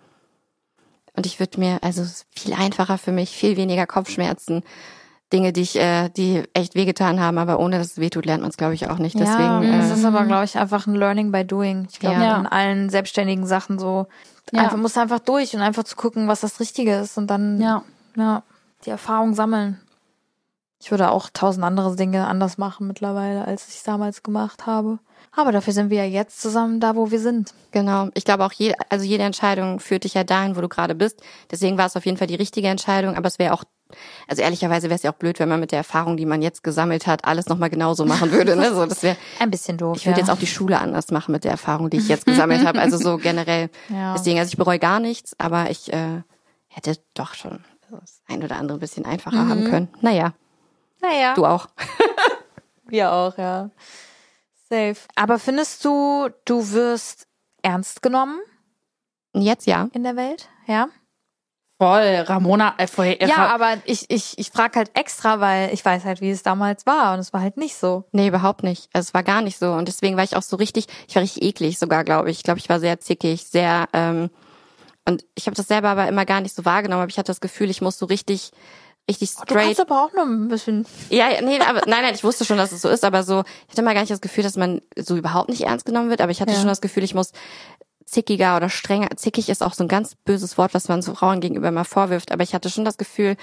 Und 1.16 1.26
ich 1.26 1.40
würde 1.40 1.60
mir, 1.60 1.80
also 1.82 2.02
es 2.02 2.10
ist 2.12 2.26
viel 2.36 2.54
einfacher 2.54 2.98
für 2.98 3.12
mich, 3.12 3.30
viel 3.32 3.58
weniger 3.58 3.88
Kopfschmerzen. 3.88 4.64
Dinge, 5.34 5.52
die 5.54 5.62
ich, 5.62 5.76
äh, 5.80 6.10
die 6.10 6.44
echt 6.54 6.76
wehgetan 6.76 7.20
haben, 7.20 7.38
aber 7.38 7.60
ohne 7.60 7.78
dass 7.80 7.92
es 7.94 7.98
wehtut, 7.98 8.26
lernt 8.26 8.42
man 8.42 8.52
es, 8.52 8.58
glaube 8.58 8.76
ich, 8.76 8.90
auch 8.90 9.00
nicht. 9.00 9.16
Deswegen, 9.20 9.64
ja, 9.64 9.78
das 9.80 9.90
äh, 9.90 9.94
ist 9.96 10.06
aber, 10.06 10.24
glaube 10.26 10.46
ich, 10.46 10.58
einfach 10.58 10.86
ein 10.88 10.96
Learning 10.96 11.32
by 11.32 11.44
Doing. 11.44 11.88
Ich 11.92 12.00
glaube, 12.00 12.22
Ja. 12.22 12.38
in 12.38 12.46
allen 12.46 12.90
selbstständigen 12.90 13.46
Sachen 13.48 13.80
so. 13.80 14.08
Ja. 14.52 14.62
Einfach, 14.64 14.78
musst 14.78 14.98
einfach 14.98 15.20
durch 15.20 15.56
und 15.56 15.62
einfach 15.62 15.84
zu 15.84 15.96
gucken, 15.96 16.28
was 16.28 16.42
das 16.42 16.60
Richtige 16.60 16.96
ist 16.96 17.18
und 17.18 17.28
dann, 17.28 17.60
Ja. 17.60 17.84
ja, 18.16 18.44
die 18.86 18.92
Erfahrung 18.92 19.34
sammeln. 19.34 19.82
Ich 20.80 20.92
würde 20.92 21.10
auch 21.10 21.30
tausend 21.34 21.66
andere 21.66 21.96
Dinge 21.96 22.28
anders 22.28 22.60
machen 22.60 22.86
mittlerweile, 22.86 23.46
als 23.46 23.68
ich 23.70 23.76
es 23.78 23.84
damals 23.84 24.22
gemacht 24.22 24.68
habe. 24.68 25.00
Aber 25.32 25.52
dafür 25.52 25.74
sind 25.74 25.90
wir 25.90 25.98
ja 26.06 26.22
jetzt 26.22 26.40
zusammen 26.42 26.80
da, 26.80 26.96
wo 26.96 27.10
wir 27.12 27.20
sind. 27.20 27.54
Genau. 27.72 28.10
Ich 28.14 28.24
glaube 28.26 28.46
auch 28.46 28.52
jede, 28.54 28.76
also 28.90 29.04
jede 29.04 29.24
Entscheidung 29.24 29.80
führt 29.80 30.04
dich 30.04 30.14
ja 30.14 30.24
dahin, 30.24 30.56
wo 30.56 30.62
du 30.62 30.70
gerade 30.70 30.94
bist. 30.96 31.22
Deswegen 31.50 31.78
war 31.78 31.88
es 31.88 31.96
auf 31.96 32.06
jeden 32.06 32.18
Fall 32.18 32.28
die 32.28 32.36
richtige 32.36 32.68
Entscheidung, 32.68 33.16
aber 33.16 33.28
es 33.28 33.40
wäre 33.40 33.54
auch, 33.54 33.64
also 34.28 34.42
ehrlicherweise 34.42 34.88
wäre 34.90 34.96
es 34.96 35.04
ja 35.04 35.12
auch 35.12 35.16
blöd, 35.16 35.40
wenn 35.40 35.50
man 35.50 35.60
mit 35.60 35.72
der 35.72 35.80
Erfahrung, 35.80 36.18
die 36.18 36.26
man 36.26 36.42
jetzt 36.42 36.64
gesammelt 36.64 37.08
hat, 37.08 37.26
alles 37.26 37.48
nochmal 37.48 37.70
genauso 37.70 38.06
machen 38.06 38.32
würde. 38.32 38.56
Ne? 38.56 38.74
So, 38.74 38.86
das 38.86 39.04
wäre, 39.04 39.16
Ein 39.40 39.52
bisschen 39.52 39.78
doof. 39.78 39.98
ich 39.98 40.06
würde 40.06 40.20
ja. 40.20 40.26
jetzt 40.26 40.34
auch 40.34 40.40
die 40.40 40.48
Schule 40.48 40.80
anders 40.80 41.12
machen 41.12 41.32
mit 41.32 41.44
der 41.44 41.52
Erfahrung, 41.52 41.90
die 41.90 41.98
ich 41.98 42.08
jetzt 42.08 42.26
gesammelt 42.26 42.66
habe. 42.66 42.80
Also 42.80 42.98
so 42.98 43.18
generell. 43.18 43.70
Ja. 43.90 44.14
Deswegen, 44.14 44.40
also 44.40 44.50
ich 44.50 44.58
bereue 44.58 44.80
gar 44.80 45.00
nichts, 45.00 45.36
aber 45.38 45.70
ich 45.70 45.94
äh, 45.94 46.22
hätte 46.68 46.98
doch 47.14 47.36
schon 47.36 47.64
das 47.92 48.22
ein 48.28 48.44
oder 48.44 48.58
andere 48.58 48.78
ein 48.78 48.82
bisschen 48.82 49.06
einfacher 49.06 49.48
haben 49.48 49.66
können. 49.66 49.90
Naja, 50.02 50.34
Naja. 51.02 51.34
du 51.36 51.46
auch. 51.46 51.68
Wir 52.88 53.12
auch, 53.12 53.38
ja. 53.38 53.70
Safe. 54.70 54.98
Aber 55.16 55.40
findest 55.40 55.86
du, 55.86 56.30
du 56.46 56.72
wirst 56.72 57.28
ernst 57.62 58.02
genommen 58.02 58.40
Jetzt 59.34 59.68
ja. 59.68 59.90
in 59.94 60.04
der 60.04 60.16
Welt? 60.16 60.48
Ja. 60.66 60.88
Voll, 61.78 62.24
Ramona, 62.28 62.74
äh, 62.78 62.88
voll, 62.88 63.08
äh, 63.20 63.28
Ja, 63.28 63.48
aber 63.54 63.74
ich, 63.84 64.06
ich, 64.10 64.38
ich 64.38 64.50
frage 64.50 64.80
halt 64.80 64.92
extra, 64.98 65.42
weil 65.42 65.74
ich 65.74 65.84
weiß 65.84 66.06
halt, 66.06 66.22
wie 66.22 66.30
es 66.32 66.42
damals 66.42 66.86
war 66.86 67.14
und 67.14 67.20
es 67.20 67.34
war 67.34 67.42
halt 67.42 67.58
nicht 67.58 67.76
so. 67.76 68.06
Nee, 68.14 68.28
überhaupt 68.28 68.64
nicht. 68.64 68.88
Also 68.94 69.08
es 69.10 69.14
war 69.14 69.24
gar 69.24 69.42
nicht 69.42 69.60
so. 69.60 69.74
Und 69.74 69.90
deswegen 69.90 70.16
war 70.16 70.24
ich 70.24 70.38
auch 70.38 70.42
so 70.42 70.56
richtig, 70.56 70.88
ich 71.08 71.16
war 71.16 71.24
richtig 71.24 71.44
eklig 71.44 71.78
sogar, 71.78 72.06
glaube 72.06 72.32
ich. 72.32 72.38
Ich 72.38 72.44
glaube, 72.44 72.60
ich 72.60 72.70
war 72.70 72.80
sehr 72.80 73.02
zickig, 73.02 73.46
sehr, 73.46 73.88
ähm, 73.92 74.30
und 75.08 75.26
ich 75.36 75.48
habe 75.48 75.56
das 75.56 75.68
selber 75.68 75.90
aber 75.90 76.08
immer 76.08 76.26
gar 76.26 76.40
nicht 76.42 76.56
so 76.56 76.64
wahrgenommen, 76.64 77.02
aber 77.04 77.10
ich 77.12 77.18
hatte 77.18 77.28
das 77.28 77.42
Gefühl, 77.42 77.70
ich 77.70 77.82
muss 77.82 78.00
so 78.00 78.06
richtig, 78.06 78.52
richtig 79.10 79.32
Du 79.36 79.44
kannst 79.46 79.52
straight. 79.52 79.80
aber 79.82 80.04
auch 80.06 80.14
noch 80.14 80.24
ein 80.26 80.48
bisschen. 80.48 80.88
Ja, 81.10 81.28
nee, 81.42 81.60
aber 81.60 81.82
nein, 81.88 82.02
nein, 82.04 82.16
ich 82.16 82.24
wusste 82.24 82.44
schon, 82.46 82.58
dass 82.58 82.72
es 82.72 82.82
so 82.82 82.90
ist, 82.90 83.04
aber 83.04 83.22
so, 83.24 83.42
ich 83.66 83.72
hatte 83.74 83.82
immer 83.82 83.94
gar 83.94 84.00
nicht 84.02 84.12
das 84.12 84.22
Gefühl, 84.22 84.44
dass 84.46 84.56
man 84.56 84.82
so 84.98 85.16
überhaupt 85.18 85.50
nicht 85.50 85.62
ernst 85.62 85.86
genommen 85.86 86.10
wird, 86.10 86.22
aber 86.22 86.32
ich 86.32 86.42
hatte 86.42 86.54
Ja. 86.54 86.58
schon 86.58 86.68
das 86.70 86.82
Gefühl, 86.82 87.04
ich 87.04 87.14
muss 87.14 87.34
zickiger 88.06 88.56
oder 88.58 88.70
strenger. 88.70 89.10
Zickig 89.16 89.50
ist 89.50 89.64
auch 89.64 89.74
so 89.74 89.84
ein 89.84 89.88
ganz 89.88 90.16
böses 90.16 90.58
Wort, 90.58 90.74
was 90.74 90.88
man 90.88 91.02
so 91.02 91.16
Frauen 91.16 91.40
gegenüber 91.42 91.70
immer 91.70 91.86
vorwirft, 91.86 92.32
aber 92.32 92.44
ich 92.44 92.54
hatte 92.54 92.70
schon 92.70 92.86
das 92.86 92.98
Gefühl, 92.98 93.36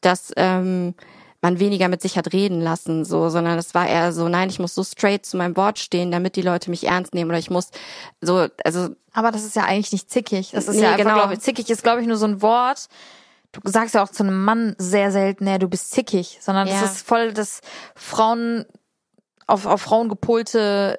dass 0.00 0.32
ähm, 0.36 0.94
man 1.40 1.58
weniger 1.58 1.88
mit 1.88 2.00
sich 2.00 2.16
hat 2.16 2.32
reden 2.32 2.60
lassen, 2.60 3.04
so, 3.04 3.28
sondern 3.28 3.58
es 3.58 3.74
war 3.74 3.86
eher 3.86 4.12
so, 4.12 4.28
nein, 4.28 4.48
ich 4.48 4.58
muss 4.58 4.74
so 4.74 4.82
straight 4.84 5.26
zu 5.26 5.36
meinem 5.36 5.56
Wort 5.56 5.78
stehen, 5.78 6.10
damit 6.10 6.36
die 6.36 6.42
Leute 6.42 6.70
mich 6.70 6.86
ernst 6.86 7.12
nehmen 7.12 7.30
oder 7.30 7.38
ich 7.38 7.50
muss 7.50 7.68
so, 8.20 8.46
also 8.64 8.88
Aber 9.12 9.30
das 9.30 9.44
ist 9.44 9.54
ja 9.56 9.64
eigentlich 9.64 9.92
nicht 9.92 10.10
zickig. 10.10 10.52
Das 10.52 10.68
ist 10.68 10.76
Nee, 10.76 10.82
ja 10.82 10.92
einfach, 10.92 11.04
genau. 11.14 11.26
glaub 11.28 11.40
zickig 11.40 11.68
ist, 11.68 11.82
glaube 11.82 12.00
ich, 12.00 12.06
nur 12.06 12.16
so 12.16 12.26
ein 12.26 12.40
Wort. 12.40 12.86
Du 13.52 13.60
sagst 13.70 13.94
ja 13.94 14.02
auch 14.02 14.08
zu 14.08 14.22
einem 14.22 14.42
Mann 14.42 14.74
sehr 14.78 15.12
selten, 15.12 15.44
nee, 15.44 15.58
du 15.58 15.68
bist 15.68 15.90
zickig, 15.92 16.38
sondern 16.40 16.66
Ja. 16.66 16.80
das 16.80 16.92
ist 16.96 17.06
voll 17.06 17.32
das 17.32 17.60
Frauen 17.94 18.64
auf, 19.46 19.66
auf 19.66 19.82
Frauen 19.82 20.08
gepolte 20.08 20.98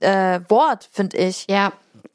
äh, 0.00 0.40
Wort, 0.48 0.88
finde 0.92 1.16
ich. 1.18 1.46
ja, 1.48 1.72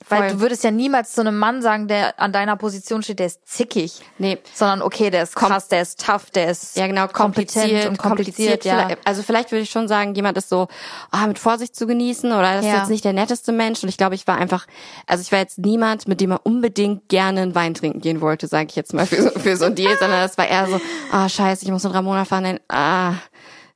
Weil 0.08 0.20
voll. 0.20 0.30
du 0.30 0.40
würdest 0.40 0.64
ja 0.64 0.72
niemals 0.72 1.12
zu 1.12 1.22
einem 1.22 1.38
Mann 1.38 1.62
sagen, 1.62 1.88
der 1.90 2.20
an 2.20 2.32
deiner 2.32 2.56
Position 2.56 3.04
steht, 3.04 3.20
der 3.20 3.26
ist 3.28 3.46
zickig. 3.48 4.02
nee, 4.18 4.38
Sondern 4.54 4.82
okay, 4.82 5.10
der 5.10 5.24
ist 5.24 5.36
krass, 5.36 5.68
der 5.68 5.82
ist 5.82 6.04
tough, 6.06 6.32
der 6.32 6.50
ist 6.52 6.78
Ja, 6.78 6.88
genau, 6.88 7.08
kompliziert 7.10 7.66
kompetent 7.66 7.90
und 7.90 7.98
kompliziert, 7.98 8.66
ja. 8.66 8.76
Vielleicht- 8.86 9.06
Also 9.08 9.24
vielleicht 9.24 9.52
würde 9.52 9.64
ich 9.64 9.70
schon 9.70 9.88
sagen, 9.90 10.16
jemand 10.16 10.38
ist 10.38 10.48
so 10.50 10.68
ah, 11.12 11.28
mit 11.28 11.38
Vorsicht 11.38 11.76
zu 11.76 11.86
genießen 11.86 12.32
oder 12.32 12.54
das 12.54 12.66
ist 12.66 12.72
Ja. 12.72 12.78
jetzt 12.80 12.90
nicht 12.90 13.04
der 13.04 13.14
netteste 13.14 13.52
Mensch. 13.52 13.84
Und 13.84 13.90
ich 13.90 13.98
glaube, 13.98 14.16
ich 14.16 14.26
war 14.26 14.38
einfach, 14.38 14.68
also 15.06 15.22
ich 15.22 15.32
war 15.34 15.40
jetzt 15.40 15.58
niemand, 15.60 16.08
mit 16.08 16.22
dem 16.22 16.30
man 16.30 16.40
unbedingt 16.44 17.10
gerne 17.10 17.42
einen 17.42 17.54
Wein 17.54 17.74
trinken 17.74 18.00
gehen 18.00 18.22
wollte, 18.22 18.48
sage 18.48 18.68
ich 18.70 18.76
jetzt 18.78 18.94
mal 18.94 19.06
für 19.06 19.22
so, 19.22 19.30
für 19.38 19.58
so 19.58 19.66
ein 19.66 19.76
Deal, 19.76 19.96
sondern 20.00 20.22
es 20.24 20.38
war 20.38 20.48
eher 20.48 20.66
so, 20.68 20.80
ah 21.12 21.28
scheiße, 21.28 21.66
ich 21.66 21.72
muss 21.72 21.84
mit 21.84 21.94
Ramona 21.94 22.24
fahren, 22.26 22.44
nein, 22.44 22.60
ah, 22.70 23.14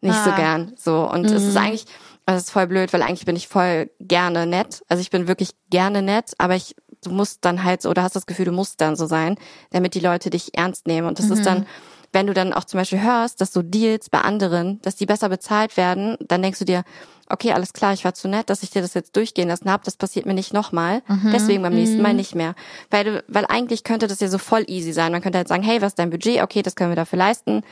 nicht 0.02 0.24
so 0.24 0.32
Ah. 0.32 0.36
gern. 0.36 0.74
So. 0.78 1.10
Und 1.10 1.26
es 1.26 1.44
ist 1.44 1.58
eigentlich, 1.58 1.86
das 2.26 2.44
ist 2.44 2.52
voll 2.52 2.68
blöd, 2.68 2.94
weil 2.94 3.02
eigentlich 3.02 3.26
bin 3.26 3.36
ich 3.36 3.48
voll 3.48 3.90
gerne 4.00 4.46
nett. 4.46 4.84
Also 4.88 5.02
ich 5.02 5.10
bin 5.10 5.28
wirklich 5.28 5.52
gerne 5.70 6.02
nett, 6.02 6.34
aber 6.38 6.56
ich, 6.56 6.76
du 7.04 7.12
musst 7.12 7.44
dann 7.46 7.64
halt 7.64 7.82
so, 7.82 7.90
oder 7.90 8.04
hast 8.04 8.16
das 8.16 8.26
Gefühl, 8.26 8.46
du 8.46 8.52
musst 8.52 8.80
dann 8.82 8.96
so 8.96 9.06
sein, 9.06 9.36
damit 9.72 9.94
die 9.94 10.00
Leute 10.00 10.30
dich 10.30 10.58
ernst 10.58 10.88
nehmen. 10.88 11.08
Und 11.08 11.20
das 11.20 11.30
ist 11.30 11.46
dann, 11.46 11.66
wenn 12.14 12.28
du 12.28 12.34
dann 12.34 12.54
auch 12.54 12.64
zum 12.64 12.80
Beispiel 12.80 13.02
hörst, 13.02 13.42
dass 13.42 13.52
so 13.52 13.62
Deals 13.62 14.10
bei 14.10 14.22
anderen, 14.22 14.80
dass 14.84 14.96
die 14.96 15.06
besser 15.06 15.30
bezahlt 15.30 15.76
werden, 15.78 16.16
dann 16.22 16.42
denkst 16.42 16.60
du 16.60 16.66
dir, 16.66 16.84
okay, 17.28 17.54
alles 17.54 17.74
klar, 17.74 17.94
ich 17.94 18.06
war 18.06 18.14
zu 18.14 18.28
nett, 18.28 18.50
dass 18.50 18.64
ich 18.64 18.70
dir 18.70 18.82
das 18.82 18.94
jetzt 18.94 19.16
durchgehen 19.16 19.48
lassen 19.48 19.72
habe, 19.72 19.84
das 19.84 19.98
passiert 19.98 20.26
mir 20.26 20.34
nicht 20.34 20.54
nochmal, 20.54 21.02
deswegen 21.34 21.64
beim 21.64 21.74
nächsten 21.74 22.02
Mal 22.02 22.14
nicht 22.14 22.36
mehr. 22.36 22.54
Weil 22.92 23.04
du, 23.04 23.24
weil 23.28 23.46
eigentlich 23.48 23.84
könnte 23.84 24.08
das 24.08 24.20
ja 24.20 24.28
so 24.28 24.38
voll 24.38 24.64
easy 24.68 24.94
sein. 24.94 25.12
Man 25.12 25.22
könnte 25.22 25.40
halt 25.40 25.48
sagen, 25.48 25.64
hey, 25.64 25.82
was 25.82 25.94
ist 25.94 26.00
dein 26.00 26.12
Budget? 26.12 26.44
Okay, 26.44 26.62
das 26.62 26.76
können 26.76 26.92
wir 26.92 26.96
dafür 26.96 27.18
leisten. 27.18 27.64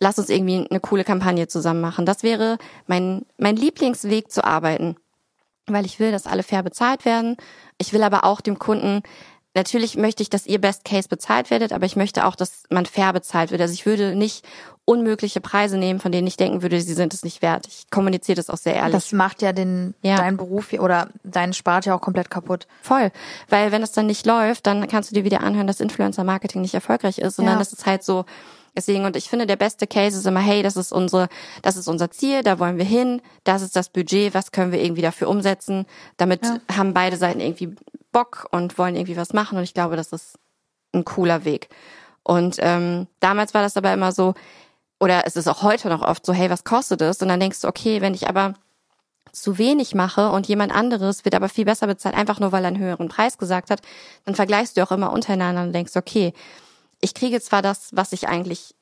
Lass 0.00 0.18
uns 0.18 0.28
irgendwie 0.28 0.66
eine 0.70 0.80
coole 0.80 1.04
Kampagne 1.04 1.48
zusammen 1.48 1.80
machen. 1.80 2.06
Das 2.06 2.22
wäre 2.22 2.58
mein, 2.86 3.26
mein 3.36 3.56
Lieblingsweg 3.56 4.30
zu 4.30 4.44
arbeiten 4.44 4.96
weil 5.70 5.84
ich 5.84 6.00
will, 6.00 6.10
dass 6.10 6.26
alle 6.26 6.42
fair 6.42 6.62
bezahlt 6.62 7.04
werden. 7.04 7.36
Ich 7.76 7.92
will 7.92 8.02
aber 8.02 8.24
auch 8.24 8.40
dem 8.40 8.58
Kunden, 8.58 9.02
natürlich 9.54 9.96
möchte 9.96 10.22
ich, 10.22 10.30
dass 10.30 10.46
ihr 10.46 10.60
Best 10.60 10.84
Case 10.84 11.08
bezahlt 11.08 11.50
werdet, 11.50 11.72
aber 11.72 11.86
ich 11.86 11.96
möchte 11.96 12.24
auch, 12.24 12.36
dass 12.36 12.62
man 12.70 12.86
fair 12.86 13.12
bezahlt 13.12 13.50
wird. 13.50 13.60
Also 13.60 13.74
ich 13.74 13.84
würde 13.86 14.14
nicht 14.14 14.44
unmögliche 14.84 15.40
Preise 15.42 15.76
nehmen, 15.76 16.00
von 16.00 16.10
denen 16.12 16.26
ich 16.26 16.36
denken 16.38 16.62
würde, 16.62 16.80
sie 16.80 16.94
sind 16.94 17.12
es 17.12 17.22
nicht 17.22 17.42
wert. 17.42 17.66
Ich 17.66 17.90
kommuniziere 17.90 18.36
das 18.36 18.48
auch 18.48 18.56
sehr 18.56 18.74
ehrlich. 18.76 18.94
Das 18.94 19.12
macht 19.12 19.42
ja 19.42 19.52
den 19.52 19.94
Ja. 20.02 20.16
deinen 20.16 20.38
Beruf 20.38 20.72
oder 20.72 21.08
deinen 21.24 21.52
Spart 21.52 21.84
ja 21.84 21.94
auch 21.94 22.00
komplett 22.00 22.30
kaputt. 22.30 22.66
Voll. 22.80 23.10
Weil 23.50 23.70
wenn 23.70 23.82
es 23.82 23.92
dann 23.92 24.06
nicht 24.06 24.24
läuft, 24.24 24.66
dann 24.66 24.88
kannst 24.88 25.10
du 25.10 25.14
dir 25.14 25.24
wieder 25.24 25.42
anhören, 25.42 25.66
dass 25.66 25.80
Influencer-Marketing 25.80 26.62
nicht 26.62 26.74
erfolgreich 26.74 27.18
ist. 27.18 27.38
Und 27.38 27.44
Ja. 27.44 27.52
dann 27.52 27.60
ist 27.60 27.74
es 27.74 27.84
halt 27.84 28.02
so, 28.02 28.24
deswegen, 28.78 29.04
und 29.04 29.16
ich 29.16 29.28
finde, 29.28 29.46
der 29.46 29.56
beste 29.56 29.86
Case 29.86 30.16
ist 30.16 30.26
immer, 30.26 30.40
hey, 30.40 30.62
das 30.62 30.76
ist 30.76 30.92
unsere, 30.92 31.28
das 31.62 31.76
ist 31.76 31.88
unser 31.88 32.10
Ziel, 32.10 32.42
da 32.42 32.58
wollen 32.58 32.78
wir 32.78 32.84
hin, 32.84 33.20
das 33.44 33.60
ist 33.62 33.74
das 33.76 33.88
Budget, 33.90 34.32
was 34.34 34.52
können 34.52 34.72
wir 34.72 34.82
irgendwie 34.82 35.02
dafür 35.02 35.28
umsetzen. 35.28 35.84
Damit 36.16 36.44
Ja. 36.44 36.60
haben 36.76 36.94
beide 36.94 37.16
Seiten 37.16 37.40
irgendwie 37.40 37.74
Bock 38.12 38.46
und 38.52 38.78
wollen 38.78 38.94
irgendwie 38.96 39.16
was 39.16 39.32
machen. 39.32 39.58
Und 39.58 39.64
ich 39.64 39.74
glaube, 39.74 39.96
das 39.96 40.12
ist 40.12 40.38
ein 40.94 41.04
cooler 41.04 41.44
Weg. 41.44 41.68
Und 42.22 42.56
ähm, 42.60 43.06
damals 43.20 43.52
war 43.54 43.62
das 43.62 43.76
aber 43.76 43.92
immer 43.92 44.12
so, 44.12 44.34
oder 45.00 45.26
es 45.26 45.36
ist 45.36 45.48
auch 45.48 45.62
heute 45.62 45.88
noch 45.88 46.02
oft 46.02 46.24
so, 46.24 46.32
hey, 46.32 46.50
was 46.50 46.64
kostet 46.64 47.02
es? 47.02 47.20
Und 47.22 47.28
dann 47.28 47.40
denkst 47.40 47.60
du, 47.60 47.68
okay, 47.68 48.00
wenn 48.00 48.14
ich 48.14 48.28
aber 48.28 48.54
zu 49.32 49.58
wenig 49.58 49.94
mache 49.94 50.30
und 50.30 50.46
jemand 50.48 50.74
anderes 50.74 51.24
wird 51.24 51.34
aber 51.34 51.48
viel 51.48 51.64
besser 51.64 51.86
bezahlt, 51.86 52.14
einfach 52.16 52.40
nur 52.40 52.52
weil 52.52 52.64
er 52.64 52.68
einen 52.68 52.78
höheren 52.78 53.08
Preis 53.08 53.38
gesagt 53.38 53.70
hat, 53.70 53.80
dann 54.24 54.34
vergleichst 54.34 54.76
du 54.76 54.82
auch 54.82 54.90
immer 54.92 55.12
untereinander 55.12 55.62
und 55.62 55.72
denkst, 55.72 55.96
okay, 55.96 56.32
ich 57.00 57.14
kriege 57.14 57.40
zwar 57.40 57.62
das, 57.62 57.90
was 57.92 58.12
ich 58.12 58.28
eigentlich 58.28 58.74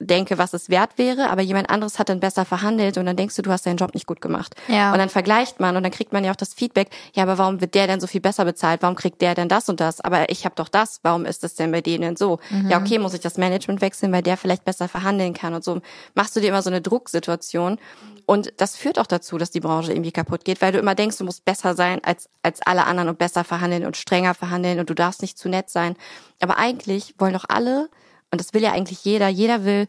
denke, 0.00 0.38
was 0.38 0.52
es 0.52 0.68
wert 0.68 0.98
wäre, 0.98 1.30
aber 1.30 1.42
jemand 1.42 1.70
anderes 1.70 1.98
hat 1.98 2.08
dann 2.08 2.20
besser 2.20 2.44
verhandelt 2.44 2.98
und 2.98 3.06
dann 3.06 3.16
denkst 3.16 3.36
du, 3.36 3.42
du 3.42 3.50
hast 3.50 3.64
deinen 3.64 3.76
Job 3.76 3.94
nicht 3.94 4.06
gut 4.06 4.20
gemacht. 4.20 4.54
Ja. 4.68 4.92
Und 4.92 4.98
dann 4.98 5.08
vergleicht 5.08 5.60
man 5.60 5.76
und 5.76 5.82
dann 5.82 5.92
kriegt 5.92 6.12
man 6.12 6.24
ja 6.24 6.32
auch 6.32 6.36
das 6.36 6.52
Feedback, 6.52 6.90
ja, 7.14 7.22
aber 7.22 7.38
warum 7.38 7.60
wird 7.60 7.74
der 7.74 7.86
denn 7.86 8.00
so 8.00 8.06
viel 8.06 8.20
besser 8.20 8.44
bezahlt? 8.44 8.82
Warum 8.82 8.96
kriegt 8.96 9.22
der 9.22 9.34
denn 9.34 9.48
das 9.48 9.68
und 9.68 9.80
das? 9.80 10.00
Aber 10.00 10.30
ich 10.30 10.44
habe 10.44 10.54
doch 10.56 10.68
das, 10.68 11.00
warum 11.02 11.24
ist 11.24 11.42
das 11.42 11.54
denn 11.54 11.70
bei 11.70 11.80
denen 11.80 12.16
so? 12.16 12.38
Ja, 12.68 12.78
okay, 12.78 12.98
muss 12.98 13.14
ich 13.14 13.20
das 13.20 13.38
Management 13.38 13.80
wechseln, 13.80 14.12
weil 14.12 14.22
der 14.22 14.36
vielleicht 14.36 14.64
besser 14.64 14.88
verhandeln 14.88 15.32
kann 15.32 15.54
und 15.54 15.64
so 15.64 15.80
machst 16.14 16.36
du 16.36 16.40
dir 16.40 16.48
immer 16.48 16.62
so 16.62 16.70
eine 16.70 16.80
Drucksituation 16.80 17.78
und 18.26 18.52
das 18.58 18.76
führt 18.76 18.98
auch 18.98 19.06
dazu, 19.06 19.38
dass 19.38 19.50
die 19.50 19.60
Branche 19.60 19.92
irgendwie 19.92 20.12
kaputt 20.12 20.44
geht, 20.44 20.62
weil 20.62 20.72
du 20.72 20.78
immer 20.78 20.94
denkst, 20.94 21.18
du 21.18 21.24
musst 21.24 21.44
besser 21.44 21.74
sein 21.74 22.02
als, 22.04 22.28
als 22.42 22.62
alle 22.62 22.84
anderen 22.84 23.10
und 23.10 23.18
besser 23.18 23.44
verhandeln 23.44 23.84
und 23.84 23.96
strenger 23.96 24.34
verhandeln 24.34 24.80
und 24.80 24.90
du 24.90 24.94
darfst 24.94 25.22
nicht 25.22 25.38
zu 25.38 25.48
nett 25.48 25.70
sein. 25.70 25.96
Aber 26.40 26.58
eigentlich 26.58 27.14
wollen 27.18 27.34
doch 27.34 27.46
alle, 27.48 27.88
und 28.30 28.40
das 28.40 28.54
will 28.54 28.62
ja 28.62 28.72
eigentlich 28.72 29.04
jeder, 29.04 29.28
jeder 29.28 29.64
will 29.64 29.86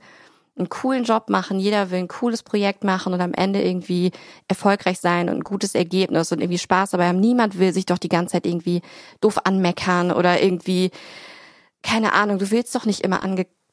einen 0.57 0.69
coolen 0.69 1.03
Job 1.03 1.29
machen, 1.29 1.59
jeder 1.59 1.91
will 1.91 1.99
ein 1.99 2.07
cooles 2.07 2.43
Projekt 2.43 2.83
machen 2.83 3.13
und 3.13 3.21
am 3.21 3.33
Ende 3.33 3.61
irgendwie 3.61 4.11
erfolgreich 4.47 4.99
sein 4.99 5.29
und 5.29 5.35
ein 5.35 5.43
gutes 5.43 5.75
Ergebnis 5.75 6.31
und 6.31 6.39
irgendwie 6.39 6.57
Spaß 6.57 6.91
dabei 6.91 7.07
haben. 7.07 7.19
Niemand 7.19 7.59
will 7.59 7.73
sich 7.73 7.85
doch 7.85 7.97
die 7.97 8.09
ganze 8.09 8.33
Zeit 8.33 8.45
irgendwie 8.45 8.81
doof 9.19 9.39
anmeckern 9.43 10.11
oder 10.11 10.41
irgendwie, 10.41 10.91
keine 11.83 12.13
Ahnung, 12.13 12.39
du 12.39 12.51
willst 12.51 12.73
doch 12.73 12.85
nicht 12.85 13.01
immer 13.01 13.23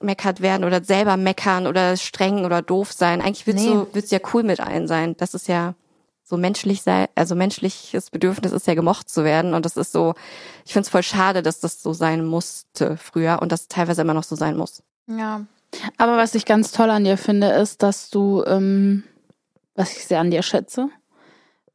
angemeckert 0.02 0.40
werden 0.40 0.64
oder 0.64 0.82
selber 0.84 1.16
meckern 1.16 1.66
oder 1.66 1.96
streng 1.96 2.44
oder 2.44 2.60
doof 2.62 2.92
sein. 2.92 3.20
Eigentlich 3.22 3.46
willst 3.46 3.64
Nee. 3.64 3.72
du, 3.72 3.86
willst 3.92 4.10
du 4.12 4.16
ja 4.16 4.22
cool 4.34 4.42
mit 4.42 4.60
allen 4.60 4.86
sein. 4.88 5.14
Das 5.16 5.34
ist 5.34 5.48
ja 5.48 5.74
so 6.24 6.36
menschlich 6.36 6.82
sei, 6.82 7.08
also 7.14 7.34
menschliches 7.34 8.10
Bedürfnis 8.10 8.52
ist 8.52 8.66
ja 8.66 8.74
gemocht 8.74 9.08
zu 9.10 9.24
werden 9.24 9.54
und 9.54 9.64
das 9.66 9.76
ist 9.76 9.92
so, 9.92 10.14
ich 10.64 10.72
finde 10.72 10.86
es 10.86 10.88
voll 10.88 11.02
schade, 11.02 11.42
dass 11.42 11.60
das 11.60 11.82
so 11.82 11.92
sein 11.92 12.24
musste 12.24 12.96
früher 12.96 13.40
und 13.42 13.52
das 13.52 13.68
teilweise 13.68 14.00
immer 14.02 14.14
noch 14.14 14.22
so 14.22 14.34
sein 14.36 14.56
muss. 14.56 14.82
Ja. 15.08 15.44
Aber 15.98 16.16
was 16.16 16.34
ich 16.34 16.44
ganz 16.46 16.70
toll 16.72 16.90
an 16.90 17.04
dir 17.04 17.18
finde, 17.18 17.48
ist, 17.48 17.82
dass 17.82 18.08
du, 18.10 18.44
ähm, 18.46 19.04
was 19.74 19.92
ich 19.96 20.06
sehr 20.06 20.20
an 20.20 20.30
dir 20.30 20.42
schätze, 20.42 20.88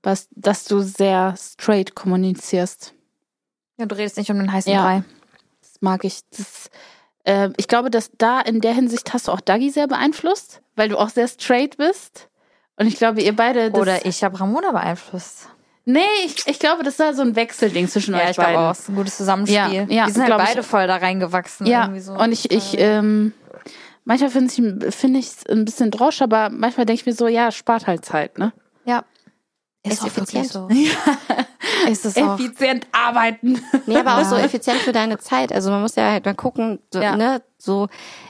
was, 0.01 0.27
dass 0.31 0.63
du 0.65 0.81
sehr 0.81 1.35
straight 1.37 1.93
kommunizierst. 1.95 2.93
Ja, 3.77 3.85
du 3.85 3.95
redest 3.95 4.17
nicht 4.17 4.31
um 4.31 4.37
den 4.37 4.51
heißen 4.51 4.71
Ja. 4.71 4.83
Brei. 4.83 5.03
Das 5.61 5.81
mag 5.81 6.03
ich. 6.03 6.21
Das, 6.35 6.69
äh, 7.27 7.49
ich 7.57 7.67
glaube, 7.67 7.89
dass 7.91 8.09
da 8.17 8.39
in 8.41 8.61
der 8.61 8.73
Hinsicht 8.73 9.13
hast 9.13 9.27
du 9.27 9.31
auch 9.31 9.41
Dagi 9.41 9.69
sehr 9.69 9.87
beeinflusst, 9.87 10.61
weil 10.75 10.89
du 10.89 10.97
auch 10.97 11.09
sehr 11.09 11.27
straight 11.27 11.77
bist. 11.77 12.27
Und 12.77 12.87
ich 12.87 12.97
glaube, 12.97 13.21
ihr 13.21 13.35
beide. 13.35 13.71
Oder 13.71 14.05
ich 14.05 14.23
habe 14.23 14.39
Ramona 14.39 14.71
beeinflusst. 14.71 15.49
Nee, 15.85 16.01
ich, 16.25 16.45
ich 16.47 16.59
glaube, 16.59 16.83
das 16.83 16.99
war 16.99 17.13
so 17.13 17.21
ein 17.21 17.35
Wechselding 17.35 17.87
zwischen 17.87 18.13
euch 18.13 18.35
beiden. 18.35 18.57
auch. 18.57 18.71
Ist 18.71 18.89
ein 18.89 18.95
gutes 18.95 19.17
Zusammenspiel. 19.17 19.57
Ja, 19.57 19.85
ja, 19.87 20.05
Wir 20.07 20.13
sind 20.13 20.23
halt 20.23 20.25
glaub 20.27 20.41
ich- 20.41 20.47
beide 20.49 20.63
voll 20.63 20.85
da 20.87 20.97
reingewachsen. 20.97 21.65
Ja, 21.65 21.89
so. 21.99 22.13
und 22.13 22.31
ich, 22.33 22.51
ich, 22.51 22.77
ähm, 22.77 23.31
manchmal 24.03 24.29
finde 24.29 24.51
ich 24.53 24.95
finde 24.95 25.19
ich 25.19 25.29
ein 25.49 25.63
bisschen 25.65 25.89
drosch, 25.91 26.21
aber 26.21 26.49
manchmal 26.49 26.85
denke 26.85 26.99
ich 27.01 27.05
mir 27.05 27.13
so, 27.13 27.27
ja, 27.27 27.51
spart 27.51 27.87
halt 27.87 28.03
Zeit, 28.05 28.37
ne? 28.37 28.51
ja. 28.85 29.03
Ist 29.93 30.01
auch 30.01 30.15
wirklich 30.15 30.41
effizient. 30.41 30.51
so. 30.51 30.67
Ist 31.89 32.05
es 32.05 32.17
auch. 32.17 32.39
Effizient 32.39 32.87
arbeiten. 32.91 33.61
Nee, 33.85 33.97
aber 33.97 34.17
auch 34.17 34.25
so 34.25 34.35
Ja. 34.35 34.43
effizient 34.43 34.79
für 34.79 34.91
deine 34.91 35.17
Zeit. 35.19 35.51
Also 35.51 35.69
man 35.69 35.81
muss 35.81 35.95
ja 35.95 36.11
halt 36.11 36.25
mal 36.25 36.35
gucken, 36.35 36.79
so, 36.93 37.01
Ja. 37.01 37.15
ne, 37.15 37.41
so, 37.57 37.87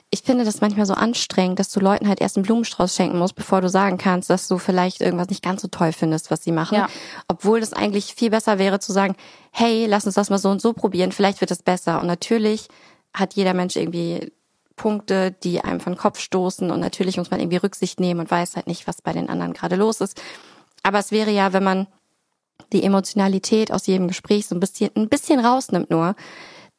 ich 0.10 0.22
finde 0.22 0.46
das 0.46 0.62
manchmal 0.62 0.86
so 0.86 0.94
anstrengend, 0.94 1.60
dass 1.60 1.70
du 1.72 1.80
Leuten 1.80 2.08
halt 2.08 2.22
erst 2.22 2.38
einen 2.38 2.46
Blumenstrauß 2.46 2.96
schenken 2.96 3.18
musst, 3.18 3.36
bevor 3.36 3.62
du 3.62 3.70
sagen 3.70 3.98
kannst, 3.98 4.30
dass 4.30 4.48
du 4.48 4.58
vielleicht 4.58 5.02
irgendwas 5.02 5.30
nicht 5.30 5.44
ganz 5.44 5.62
so 5.62 5.68
toll 5.68 5.92
findest, 5.92 6.32
was 6.32 6.44
sie 6.44 6.52
machen. 6.52 6.76
Ja. 6.76 6.88
Obwohl 7.28 7.60
das 7.60 7.74
eigentlich 7.74 8.14
viel 8.16 8.30
besser 8.30 8.58
wäre 8.60 8.80
zu 8.80 8.94
sagen, 8.94 9.16
hey, 9.52 9.86
lass 9.88 10.06
uns 10.06 10.16
das 10.16 10.30
mal 10.30 10.38
so 10.38 10.50
und 10.50 10.62
so 10.62 10.74
probieren, 10.74 11.12
vielleicht 11.12 11.42
wird 11.42 11.52
es 11.52 11.62
besser. 11.64 12.00
Und 12.00 12.08
natürlich 12.08 12.68
hat 13.14 13.34
jeder 13.34 13.54
Mensch 13.54 13.76
irgendwie 13.76 14.32
Punkte, 14.76 15.32
die 15.44 15.62
einem 15.62 15.80
von 15.80 15.94
den 15.94 16.00
Kopf 16.00 16.20
stoßen 16.20 16.70
und 16.70 16.80
natürlich 16.80 17.18
muss 17.18 17.32
man 17.32 17.40
irgendwie 17.40 17.58
Rücksicht 17.58 18.00
nehmen 18.00 18.20
und 18.20 18.30
weiß 18.30 18.56
halt 18.56 18.68
nicht, 18.68 18.88
was 18.88 19.02
bei 19.02 19.12
den 19.12 19.28
anderen 19.28 19.54
gerade 19.54 19.76
los 19.76 20.02
ist. 20.02 20.22
Aber 20.84 21.00
es 21.00 21.12
wäre 21.12 21.32
ja, 21.32 21.54
wenn 21.54 21.64
man 21.64 21.88
die 22.74 22.84
Emotionalität 22.84 23.72
aus 23.72 23.88
jedem 23.88 24.08
Gespräch 24.08 24.48
so 24.48 24.56
ein 24.56 24.60
bisschen, 24.60 24.90
ein 24.96 25.10
bisschen 25.10 25.40
rausnimmt 25.40 25.90
nur, 25.90 26.16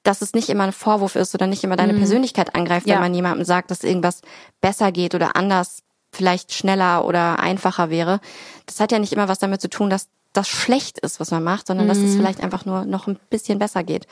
dass 0.03 0.23
es 0.23 0.33
nicht 0.33 0.49
immer 0.49 0.65
ein 0.65 0.73
Vorwurf 0.73 1.17
ist 1.17 1.35
oder 1.35 1.47
nicht 1.47 1.65
immer 1.65 1.77
deine 1.77 1.95
Persönlichkeit 1.95 2.55
angreift, 2.55 2.87
Ja. 2.87 2.95
wenn 2.95 3.03
man 3.03 3.15
jemandem 3.15 3.45
sagt, 3.45 3.71
dass 3.71 3.85
irgendwas 3.85 4.23
besser 4.61 4.93
geht 4.93 5.15
oder 5.15 5.37
anders, 5.37 5.83
vielleicht 6.13 6.55
schneller 6.55 7.05
oder 7.05 7.39
einfacher 7.41 7.91
wäre. 7.91 8.21
Das 8.67 8.81
hat 8.81 8.93
ja 8.93 8.99
nicht 8.99 9.13
immer 9.13 9.29
was 9.29 9.39
damit 9.39 9.61
zu 9.61 9.69
tun, 9.69 9.91
dass 9.91 10.09
das 10.33 10.49
schlecht 10.49 10.99
ist, 10.99 11.21
was 11.21 11.31
man 11.31 11.43
macht, 11.43 11.67
sondern 11.67 11.89
dass 11.89 11.99
es 11.99 12.15
vielleicht 12.15 12.43
einfach 12.43 12.65
nur 12.65 12.85
noch 12.85 13.07
ein 13.07 13.19
bisschen 13.29 13.59
besser 13.59 13.83
geht. 13.83 14.07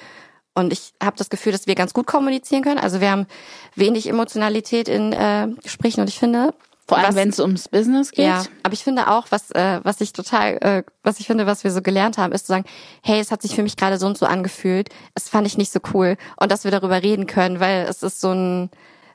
Und 0.55 0.73
ich 0.73 0.93
habe 1.03 1.17
das 1.17 1.29
Gefühl, 1.31 1.53
dass 1.53 1.67
wir 1.67 1.75
ganz 1.75 1.93
gut 1.95 2.07
kommunizieren 2.07 2.63
können. 2.63 2.79
Also 2.81 3.01
wir 3.01 3.11
haben 3.11 3.27
wenig 3.75 4.09
Emotionalität 4.09 4.89
in 4.89 5.13
äh, 5.13 5.49
Gesprächen 5.63 6.01
und 6.01 6.09
ich 6.09 6.19
finde, 6.19 6.55
Vor 6.89 6.99
allem, 6.99 7.15
wenn 7.17 7.29
es 7.31 7.41
ums 7.41 7.69
Business 7.69 8.13
geht. 8.13 8.25
ja, 8.27 8.45
aber 8.63 8.73
ich 8.73 8.85
finde 8.85 9.09
auch, 9.11 9.27
was 9.31 9.51
äh, 9.51 9.81
was 9.83 10.01
ich 10.01 10.13
total, 10.13 10.53
äh, 10.61 10.83
was 11.03 11.19
ich 11.19 11.27
finde, 11.27 11.45
was 11.47 11.65
wir 11.65 11.73
so 11.73 11.83
gelernt 11.83 12.17
haben, 12.17 12.33
ist 12.33 12.47
zu 12.47 12.53
sagen, 12.53 12.65
hey, 13.03 13.19
es 13.19 13.33
hat 13.33 13.43
sich 13.43 13.55
für 13.57 13.63
mich 13.65 13.77
gerade 13.77 13.99
so 13.99 14.07
und 14.07 14.17
so 14.17 14.25
angefühlt. 14.27 14.89
Es 15.15 15.29
fand 15.29 15.47
ich 15.49 15.59
nicht 15.59 15.73
so 15.73 15.81
cool 15.95 16.17
und 16.37 16.53
dass 16.53 16.63
wir 16.63 16.71
darüber 16.71 17.03
reden 17.03 17.27
können, 17.27 17.59
weil 17.59 17.87
es 17.89 18.03
ist 18.05 18.21
so 18.21 18.31
ein 18.33 18.71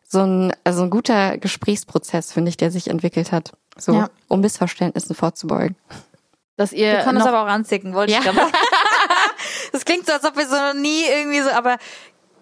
so 0.06 0.20
ein 0.20 0.54
also 0.66 0.84
ein 0.84 0.90
guter 0.90 1.38
Gesprächsprozess, 1.38 2.34
finde 2.34 2.50
ich, 2.50 2.58
der 2.58 2.72
sich 2.72 2.90
entwickelt 2.90 3.32
hat, 3.32 3.54
so 3.78 3.94
Ja. 3.94 4.10
um 4.28 4.42
Missverständnissen 4.42 5.16
vorzubeugen. 5.16 5.78
Dass 6.58 6.74
ihr 6.74 6.92
Wir 6.92 7.04
können 7.04 7.20
das 7.20 7.28
aber 7.28 7.42
auch 7.44 7.48
anzicken, 7.48 7.94
wollte 7.94 8.12
ich 8.12 8.18
Ja. 8.18 8.24
gerade 8.32 8.38
sagen. 8.52 8.52
Das 9.72 9.86
klingt 9.86 10.06
so, 10.06 10.12
als 10.12 10.26
ob 10.26 10.36
wir 10.36 10.46
so 10.46 10.56
noch 10.56 10.74
nie 10.74 11.04
irgendwie 11.06 11.40
so, 11.42 11.50
aber 11.52 11.78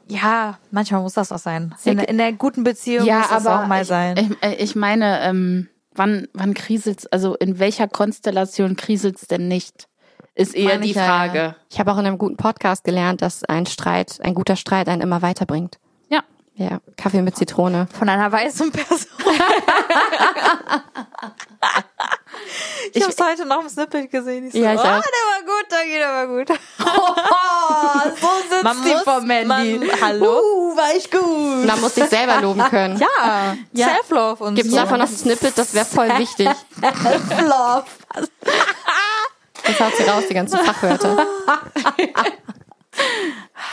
ja, 0.10 0.58
manchmal 0.72 1.02
muss 1.02 1.14
das 1.14 1.32
auch 1.32 1.38
sein. 1.40 1.76
In, 1.86 1.98
der- 1.98 2.10
in 2.10 2.18
der 2.18 2.34
guten 2.34 2.64
Beziehung 2.64 3.06
ja, 3.06 3.20
muss 3.20 3.30
das 3.30 3.46
aber 3.46 3.64
auch 3.64 3.68
mal 3.68 3.82
ich, 3.84 3.88
sein. 3.88 4.18
Ich, 4.18 4.44
äh, 4.50 4.56
ich 4.56 4.76
meine, 4.76 5.22
ähm, 5.22 5.70
wann, 5.94 6.28
wann 6.34 6.54
kriselt's, 6.54 7.06
also 7.08 7.36
in 7.36 7.60
welcher 7.60 7.88
Konstellation 7.88 8.76
kriselt's 8.76 9.28
denn 9.28 9.48
nicht? 9.48 9.88
Ist 10.36 10.56
eher 10.56 10.70
Meine 10.70 10.82
die 10.84 10.92
ich 10.92 10.96
ja, 10.96 11.06
Frage. 11.06 11.38
ja. 11.38 11.56
Ich 11.70 11.80
habe 11.80 11.92
auch 11.92 11.98
in 11.98 12.06
einem 12.06 12.18
guten 12.18 12.38
Podcast 12.38 12.84
gelernt, 12.86 13.22
dass 13.22 13.44
ein 13.44 13.66
Streit, 13.66 14.20
ein 14.24 14.34
guter 14.34 14.56
Streit 14.56 14.88
einen 14.88 15.02
immer 15.02 15.22
weiterbringt. 15.22 15.80
Ja. 16.10 16.22
Ja, 16.56 16.80
Kaffee 16.98 17.22
mit 17.22 17.36
Zitrone. 17.36 17.88
Von 17.98 18.08
einer 18.10 18.32
weißen 18.32 18.72
Person. 18.72 19.08
ich 22.94 23.04
hab's 23.04 23.18
heute 23.20 23.46
noch 23.46 23.62
im 23.62 23.70
Snippet 23.70 24.10
gesehen. 24.12 24.48
Ich 24.48 24.54
so, 24.54 24.60
Ja, 24.60 24.74
ich 24.74 24.80
oh, 24.80 24.84
der 24.84 24.92
war 24.92 25.42
gut, 25.46 25.72
der 25.72 25.86
geht 25.86 26.04
aber 26.04 26.28
gut. 26.28 26.50
Oh, 26.80 28.10
so 28.22 28.28
sitzt 28.50 28.64
Man 28.64 28.84
die 28.84 28.90
muss- 28.94 29.04
vor 29.04 29.22
Mandy. 29.22 29.78
man- 29.80 30.02
hallo? 30.02 30.40
Uh, 30.40 30.76
war 30.78 30.96
ich 30.96 31.10
gut. 31.12 31.66
Man 31.66 31.82
muss 31.82 31.96
sich 31.96 32.06
selber 32.06 32.42
loben 32.42 32.62
können. 32.70 32.98
Ja, 33.00 33.56
Ja. 33.74 33.88
Self-Love 33.90 34.44
und 34.44 34.56
Gibt's 34.56 34.72
so. 34.72 34.78
davon 34.78 35.00
noch 35.00 35.08
ein 35.08 35.16
Snippet? 35.16 35.58
Das 35.58 35.74
wäre 35.74 35.86
voll 35.86 36.10
wichtig. 36.18 36.50
Love. 36.82 37.86
Jetzt 39.68 39.80
haut 39.82 39.96
sie 39.96 40.04
raus, 40.04 40.24
die 40.30 40.34
ganzen 40.34 40.58
Fachwörter. 40.60 41.18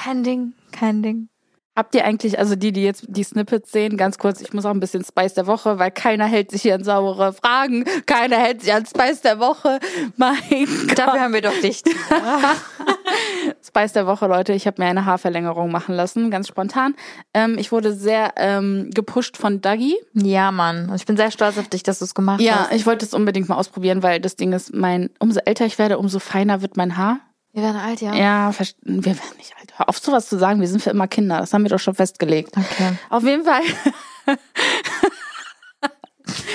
Kein 0.04 0.22
Ding, 0.22 0.52
kein 0.72 1.02
Ding. 1.02 1.28
Habt 1.77 1.95
ihr 1.95 2.07
eigentlich, 2.07 2.39
also 2.39 2.57
die, 2.57 2.72
die 2.72 2.83
jetzt 2.83 3.05
die 3.07 3.22
Snippets 3.22 3.70
sehen, 3.70 3.99
ganz 3.99 4.16
kurz, 4.16 4.41
ich 4.41 4.55
muss 4.55 4.64
auch 4.64 4.70
ein 4.70 4.81
bisschen 4.81 5.05
Spice 5.05 5.35
der 5.35 5.47
Woche, 5.47 5.79
weil 5.79 5.91
keiner 5.91 6.24
hält 6.24 6.51
sich 6.51 6.62
hier 6.62 6.74
an 6.74 6.83
saubere 6.85 7.35
Fragen, 7.35 7.85
keiner 8.07 8.39
hält 8.39 8.62
sich 8.62 8.72
an 8.72 8.87
Spice 8.87 9.20
der 9.20 9.39
Woche. 9.39 9.79
Mein 10.16 10.37
Gott. 10.89 10.99
Dafür 10.99 11.20
haben 11.20 11.35
wir 11.35 11.43
doch 11.43 11.61
dicht. 11.61 11.87
Spice 13.66 13.93
der 13.93 14.07
Woche, 14.07 14.27
Leute, 14.27 14.53
ich 14.53 14.66
habe 14.66 14.83
mir 14.83 14.89
eine 14.89 15.05
Haarverlängerung 15.05 15.70
machen 15.70 15.95
lassen, 15.95 16.31
ganz 16.31 16.49
spontan. 16.49 16.95
Ähm, 17.35 17.59
ich 17.59 17.72
wurde 17.72 17.93
sehr 17.93 18.33
ähm, 18.37 18.91
gepusht 18.95 19.37
von 19.37 19.61
Dagi. 19.61 19.97
Ja, 20.14 20.51
Mann. 20.53 20.91
Ich 20.95 21.05
bin 21.07 21.16
sehr 21.16 21.31
stolz 21.31 21.59
auf 21.59 21.68
dich, 21.68 21.83
dass 21.83 21.99
du 21.99 22.05
es 22.07 22.14
gemacht 22.14 22.41
Ja, 22.41 22.61
hast. 22.70 22.72
ich 22.72 22.87
wollte 22.87 23.05
es 23.05 23.12
unbedingt 23.14 23.49
mal 23.49 23.57
ausprobieren, 23.57 24.03
weil 24.03 24.20
das 24.20 24.37
Ding 24.37 24.53
ist, 24.53 24.74
mein, 24.74 25.11
umso 25.18 25.41
älter 25.45 25.66
ich 25.66 25.79
werde, 25.79 25.99
umso 25.99 26.18
feiner 26.20 26.62
wird 26.62 26.77
mein 26.77 26.97
Haar. 26.97 27.20
Wir 27.57 27.62
werden 27.62 27.80
alt, 27.80 28.02
ja. 28.02 28.14
Ja, 28.14 28.52
wir 28.82 29.04
werden 29.07 29.36
nicht 29.38 29.54
alt. 29.59 29.72
Hör 29.78 29.88
auf, 29.88 29.96
sowas 29.98 30.28
zu 30.28 30.36
sagen, 30.38 30.61
wir 30.61 30.68
sind 30.68 30.82
für 30.82 30.90
immer 30.90 31.09
Kinder. 31.09 31.38
Das 31.38 31.54
haben 31.54 31.62
wir 31.62 31.70
doch 31.70 31.78
schon 31.78 31.94
festgelegt. 31.94 32.54
Okay. 32.54 32.92
Auf 33.09 33.22
jeden 33.24 33.44
Fall. 33.44 33.62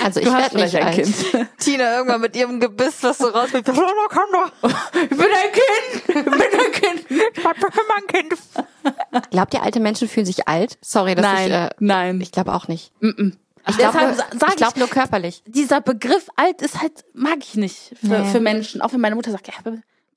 Also 0.04 0.20
ich 0.20 0.26
werde 0.26 0.56
nicht 0.58 0.76
ein 0.76 0.82
alt. 0.84 0.94
Kind. 0.94 1.14
Tina 1.58 1.96
irgendwann 1.96 2.20
mit 2.20 2.36
ihrem 2.36 2.60
Gebiss, 2.60 3.02
was 3.02 3.18
so 3.18 3.32
komm 3.32 3.42
doch. 3.42 4.52
Ich 5.02 5.08
bin 5.08 5.20
ein 5.26 5.52
Kind. 5.52 6.04
Ich 6.06 6.24
bin 6.24 6.32
ein 6.34 6.72
Kind. 6.72 7.00
Ich 7.00 7.06
bin 7.08 7.46
ein 7.96 8.06
Kind. 8.06 8.34
Glaubt 9.30 9.54
ihr, 9.54 9.62
alte 9.64 9.80
Menschen 9.80 10.08
fühlen 10.08 10.26
sich 10.26 10.46
alt? 10.46 10.78
Sorry, 10.82 11.16
dass 11.16 11.24
Nein, 11.24 11.46
ich, 11.48 11.52
äh, 11.52 11.70
nein. 11.80 12.20
ich 12.20 12.30
glaube 12.30 12.54
auch 12.54 12.68
nicht. 12.68 12.92
Mm-mm. 13.00 13.32
Ich 13.68 13.76
glaube 13.76 13.98
nur, 13.98 14.48
glaub 14.56 14.76
nur 14.76 14.88
körperlich. 14.88 15.42
dieser 15.46 15.80
Begriff 15.80 16.28
alt 16.36 16.62
ist 16.62 16.80
halt, 16.80 17.04
mag 17.12 17.38
ich 17.40 17.56
nicht 17.56 17.96
für, 18.00 18.06
Nee. 18.20 18.30
für 18.30 18.40
Menschen. 18.40 18.82
Auch 18.82 18.92
wenn 18.92 19.00
meine 19.00 19.16
Mutter 19.16 19.32
sagt, 19.32 19.48
ja, 19.48 19.54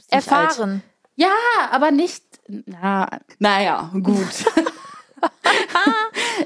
Erfahren. 0.09 0.83
Ja, 1.15 1.31
aber 1.71 1.91
nicht, 1.91 2.23
na, 2.47 3.07
naja, 3.39 3.89
gut. 3.93 4.45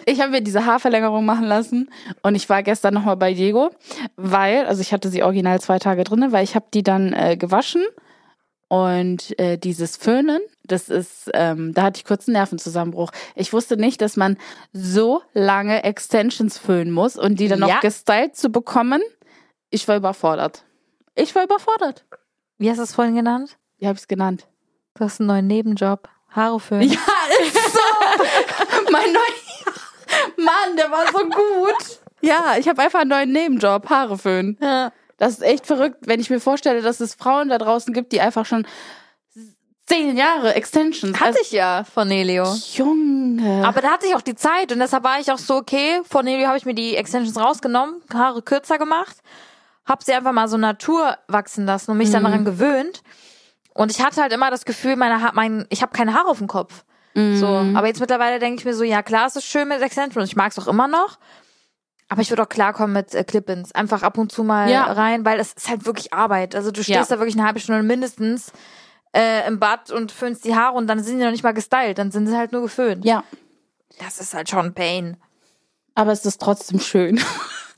ich 0.06 0.20
habe 0.22 0.32
mir 0.32 0.42
diese 0.42 0.66
Haarverlängerung 0.66 1.26
machen 1.26 1.46
lassen 1.46 1.90
und 2.22 2.36
ich 2.36 2.48
war 2.50 2.64
gestern 2.64 2.94
nochmal 2.94 3.18
bei 3.18 3.34
Diego, 3.34 3.72
weil, 4.16 4.66
also 4.66 4.82
ich 4.82 4.94
hatte 4.94 5.10
sie 5.10 5.24
original 5.24 5.60
zwei 5.60 5.80
Tage 5.80 6.04
drinne, 6.04 6.32
weil 6.32 6.44
ich 6.44 6.56
habe 6.56 6.68
die 6.74 6.84
dann 6.84 7.14
äh, 7.14 7.36
gewaschen 7.38 7.84
und 8.68 9.38
äh, 9.40 9.58
dieses 9.58 9.98
Föhnen, 9.98 10.40
das 10.64 10.90
ist, 10.90 11.30
ähm, 11.34 11.74
da 11.74 11.84
hatte 11.84 11.98
ich 11.98 12.06
kurz 12.06 12.28
einen 12.28 12.34
Nervenzusammenbruch. 12.34 13.12
Ich 13.36 13.52
wusste 13.52 13.78
nicht, 13.78 14.02
dass 14.02 14.16
man 14.16 14.38
so 14.72 15.22
lange 15.34 15.84
Extensions 15.84 16.60
föhnen 16.60 16.92
muss 16.92 17.18
und 17.18 17.40
die 17.40 17.48
dann 17.48 17.60
Ja. 17.60 17.68
noch 17.68 17.80
gestylt 17.80 18.36
zu 18.36 18.50
bekommen. 18.50 19.02
Ich 19.72 19.88
war 19.88 19.98
überfordert. 19.98 20.64
Ich 21.16 21.34
war 21.36 21.44
überfordert. 21.44 22.06
Wie 22.60 22.70
hast 22.70 22.78
du 22.78 22.84
es 22.84 22.94
vorhin 22.94 23.16
genannt? 23.16 23.58
Wie 23.78 23.88
habe 23.88 23.96
ich 23.96 24.02
es 24.02 24.08
genannt? 24.10 24.46
Du 24.94 25.06
hast 25.06 25.22
einen 25.22 25.28
neuen 25.28 25.48
Nebenjob. 25.48 26.10
Haare 26.32 26.60
föhnen. 26.60 26.92
Ja, 26.92 27.00
ist 27.42 27.56
so. 27.56 27.80
mein 28.92 29.14
neuer 29.14 30.36
Mann, 30.38 30.76
der 30.78 30.92
war 30.92 31.08
so 31.08 31.20
gut. 31.20 32.00
Ja, 32.22 32.56
ich 32.60 32.68
habe 32.68 32.82
einfach 32.82 33.00
einen 33.00 33.10
neuen 33.10 33.32
Nebenjob, 33.32 33.90
Haare 33.90 34.18
föhnen. 34.18 34.58
Ja. 34.62 34.92
Das 35.16 35.34
ist 35.34 35.42
echt 35.42 35.66
verrückt, 35.66 36.00
wenn 36.02 36.20
ich 36.20 36.30
mir 36.30 36.42
vorstelle, 36.42 36.82
dass 36.82 37.00
es 37.00 37.16
Frauen 37.16 37.48
da 37.48 37.58
draußen 37.58 37.94
gibt, 37.94 38.12
die 38.12 38.20
einfach 38.20 38.46
schon 38.46 38.68
zehn 39.86 40.18
Jahre 40.18 40.54
Extensions. 40.54 41.18
Hatte 41.18 41.40
ich 41.42 41.52
ja 41.52 41.86
von 41.86 42.10
Nelio. 42.10 42.44
Also, 42.44 42.84
Junge. 42.84 43.66
Aber 43.66 43.82
da 43.82 43.92
hatte 43.92 44.06
ich 44.06 44.16
auch 44.16 44.22
die 44.22 44.36
Zeit 44.36 44.74
und 44.74 44.80
deshalb 44.80 45.06
war 45.06 45.20
ich 45.20 45.32
auch 45.32 45.38
so, 45.38 45.56
okay, 45.56 46.02
von 46.04 46.26
Nelio 46.26 46.48
habe 46.48 46.58
ich 46.58 46.66
mir 46.66 46.76
die 46.76 46.98
Extensions 46.98 47.38
rausgenommen, 47.38 48.02
Haare 48.14 48.42
kürzer 48.42 48.78
gemacht, 48.78 49.18
hab 49.90 50.04
sie 50.04 50.14
einfach 50.14 50.32
mal 50.32 50.48
so 50.48 50.56
Natur 50.58 51.18
wachsen 51.28 51.66
lassen 51.66 51.92
und 51.92 51.98
mich 51.98 52.12
dann 52.12 52.24
daran 52.24 52.46
gewöhnt. 52.46 53.02
Und 53.74 53.92
ich 53.92 54.02
hatte 54.02 54.22
halt 54.22 54.32
immer 54.32 54.50
das 54.52 54.64
Gefühl, 54.66 54.96
meine 54.96 55.22
ha 55.22 55.32
mein, 55.34 55.66
ich 55.70 55.82
habe 55.82 55.92
keine 55.92 56.14
Haare 56.14 56.28
auf 56.30 56.38
dem 56.38 56.48
Kopf. 56.48 56.86
So, 57.16 57.48
aber 57.48 57.88
jetzt 57.88 58.00
mittlerweile 58.00 58.40
denke 58.40 58.60
ich 58.60 58.66
mir 58.66 58.74
so, 58.74 58.84
ja 58.86 59.04
klar, 59.04 59.28
es 59.28 59.36
ist 59.36 59.44
schön 59.46 59.68
mit 59.68 59.82
Extensions, 59.82 60.30
ich 60.30 60.36
mag 60.38 60.52
es 60.52 60.60
auch 60.60 60.68
immer 60.68 60.88
noch. 60.88 61.18
Aber 62.08 62.22
ich 62.22 62.30
würde 62.30 62.44
auch 62.44 62.50
klarkommen 62.50 62.94
mit 62.94 63.14
äh, 63.14 63.24
Clip-ins. 63.24 63.74
Einfach 63.74 64.04
ab 64.04 64.18
und 64.18 64.32
zu 64.32 64.44
mal 64.44 64.70
Ja. 64.70 64.86
rein, 64.92 65.26
weil 65.26 65.40
es 65.40 65.54
ist 65.54 65.70
halt 65.70 65.86
wirklich 65.86 66.14
Arbeit. 66.14 66.56
Also 66.56 66.72
du 66.72 66.82
stehst 66.82 67.10
Ja. 67.10 67.16
da 67.16 67.20
wirklich 67.20 67.36
eine 67.36 67.46
halbe 67.46 67.60
Stunde 67.60 67.84
mindestens 67.84 68.52
äh, 69.14 69.46
im 69.48 69.60
Bad 69.60 69.92
und 69.92 70.12
föhnst 70.12 70.44
die 70.46 70.56
Haare 70.56 70.76
und 70.78 70.88
dann 70.88 71.04
sind 71.04 71.20
die 71.20 71.24
noch 71.26 71.32
nicht 71.32 71.44
mal 71.44 71.54
gestylt, 71.54 71.98
dann 71.98 72.10
sind 72.12 72.28
sie 72.28 72.38
halt 72.38 72.52
nur 72.52 72.62
geföhnt. 72.62 73.04
ja, 73.06 73.24
Das 74.00 74.20
ist 74.20 74.34
halt 74.34 74.50
schon 74.50 74.68
ein 74.68 74.74
Pain. 74.74 75.18
aber 75.96 76.12
es 76.14 76.26
ist 76.26 76.42
trotzdem 76.42 76.80
schön. 76.80 77.20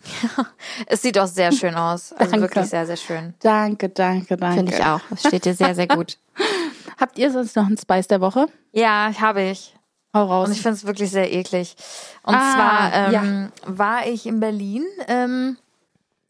Es 0.88 1.02
sieht 1.02 1.18
auch 1.20 1.28
sehr 1.28 1.52
schön 1.52 1.76
aus. 1.76 2.14
Also 2.14 2.32
Danke. 2.32 2.48
wirklich 2.48 2.66
sehr, 2.70 2.86
sehr 2.86 2.98
schön. 2.98 3.34
danke, 3.42 3.90
danke, 3.90 4.38
danke. 4.38 4.58
Finde 4.58 4.74
ich 4.74 4.84
auch. 4.84 5.02
Das 5.10 5.20
steht 5.22 5.46
dir 5.46 5.54
sehr, 5.54 5.76
sehr 5.76 5.88
gut. 5.88 6.18
Habt 7.00 7.18
ihr 7.18 7.32
sonst 7.32 7.56
noch 7.56 7.66
einen 7.66 7.78
Spice 7.78 8.08
der 8.08 8.22
Woche? 8.22 8.48
Ja, 8.72 9.12
habe 9.20 9.44
ich. 9.44 9.76
Hau 10.14 10.26
raus. 10.26 10.48
Und 10.50 10.54
ich 10.56 10.62
finde 10.62 10.76
es 10.76 10.86
wirklich 10.86 11.10
sehr 11.10 11.32
eklig. 11.32 11.76
Und 12.24 12.36
Ah, 12.36 12.54
zwar 12.54 13.14
ähm, 13.24 13.52
war 13.66 14.06
ich 14.08 14.26
in 14.26 14.40
Berlin 14.40 14.86
ähm, 15.08 15.58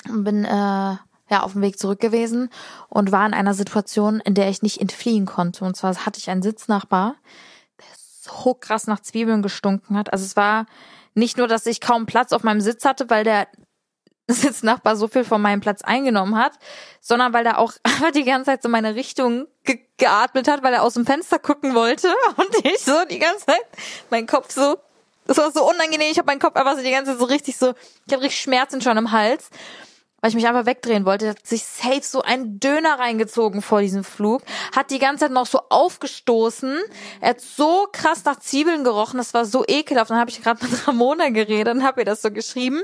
und 0.07 0.24
bin 0.24 0.45
äh, 0.45 0.49
ja 0.49 1.41
auf 1.41 1.53
dem 1.53 1.61
Weg 1.61 1.80
zurück 1.80 1.99
gewesen 1.99 2.49
und 2.89 3.11
war 3.11 3.26
in 3.26 3.34
einer 3.34 3.53
Situation, 3.53 4.19
in 4.19 4.34
der 4.36 4.49
ich 4.49 4.61
nicht 4.61 4.80
entfliehen 4.82 5.26
konnte. 5.26 5.65
Und 5.65 5.76
zwar 5.76 5.95
hatte 6.05 6.19
ich 6.19 6.30
einen 6.30 6.43
Sitznachbar, 6.43 7.15
der 7.80 7.86
so 7.97 8.53
krass 8.53 8.86
nach 8.88 8.99
Zwiebeln 8.99 9.41
gestunken 9.41 9.97
hat. 9.97 10.13
Also 10.13 10.26
es 10.26 10.36
war 10.36 10.65
nicht 11.15 11.38
nur, 11.38 11.47
dass 11.47 11.65
ich 11.65 11.82
kaum 11.82 12.05
Platz 12.05 12.32
auf 12.34 12.43
meinem 12.43 12.61
Sitz 12.61 12.86
hatte, 12.86 13.09
weil 13.09 13.24
der 13.24 13.47
Sitznachbar 14.34 14.95
so 14.95 15.07
viel 15.07 15.23
von 15.23 15.41
meinem 15.41 15.61
Platz 15.61 15.82
eingenommen 15.82 16.38
hat, 16.38 16.53
sondern 16.99 17.34
weil 17.34 17.45
er 17.45 17.57
auch 17.57 17.73
einfach 17.84 18.11
die 18.11 18.23
ganze 18.23 18.45
Zeit 18.45 18.63
so 18.63 18.69
meine 18.69 18.95
Richtung 18.95 19.47
ge 19.63 19.79
geatmet 19.97 20.47
hat, 20.47 20.63
weil 20.63 20.73
er 20.73 20.82
aus 20.82 20.95
dem 20.95 21.05
Fenster 21.05 21.38
gucken 21.38 21.75
wollte 21.75 22.07
und 22.38 22.65
ich 22.65 22.79
so 22.79 23.05
die 23.09 23.19
ganze 23.19 23.45
Zeit 23.45 23.65
mein 24.09 24.25
Kopf 24.25 24.51
so 24.51 24.77
das 25.27 25.38
war 25.38 25.51
so 25.51 25.69
unangenehm, 25.69 26.11
ich 26.11 26.17
habe 26.17 26.25
meinen 26.25 26.39
Kopf 26.39 26.55
einfach 26.55 26.75
so 26.75 26.84
die 26.84 26.91
ganze 26.91 27.11
Zeit 27.11 27.19
so 27.19 27.25
richtig 27.25 27.57
so 27.57 27.73
ich 28.07 28.13
habe 28.13 28.23
richtig 28.23 28.41
Schmerzen 28.41 28.82
schon 28.82 28.97
im 28.97 29.11
Hals, 29.11 29.51
weil 30.21 30.29
ich 30.29 30.36
mich 30.36 30.47
einfach 30.47 30.65
wegdrehen 30.65 31.05
wollte, 31.05 31.29
hat 31.29 31.45
sich 31.45 31.63
safe 31.63 32.01
so 32.01 32.21
ein 32.21 32.59
Döner 32.59 32.97
reingezogen 32.97 33.61
vor 33.61 33.82
diesem 33.82 34.03
Flug, 34.03 34.41
hat 34.75 34.89
die 34.89 34.99
ganze 34.99 35.25
Zeit 35.25 35.32
noch 35.32 35.45
so 35.45 35.61
aufgestoßen, 35.69 36.79
er 37.21 37.29
hat 37.29 37.41
so 37.41 37.88
krass 37.91 38.23
nach 38.25 38.39
Zwiebeln 38.39 38.84
gerochen, 38.84 39.17
das 39.17 39.34
war 39.34 39.45
so 39.45 39.63
ekelhaft, 39.67 40.09
dann 40.09 40.19
habe 40.19 40.32
ich 40.32 40.41
gerade 40.41 40.65
mit 40.65 40.88
Ramona 40.88 41.29
geredet 41.29 41.75
und 41.75 41.84
habe 41.84 42.01
ihr 42.01 42.05
das 42.05 42.21
so 42.21 42.32
geschrieben 42.32 42.82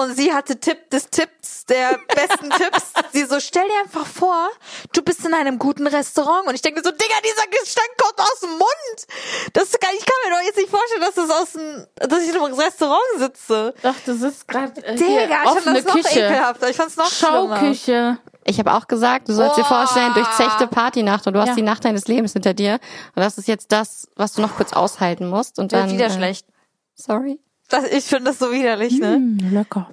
und 0.00 0.16
sie 0.16 0.32
hatte 0.32 0.58
Tipp 0.58 0.90
des 0.90 1.08
Tipps, 1.10 1.64
der 1.66 1.98
besten 2.14 2.50
Tipps. 2.56 2.92
Sie 3.12 3.24
so, 3.24 3.38
stell 3.40 3.66
dir 3.68 3.80
einfach 3.84 4.06
vor, 4.06 4.48
du 4.92 5.02
bist 5.02 5.24
in 5.24 5.34
einem 5.34 5.58
guten 5.58 5.86
Restaurant. 5.86 6.46
Und 6.48 6.54
ich 6.54 6.62
denke 6.62 6.80
mir 6.80 6.84
so, 6.84 6.90
Digga, 6.90 7.14
dieser 7.22 7.46
Gestank 7.48 7.88
kommt 7.98 8.18
aus 8.20 8.40
dem 8.40 8.50
Mund. 8.50 9.52
Das 9.52 9.70
kann, 9.72 9.90
ich 9.98 10.04
kann 10.04 10.14
mir 10.24 10.36
doch 10.36 10.42
jetzt 10.44 10.56
nicht 10.56 10.70
vorstellen, 10.70 11.00
dass 11.00 11.14
das 11.14 11.30
aus 11.30 11.52
dem, 11.52 11.86
dass 12.08 12.22
ich 12.22 12.30
in 12.34 12.36
einem 12.42 12.54
Restaurant 12.54 13.00
sitze. 13.18 13.74
Doch, 13.82 13.94
du 14.04 14.14
sitzt 14.16 14.48
gerade 14.48 14.84
äh, 14.84 14.96
Digga, 14.96 15.06
hier, 15.06 15.24
ich 15.24 15.30
fand 15.30 15.46
offene 15.56 15.82
das 15.82 15.84
noch 15.84 15.94
Küche. 16.02 16.20
ekelhafter. 16.20 16.70
Ich 16.70 16.76
fand's 16.76 16.96
noch 16.96 17.10
schlimmer. 17.10 17.56
Schauküche. 17.58 18.18
Ich 18.44 18.58
habe 18.58 18.72
auch 18.72 18.88
gesagt, 18.88 19.28
du 19.28 19.34
sollst 19.34 19.56
dir 19.58 19.62
Boah. 19.62 19.68
vorstellen, 19.84 20.14
durchzechte 20.14 20.66
Partynacht 20.66 21.26
und 21.26 21.34
du 21.34 21.40
hast 21.40 21.48
Ja. 21.48 21.54
die 21.54 21.62
Nacht 21.62 21.84
deines 21.84 22.08
Lebens 22.08 22.32
hinter 22.32 22.54
dir. 22.54 22.80
Und 23.14 23.22
das 23.22 23.36
ist 23.38 23.46
jetzt 23.48 23.70
das, 23.70 24.08
was 24.16 24.32
du 24.32 24.40
noch 24.40 24.56
kurz 24.56 24.72
aushalten 24.72 25.28
musst. 25.28 25.58
Und 25.58 25.72
Wird 25.72 25.82
dann. 25.84 25.90
wieder 25.92 26.06
äh, 26.06 26.10
schlecht. 26.10 26.46
Sorry. 26.94 27.38
Das, 27.70 27.84
ich 27.90 28.04
finde 28.04 28.24
das 28.30 28.38
so 28.38 28.52
widerlich, 28.52 28.98
ne? 28.98 29.18
Mm, 29.18 29.38
lecker. 29.52 29.90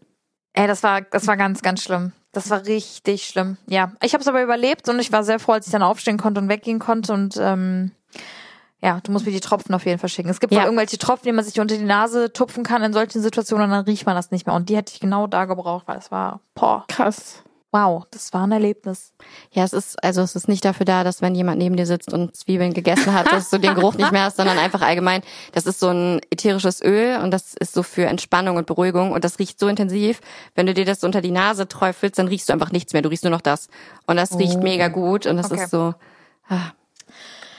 Ey, 0.54 0.68
das 0.68 0.84
war, 0.84 1.02
das 1.02 1.28
war 1.28 1.38
ganz, 1.38 1.62
ganz 1.62 1.84
schlimm. 1.84 2.12
Das 2.32 2.50
war 2.50 2.66
richtig 2.66 3.26
schlimm. 3.26 3.58
Ja, 3.68 3.94
ich 4.02 4.14
habe 4.14 4.22
es 4.22 4.28
aber 4.28 4.44
überlebt 4.44 4.90
und 4.90 5.00
ich 5.00 5.12
war 5.12 5.24
sehr 5.24 5.40
froh, 5.40 5.54
als 5.54 5.68
ich 5.68 5.72
dann 5.72 5.84
aufstehen 5.84 6.18
konnte 6.18 6.42
und 6.42 6.50
weggehen 6.50 6.80
konnte 6.80 7.14
und 7.14 7.38
ähm, 7.40 7.92
ja, 8.80 9.00
du 9.02 9.12
musst 9.12 9.26
mir 9.26 9.32
die 9.32 9.40
Tropfen 9.40 9.74
auf 9.74 9.86
jeden 9.86 9.98
Fall 9.98 10.10
schicken. 10.10 10.30
Es 10.30 10.40
gibt 10.40 10.54
Ja. 10.54 10.66
irgendwelche 10.66 10.98
Tropfen, 11.00 11.26
die 11.26 11.32
man 11.32 11.44
sich 11.44 11.60
unter 11.60 11.76
die 11.78 11.84
Nase 11.84 12.32
tupfen 12.34 12.64
kann 12.64 12.84
in 12.84 12.94
solchen 12.94 13.22
Situationen 13.22 13.66
und 13.66 13.72
dann 13.72 13.86
riecht 13.86 14.06
man 14.06 14.16
das 14.16 14.30
nicht 14.30 14.46
mehr. 14.46 14.56
Und 14.56 14.70
die 14.70 14.76
hätte 14.78 14.94
ich 14.94 15.00
genau 15.00 15.26
da 15.26 15.46
gebraucht, 15.46 15.88
weil 15.88 15.98
es 15.98 16.12
war, 16.12 16.42
boah, 16.54 16.86
Krass. 16.88 17.44
Wow, 17.72 18.06
das 18.12 18.34
war 18.34 18.48
ein 18.48 18.52
Erlebnis. 18.52 19.14
Ja, 19.52 19.64
es 19.64 19.74
ist, 19.74 20.04
also 20.04 20.22
es 20.22 20.36
ist 20.36 20.48
nicht 20.48 20.64
dafür 20.66 20.86
da, 20.86 21.04
dass 21.04 21.22
wenn 21.22 21.36
jemand 21.36 21.58
neben 21.60 21.76
dir 21.76 21.86
sitzt 21.86 22.14
und 22.14 22.36
Zwiebeln 22.36 22.74
gegessen 22.74 23.14
hat, 23.14 23.32
dass 23.32 23.50
du 23.50 23.58
den 23.60 23.76
Geruch 23.76 23.96
nicht 23.96 24.12
mehr 24.12 24.24
hast, 24.24 24.38
sondern 24.38 24.58
einfach 24.58 24.82
allgemein, 24.82 25.22
das 25.52 25.66
ist 25.66 25.80
so 25.80 25.90
ein 25.90 26.22
ätherisches 26.32 26.82
Öl 26.82 27.20
und 27.22 27.32
das 27.32 27.54
ist 27.54 27.74
so 27.74 27.84
für 27.84 28.06
Entspannung 28.06 28.56
und 28.58 28.66
Beruhigung 28.68 29.12
und 29.12 29.24
das 29.24 29.38
riecht 29.38 29.60
so 29.60 29.68
intensiv. 29.68 30.22
Wenn 30.56 30.66
du 30.66 30.74
dir 30.74 30.86
das 30.86 31.04
unter 31.04 31.22
die 31.22 31.32
Nase 31.32 31.68
träufelst, 31.68 32.18
dann 32.18 32.28
riechst 32.28 32.50
du 32.50 32.54
einfach 32.54 32.72
nichts 32.72 32.94
mehr, 32.94 33.02
du 33.02 33.10
riechst 33.10 33.24
nur 33.26 33.32
noch 33.32 33.42
das. 33.42 33.68
Und 34.06 34.16
das 34.16 34.38
riecht 34.40 34.60
mega 34.64 34.88
gut 34.88 35.26
und 35.26 35.38
das 35.38 35.52
Okay. 35.52 35.64
ist 35.64 35.72
so, 35.72 35.94
ah, 36.50 36.72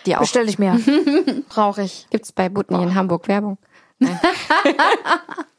die 0.06 0.16
auch. 0.16 0.20
Bestell 0.20 0.48
ich 0.48 0.58
mir. 0.58 0.80
Brauche 1.50 1.82
ich. 1.82 2.06
Gibt's 2.10 2.32
bei 2.32 2.48
Butni 2.48 2.82
in 2.82 2.94
Hamburg 2.94 3.28
Werbung? 3.28 3.58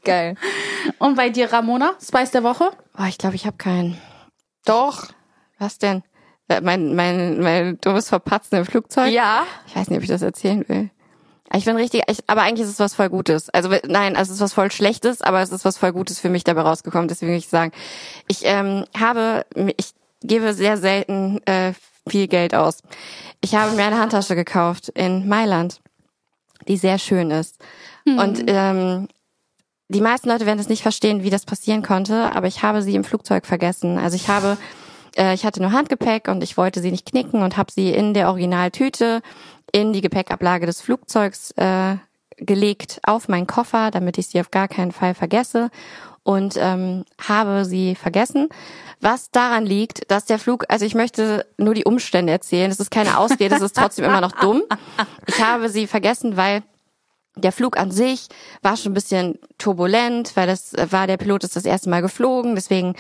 Geil. 0.04 0.36
Und 0.98 1.16
bei 1.16 1.30
dir, 1.30 1.52
Ramona? 1.52 1.94
Spice 2.02 2.32
der 2.32 2.44
Woche? 2.44 2.72
Oh, 2.98 3.04
ich 3.08 3.18
glaube, 3.18 3.36
ich 3.36 3.46
habe 3.46 3.58
keinen. 3.58 3.98
Doch. 4.66 5.08
Was 5.58 5.78
denn? 5.78 6.04
Äh, 6.48 6.62
Mein, 6.62 6.96
mein, 6.96 7.42
mein 7.42 7.78
dummes 7.82 8.10
Verpatzen 8.10 8.58
im 8.58 8.66
Flugzeug? 8.66 9.12
Ja. 9.12 9.46
Ich 9.68 9.76
weiß 9.76 9.90
nicht, 9.90 9.98
ob 9.98 10.04
ich 10.04 10.10
das 10.10 10.22
erzählen 10.22 10.68
will. 10.68 10.90
Ich 11.56 11.66
bin 11.66 11.76
richtig, 11.76 12.04
ich, 12.08 12.20
aber 12.28 12.44
eigentlich 12.44 12.66
ist 12.66 12.74
es 12.74 12.80
was 12.80 12.94
voll 12.94 13.10
Gutes. 13.10 13.50
Also 13.50 13.70
nein, 13.88 14.16
es 14.16 14.30
ist 14.30 14.40
was 14.40 14.54
voll 14.54 14.72
Schlechtes, 14.72 15.22
aber 15.24 15.42
es 15.42 15.52
ist 15.52 15.66
was 15.66 15.80
voll 15.80 15.92
Gutes 15.92 16.20
für 16.20 16.30
mich 16.30 16.44
dabei 16.44 16.62
rausgekommen. 16.62 17.08
Deswegen 17.08 17.32
will 17.32 17.40
ich 17.40 17.48
sagen, 17.48 17.72
ich 18.28 18.42
ähm, 18.44 18.86
habe, 18.96 19.46
ich 19.78 19.94
gebe 20.22 20.54
sehr 20.54 20.78
selten 20.78 21.42
äh, 21.48 21.74
viel 22.08 22.28
Geld 22.28 22.54
aus. 22.54 22.84
Ich 23.42 23.56
habe 23.56 23.76
mir 23.76 23.84
eine 23.84 23.98
Handtasche 23.98 24.36
gekauft 24.36 24.90
in 24.90 25.28
Mailand, 25.28 25.82
die 26.68 26.78
sehr 26.78 27.00
schön 27.00 27.32
ist. 27.32 27.58
Und 28.06 28.44
ähm, 28.48 29.08
die 29.90 30.02
meisten 30.02 30.30
Leute 30.30 30.46
werden 30.46 30.60
es 30.60 30.70
nicht 30.70 30.84
verstehen, 30.84 31.24
wie 31.24 31.32
das 31.32 31.46
passieren 31.46 31.82
konnte, 31.82 32.36
aber 32.36 32.48
ich 32.48 32.62
habe 32.62 32.84
sie 32.84 32.96
im 32.96 33.04
Flugzeug 33.04 33.46
vergessen. 33.46 33.98
Also 33.98 34.16
ich 34.16 34.30
habe, 34.30 34.58
äh, 35.18 35.34
ich 35.34 35.46
hatte 35.46 35.62
nur 35.62 35.72
Handgepäck 35.72 36.28
und 36.28 36.44
ich 36.44 36.58
wollte 36.58 36.80
sie 36.80 36.92
nicht 36.92 37.10
knicken 37.10 37.42
und 37.42 37.58
habe 37.58 37.72
sie 37.72 37.90
in 37.92 38.14
der 38.14 38.30
Originaltüte 38.30 39.22
in 39.72 39.92
die 39.92 40.02
Gepäckablage 40.02 40.68
des 40.68 40.82
Flugzeugs 40.82 41.52
äh, 41.58 41.96
gelegt 42.38 43.00
auf 43.04 43.28
meinen 43.28 43.48
Koffer, 43.48 43.90
damit 43.90 44.20
ich 44.20 44.28
sie 44.28 44.40
auf 44.40 44.52
gar 44.52 44.68
keinen 44.68 44.92
Fall 44.92 45.16
vergesse 45.16 45.72
und 46.24 46.56
ähm, 46.58 47.04
habe 47.28 47.66
sie 47.66 47.96
vergessen. 47.96 48.50
Was 49.02 49.32
daran 49.32 49.66
liegt, 49.66 50.12
dass 50.12 50.26
der 50.26 50.38
Flug, 50.38 50.66
also 50.70 50.86
ich 50.86 50.94
möchte 50.94 51.48
nur 51.58 51.74
die 51.74 51.86
Umstände 51.86 52.32
erzählen, 52.32 52.70
das 52.70 52.80
ist 52.80 52.92
keine 52.92 53.18
Ausrede, 53.18 53.50
das 53.50 53.62
ist 53.62 53.76
trotzdem 53.76 54.06
immer 54.06 54.22
noch 54.22 54.34
dumm. 54.34 54.62
Ich 55.26 55.42
habe 55.42 55.70
sie 55.70 55.88
vergessen, 55.88 56.38
weil 56.38 56.62
der 57.40 57.52
Flug 57.52 57.78
an 57.78 57.92
sich 57.92 58.28
war 58.62 58.78
schon 58.78 58.92
ein 58.92 58.96
bisschen 58.96 59.40
turbulent, 59.58 60.36
weil 60.36 60.48
das 60.48 60.74
äh, 60.74 60.88
war 60.92 61.08
der 61.08 61.18
Pilot 61.18 61.44
ist 61.44 61.56
das 61.56 61.66
erste 61.66 61.90
Mal 61.90 62.02
geflogen, 62.02 62.56
deswegen 62.56 62.96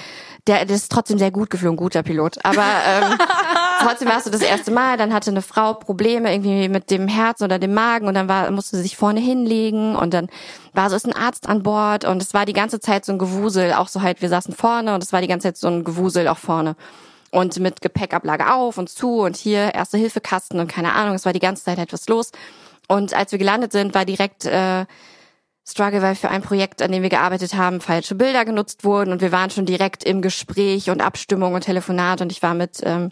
der, 0.47 0.65
der 0.65 0.75
ist 0.75 0.91
trotzdem 0.91 1.17
sehr 1.17 1.31
gut 1.31 1.49
geflogen, 1.49 1.77
guter 1.77 2.03
Pilot. 2.03 2.37
Aber 2.43 2.63
ähm, 2.63 3.17
trotzdem 3.81 4.07
warst 4.09 4.27
du 4.27 4.31
das 4.31 4.41
erste 4.41 4.71
Mal, 4.71 4.97
dann 4.97 5.13
hatte 5.13 5.31
eine 5.31 5.41
Frau 5.41 5.73
Probleme 5.73 6.31
irgendwie 6.31 6.69
mit 6.69 6.91
dem 6.91 7.07
Herzen 7.07 7.43
oder 7.43 7.59
dem 7.59 7.73
Magen 7.73 8.07
und 8.07 8.13
dann 8.13 8.27
war 8.27 8.49
musste 8.51 8.77
sie 8.77 8.83
sich 8.83 8.97
vorne 8.97 9.19
hinlegen 9.19 9.95
und 9.95 10.13
dann 10.13 10.27
war 10.73 10.89
so 10.89 10.95
ist 10.95 11.05
ein 11.05 11.13
Arzt 11.13 11.47
an 11.47 11.63
Bord 11.63 12.05
und 12.05 12.21
es 12.21 12.33
war 12.33 12.45
die 12.45 12.53
ganze 12.53 12.79
Zeit 12.79 13.05
so 13.05 13.11
ein 13.11 13.19
Gewusel, 13.19 13.73
auch 13.73 13.87
so 13.87 14.01
halt 14.01 14.21
wir 14.21 14.29
saßen 14.29 14.53
vorne 14.53 14.95
und 14.95 15.03
es 15.03 15.13
war 15.13 15.21
die 15.21 15.27
ganze 15.27 15.47
Zeit 15.47 15.57
so 15.57 15.67
ein 15.67 15.83
Gewusel 15.83 16.27
auch 16.27 16.37
vorne 16.37 16.75
und 17.31 17.59
mit 17.59 17.81
Gepäckablage 17.81 18.53
auf 18.53 18.77
und 18.77 18.89
zu 18.89 19.19
und 19.19 19.35
hier 19.35 19.73
erste 19.73 19.97
Hilfekasten 19.97 20.59
und 20.59 20.67
keine 20.67 20.93
Ahnung, 20.93 21.15
es 21.15 21.25
war 21.25 21.33
die 21.33 21.39
ganze 21.39 21.63
Zeit 21.63 21.77
etwas 21.77 22.07
los. 22.07 22.31
Und 22.89 23.13
als 23.13 23.31
wir 23.31 23.39
gelandet 23.39 23.71
sind, 23.71 23.93
war 23.93 24.03
direkt 24.03 24.45
äh, 24.45 24.85
Struggle, 25.65 26.01
weil 26.01 26.15
für 26.15 26.29
ein 26.29 26.41
Projekt, 26.41 26.81
an 26.81 26.91
dem 26.91 27.03
wir 27.03 27.09
gearbeitet 27.09 27.53
haben, 27.53 27.79
falsche 27.79 28.15
Bilder 28.15 28.43
genutzt 28.43 28.83
wurden. 28.83 29.11
Und 29.11 29.21
wir 29.21 29.31
waren 29.31 29.51
schon 29.51 29.67
direkt 29.67 30.03
im 30.03 30.21
Gespräch 30.21 30.89
und 30.89 30.99
Abstimmung 30.99 31.53
und 31.53 31.63
Telefonat. 31.63 32.21
Und 32.21 32.31
ich 32.31 32.41
war 32.41 32.55
mit 32.55 32.81
ähm, 32.83 33.11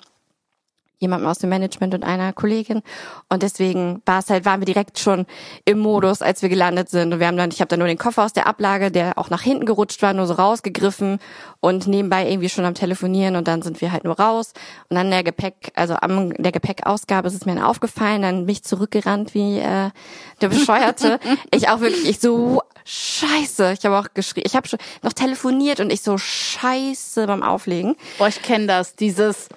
jemandem 1.00 1.30
aus 1.30 1.40
dem 1.40 1.50
Management 1.50 1.94
und 1.94 2.04
einer 2.04 2.34
Kollegin. 2.34 2.82
Und 3.30 3.44
deswegen 3.44 4.02
war 4.06 4.20
es 4.20 4.30
halt 4.30 4.46
waren 4.46 4.62
wir 4.62 4.66
direkt 4.66 5.00
schon 5.00 5.26
im 5.66 5.80
Modus, 5.80 6.22
als 6.22 6.42
wir 6.42 6.50
gelandet 6.50 6.90
sind. 6.90 7.14
Und 7.14 7.20
wir 7.20 7.28
haben 7.28 7.38
dann 7.38 7.52
ich 7.52 7.62
habe 7.62 7.70
dann 7.70 7.80
nur 7.80 7.88
den 7.88 7.98
Koffer 7.98 8.26
aus 8.26 8.34
der 8.34 8.48
Ablage, 8.48 8.92
der 8.92 9.18
auch 9.18 9.30
nach 9.30 9.42
hinten 9.42 9.66
gerutscht 9.66 10.02
war, 10.02 10.14
nur 10.14 10.28
so 10.28 10.34
rausgegriffen 10.34 11.20
und 11.60 11.88
nebenbei 11.88 12.30
irgendwie 12.30 12.50
schon 12.50 12.66
am 12.66 12.74
telefonieren. 12.74 13.36
Und 13.36 13.48
dann 13.48 13.62
sind 13.62 13.82
wir 13.82 13.92
halt 13.92 14.04
nur 14.04 14.20
raus. 14.20 14.54
Und 14.90 14.96
dann 14.96 15.12
der 15.12 15.24
Gepäck, 15.24 15.72
also 15.76 15.96
am 15.96 16.34
der 16.34 16.52
Gepäckausgabe 16.52 17.28
ist 17.28 17.36
es 17.36 17.46
mir 17.46 17.56
dann 17.56 17.64
aufgefallen, 17.64 18.22
dann 18.22 18.46
mich 18.46 18.64
zurückgerannt 18.64 19.34
wie 19.34 19.60
äh, 19.60 19.92
der 20.42 20.50
bescheuerte. 20.50 21.20
ich 21.54 21.70
auch 21.70 21.80
wirklich 21.80 22.08
ich 22.10 22.20
so 22.20 22.62
Scheiße, 22.90 23.74
ich 23.78 23.86
habe 23.86 24.00
auch 24.00 24.14
geschrien, 24.14 24.46
ich 24.48 24.56
habe 24.56 24.66
schon 24.66 24.80
noch 25.02 25.12
telefoniert 25.12 25.82
und 25.82 25.92
ich 25.92 26.02
so 26.02 26.18
Scheiße 26.18 27.28
beim 27.28 27.44
Auflegen. 27.44 27.98
Boah, 28.18 28.30
ich 28.30 28.42
kenne 28.42 28.68
das, 28.68 28.96
dieses 28.96 29.50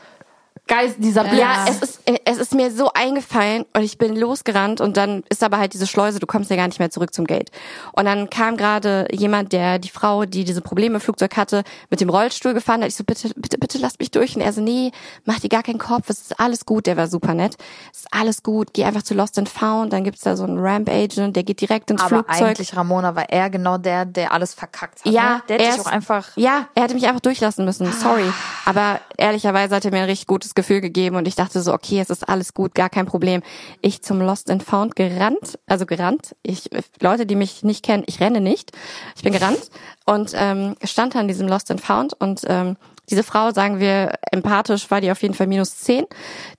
Geist, 0.71 0.95
dieser 0.99 1.25
Blitz. 1.25 1.41
Ja, 1.41 1.65
es 1.69 1.83
ist, 1.83 2.01
es 2.25 2.39
ist 2.39 2.55
mir 2.55 2.71
so 2.71 2.93
eingefallen 2.95 3.67
und 3.75 3.83
ich 3.83 3.99
bin 3.99 4.15
losgerannt 4.15 4.81
und 4.81 4.97
dann 4.97 5.25
ist 5.29 5.43
aber 5.43 5.59
halt 5.59 5.73
diese 5.75 5.89
Schleuse, 5.89 6.21
du 6.21 6.27
kommst 6.29 6.49
ja 6.49 6.55
gar 6.57 6.69
nicht 6.69 6.79
mehr 6.79 6.91
zurück 6.93 7.13
zum 7.13 7.27
Gate. 7.27 7.51
Und 7.93 8.05
dann 8.05 8.31
kam 8.31 8.57
gerade 8.57 9.09
jemand, 9.11 9.53
der 9.53 9.81
die 9.81 9.89
Frau, 9.91 10.25
die 10.27 10.45
diese 10.45 10.61
Probleme 10.61 10.95
im 10.95 11.01
Flugzeug 11.01 11.37
hatte, 11.37 11.65
mit 11.91 12.01
dem 12.01 12.09
Rollstuhl 12.09 12.55
gefahren 12.55 12.83
hat. 12.83 12.89
Ich 12.89 12.95
so, 12.95 13.03
bitte, 13.03 13.31
bitte, 13.35 13.59
bitte 13.59 13.79
lass 13.79 13.99
mich 13.99 14.13
durch. 14.13 14.37
Und 14.37 14.43
er 14.43 14.53
so, 14.53 14.61
nee, 14.61 14.93
mach 15.25 15.41
dir 15.41 15.49
gar 15.49 15.65
keinen 15.65 15.79
Kopf, 15.81 16.09
es 16.09 16.21
ist 16.21 16.39
alles 16.39 16.65
gut. 16.65 16.87
Der 16.87 16.97
war 16.97 17.09
super 17.09 17.35
nett. 17.35 17.57
Es 17.93 18.01
ist 18.03 18.09
alles 18.13 18.45
gut, 18.45 18.73
geh 18.73 18.85
einfach 18.85 19.03
zu 19.03 19.15
Lost 19.15 19.39
and 19.39 19.49
Found, 19.49 19.93
dann 19.93 20.05
gibt's 20.05 20.21
da 20.23 20.37
so 20.37 20.45
einen 20.45 20.59
Ramp-Agent, 20.59 21.35
der 21.35 21.43
geht 21.43 21.61
direkt 21.61 21.91
ins 21.91 22.01
Aber 22.01 22.23
Flugzeug. 22.23 22.43
eigentlich, 22.49 22.77
Ramona, 22.77 23.17
war 23.17 23.29
er 23.29 23.51
genau 23.51 23.77
der, 23.77 24.05
der 24.05 24.33
alles 24.33 24.55
verkackt 24.55 25.05
hat. 25.05 25.13
Ja, 25.13 25.35
ne? 25.39 25.43
der 25.49 25.57
hätte 25.59 25.69
er 25.69 25.75
ist- 25.75 25.81
auch 25.81 25.91
einfach. 25.91 26.29
Ja, 26.37 26.69
er 26.77 26.85
hätte 26.85 26.95
mich 26.95 27.09
einfach 27.09 27.21
durchlassen 27.21 27.65
müssen. 27.65 27.91
Sorry. 27.93 28.31
Aber 28.67 29.01
ehrlicherweise 29.17 29.75
hat 29.75 29.85
er 29.85 29.91
mir 29.91 29.99
ein 29.99 30.05
richtig 30.05 30.29
gutes 30.29 30.55
Gefühl 30.61 30.81
gegeben 30.81 31.17
und 31.17 31.27
ich 31.27 31.35
dachte 31.35 31.61
so, 31.63 31.73
okay, 31.73 32.01
es 32.01 32.11
ist 32.11 32.29
alles 32.29 32.53
gut, 32.53 32.75
gar 32.75 32.91
kein 32.91 33.07
Problem. 33.07 33.43
Ich 33.81 34.03
zum 34.03 34.21
Lost 34.21 34.51
and 34.51 34.63
Found 34.63 34.95
gerannt, 34.95 35.59
also 35.67 35.87
gerannt. 35.87 36.37
Ich, 36.43 36.69
Leute, 37.01 37.25
die 37.25 37.35
mich 37.35 37.63
nicht 37.63 37.83
kennen, 37.83 38.05
ich 38.07 38.21
renne 38.21 38.41
nicht. 38.41 38.73
Ich 39.17 39.23
bin 39.23 39.33
gerannt 39.33 39.71
und 40.05 40.33
ähm, 40.35 40.77
stand 40.85 41.17
an 41.17 41.29
diesem 41.29 41.49
Lost 41.49 41.71
and 41.71 41.81
Found 41.81 42.13
und 42.21 42.43
ähm, 42.47 42.77
diese 43.09 43.23
Frau, 43.23 43.51
sagen 43.51 43.81
wir, 43.81 44.13
empathisch 44.31 44.91
war 44.91 45.01
die 45.01 45.11
auf 45.11 45.21
jeden 45.23 45.35
Fall 45.35 45.47
minus 45.47 45.79
zehn. 45.79 46.05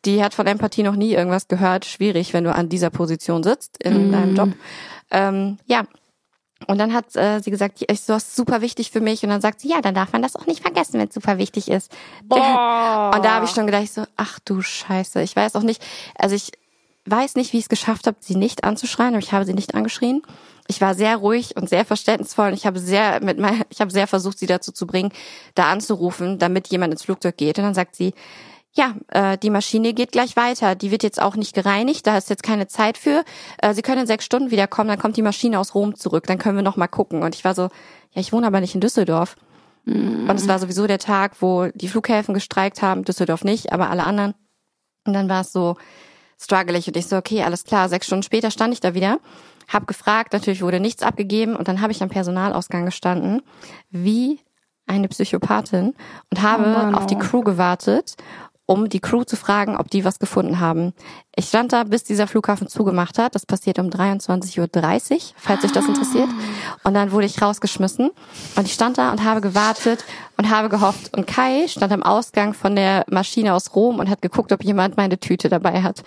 Die 0.04 0.24
hat 0.24 0.34
von 0.34 0.48
Empathie 0.48 0.84
noch 0.84 0.96
nie 0.96 1.14
irgendwas 1.14 1.48
gehört. 1.48 1.86
Schwierig, 1.86 2.34
wenn 2.34 2.44
du 2.44 2.54
an 2.54 2.68
dieser 2.68 2.90
Position 2.90 3.44
sitzt 3.44 3.82
in 3.82 4.12
deinem 4.12 4.36
Job. 4.36 4.50
Ähm, 5.12 5.60
ja, 5.66 5.84
und 6.68 6.78
dann 6.78 6.94
hat 6.94 7.16
äh, 7.16 7.40
sie 7.40 7.52
gesagt, 7.52 7.80
ja, 7.80 7.88
ich 7.90 8.02
so, 8.02 8.14
ist 8.14 8.36
super 8.36 8.62
wichtig 8.62 8.92
für 8.92 9.02
mich. 9.02 9.24
Und 9.24 9.30
dann 9.30 9.42
sagt 9.42 9.62
sie, 9.62 9.70
ja, 9.70 9.82
dann 9.82 9.96
darf 9.96 10.14
man 10.14 10.22
das 10.22 10.36
auch 10.36 10.46
nicht 10.46 10.62
vergessen, 10.62 11.00
wenn 11.00 11.08
es 11.08 11.14
super 11.14 11.38
wichtig 11.38 11.70
ist. 11.70 11.92
Und 12.30 12.38
da 12.40 13.36
habe 13.36 13.46
ich 13.46 13.52
schon 13.52 13.66
gedacht, 13.66 13.92
so, 13.92 14.04
ach 14.16 14.40
du 14.46 14.62
Scheiße. 14.62 15.22
Ich 15.22 15.36
weiß 15.36 15.56
auch 15.56 15.64
nicht, 15.64 15.84
also 16.16 16.36
ich 16.36 16.52
weiß 17.06 17.36
nicht, 17.36 17.54
wie 17.54 17.58
ich 17.58 17.66
es 17.66 17.70
geschafft 17.70 18.08
habe, 18.08 18.18
sie 18.20 18.36
nicht 18.36 18.64
anzuschreien, 18.64 19.14
aber 19.14 19.24
ich 19.24 19.34
habe 19.34 19.46
sie 19.46 19.54
nicht 19.54 19.76
angeschrien. 19.76 20.22
Ich 20.68 20.80
war 20.80 20.94
sehr 20.94 21.18
ruhig 21.18 21.58
und 21.58 21.68
sehr 21.68 21.84
verständnisvoll 21.84 22.50
und 22.50 22.54
ich 22.54 22.66
habe 22.66 22.80
sehr 22.80 23.22
mit 23.22 23.40
mein, 23.40 23.64
ich 23.70 23.82
habe 23.82 23.92
sehr 23.92 24.08
versucht, 24.08 24.38
sie 24.40 24.46
dazu 24.46 24.72
zu 24.72 24.86
bringen, 24.88 25.12
da 25.56 25.72
anzurufen, 25.72 26.40
damit 26.40 26.68
jemand 26.68 26.94
ins 26.94 27.04
Flugzeug 27.04 27.36
geht. 27.36 27.58
Und 27.58 27.66
dann 27.66 27.74
sagt 27.74 27.96
sie, 27.96 28.14
ja, 28.74 28.96
äh, 29.10 29.38
die 29.38 29.50
Maschine 29.50 29.94
geht 29.94 30.12
gleich 30.12 30.36
weiter. 30.36 30.76
Die 30.76 30.92
wird 30.92 31.04
jetzt 31.04 31.22
auch 31.22 31.36
nicht 31.36 31.54
gereinigt. 31.54 32.08
Da 32.08 32.18
ist 32.18 32.30
jetzt 32.30 32.44
keine 32.44 32.68
Zeit 32.68 32.98
für. 32.98 33.24
Äh, 33.58 33.74
Sie 33.74 33.82
können 33.82 34.02
in 34.02 34.08
sechs 34.08 34.26
Stunden 34.26 34.52
wiederkommen. 34.52 34.88
Dann 34.88 35.00
kommt 35.00 35.18
die 35.18 35.22
Maschine 35.22 35.60
aus 35.60 35.76
Rom 35.76 35.96
zurück. 35.96 36.26
Dann 36.28 36.38
können 36.38 36.56
wir 36.56 36.64
noch 36.64 36.78
mal 36.78 36.88
gucken. 36.88 37.24
Und 37.24 37.36
ich 37.36 37.44
war 37.44 37.54
so, 37.54 37.64
ja, 37.64 38.22
ich 38.22 38.32
wohne 38.32 38.48
aber 38.48 38.62
nicht 38.62 38.76
in 38.76 38.82
Düsseldorf. 38.82 39.36
Und 39.86 40.36
es 40.36 40.48
war 40.48 40.60
sowieso 40.60 40.86
der 40.86 41.00
Tag, 41.00 41.42
wo 41.42 41.68
die 41.74 41.88
Flughäfen 41.88 42.34
gestreikt 42.34 42.82
haben. 42.82 43.04
Düsseldorf 43.04 43.44
nicht, 43.44 43.74
aber 43.74 43.90
alle 43.90 44.04
anderen. 44.04 44.36
Und 45.06 45.14
dann 45.14 45.28
war 45.28 45.42
es 45.42 45.52
so 45.52 45.76
struggelig 46.40 46.88
und 46.88 46.98
ich 46.98 47.08
so, 47.08 47.18
okay, 47.18 47.44
alles 47.44 47.64
klar. 47.64 47.90
Sechs 47.90 48.06
Stunden 48.06 48.24
später 48.24 48.52
stand 48.52 48.74
ich 48.74 48.80
da 48.80 48.94
wieder, 48.94 49.20
hab 49.68 49.88
gefragt, 49.88 50.34
natürlich 50.34 50.62
wurde 50.62 50.80
nichts 50.80 51.04
abgegeben 51.04 51.56
und 51.56 51.68
dann 51.68 51.82
habe 51.82 51.92
ich 51.92 52.02
am 52.02 52.10
Personalausgang 52.10 52.86
gestanden, 52.86 53.42
wie 53.90 54.40
eine 54.88 55.08
Psychopathin 55.08 55.94
und 56.30 56.42
habe 56.42 56.64
Mann, 56.64 56.96
auf 56.96 57.06
die 57.06 57.16
oh. 57.16 57.20
Crew 57.20 57.42
gewartet, 57.42 58.16
um 58.66 58.90
die 58.90 59.00
Crew 59.00 59.24
zu 59.24 59.36
fragen, 59.36 59.78
ob 59.78 59.90
die 59.90 60.06
was 60.06 60.20
gefunden 60.20 60.60
haben. 60.60 60.94
Ich 61.34 61.46
stand 61.46 61.72
da, 61.72 61.86
bis 61.86 62.04
dieser 62.04 62.28
Flughafen 62.28 62.68
zugemacht 62.68 63.18
hat. 63.18 63.36
Das 63.36 63.46
passiert 63.46 63.80
um 63.80 63.88
23.30 63.88 64.60
Uhr, 64.60 65.20
falls 65.38 65.64
euch 65.64 65.72
das 65.72 65.88
interessiert. 65.88 66.28
Und 66.84 66.94
dann 66.94 67.14
wurde 67.14 67.26
ich 67.26 67.42
rausgeschmissen. 67.42 68.12
Und 68.58 68.66
ich 68.66 68.74
stand 68.74 68.98
da 68.98 69.12
und 69.12 69.24
habe 69.24 69.40
gewartet 69.40 70.04
und 70.36 70.50
habe 70.50 70.68
gehofft. 70.68 71.16
Und 71.16 71.28
Kai 71.28 71.68
stand 71.70 71.94
am 71.94 72.04
Ausgang 72.04 72.54
von 72.54 72.76
der 72.76 73.06
Maschine 73.10 73.54
aus 73.54 73.74
Rom 73.74 74.00
und 74.00 74.10
hat 74.10 74.22
geguckt, 74.22 74.52
ob 74.52 74.62
jemand 74.64 74.98
meine 74.98 75.20
Tüte 75.20 75.48
dabei 75.48 75.84
hat. 75.84 76.04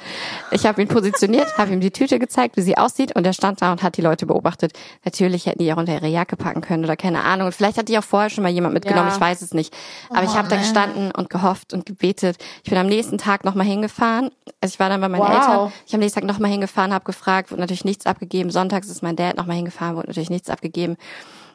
Ich 0.51 0.67
habe 0.67 0.83
ihn 0.83 0.89
positioniert, 0.89 1.57
habe 1.57 1.73
ihm 1.73 1.81
die 1.81 1.91
Tüte 1.91 2.19
gezeigt, 2.19 2.59
wie 2.59 2.63
sie 2.63 2.77
aussieht. 2.77 3.17
Und 3.17 3.27
er 3.27 3.33
stand 3.33 3.63
da 3.63 3.73
und 3.73 3.83
hat 3.83 3.97
die 3.97 4.03
Leute 4.03 4.27
beobachtet. 4.27 4.73
Natürlich 5.07 5.47
hätten 5.47 5.61
die 5.61 5.73
auch 5.73 5.79
unter 5.79 5.95
ihre 5.95 6.09
Jacke 6.09 6.37
packen 6.37 6.61
können 6.61 6.85
oder 6.85 6.97
keine 6.97 7.25
Ahnung. 7.25 7.47
Und 7.47 7.55
vielleicht 7.55 7.79
hat 7.79 7.89
die 7.89 7.97
auch 7.97 8.05
vorher 8.05 8.29
schon 8.29 8.43
mal 8.43 8.51
jemand 8.51 8.75
mitgenommen. 8.75 9.09
Ja. 9.09 9.15
Ich 9.15 9.21
weiß 9.21 9.41
es 9.41 9.55
nicht. 9.55 9.75
Aber 10.11 10.25
ich 10.25 10.35
habe 10.35 10.49
da 10.49 10.57
gestanden 10.57 11.13
und 11.13 11.31
gehofft 11.31 11.73
und 11.73 11.87
gebetet. 11.87 12.37
Ich 12.63 12.69
bin 12.69 12.79
am 12.79 12.89
nächsten 12.89 13.17
Tag 13.17 13.45
nochmal 13.45 13.67
hingefahren. 13.67 14.31
Also 14.61 14.75
ich 14.75 14.81
war 14.81 14.91
dann 14.91 15.01
bei 15.01 15.14
meinen 15.19 15.23
Wow. 15.23 15.41
Eltern. 15.41 15.73
Ich 15.87 15.93
habe 15.93 15.95
am 15.95 16.01
nächsten 16.01 16.21
Tag 16.21 16.29
nochmal 16.29 16.51
hingefahren, 16.51 16.93
habe 16.93 17.05
gefragt, 17.05 17.51
wurde 17.51 17.61
natürlich 17.61 17.85
nichts 17.85 18.07
abgegeben. 18.07 18.51
Sonntags 18.51 18.89
ist 18.89 19.03
mein 19.03 19.17
Dad 19.17 19.37
nochmal 19.37 19.57
hingefahren, 19.57 19.97
wurde 19.97 20.09
natürlich 20.09 20.31
nichts 20.31 20.51
abgegeben. 20.51 20.97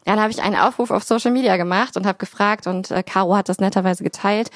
Dann 0.06 0.20
habe 0.20 0.32
ich 0.32 0.42
einen 0.42 0.56
Aufruf 0.56 0.92
auf 0.92 1.04
Social 1.04 1.32
Media 1.32 1.58
gemacht 1.58 1.98
und 1.98 2.06
habe 2.06 2.18
gefragt 2.18 2.68
und 2.68 2.90
äh, 2.92 3.04
Caro 3.04 3.36
hat 3.36 3.50
das 3.50 3.60
netterweise 3.60 4.04
geteilt. 4.04 4.50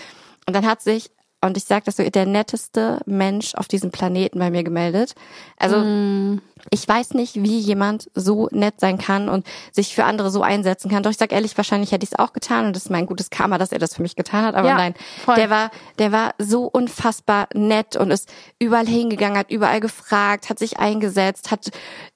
Und 0.47 0.55
dann 0.55 0.65
hat 0.65 0.81
sich, 0.81 1.11
und 1.41 1.57
ich 1.57 1.65
sage 1.65 1.83
das 1.85 1.97
so, 1.97 2.09
der 2.09 2.25
netteste 2.25 3.01
Mensch 3.05 3.53
auf 3.55 3.67
diesem 3.67 3.91
Planeten 3.91 4.39
bei 4.39 4.49
mir 4.49 4.63
gemeldet. 4.63 5.13
Also 5.57 6.39
ich 6.69 6.87
weiß 6.87 7.13
nicht, 7.13 7.35
wie 7.35 7.59
jemand 7.59 8.09
so 8.13 8.47
nett 8.51 8.79
sein 8.79 8.97
kann 8.97 9.29
und 9.29 9.45
sich 9.71 9.95
für 9.95 10.05
andere 10.05 10.31
so 10.31 10.41
einsetzen 10.41 10.89
kann. 10.89 11.03
Doch 11.03 11.11
ich 11.11 11.17
sag 11.17 11.31
ehrlich, 11.31 11.57
wahrscheinlich 11.57 11.91
hätte 11.91 12.03
ich 12.03 12.11
es 12.13 12.19
auch 12.19 12.33
getan 12.33 12.65
und 12.67 12.75
das 12.75 12.83
ist 12.83 12.89
mein 12.89 13.05
gutes 13.05 13.29
Karma, 13.29 13.57
dass 13.57 13.71
er 13.71 13.79
das 13.79 13.95
für 13.95 14.01
mich 14.01 14.15
getan 14.15 14.45
hat. 14.45 14.55
Aber 14.55 14.67
Ja, 14.67 14.75
nein, 14.75 14.93
voll. 15.25 15.35
der 15.35 15.49
war, 15.49 15.71
der 15.99 16.11
war 16.11 16.33
so 16.39 16.65
unfassbar 16.65 17.47
nett 17.53 17.95
und 17.95 18.11
ist 18.11 18.29
überall 18.59 18.87
hingegangen, 18.87 19.37
hat 19.37 19.51
überall 19.51 19.79
gefragt, 19.79 20.49
hat 20.49 20.59
sich 20.59 20.79
eingesetzt, 20.79 21.51
hat 21.51 21.69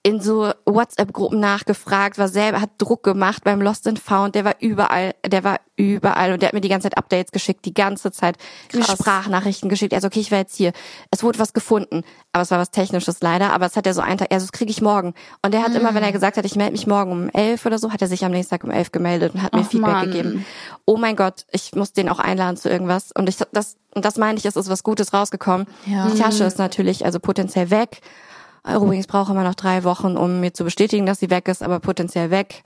in 0.04 0.22
so 0.22 0.52
WhatsApp-Gruppen 0.66 1.40
nachgefragt, 1.40 2.18
war 2.18 2.30
selber, 2.30 2.62
hat 2.62 2.72
Druck 2.78 3.04
gemacht 3.04 3.44
beim 3.44 3.62
Lost 3.62 3.88
and 3.88 4.00
Found. 4.00 4.36
Der 4.36 4.46
war 4.46 4.56
überall, 4.60 5.14
der 5.26 5.44
war 5.44 5.60
überall 5.76 6.32
und 6.34 6.42
der 6.42 6.48
hat 6.48 6.54
mir 6.54 6.62
die 6.62 6.70
ganze 6.70 6.90
Zeit 6.90 6.98
Updates 6.98 7.32
geschickt, 7.32 7.66
die 7.66 7.74
ganze 7.74 8.12
Zeit 8.12 8.38
Krass. 8.70 8.92
Sprachnachrichten 8.94 9.70
geschickt. 9.70 9.94
Also 9.94 10.08
okay, 10.08 10.20
ich 10.22 10.32
war 10.32 10.40
jetzt 10.40 10.56
hier. 10.56 10.72
Es 11.12 11.24
wurde 11.24 11.40
was 11.40 11.54
gefunden, 11.54 12.04
aber 12.38 12.44
es 12.44 12.52
war 12.52 12.60
was 12.60 12.72
Technisches 12.72 13.20
leider. 13.22 13.52
Aber 13.52 13.66
es 13.66 13.76
hat 13.76 13.86
er 13.88 13.94
so 13.94 14.02
einen 14.02 14.18
Tag, 14.18 14.32
also 14.32 14.46
das 14.46 14.52
kriege 14.52 14.72
ich 14.72 14.82
morgen. 14.82 15.14
Und 15.42 15.54
der 15.54 15.64
hat 15.64 15.74
immer, 15.76 15.94
wenn 15.94 16.04
er 16.04 16.12
gesagt 16.12 16.38
hat, 16.38 16.46
ich 16.46 16.56
melde 16.56 16.74
mich 16.74 16.88
morgen 16.88 17.12
um 17.12 17.30
elf 17.30 17.66
oder 17.66 17.78
so, 17.80 17.92
hat 17.92 18.02
er 18.02 18.08
sich 18.08 18.24
am 18.24 18.32
nächsten 18.32 18.52
Tag 18.52 18.64
um 18.64 18.72
elf 18.72 18.92
gemeldet 18.92 19.34
und 19.34 19.42
hat 19.42 19.54
mir 19.54 19.62
Ach, 19.62 19.70
Feedback 19.70 19.92
Mann. 19.92 20.12
gegeben. 20.12 20.46
Oh 20.86 20.98
mein 20.98 21.16
Gott, 21.16 21.46
ich 21.52 21.74
muss 21.76 21.94
den 21.94 22.10
auch 22.10 22.20
einladen 22.20 22.58
zu 22.58 22.70
irgendwas. 22.70 23.12
Und 23.12 23.28
ich 23.28 23.38
das, 23.52 23.78
und 23.94 24.06
das 24.06 24.18
meine 24.18 24.38
ich, 24.38 24.46
es 24.46 24.56
ist 24.56 24.70
was 24.70 24.84
Gutes 24.84 25.14
rausgekommen. 25.14 25.68
Ja. 25.86 26.08
Die 26.08 26.18
Tasche 26.18 26.44
ist 26.44 26.60
natürlich 26.60 27.06
also 27.06 27.20
potenziell 27.20 27.72
weg. 27.72 28.02
Übrigens 28.68 29.08
brauche 29.08 29.32
immer 29.32 29.44
noch 29.44 29.56
drei 29.56 29.84
Wochen, 29.84 30.18
um 30.18 30.40
mir 30.40 30.54
zu 30.54 30.64
bestätigen, 30.64 31.06
dass 31.06 31.20
sie 31.20 31.30
weg 31.30 31.48
ist, 31.48 31.64
aber 31.64 31.80
potenziell 31.80 32.32
weg. 32.32 32.64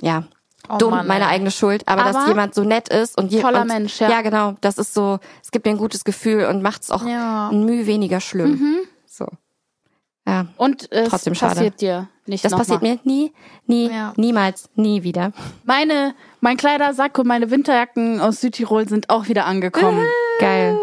Ja, 0.00 0.24
Oh 0.68 0.78
dumm, 0.78 0.90
Mann, 0.90 1.06
meine 1.06 1.26
eigene 1.28 1.50
Schuld, 1.50 1.82
aber, 1.86 2.04
dass 2.04 2.16
Aber 2.16 2.28
jemand 2.28 2.54
so 2.54 2.62
nett 2.64 2.88
ist 2.88 3.16
und 3.18 3.30
je- 3.32 3.40
toller 3.40 3.62
und, 3.62 3.68
Mensch, 3.68 4.00
ja. 4.00 4.10
Ja, 4.10 4.22
genau, 4.22 4.54
das 4.60 4.78
ist 4.78 4.94
so, 4.94 5.18
es 5.42 5.50
gibt 5.50 5.64
mir 5.66 5.72
ein 5.72 5.78
gutes 5.78 6.04
Gefühl 6.04 6.44
und 6.46 6.62
macht 6.62 6.82
es 6.82 6.90
auch 6.90 7.06
Ja. 7.06 7.48
ein 7.50 7.64
Mühe 7.64 7.86
weniger 7.86 8.20
schlimm. 8.20 8.76
So. 9.06 9.26
Ja, 10.28 10.46
Und 10.56 10.90
es 10.90 11.08
Trotzdem 11.08 11.34
schade. 11.36 11.54
passiert 11.54 11.80
dir 11.80 12.08
nicht 12.26 12.44
das 12.44 12.52
passiert 12.52 12.82
mal. 12.82 12.88
mir 12.94 12.98
nie, 13.04 13.32
nie, 13.66 13.88
Ja. 13.90 14.12
niemals, 14.16 14.68
nie 14.74 15.04
wieder. 15.04 15.30
Meine, 15.64 16.14
mein 16.40 16.56
Kleidersack 16.56 17.16
und 17.18 17.28
meine 17.28 17.50
Winterjacken 17.52 18.20
aus 18.20 18.40
Südtirol 18.40 18.88
sind 18.88 19.08
auch 19.08 19.28
wieder 19.28 19.46
angekommen. 19.46 20.04
Geil. 20.40 20.76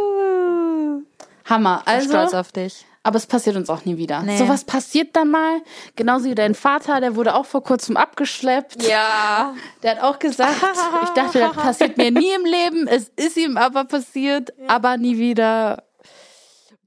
Hammer. 1.45 1.82
Also, 1.86 2.10
stolz 2.10 2.34
auf 2.34 2.52
dich. 2.53 2.86
Aber 3.04 3.18
es 3.18 3.28
passiert 3.28 3.58
uns 3.58 3.70
auch 3.70 3.84
nie 3.84 3.98
wieder. 3.98 4.22
Nee. 4.22 4.38
Sowas 4.38 4.64
passiert 4.64 5.16
dann 5.16 5.30
mal. 5.30 5.62
Genauso 5.98 6.26
wie 6.26 6.36
dein 6.36 6.56
Vater, 6.56 7.02
der 7.02 7.18
wurde 7.18 7.36
auch 7.36 7.46
vor 7.46 7.62
kurzem 7.62 7.98
abgeschleppt. 7.98 8.88
Ja. 8.88 9.54
Der 9.84 9.92
hat 9.92 10.04
auch 10.04 10.20
gesagt, 10.20 10.56
ich 11.04 11.10
dachte, 11.10 11.40
das 11.40 11.54
passiert 11.54 11.98
mir 11.98 12.12
nie 12.12 12.32
im 12.34 12.46
Leben. 12.46 12.88
Es 12.88 13.12
ist 13.18 13.36
ihm 13.36 13.58
aber 13.58 13.84
passiert, 13.84 14.54
aber 14.68 14.96
nie 14.98 15.18
wieder. 15.18 15.84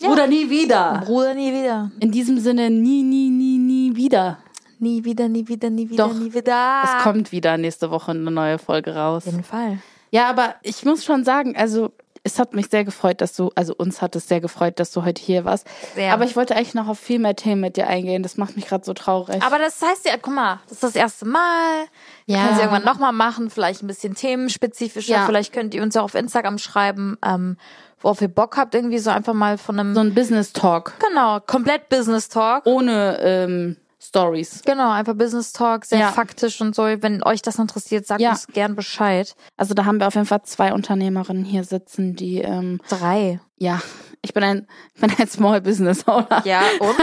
Oder 0.02 0.26
nie 0.26 0.48
wieder. 0.48 1.02
Bruder, 1.04 1.34
nie 1.34 1.52
wieder. 1.52 1.90
In 2.00 2.10
diesem 2.10 2.38
Sinne, 2.38 2.70
nie, 2.70 3.02
nie, 3.02 3.28
nie, 3.28 3.58
nie 3.58 3.94
wieder. 3.94 4.38
Nie 4.78 5.04
wieder, 5.04 5.28
nie 5.28 5.48
wieder, 5.48 5.70
nie 5.70 5.88
wieder, 5.88 6.08
Doch. 6.08 6.14
nie 6.14 6.32
wieder. 6.32 6.82
Es 6.84 7.02
kommt 7.02 7.32
wieder 7.32 7.56
nächste 7.56 7.90
Woche 7.90 8.10
eine 8.10 8.30
neue 8.30 8.58
Folge 8.58 8.94
raus. 8.94 9.26
Auf 9.26 9.32
jeden 9.32 9.44
Fall. 9.44 9.78
Ja, 10.10 10.28
aber 10.28 10.54
ich 10.62 10.84
muss 10.84 11.04
schon 11.04 11.24
sagen, 11.24 11.56
also 11.56 11.92
es 12.26 12.40
hat 12.40 12.54
mich 12.54 12.68
sehr 12.68 12.84
gefreut, 12.84 13.20
dass 13.20 13.34
du, 13.36 13.52
also 13.54 13.72
uns 13.74 14.02
hat 14.02 14.16
es 14.16 14.26
sehr 14.26 14.40
gefreut, 14.40 14.80
dass 14.80 14.90
du 14.90 15.04
heute 15.04 15.22
hier 15.22 15.44
warst. 15.44 15.66
Sehr. 15.94 16.12
Aber 16.12 16.24
ich 16.24 16.34
wollte 16.34 16.56
eigentlich 16.56 16.74
noch 16.74 16.88
auf 16.88 16.98
viel 16.98 17.20
mehr 17.20 17.36
Themen 17.36 17.60
mit 17.60 17.76
dir 17.76 17.86
eingehen. 17.86 18.24
Das 18.24 18.36
macht 18.36 18.56
mich 18.56 18.66
gerade 18.66 18.84
so 18.84 18.94
traurig. 18.94 19.40
Aber 19.44 19.58
das 19.58 19.80
heißt 19.80 20.04
ja, 20.06 20.14
guck 20.20 20.34
mal, 20.34 20.58
das 20.64 20.72
ist 20.72 20.82
das 20.82 20.96
erste 20.96 21.24
Mal. 21.24 21.84
Ja. 22.26 22.42
Können 22.42 22.56
Sie 22.56 22.62
irgendwann 22.62 22.84
nochmal 22.84 23.12
machen, 23.12 23.48
vielleicht 23.48 23.84
ein 23.84 23.86
bisschen 23.86 24.16
themenspezifischer. 24.16 25.14
Ja. 25.14 25.26
Vielleicht 25.26 25.52
könnt 25.52 25.72
ihr 25.72 25.82
uns 25.84 25.94
ja 25.94 26.02
auf 26.02 26.16
Instagram 26.16 26.58
schreiben, 26.58 27.16
ähm, 27.24 27.56
worauf 28.00 28.20
ihr 28.20 28.28
Bock 28.28 28.56
habt, 28.56 28.74
irgendwie 28.74 28.98
so 28.98 29.10
einfach 29.10 29.32
mal 29.32 29.56
von 29.56 29.78
einem, 29.78 29.94
so 29.94 30.00
ein 30.00 30.12
Business 30.12 30.52
Talk 30.52 30.94
genau, 30.98 31.38
komplett 31.40 31.88
Business 31.88 32.28
Talk. 32.28 32.66
ohne 32.66 33.18
ähm, 33.20 33.76
Stories. 34.16 34.62
Genau, 34.64 34.90
einfach 34.90 35.14
Business 35.14 35.52
Talk, 35.52 35.84
sehr 35.84 35.98
Ja. 35.98 36.12
faktisch 36.12 36.60
und 36.60 36.74
so. 36.74 36.82
Wenn 36.84 37.22
euch 37.22 37.42
das 37.42 37.58
interessiert, 37.58 38.06
sagt 38.06 38.20
Ja. 38.20 38.30
uns 38.30 38.46
gern 38.48 38.74
Bescheid. 38.74 39.34
Also 39.56 39.74
da 39.74 39.84
haben 39.84 39.98
wir 40.00 40.06
auf 40.08 40.14
jeden 40.14 40.26
Fall 40.26 40.42
zwei 40.44 40.72
Unternehmerinnen 40.72 41.44
hier 41.44 41.64
sitzen, 41.64 42.14
die 42.16 42.38
ähm, 42.40 42.80
Drei. 42.88 43.40
ja, 43.58 43.80
ich 44.22 44.32
bin 44.32 44.42
ein, 44.42 44.66
ich 44.94 45.00
bin 45.00 45.12
ein 45.18 45.28
Small 45.28 45.60
Business 45.60 46.06
Owner. 46.08 46.42
Ja, 46.44 46.62
und? 46.80 46.96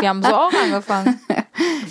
Wir 0.00 0.08
haben 0.08 0.22
so 0.22 0.34
auch 0.34 0.52
angefangen. 0.52 1.20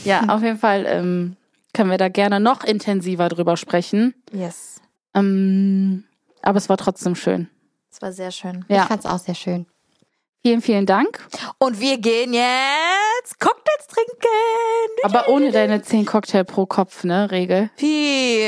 Ja, 0.03 0.23
auf 0.27 0.41
jeden 0.43 0.57
Fall 0.57 0.85
ähm, 0.85 1.37
können 1.73 1.89
wir 1.89 1.97
da 1.97 2.09
gerne 2.09 2.41
noch 2.41 2.65
intensiver 2.65 3.29
drüber 3.29 3.55
sprechen. 3.55 4.13
Yes. 4.33 4.81
Ähm, 5.13 6.03
aber 6.41 6.57
es 6.57 6.67
war 6.67 6.75
trotzdem 6.77 7.15
schön. 7.15 7.49
Das 7.89 8.01
war 8.01 8.11
sehr 8.11 8.31
schön. 8.31 8.65
Ich 8.67 8.75
Ja, 8.75 8.85
fand's 8.87 9.05
auch 9.05 9.19
sehr 9.19 9.35
schön. 9.35 9.65
Vielen, 10.43 10.61
vielen 10.61 10.85
Dank. 10.85 11.19
Und 11.57 11.79
wir 11.79 11.97
gehen 11.97 12.33
jetzt 12.33 13.39
Cocktails 13.39 13.87
trinken. 13.87 15.03
Aber 15.03 15.29
ohne 15.29 15.51
deine 15.51 15.81
10 15.81 16.05
Cocktail 16.05 16.43
pro 16.43 16.65
Kopf, 16.65 17.03
ne, 17.03 17.31
Regel. 17.31 17.69
Wie? 17.77 18.45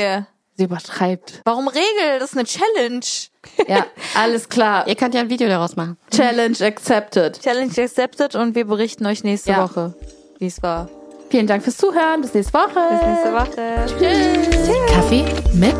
Sie 0.58 0.64
übertreibt. 0.64 1.40
Warum 1.44 1.68
Regel? 1.68 2.18
Das 2.18 2.32
ist 2.32 2.38
eine 2.38 2.46
Challenge. 2.46 3.00
Ja, 3.68 3.86
alles 4.16 4.48
klar. 4.48 4.88
Ihr 4.88 4.96
könnt 4.96 5.14
ja 5.14 5.20
ein 5.20 5.30
Video 5.30 5.46
daraus 5.48 5.76
machen. 5.76 5.96
Challenge 6.10 6.56
accepted. 6.62 7.40
Challenge 7.40 7.70
accepted 7.78 8.34
und 8.34 8.56
wir 8.56 8.64
berichten 8.66 9.06
euch 9.06 9.22
nächste 9.22 9.52
Ja. 9.52 9.62
Woche, 9.62 9.94
wie 10.40 10.46
es 10.46 10.60
war. 10.64 10.88
Vielen 11.30 11.46
Dank 11.46 11.62
fürs 11.62 11.76
Zuhören. 11.76 12.22
Bis 12.22 12.34
nächste 12.34 12.52
Woche. 12.54 12.80
Bis 12.90 13.06
nächste 13.06 13.32
Woche. 13.32 13.86
Tschüss. 13.86 14.92
Kaffee 14.92 15.24
mit 15.54 15.76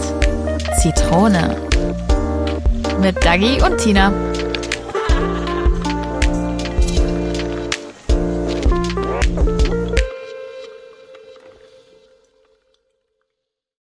Zitrone. 0.80 1.56
Mit 3.00 3.24
Dagi 3.24 3.60
und 3.62 3.78
Tina. 3.78 4.12